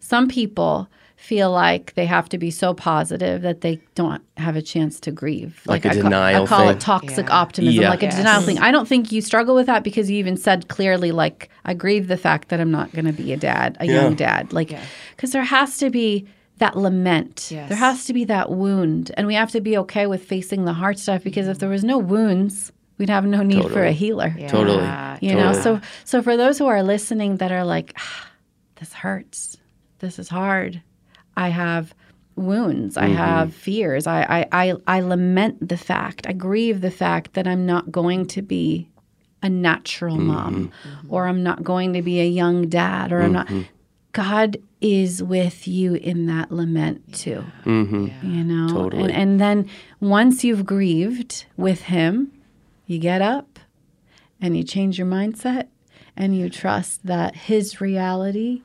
Some 0.00 0.28
people 0.28 0.88
feel 1.24 1.50
like 1.50 1.94
they 1.94 2.04
have 2.04 2.28
to 2.28 2.38
be 2.38 2.50
so 2.50 2.74
positive 2.74 3.40
that 3.42 3.62
they 3.62 3.80
don't 3.94 4.22
have 4.36 4.56
a 4.56 4.62
chance 4.62 5.00
to 5.00 5.10
grieve. 5.10 5.62
Like 5.66 5.84
a 5.86 5.90
I 5.90 6.00
ca- 6.00 6.08
I 6.42 6.46
call 6.46 6.60
thing. 6.66 6.76
it 6.76 6.80
toxic 6.80 7.26
Yeah. 7.28 7.34
optimism, 7.42 7.82
Yeah. 7.82 7.90
like 7.90 8.02
a 8.02 8.10
denial 8.10 8.42
thing. 8.42 8.58
I 8.58 8.70
don't 8.70 8.86
think 8.86 9.10
you 9.10 9.20
struggle 9.22 9.54
with 9.54 9.66
that 9.66 9.82
because 9.84 10.10
you 10.10 10.18
even 10.18 10.36
said 10.36 10.68
clearly, 10.68 11.12
like, 11.12 11.48
I 11.64 11.72
grieve 11.72 12.08
the 12.08 12.18
fact 12.18 12.48
that 12.50 12.60
I'm 12.60 12.70
not 12.70 12.92
going 12.92 13.06
to 13.06 13.12
be 13.12 13.32
a 13.32 13.36
dad, 13.38 13.76
a 13.80 13.86
Yeah. 13.86 14.02
young 14.02 14.14
dad. 14.16 14.52
Like, 14.52 14.76
because 15.16 15.32
there 15.32 15.44
has 15.44 15.78
to 15.78 15.88
be 15.90 16.26
that 16.58 16.76
lament. 16.76 17.48
Yes. 17.50 17.68
There 17.70 17.78
has 17.78 18.04
to 18.04 18.12
be 18.12 18.24
that 18.26 18.50
wound. 18.50 19.10
And 19.16 19.26
we 19.26 19.34
have 19.34 19.50
to 19.52 19.60
be 19.62 19.78
okay 19.78 20.06
with 20.06 20.22
facing 20.24 20.66
the 20.66 20.74
hard 20.74 20.98
stuff 20.98 21.24
because 21.24 21.48
if 21.48 21.58
there 21.58 21.70
was 21.70 21.84
no 21.84 21.96
wounds, 21.98 22.70
we'd 22.98 23.08
have 23.10 23.24
no 23.24 23.42
need 23.42 23.68
for 23.70 23.82
a 23.82 23.92
healer. 23.92 24.36
Totally. 24.48 24.78
Yeah. 24.84 25.18
You 25.22 25.34
know, 25.34 25.52
so 25.54 25.80
so 26.04 26.22
for 26.22 26.36
those 26.36 26.58
who 26.58 26.66
are 26.66 26.82
listening 26.82 27.38
that 27.38 27.50
are 27.50 27.64
like, 27.64 27.94
ah, 27.98 28.28
this 28.78 28.92
hurts, 28.92 29.56
this 30.00 30.18
is 30.18 30.28
hard. 30.28 30.82
I 31.36 31.48
have 31.48 31.94
wounds. 32.36 32.96
I 32.96 33.06
mm-hmm. 33.06 33.16
have 33.16 33.54
fears. 33.54 34.06
I, 34.06 34.46
I 34.52 34.70
I 34.70 34.74
I 34.86 35.00
lament 35.00 35.68
the 35.68 35.76
fact. 35.76 36.26
I 36.26 36.32
grieve 36.32 36.80
the 36.80 36.90
fact 36.90 37.34
that 37.34 37.46
I'm 37.46 37.66
not 37.66 37.92
going 37.92 38.26
to 38.28 38.42
be 38.42 38.88
a 39.42 39.48
natural 39.48 40.16
mm-hmm. 40.16 40.26
mom, 40.26 40.72
mm-hmm. 40.82 41.14
or 41.14 41.26
I'm 41.26 41.42
not 41.42 41.62
going 41.62 41.92
to 41.92 42.02
be 42.02 42.20
a 42.20 42.26
young 42.26 42.68
dad, 42.68 43.12
or 43.12 43.22
I'm 43.22 43.32
not. 43.32 43.48
God 44.12 44.58
is 44.80 45.22
with 45.22 45.66
you 45.66 45.94
in 45.94 46.26
that 46.26 46.52
lament 46.52 47.14
too. 47.14 47.44
You 48.22 48.44
know, 48.44 48.68
Totally. 48.68 49.02
and, 49.04 49.12
and 49.12 49.40
then 49.40 49.70
once 50.00 50.44
you've 50.44 50.64
grieved 50.64 51.46
with 51.56 51.82
Him, 51.82 52.30
you 52.86 52.98
get 52.98 53.20
up 53.20 53.58
and 54.40 54.56
you 54.56 54.62
change 54.62 54.98
your 54.98 55.06
mindset 55.06 55.68
and 56.16 56.36
you 56.36 56.48
trust 56.48 57.04
that 57.06 57.34
His 57.34 57.80
reality 57.80 58.62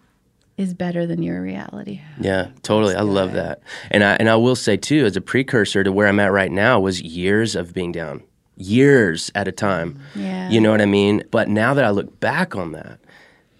is 0.59 0.73
better 0.73 1.07
than 1.07 1.23
your 1.23 1.41
reality. 1.41 2.01
Yeah, 2.19 2.49
totally. 2.63 2.93
I 2.93 3.01
love 3.01 3.31
that. 3.31 3.61
And 3.91 4.03
I 4.03 4.15
and 4.15 4.29
I 4.29 4.35
will 4.35 4.57
say 4.57 4.75
too, 4.75 5.05
as 5.05 5.15
a 5.15 5.21
precursor 5.21 5.85
to 5.85 5.91
where 5.91 6.05
I'm 6.05 6.19
at 6.19 6.33
right 6.33 6.51
now, 6.51 6.81
was 6.81 7.01
years 7.01 7.55
of 7.55 7.73
being 7.73 7.93
down, 7.93 8.21
years 8.57 9.31
at 9.35 9.47
a 9.47 9.53
time. 9.53 9.97
Yeah. 10.15 10.49
You 10.49 10.59
know 10.59 10.71
what 10.71 10.81
I 10.81 10.85
mean? 10.85 11.23
But 11.31 11.47
now 11.47 11.73
that 11.73 11.85
I 11.85 11.91
look 11.91 12.19
back 12.19 12.57
on 12.57 12.73
that, 12.73 12.99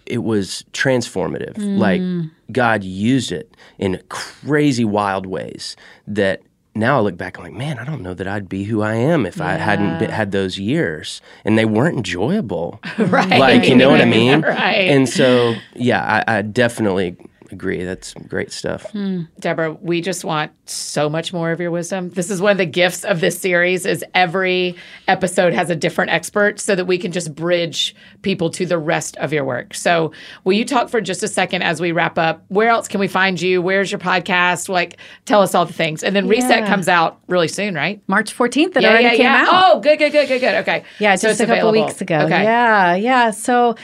it 0.05 0.23
was 0.23 0.65
transformative. 0.73 1.57
Like 1.57 2.01
mm. 2.01 2.29
God 2.51 2.83
used 2.83 3.31
it 3.31 3.55
in 3.77 4.01
crazy, 4.09 4.83
wild 4.83 5.25
ways 5.25 5.77
that 6.05 6.41
now 6.80 6.97
I 6.97 7.01
look 7.01 7.17
back, 7.17 7.38
I'm 7.38 7.43
like, 7.43 7.53
man, 7.53 7.77
I 7.77 7.84
don't 7.86 8.01
know 8.01 8.13
that 8.13 8.27
I'd 8.27 8.49
be 8.49 8.63
who 8.63 8.82
I 8.82 8.95
am 8.95 9.25
if 9.25 9.39
I 9.41 9.53
hadn't 9.53 9.99
been, 9.99 10.09
had 10.09 10.32
those 10.32 10.57
years, 10.57 11.21
and 11.45 11.57
they 11.57 11.65
weren't 11.65 11.97
enjoyable. 11.97 12.80
Right. 12.97 13.39
Like, 13.39 13.67
you 13.67 13.75
know 13.75 13.89
what 13.89 14.01
I 14.01 14.05
mean? 14.19 14.41
Right. 14.41 14.89
And 14.89 15.07
so, 15.09 15.55
yeah, 15.73 16.23
I, 16.27 16.38
I 16.38 16.41
definitely 16.41 17.17
agree. 17.51 17.83
That's 17.83 18.13
great 18.13 18.51
stuff. 18.51 18.89
Hmm. 18.91 19.23
Debra, 19.39 19.73
we 19.81 20.01
just 20.01 20.23
want 20.23 20.51
so 20.69 21.09
much 21.09 21.33
more 21.33 21.51
of 21.51 21.59
your 21.59 21.71
wisdom. 21.71 22.09
This 22.09 22.29
is 22.29 22.41
one 22.41 22.51
of 22.51 22.57
the 22.57 22.65
gifts 22.65 23.03
of 23.03 23.21
this 23.21 23.39
series 23.39 23.85
is 23.85 24.03
every 24.13 24.75
episode 25.07 25.53
has 25.53 25.69
a 25.69 25.75
different 25.75 26.11
expert 26.11 26.59
so 26.59 26.75
that 26.75 26.85
we 26.85 26.97
can 26.97 27.11
just 27.11 27.33
bridge 27.35 27.95
people 28.21 28.49
to 28.51 28.65
the 28.65 28.77
rest 28.77 29.17
of 29.17 29.33
your 29.33 29.43
work. 29.43 29.73
So 29.73 30.11
will 30.43 30.53
you 30.53 30.65
talk 30.65 30.89
for 30.89 31.01
just 31.01 31.23
a 31.23 31.27
second 31.27 31.61
as 31.63 31.81
we 31.81 31.91
wrap 31.91 32.17
up? 32.17 32.43
Where 32.49 32.69
else 32.69 32.87
can 32.87 32.99
we 32.99 33.07
find 33.07 33.39
you? 33.41 33.61
Where's 33.61 33.91
your 33.91 33.99
podcast? 33.99 34.69
Like 34.69 34.97
tell 35.25 35.41
us 35.41 35.55
all 35.55 35.65
the 35.65 35.73
things. 35.73 36.03
And 36.03 36.15
then 36.15 36.27
Reset 36.27 36.67
comes 36.67 36.87
out 36.87 37.19
really 37.27 37.47
soon, 37.47 37.75
right? 37.75 38.01
March 38.07 38.35
14th, 38.37 38.75
it 38.77 38.85
already 38.85 39.17
came 39.17 39.25
out. 39.27 39.47
Oh, 39.49 39.79
good, 39.79 39.97
good, 39.99 40.11
good, 40.11 40.27
good, 40.27 40.39
good. 40.41 40.55
Okay. 40.55 40.83
Yeah, 40.99 41.15
So 41.15 41.27
just 41.29 41.41
it's 41.41 41.49
a 41.49 41.53
couple 41.53 41.69
available. 41.69 41.87
weeks 41.87 42.01
ago. 42.01 42.19
Okay. 42.19 42.43
Yeah, 42.43 42.95
yeah. 42.95 43.31
So 43.31 43.75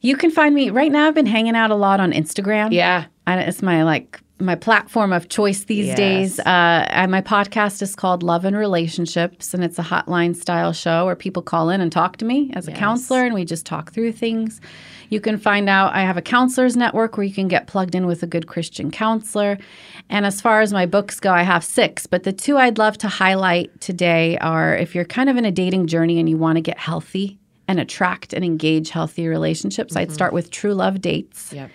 you 0.00 0.16
can 0.16 0.30
find 0.30 0.54
me 0.54 0.70
right 0.70 0.90
now. 0.92 1.08
I've 1.08 1.14
been 1.14 1.26
hanging 1.26 1.56
out 1.56 1.70
a 1.70 1.74
lot 1.76 2.00
on 2.00 2.12
Instagram. 2.12 2.72
Yeah. 2.72 3.06
I, 3.26 3.38
it's 3.40 3.62
my 3.62 3.84
like 3.84 4.20
my 4.38 4.54
platform 4.54 5.12
of 5.12 5.28
choice 5.28 5.64
these 5.64 5.88
Yes. 5.88 5.96
days. 5.98 6.40
Uh, 6.40 6.86
and 6.88 7.10
my 7.10 7.20
podcast 7.20 7.82
is 7.82 7.94
called 7.94 8.22
Love 8.22 8.46
and 8.46 8.56
Relationships, 8.56 9.52
and 9.52 9.62
it's 9.62 9.78
a 9.78 9.82
hotline 9.82 10.34
style 10.34 10.72
show 10.72 11.04
where 11.04 11.14
people 11.14 11.42
call 11.42 11.68
in 11.68 11.82
and 11.82 11.92
talk 11.92 12.16
to 12.18 12.24
me 12.24 12.50
as 12.54 12.66
a 12.66 12.72
counselor, 12.72 13.22
and 13.24 13.34
we 13.34 13.44
just 13.44 13.66
talk 13.66 13.92
through 13.92 14.12
things. 14.12 14.58
You 15.10 15.20
can 15.20 15.36
find 15.36 15.68
out 15.68 15.92
I 15.94 16.02
have 16.02 16.16
a 16.16 16.22
counselors 16.22 16.74
network 16.76 17.16
where 17.18 17.24
you 17.26 17.34
can 17.34 17.48
get 17.48 17.66
plugged 17.66 17.94
in 17.94 18.06
with 18.06 18.22
a 18.22 18.26
good 18.26 18.46
Christian 18.46 18.90
counselor. 18.90 19.58
And 20.08 20.24
as 20.24 20.40
far 20.40 20.60
as 20.62 20.72
my 20.72 20.86
books 20.86 21.20
go, 21.20 21.32
I 21.32 21.42
have 21.42 21.62
six, 21.64 22.06
but 22.06 22.22
the 22.22 22.32
two 22.32 22.56
I'd 22.56 22.78
love 22.78 22.96
to 22.98 23.08
highlight 23.08 23.78
today 23.80 24.38
are 24.38 24.74
if 24.76 24.94
you're 24.94 25.04
kind 25.04 25.28
of 25.28 25.36
in 25.36 25.44
a 25.44 25.50
dating 25.52 25.88
journey 25.88 26.18
and 26.18 26.30
you 26.30 26.38
want 26.38 26.56
to 26.56 26.62
get 26.62 26.78
healthy 26.78 27.39
and 27.70 27.78
attract 27.78 28.32
and 28.32 28.44
engage 28.44 28.90
healthy 28.90 29.28
relationships, 29.28 29.94
I'd 29.94 30.08
mm-hmm. 30.08 30.14
start 30.14 30.32
with 30.32 30.50
True 30.50 30.74
Love 30.74 31.00
Dates. 31.00 31.52
Yep. 31.52 31.70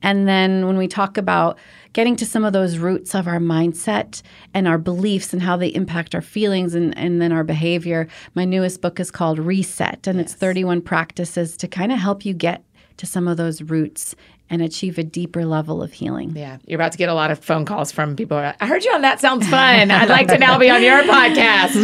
And 0.00 0.28
then 0.28 0.64
when 0.64 0.76
we 0.76 0.86
talk 0.86 1.18
about 1.18 1.58
getting 1.92 2.14
to 2.16 2.24
some 2.24 2.44
of 2.44 2.52
those 2.52 2.78
roots 2.78 3.16
of 3.16 3.26
our 3.26 3.40
mindset 3.40 4.22
and 4.54 4.68
our 4.68 4.78
beliefs 4.78 5.32
and 5.32 5.42
how 5.42 5.56
they 5.56 5.66
impact 5.66 6.14
our 6.14 6.22
feelings 6.22 6.76
and, 6.76 6.96
and 6.96 7.20
then 7.20 7.32
our 7.32 7.42
behavior, 7.42 8.06
my 8.36 8.44
newest 8.44 8.80
book 8.80 9.00
is 9.00 9.10
called 9.10 9.40
Reset, 9.40 10.06
and 10.06 10.20
it's 10.20 10.34
31 10.34 10.82
practices 10.82 11.56
to 11.56 11.66
kind 11.66 11.90
of 11.90 11.98
help 11.98 12.24
you 12.24 12.32
get 12.32 12.62
to 12.98 13.04
some 13.04 13.26
of 13.26 13.36
those 13.36 13.60
roots 13.60 14.14
and 14.50 14.60
achieve 14.60 14.98
a 14.98 15.04
deeper 15.04 15.46
level 15.46 15.82
of 15.82 15.92
healing. 15.92 16.36
Yeah, 16.36 16.58
you're 16.66 16.76
about 16.78 16.92
to 16.92 16.98
get 16.98 17.08
a 17.08 17.14
lot 17.14 17.30
of 17.30 17.38
phone 17.38 17.64
calls 17.64 17.92
from 17.92 18.16
people. 18.16 18.36
I 18.36 18.66
heard 18.66 18.84
you 18.84 18.92
on 18.92 19.02
That 19.02 19.20
Sounds 19.20 19.48
Fun. 19.48 19.90
I'd 19.90 20.08
like 20.08 20.26
to 20.28 20.38
now 20.38 20.58
be 20.58 20.68
on 20.68 20.82
your 20.82 21.02
podcast 21.04 21.76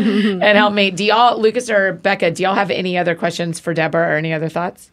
and 0.42 0.58
help 0.58 0.74
me. 0.74 0.90
Do 0.90 1.04
y'all, 1.04 1.40
Lucas 1.40 1.70
or 1.70 1.94
Bekah, 2.02 2.34
do 2.34 2.42
y'all 2.42 2.54
have 2.56 2.70
any 2.72 2.98
other 2.98 3.14
questions 3.14 3.60
for 3.60 3.72
Debra 3.72 4.00
or 4.00 4.16
any 4.16 4.32
other 4.32 4.48
thoughts? 4.48 4.90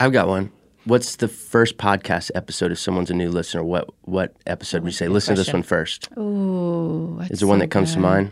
I've 0.00 0.12
got 0.12 0.26
one. 0.26 0.50
What's 0.84 1.16
the 1.16 1.26
first 1.28 1.78
podcast 1.78 2.30
episode 2.34 2.70
if 2.70 2.78
someone's 2.78 3.10
a 3.10 3.14
new 3.14 3.28
listener? 3.30 3.64
What 3.64 3.90
what 4.02 4.34
episode 4.46 4.82
would 4.84 4.92
you 4.92 4.96
say? 4.96 5.08
Listen 5.08 5.34
to 5.34 5.40
this 5.42 5.52
one 5.52 5.64
first. 5.64 6.08
Ooh, 6.16 7.20
Is 7.28 7.40
there 7.40 7.48
one 7.48 7.58
that 7.58 7.72
comes 7.72 7.92
to 7.94 7.98
mind? 7.98 8.30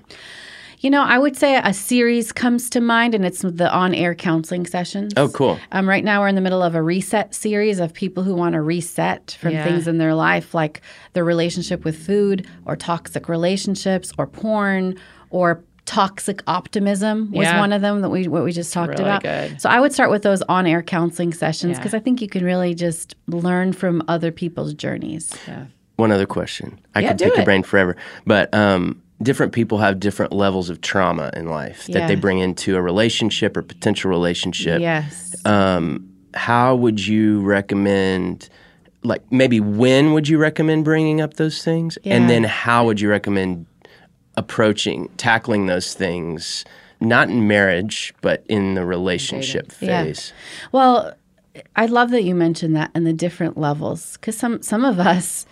You 0.84 0.90
know, 0.90 1.02
I 1.02 1.16
would 1.16 1.34
say 1.34 1.56
a 1.56 1.72
series 1.72 2.30
comes 2.30 2.68
to 2.68 2.78
mind, 2.78 3.14
and 3.14 3.24
it's 3.24 3.40
the 3.40 3.72
on-air 3.72 4.14
counseling 4.14 4.66
sessions. 4.66 5.14
Oh, 5.16 5.30
cool. 5.30 5.58
Um, 5.72 5.88
right 5.88 6.04
now, 6.04 6.20
we're 6.20 6.28
in 6.28 6.34
the 6.34 6.42
middle 6.42 6.62
of 6.62 6.74
a 6.74 6.82
reset 6.82 7.34
series 7.34 7.78
of 7.80 7.94
people 7.94 8.22
who 8.22 8.34
want 8.34 8.52
to 8.52 8.60
reset 8.60 9.38
from 9.40 9.52
Yeah. 9.52 9.64
things 9.64 9.88
in 9.88 9.96
their 9.96 10.12
life, 10.14 10.52
like 10.52 10.82
their 11.14 11.24
relationship 11.24 11.86
with 11.86 11.96
food, 11.96 12.46
or 12.66 12.76
toxic 12.76 13.30
relationships, 13.30 14.12
or 14.18 14.26
porn, 14.26 14.96
or 15.30 15.64
toxic 15.86 16.42
optimism 16.46 17.30
was 17.32 17.46
Yeah. 17.46 17.60
one 17.60 17.72
of 17.72 17.80
them 17.80 18.02
that 18.02 18.10
we 18.10 18.28
what 18.28 18.44
we 18.44 18.52
just 18.52 18.70
talked 18.74 18.90
really 18.98 19.04
about. 19.04 19.22
good. 19.22 19.58
So 19.62 19.70
I 19.70 19.80
would 19.80 19.94
start 19.94 20.10
with 20.10 20.20
those 20.22 20.42
on-air 20.50 20.82
counseling 20.82 21.32
sessions 21.32 21.72
Yeah. 21.72 21.78
because 21.78 21.94
I 21.94 21.98
think 21.98 22.20
you 22.20 22.28
can 22.28 22.44
really 22.44 22.74
just 22.74 23.14
learn 23.26 23.72
from 23.72 24.02
other 24.06 24.30
people's 24.30 24.74
journeys. 24.74 25.32
Yeah. 25.48 25.64
One 25.96 26.12
other 26.12 26.26
question. 26.26 26.78
I 26.94 27.00
Yeah, 27.00 27.08
could 27.08 27.16
do 27.16 27.24
pick 27.24 27.32
it. 27.32 27.36
your 27.38 27.44
brain 27.46 27.62
forever, 27.62 27.96
but 28.26 28.52
um, 28.52 29.00
different 29.22 29.52
people 29.52 29.78
have 29.78 30.00
different 30.00 30.32
levels 30.32 30.68
of 30.70 30.80
trauma 30.80 31.30
in 31.34 31.48
life 31.48 31.86
that 31.88 32.08
they 32.08 32.14
bring 32.14 32.38
into 32.38 32.76
a 32.76 32.82
relationship 32.82 33.56
or 33.56 33.62
potential 33.62 34.10
relationship. 34.10 34.80
Yes. 34.80 35.34
Um, 35.46 36.08
how 36.34 36.74
would 36.74 37.04
you 37.06 37.40
recommend? 37.42 38.48
Like 39.02 39.22
maybe 39.30 39.60
when 39.60 40.12
would 40.14 40.28
you 40.28 40.38
recommend 40.38 40.84
bringing 40.84 41.20
up 41.20 41.34
those 41.34 41.62
things, 41.62 41.98
Yeah. 42.02 42.14
and 42.16 42.28
then 42.30 42.44
how 42.44 42.86
would 42.86 43.00
you 43.00 43.10
recommend 43.10 43.66
approaching 44.36 45.08
tackling 45.16 45.66
those 45.66 45.94
things? 45.94 46.64
Not 47.00 47.28
in 47.28 47.46
marriage, 47.46 48.14
but 48.22 48.44
in 48.48 48.74
the 48.74 48.84
relationship 48.84 49.72
Yeah. 49.80 50.04
phase. 50.04 50.32
Well, 50.72 51.12
I 51.76 51.86
love 51.86 52.10
that 52.10 52.24
you 52.24 52.34
mentioned 52.34 52.74
that 52.76 52.90
and 52.94 53.06
the 53.06 53.12
different 53.12 53.58
levels 53.58 54.16
because 54.16 54.36
some 54.36 54.62
some 54.62 54.84
of 54.84 54.98
us, 54.98 55.44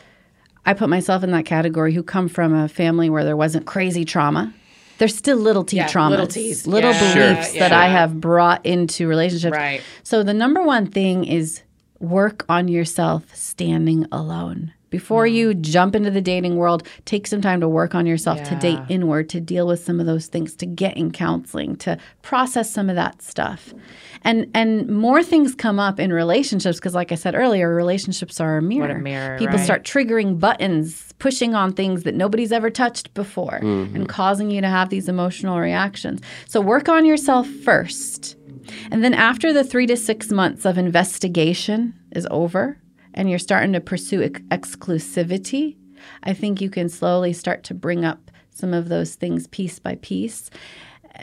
I 0.65 0.75
put 0.75 0.89
myself 0.89 1.25
in 1.25 1.31
that 1.33 1.45
category 1.45 1.93
who 1.93 2.03
come 2.03 2.29
from 2.29 2.55
a 2.55 2.69
family 2.69 3.11
where 3.11 3.25
there 3.25 3.37
wasn't 3.37 3.67
crazy 3.67 4.05
trauma. 4.05 4.53
There's 4.99 5.17
still 5.17 5.37
little 5.39 5.65
t 5.65 5.77
Yeah, 5.77 5.89
traumas, 5.89 6.11
little 6.11 6.27
Ts. 6.29 6.67
little 6.67 6.93
Yeah, 6.93 7.15
beliefs 7.35 7.53
that. 7.55 7.73
I 7.73 7.89
have 7.89 8.21
brought 8.21 8.65
into 8.65 9.09
relationships. 9.09 9.57
Right. 9.57 9.81
So 10.05 10.23
the 10.23 10.35
number 10.35 10.63
one 10.63 10.87
thing 10.87 11.25
is 11.25 11.63
work 11.99 12.45
on 12.49 12.69
yourself 12.69 13.35
standing 13.35 14.07
alone. 14.13 14.73
Before 14.91 15.25
Mm. 15.25 15.33
you 15.33 15.55
jump 15.55 15.97
into 15.97 16.11
the 16.11 16.21
dating 16.21 16.57
world, 16.57 16.87
take 17.07 17.27
some 17.27 17.41
time 17.41 17.61
to 17.63 17.69
work 17.69 17.95
on 17.95 18.05
yourself, 18.07 18.43
to 18.45 18.55
date 18.57 18.79
inward, 18.91 19.29
to 19.31 19.41
deal 19.41 19.67
with 19.67 19.83
some 19.83 19.99
of 19.99 20.05
those 20.07 20.27
things, 20.27 20.55
to 20.57 20.67
get 20.67 20.97
in 20.99 21.11
counseling, 21.11 21.77
to 21.77 21.97
process 22.21 22.71
some 22.71 22.91
of 22.91 22.95
that 22.97 23.23
stuff. 23.23 23.73
And 24.25 24.51
and 24.55 24.89
more 24.89 25.23
things 25.23 25.55
come 25.55 25.79
up 25.79 25.99
in 25.99 26.13
relationships 26.13 26.79
because 26.79 26.95
like 26.95 27.13
I 27.13 27.17
said 27.17 27.35
earlier, 27.35 27.75
relationships 27.75 28.41
are 28.41 28.59
a 28.59 28.63
mirror. 28.63 28.97
a 28.97 28.99
mirror, 28.99 29.39
People 29.39 29.57
right. 29.57 29.65
start 29.65 29.85
triggering 29.85 30.39
buttons, 30.39 31.13
pushing 31.19 31.55
on 31.55 31.73
things 31.73 32.05
that 32.05 32.15
nobody's 32.15 32.53
ever 32.53 32.71
touched 32.71 33.13
before 33.15 33.61
mm-hmm. 33.63 33.97
and 33.97 34.09
causing 34.09 34.51
you 34.51 34.61
to 34.61 34.69
have 34.69 34.91
these 34.91 35.09
emotional 35.09 35.59
reactions. 35.59 36.21
So 36.47 36.61
work 36.61 36.89
on 36.89 37.05
yourself 37.05 37.49
first. 37.49 38.37
And 38.93 39.03
then 39.03 39.13
after 39.13 39.53
the 39.53 39.65
3 39.65 39.87
to 39.89 39.97
6 39.97 40.31
months 40.31 40.65
of 40.65 40.79
investigation 40.79 41.95
is 42.13 42.29
over 42.31 42.79
and 43.13 43.29
you're 43.29 43.41
starting 43.41 43.73
to 43.73 43.81
pursue 43.81 44.23
ex- 44.23 44.41
exclusivity, 44.53 45.77
I 46.23 46.33
think 46.33 46.61
you 46.61 46.71
can 46.71 46.89
slowly 46.89 47.33
start 47.33 47.65
to 47.65 47.75
bring 47.75 48.05
up 48.05 48.31
some 48.51 48.73
of 48.75 48.89
those 48.89 49.15
things 49.15 49.47
piece 49.49 49.79
by 49.79 49.97
piece. 49.97 50.51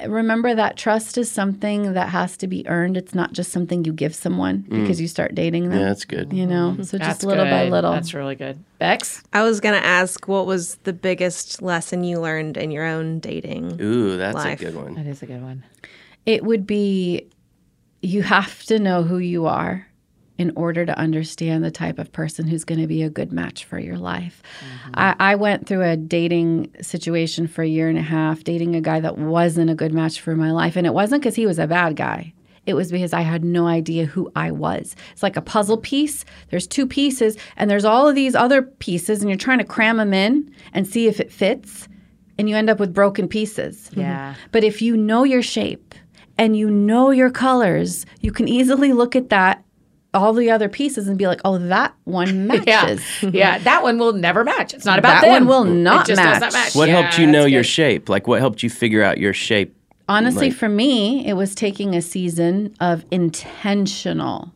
Remember 0.07 0.53
that 0.53 0.77
trust 0.77 1.17
is 1.17 1.31
something 1.31 1.93
that 1.93 2.09
has 2.09 2.37
to 2.37 2.47
be 2.47 2.67
earned. 2.67 2.95
It's 2.95 3.15
not 3.15 3.33
just 3.33 3.51
something 3.51 3.83
you 3.83 3.91
give 3.91 4.13
someone 4.13 4.63
mm. 4.63 4.81
because 4.81 5.01
you 5.01 5.07
start 5.07 5.35
dating 5.35 5.69
them. 5.69 5.79
Yeah, 5.79 5.87
that's 5.87 6.05
good. 6.05 6.31
You 6.31 6.45
know, 6.45 6.71
mm-hmm. 6.71 6.83
so 6.83 6.97
That's 6.97 7.09
just 7.09 7.23
little 7.23 7.45
by 7.45 7.69
little. 7.69 7.91
That's 7.91 8.13
really 8.13 8.35
good. 8.35 8.63
Bex? 8.77 9.23
I 9.33 9.43
was 9.43 9.59
going 9.59 9.79
to 9.79 9.85
ask 9.85 10.27
what 10.27 10.45
was 10.45 10.75
the 10.83 10.93
biggest 10.93 11.61
lesson 11.61 12.03
you 12.03 12.19
learned 12.19 12.55
in 12.55 12.71
your 12.71 12.85
own 12.85 13.19
dating? 13.19 13.81
Ooh, 13.81 14.17
that's 14.17 14.35
Life. 14.35 14.61
a 14.61 14.65
good 14.65 14.75
one. 14.75 14.93
That 14.93 15.07
is 15.07 15.21
a 15.21 15.25
good 15.25 15.41
one. 15.41 15.63
it 16.25 16.43
would 16.43 16.67
be 16.67 17.27
you 18.01 18.21
have 18.23 18.63
to 18.63 18.79
know 18.79 19.03
who 19.03 19.17
you 19.17 19.45
are 19.45 19.88
in 20.39 20.53
order 20.55 20.85
to 20.85 20.97
understand 20.97 21.63
the 21.65 21.69
type 21.69 21.99
of 21.99 22.11
person 22.13 22.47
who's 22.47 22.63
going 22.63 22.79
to 22.79 22.87
be 22.87 23.03
a 23.03 23.09
good 23.09 23.31
match 23.33 23.65
for 23.65 23.77
your 23.77 23.97
life. 23.97 24.41
Mm-hmm. 24.61 24.91
I, 24.93 25.15
I 25.19 25.35
went 25.35 25.67
through 25.67 25.83
a 25.83 25.97
dating 25.97 26.73
situation 26.81 27.45
for 27.45 27.61
a 27.61 27.67
year 27.67 27.89
and 27.89 27.97
a 27.97 28.01
half, 28.01 28.45
dating 28.45 28.73
a 28.73 28.81
guy 28.81 29.01
that 29.01 29.17
wasn't 29.17 29.69
a 29.69 29.75
good 29.75 29.93
match 29.93 30.21
for 30.21 30.37
my 30.37 30.51
life. 30.51 30.77
And 30.77 30.87
it 30.87 30.93
wasn't 30.93 31.21
because 31.21 31.35
he 31.35 31.45
was 31.45 31.59
a 31.59 31.67
bad 31.67 31.97
guy. 31.97 32.33
It 32.65 32.73
was 32.73 32.89
because 32.89 33.11
I 33.11 33.21
had 33.21 33.43
no 33.43 33.67
idea 33.67 34.05
who 34.05 34.31
I 34.33 34.51
was. 34.51 34.95
It's 35.11 35.23
like 35.23 35.35
a 35.35 35.41
puzzle 35.41 35.77
piece. 35.77 36.23
There's 36.51 36.67
two 36.67 36.87
pieces, 36.87 37.35
and 37.57 37.69
there's 37.69 37.85
all 37.85 38.07
of 38.07 38.15
these 38.15 38.35
other 38.35 38.61
pieces, 38.61 39.19
and 39.19 39.29
you're 39.29 39.37
trying 39.37 39.57
to 39.57 39.65
cram 39.65 39.97
them 39.97 40.13
in 40.13 40.53
and 40.71 40.87
see 40.87 41.07
if 41.07 41.19
it 41.19 41.31
fits, 41.31 41.89
and 42.37 42.47
you 42.47 42.55
end 42.55 42.69
up 42.69 42.79
with 42.79 42.93
broken 42.93 43.27
pieces. 43.27 43.89
Yeah. 43.93 44.31
Mm-hmm. 44.31 44.41
But 44.51 44.63
if 44.63 44.81
you 44.81 44.95
know 44.95 45.23
your 45.23 45.41
shape 45.41 45.95
and 46.37 46.55
you 46.55 46.69
know 46.69 47.09
your 47.11 47.31
colors, 47.31 48.05
you 48.21 48.31
can 48.31 48.47
easily 48.47 48.93
look 48.93 49.15
at 49.15 49.29
that, 49.29 49.65
all 50.13 50.33
the 50.33 50.49
other 50.49 50.69
pieces, 50.69 51.07
and 51.07 51.17
be 51.17 51.27
like, 51.27 51.41
oh, 51.45 51.57
that 51.57 51.93
one 52.05 52.47
matches. 52.47 53.03
Yeah. 53.21 53.29
yeah. 53.31 53.57
That 53.59 53.83
one 53.83 53.99
will 53.99 54.13
never 54.13 54.43
match. 54.43 54.73
It's 54.73 54.85
not 54.85 54.97
about 54.99 55.21
That 55.21 55.27
them. 55.33 55.45
one 55.45 55.47
will 55.47 55.63
not 55.73 56.09
it 56.09 56.15
just 56.15 56.21
does 56.21 56.31
match. 56.33 56.41
not 56.41 56.53
match. 56.53 56.75
What 56.75 56.89
Yeah, 56.89 57.01
helped 57.01 57.19
you 57.19 57.27
know 57.27 57.45
your 57.45 57.61
good. 57.61 57.67
shape? 57.67 58.09
Like, 58.09 58.27
what 58.27 58.39
helped 58.39 58.63
you 58.63 58.69
figure 58.69 59.03
out 59.03 59.17
your 59.19 59.33
shape? 59.33 59.75
Honestly, 60.07 60.49
Like- 60.49 60.57
for 60.57 60.67
me, 60.69 61.25
it 61.27 61.33
was 61.33 61.53
taking 61.53 61.95
a 61.95 62.01
season 62.01 62.73
of 62.79 63.05
intentional, 63.11 64.51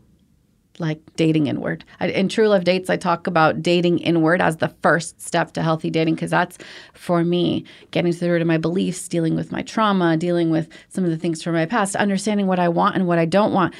like 0.79 0.99
dating 1.15 1.45
inward. 1.45 1.85
I, 1.99 2.07
in 2.07 2.27
True 2.29 2.47
Love 2.47 2.63
Dates, 2.63 2.89
I 2.89 2.97
talk 2.97 3.27
about 3.27 3.61
dating 3.61 3.99
inward 3.99 4.41
as 4.41 4.57
the 4.57 4.69
first 4.81 5.21
step 5.21 5.51
to 5.53 5.61
healthy 5.61 5.91
dating 5.91 6.15
because 6.15 6.31
that's 6.31 6.57
for 6.93 7.23
me 7.23 7.65
getting 7.91 8.11
through 8.11 8.17
to 8.19 8.25
the 8.25 8.31
root 8.31 8.41
of 8.41 8.47
my 8.47 8.57
beliefs, 8.57 9.07
dealing 9.07 9.35
with 9.35 9.51
my 9.51 9.61
trauma, 9.61 10.17
dealing 10.17 10.49
with 10.49 10.67
some 10.89 11.03
of 11.03 11.11
the 11.11 11.17
things 11.17 11.43
from 11.43 11.53
my 11.53 11.67
past, 11.67 11.95
understanding 11.95 12.47
what 12.47 12.57
I 12.59 12.69
want 12.69 12.95
and 12.95 13.05
what 13.07 13.19
I 13.19 13.25
don't 13.25 13.53
want. 13.53 13.75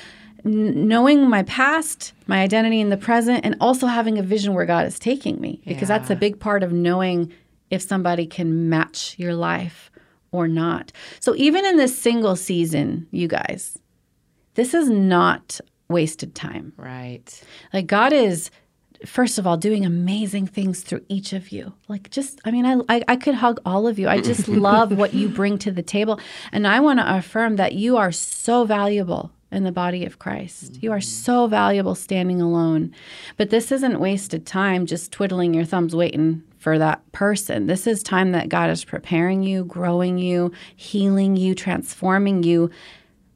N- 0.45 0.87
knowing 0.87 1.29
my 1.29 1.43
past, 1.43 2.13
my 2.27 2.41
identity 2.41 2.79
in 2.79 2.89
the 2.89 2.97
present, 2.97 3.45
and 3.45 3.55
also 3.61 3.87
having 3.87 4.17
a 4.17 4.23
vision 4.23 4.53
where 4.53 4.65
God 4.65 4.85
is 4.85 4.99
taking 4.99 5.39
me, 5.39 5.61
because 5.65 5.87
that's 5.87 6.09
a 6.09 6.15
big 6.15 6.39
part 6.39 6.63
of 6.63 6.71
knowing 6.71 7.31
if 7.69 7.81
somebody 7.81 8.25
can 8.25 8.69
match 8.69 9.15
your 9.17 9.33
life 9.33 9.89
or 10.31 10.47
not. 10.47 10.91
So 11.19 11.33
even 11.35 11.65
in 11.65 11.77
this 11.77 11.97
single 11.97 12.35
season, 12.35 13.07
you 13.11 13.27
guys, 13.27 13.77
this 14.55 14.73
is 14.73 14.89
not 14.89 15.59
wasted 15.89 16.35
time. 16.35 16.73
Right. 16.77 17.41
Like 17.71 17.87
God 17.87 18.13
is 18.13 18.51
first 19.05 19.37
of 19.37 19.45
all 19.45 19.57
doing 19.57 19.85
amazing 19.85 20.47
things 20.47 20.81
through 20.81 21.03
each 21.09 21.33
of 21.33 21.51
you. 21.51 21.73
Like 21.87 22.09
just 22.09 22.41
I 22.45 22.51
mean 22.51 22.65
I 22.65 22.79
I, 22.89 23.03
I 23.07 23.15
could 23.15 23.35
hug 23.35 23.59
all 23.65 23.87
of 23.87 23.99
you. 23.99 24.07
I 24.09 24.21
just 24.21 24.47
love 24.69 24.91
what 24.91 25.13
you 25.13 25.29
bring 25.29 25.57
to 25.59 25.71
the 25.71 25.83
table 25.83 26.19
and 26.51 26.67
I 26.67 26.79
want 26.79 26.99
to 26.99 27.15
affirm 27.15 27.57
that 27.57 27.73
you 27.73 27.97
are 27.97 28.11
so 28.11 28.65
valuable 28.65 29.31
in 29.53 29.63
the 29.63 29.71
body 29.71 30.05
of 30.05 30.19
Christ. 30.19 30.81
You 30.81 30.91
are 30.91 30.97
mm-hmm. 30.97 31.03
so 31.03 31.47
valuable 31.47 31.95
standing 31.95 32.41
alone. 32.41 32.93
But 33.37 33.49
this 33.49 33.71
isn't 33.71 33.99
wasted 33.99 34.45
time 34.45 34.85
just 34.85 35.11
twiddling 35.11 35.53
your 35.53 35.65
thumbs 35.65 35.95
waiting 35.95 36.43
for 36.57 36.79
that 36.79 37.09
person. 37.11 37.67
This 37.67 37.87
is 37.87 38.01
time 38.01 38.31
that 38.31 38.49
God 38.49 38.69
is 38.69 38.85
preparing 38.85 39.43
you, 39.43 39.65
growing 39.65 40.17
you, 40.17 40.51
healing 40.75 41.35
you, 41.35 41.55
transforming 41.55 42.43
you 42.43 42.69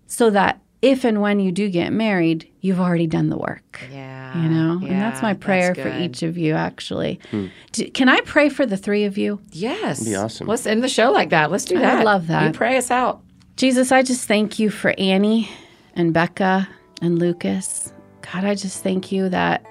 so 0.07 0.29
that 0.29 0.61
if 0.81 1.03
and 1.03 1.21
when 1.21 1.39
you 1.39 1.51
do 1.51 1.69
get 1.69 1.91
married, 1.91 2.49
you've 2.61 2.79
already 2.79 3.07
done 3.07 3.29
the 3.29 3.37
work. 3.37 3.81
Yeah. 3.91 4.41
You 4.41 4.49
know, 4.49 4.79
and 4.83 5.01
that's 5.01 5.21
my 5.21 5.33
prayer 5.33 5.73
for 5.73 5.89
each 5.89 6.21
of 6.23 6.37
you, 6.37 6.53
actually. 6.53 7.19
Hmm. 7.31 7.47
Do- 7.71 7.89
can 7.91 8.09
I 8.09 8.21
pray 8.21 8.49
for 8.49 8.65
the 8.65 8.77
three 8.77 9.05
of 9.05 9.17
you? 9.17 9.41
Yes. 9.51 10.03
be 10.05 10.15
awesome. 10.15 10.47
Let's 10.47 10.67
end 10.67 10.83
the 10.83 10.89
show 10.89 11.11
like 11.11 11.29
that. 11.31 11.51
Let's 11.51 11.65
do 11.65 11.79
that. 11.79 11.99
I 11.99 12.03
love 12.03 12.27
that. 12.27 12.45
You 12.45 12.51
pray 12.53 12.77
us 12.77 12.91
out. 12.91 13.21
Jesus, 13.55 13.91
I 13.91 14.03
just 14.03 14.27
thank 14.27 14.59
you 14.59 14.69
for 14.69 14.93
Annie 14.99 15.49
and 15.97 16.13
Bekah 16.13 16.67
and 17.01 17.19
Lucas. 17.19 17.91
God, 18.31 18.45
I 18.45 18.55
just 18.55 18.83
thank 18.83 19.11
you 19.11 19.27
that 19.29 19.65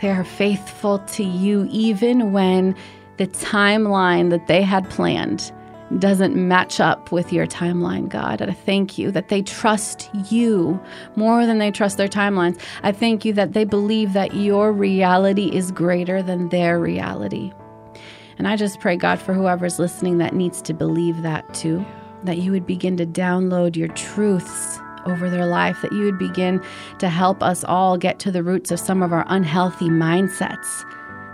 they 0.00 0.10
are 0.10 0.24
faithful 0.24 0.98
to 0.98 1.22
you 1.22 1.68
even 1.70 2.32
when 2.32 2.74
the 3.18 3.26
timeline 3.28 4.30
that 4.30 4.46
they 4.46 4.62
had 4.62 4.88
planned 4.90 5.52
doesn't 5.98 6.34
match 6.34 6.80
up 6.80 7.12
with 7.12 7.32
your 7.32 7.46
timeline, 7.46 8.08
God. 8.08 8.42
I 8.42 8.52
thank 8.52 8.98
you 8.98 9.10
that 9.12 9.28
they 9.28 9.42
trust 9.42 10.10
you 10.30 10.80
more 11.14 11.46
than 11.46 11.58
they 11.58 11.70
trust 11.70 11.96
their 11.96 12.08
timelines. 12.08 12.60
I 12.82 12.90
thank 12.90 13.24
you 13.24 13.32
that 13.34 13.52
they 13.52 13.64
believe 13.64 14.12
that 14.12 14.34
your 14.34 14.72
reality 14.72 15.54
is 15.54 15.70
greater 15.70 16.22
than 16.22 16.48
their 16.48 16.80
reality. 16.80 17.52
And 18.38 18.48
I 18.48 18.56
just 18.56 18.80
pray, 18.80 18.96
God, 18.96 19.20
for 19.20 19.32
whoever's 19.32 19.78
listening 19.78 20.18
that 20.18 20.34
needs 20.34 20.60
to 20.62 20.74
believe 20.74 21.22
that 21.22 21.54
too, 21.54 21.84
that 22.24 22.38
you 22.38 22.50
would 22.50 22.66
begin 22.66 22.96
to 22.96 23.06
download 23.06 23.76
your 23.76 23.88
truths 23.88 24.80
over 25.06 25.30
their 25.30 25.46
life, 25.46 25.80
that 25.82 25.92
you 25.92 26.04
would 26.04 26.18
begin 26.18 26.62
to 26.98 27.08
help 27.08 27.42
us 27.42 27.64
all 27.64 27.96
get 27.96 28.18
to 28.20 28.30
the 28.30 28.42
roots 28.42 28.70
of 28.70 28.80
some 28.80 29.02
of 29.02 29.12
our 29.12 29.24
unhealthy 29.28 29.88
mindsets 29.88 30.84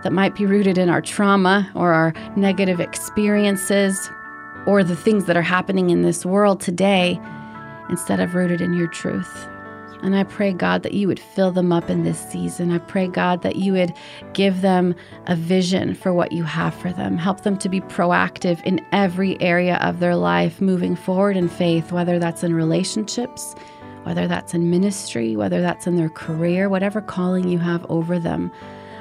that 0.02 0.12
might 0.12 0.34
be 0.34 0.46
rooted 0.46 0.78
in 0.78 0.88
our 0.88 1.00
trauma 1.00 1.70
or 1.74 1.92
our 1.92 2.12
negative 2.36 2.80
experiences 2.80 4.10
or 4.66 4.84
the 4.84 4.96
things 4.96 5.24
that 5.24 5.36
are 5.36 5.42
happening 5.42 5.90
in 5.90 6.02
this 6.02 6.24
world 6.26 6.60
today 6.60 7.20
instead 7.88 8.20
of 8.20 8.34
rooted 8.34 8.60
in 8.60 8.74
your 8.74 8.88
truth. 8.88 9.48
And 10.02 10.16
I 10.16 10.24
pray, 10.24 10.52
God, 10.52 10.82
that 10.82 10.94
you 10.94 11.06
would 11.06 11.20
fill 11.20 11.52
them 11.52 11.72
up 11.72 11.88
in 11.88 12.02
this 12.02 12.18
season. 12.18 12.72
I 12.72 12.78
pray, 12.78 13.06
God, 13.06 13.42
that 13.42 13.56
you 13.56 13.72
would 13.74 13.94
give 14.32 14.60
them 14.60 14.96
a 15.26 15.36
vision 15.36 15.94
for 15.94 16.12
what 16.12 16.32
you 16.32 16.42
have 16.42 16.74
for 16.74 16.92
them. 16.92 17.16
Help 17.16 17.42
them 17.42 17.56
to 17.58 17.68
be 17.68 17.80
proactive 17.82 18.60
in 18.64 18.84
every 18.90 19.40
area 19.40 19.76
of 19.76 20.00
their 20.00 20.16
life, 20.16 20.60
moving 20.60 20.96
forward 20.96 21.36
in 21.36 21.48
faith, 21.48 21.92
whether 21.92 22.18
that's 22.18 22.42
in 22.42 22.52
relationships, 22.52 23.54
whether 24.02 24.26
that's 24.26 24.54
in 24.54 24.70
ministry, 24.70 25.36
whether 25.36 25.60
that's 25.60 25.86
in 25.86 25.94
their 25.96 26.10
career, 26.10 26.68
whatever 26.68 27.00
calling 27.00 27.48
you 27.48 27.58
have 27.58 27.86
over 27.88 28.18
them. 28.18 28.50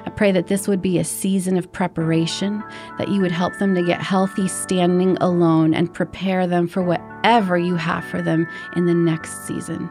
I 0.06 0.10
pray 0.11 0.32
that 0.32 0.48
this 0.48 0.68
would 0.68 0.82
be 0.82 0.99
a 0.99 1.03
season 1.03 1.57
of 1.57 1.72
preparation, 1.72 2.64
that 2.98 3.10
you 3.10 3.22
would 3.22 3.32
help 3.32 3.57
them 3.57 3.73
to 3.76 3.84
get 3.84 4.02
healthy 4.02 4.48
standing 4.48 5.18
alone 5.18 5.73
and 5.73 5.94
prepare 5.94 6.45
them 6.45 6.68
for 6.68 6.84
whatever 6.84 7.57
you 7.57 7.76
have 7.76 8.06
for 8.06 8.22
them 8.22 8.48
in 8.76 8.86
the 8.86 8.94
next 8.94 9.48
season. 9.48 9.90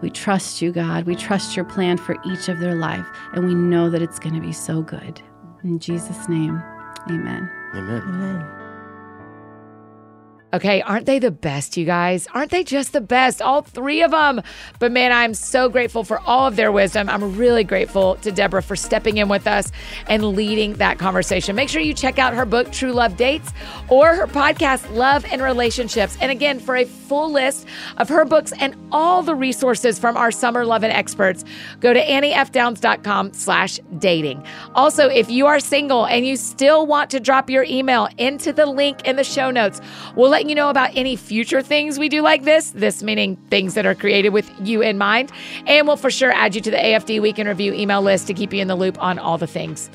We 0.00 0.10
trust 0.10 0.62
you, 0.62 0.72
God. 0.72 1.04
We 1.04 1.14
trust 1.14 1.56
your 1.56 1.64
plan 1.64 1.98
for 1.98 2.16
each 2.24 2.48
of 2.48 2.58
their 2.58 2.74
life, 2.74 3.06
and 3.34 3.46
we 3.46 3.54
know 3.54 3.90
that 3.90 4.02
it's 4.02 4.18
going 4.18 4.34
to 4.34 4.40
be 4.40 4.52
so 4.52 4.82
good. 4.82 5.20
In 5.62 5.78
Jesus' 5.78 6.28
name, 6.28 6.62
amen. 7.08 7.50
Amen. 7.74 8.02
Amen. 8.02 8.59
Okay, 10.52 10.82
aren't 10.82 11.06
they 11.06 11.20
the 11.20 11.30
best, 11.30 11.76
you 11.76 11.84
guys? 11.84 12.26
Aren't 12.34 12.50
they 12.50 12.64
just 12.64 12.92
the 12.92 13.00
best? 13.00 13.40
All 13.40 13.62
three 13.62 14.02
of 14.02 14.10
them. 14.10 14.42
But 14.80 14.90
man, 14.90 15.12
I'm 15.12 15.32
so 15.32 15.68
grateful 15.68 16.02
for 16.02 16.18
all 16.20 16.48
of 16.48 16.56
their 16.56 16.72
wisdom. 16.72 17.08
I'm 17.08 17.36
really 17.36 17.62
grateful 17.62 18.16
to 18.16 18.32
Debra 18.32 18.62
for 18.62 18.74
stepping 18.74 19.18
in 19.18 19.28
with 19.28 19.46
us 19.46 19.70
and 20.08 20.24
leading 20.24 20.74
that 20.74 20.98
conversation. 20.98 21.54
Make 21.54 21.68
sure 21.68 21.80
you 21.80 21.94
check 21.94 22.18
out 22.18 22.34
her 22.34 22.44
book, 22.44 22.72
True 22.72 22.92
Love 22.92 23.16
Dates, 23.16 23.52
or 23.88 24.16
her 24.16 24.26
podcast, 24.26 24.92
Love 24.92 25.24
and 25.30 25.40
Relationships. 25.40 26.18
And 26.20 26.32
again, 26.32 26.58
for 26.58 26.76
a 26.76 26.84
full 26.84 27.30
list 27.30 27.68
of 27.98 28.08
her 28.08 28.24
books 28.24 28.52
and 28.58 28.74
all 28.90 29.22
the 29.22 29.36
resources 29.36 30.00
from 30.00 30.16
our 30.16 30.32
Summer 30.32 30.64
Lovin' 30.64 30.90
experts, 30.90 31.44
go 31.78 31.92
to 31.92 32.04
anniefdowns.com 32.04 33.34
slash 33.34 33.78
dating. 33.98 34.44
Also, 34.74 35.08
if 35.08 35.30
you 35.30 35.46
are 35.46 35.60
single 35.60 36.06
and 36.06 36.26
you 36.26 36.36
still 36.36 36.86
want 36.86 37.08
to 37.10 37.20
drop 37.20 37.48
your 37.48 37.62
email 37.62 38.08
into 38.18 38.52
the 38.52 38.66
link 38.66 39.06
in 39.06 39.14
the 39.14 39.24
show 39.24 39.52
notes, 39.52 39.80
we'll 40.16 40.30
let 40.30 40.39
you 40.48 40.54
know 40.54 40.70
about 40.70 40.90
any 40.94 41.16
future 41.16 41.62
things 41.62 41.98
we 41.98 42.08
do 42.08 42.22
like 42.22 42.44
this, 42.44 42.70
this 42.70 43.02
meaning 43.02 43.36
things 43.50 43.74
that 43.74 43.86
are 43.86 43.94
created 43.94 44.30
with 44.30 44.50
you 44.66 44.82
in 44.82 44.98
mind, 44.98 45.30
and 45.66 45.86
we'll 45.86 45.96
for 45.96 46.10
sure 46.10 46.32
add 46.32 46.54
you 46.54 46.60
to 46.60 46.70
the 46.70 46.76
AFD 46.76 47.20
Week 47.20 47.38
In 47.38 47.46
Review 47.46 47.72
email 47.72 48.02
list 48.02 48.26
to 48.28 48.34
keep 48.34 48.52
you 48.52 48.60
in 48.60 48.68
the 48.68 48.76
loop 48.76 49.00
on 49.02 49.18
all 49.18 49.38
the 49.38 49.46
things. 49.46 49.90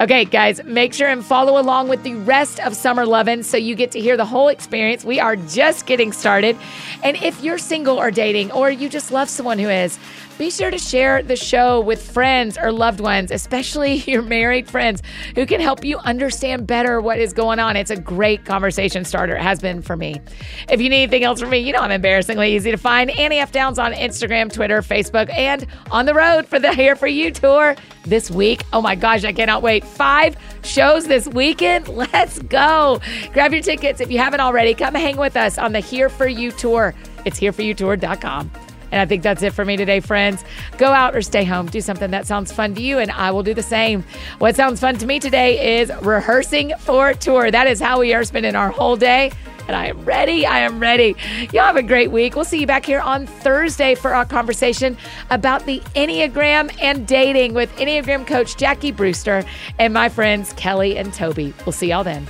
Okay, 0.00 0.24
guys, 0.24 0.62
make 0.62 0.94
sure 0.94 1.08
and 1.08 1.24
follow 1.24 1.60
along 1.60 1.88
with 1.88 2.04
the 2.04 2.14
rest 2.14 2.60
of 2.60 2.76
Summer 2.76 3.04
Lovin' 3.04 3.42
so 3.42 3.56
you 3.56 3.74
get 3.74 3.90
to 3.90 4.00
hear 4.00 4.16
the 4.16 4.24
whole 4.24 4.46
experience. 4.46 5.04
We 5.04 5.18
are 5.18 5.34
just 5.34 5.86
getting 5.86 6.12
started. 6.12 6.56
And 7.02 7.16
if 7.16 7.42
you're 7.42 7.58
single 7.58 7.98
or 7.98 8.12
dating, 8.12 8.52
or 8.52 8.70
you 8.70 8.88
just 8.88 9.10
love 9.10 9.28
someone 9.28 9.58
who 9.58 9.68
is, 9.68 9.98
be 10.38 10.50
sure 10.50 10.70
to 10.70 10.78
share 10.78 11.20
the 11.20 11.34
show 11.34 11.80
with 11.80 12.00
friends 12.00 12.56
or 12.56 12.70
loved 12.70 13.00
ones, 13.00 13.32
especially 13.32 13.94
your 14.06 14.22
married 14.22 14.70
friends 14.70 15.02
who 15.34 15.44
can 15.44 15.60
help 15.60 15.84
you 15.84 15.98
understand 15.98 16.66
better 16.66 17.00
what 17.00 17.18
is 17.18 17.32
going 17.32 17.58
on. 17.58 17.76
It's 17.76 17.90
a 17.90 17.96
great 17.96 18.44
conversation 18.44 19.04
starter. 19.04 19.34
It 19.34 19.42
has 19.42 19.60
been 19.60 19.82
for 19.82 19.96
me. 19.96 20.20
If 20.68 20.80
you 20.80 20.88
need 20.88 21.02
anything 21.02 21.24
else 21.24 21.40
from 21.40 21.50
me, 21.50 21.58
you 21.58 21.72
know 21.72 21.80
I'm 21.80 21.90
embarrassingly 21.90 22.54
easy 22.54 22.70
to 22.70 22.76
find. 22.76 23.10
Annie 23.10 23.38
F. 23.38 23.50
Downs 23.50 23.80
on 23.80 23.92
Instagram, 23.92 24.52
Twitter, 24.52 24.80
Facebook, 24.80 25.28
and 25.36 25.66
on 25.90 26.06
the 26.06 26.14
road 26.14 26.46
for 26.46 26.60
the 26.60 26.72
Here 26.78 26.94
For 26.94 27.08
You 27.08 27.32
tour 27.32 27.74
this 28.04 28.30
week. 28.30 28.62
Oh 28.72 28.80
my 28.80 28.94
gosh, 28.94 29.24
I 29.24 29.32
cannot 29.32 29.62
wait. 29.62 29.84
Five 29.84 30.36
shows 30.62 31.08
this 31.08 31.26
weekend. 31.26 31.88
Let's 32.12 32.38
go. 32.38 33.00
Grab 33.32 33.52
your 33.52 33.62
tickets 33.62 34.00
if 34.00 34.10
you 34.10 34.18
haven't 34.18 34.40
already. 34.40 34.72
Come 34.74 34.94
hang 34.94 35.16
with 35.16 35.36
us 35.36 35.58
on 35.58 35.72
the 35.72 35.80
Here 35.80 36.08
For 36.08 36.28
You 36.28 36.52
tour. 36.52 36.94
It's 37.24 37.40
hereforyoutour.com. 37.40 38.67
And 38.90 39.00
I 39.00 39.06
think 39.06 39.22
that's 39.22 39.42
it 39.42 39.52
for 39.52 39.64
me 39.64 39.76
today, 39.76 40.00
friends. 40.00 40.44
Go 40.76 40.86
out 40.86 41.14
or 41.14 41.22
stay 41.22 41.44
home. 41.44 41.66
Do 41.66 41.80
something 41.80 42.10
that 42.10 42.26
sounds 42.26 42.52
fun 42.52 42.74
to 42.74 42.82
you, 42.82 42.98
and 42.98 43.10
I 43.10 43.30
will 43.30 43.42
do 43.42 43.54
the 43.54 43.62
same. 43.62 44.04
What 44.38 44.56
sounds 44.56 44.80
fun 44.80 44.96
to 44.98 45.06
me 45.06 45.20
today 45.20 45.80
is 45.80 45.92
rehearsing 46.02 46.72
for 46.78 47.14
tour. 47.14 47.50
That 47.50 47.66
is 47.66 47.80
how 47.80 48.00
we 48.00 48.14
are 48.14 48.24
spending 48.24 48.54
our 48.54 48.70
whole 48.70 48.96
day. 48.96 49.32
And 49.66 49.76
I 49.76 49.88
am 49.88 50.02
ready. 50.06 50.46
I 50.46 50.60
am 50.60 50.80
ready. 50.80 51.14
Y'all 51.52 51.64
have 51.64 51.76
a 51.76 51.82
great 51.82 52.10
week. 52.10 52.34
We'll 52.34 52.46
see 52.46 52.58
you 52.60 52.66
back 52.66 52.86
here 52.86 53.00
on 53.00 53.26
Thursday 53.26 53.94
for 53.94 54.14
our 54.14 54.24
conversation 54.24 54.96
about 55.28 55.66
the 55.66 55.80
Enneagram 55.94 56.74
and 56.80 57.06
dating 57.06 57.52
with 57.52 57.70
Enneagram 57.76 58.26
coach 58.26 58.56
Jackie 58.56 58.92
Brewster 58.92 59.44
and 59.78 59.92
my 59.92 60.08
friends 60.08 60.54
Kelly 60.54 60.96
and 60.96 61.12
Toby. 61.12 61.52
We'll 61.66 61.72
see 61.72 61.90
y'all 61.90 62.02
then. 62.02 62.26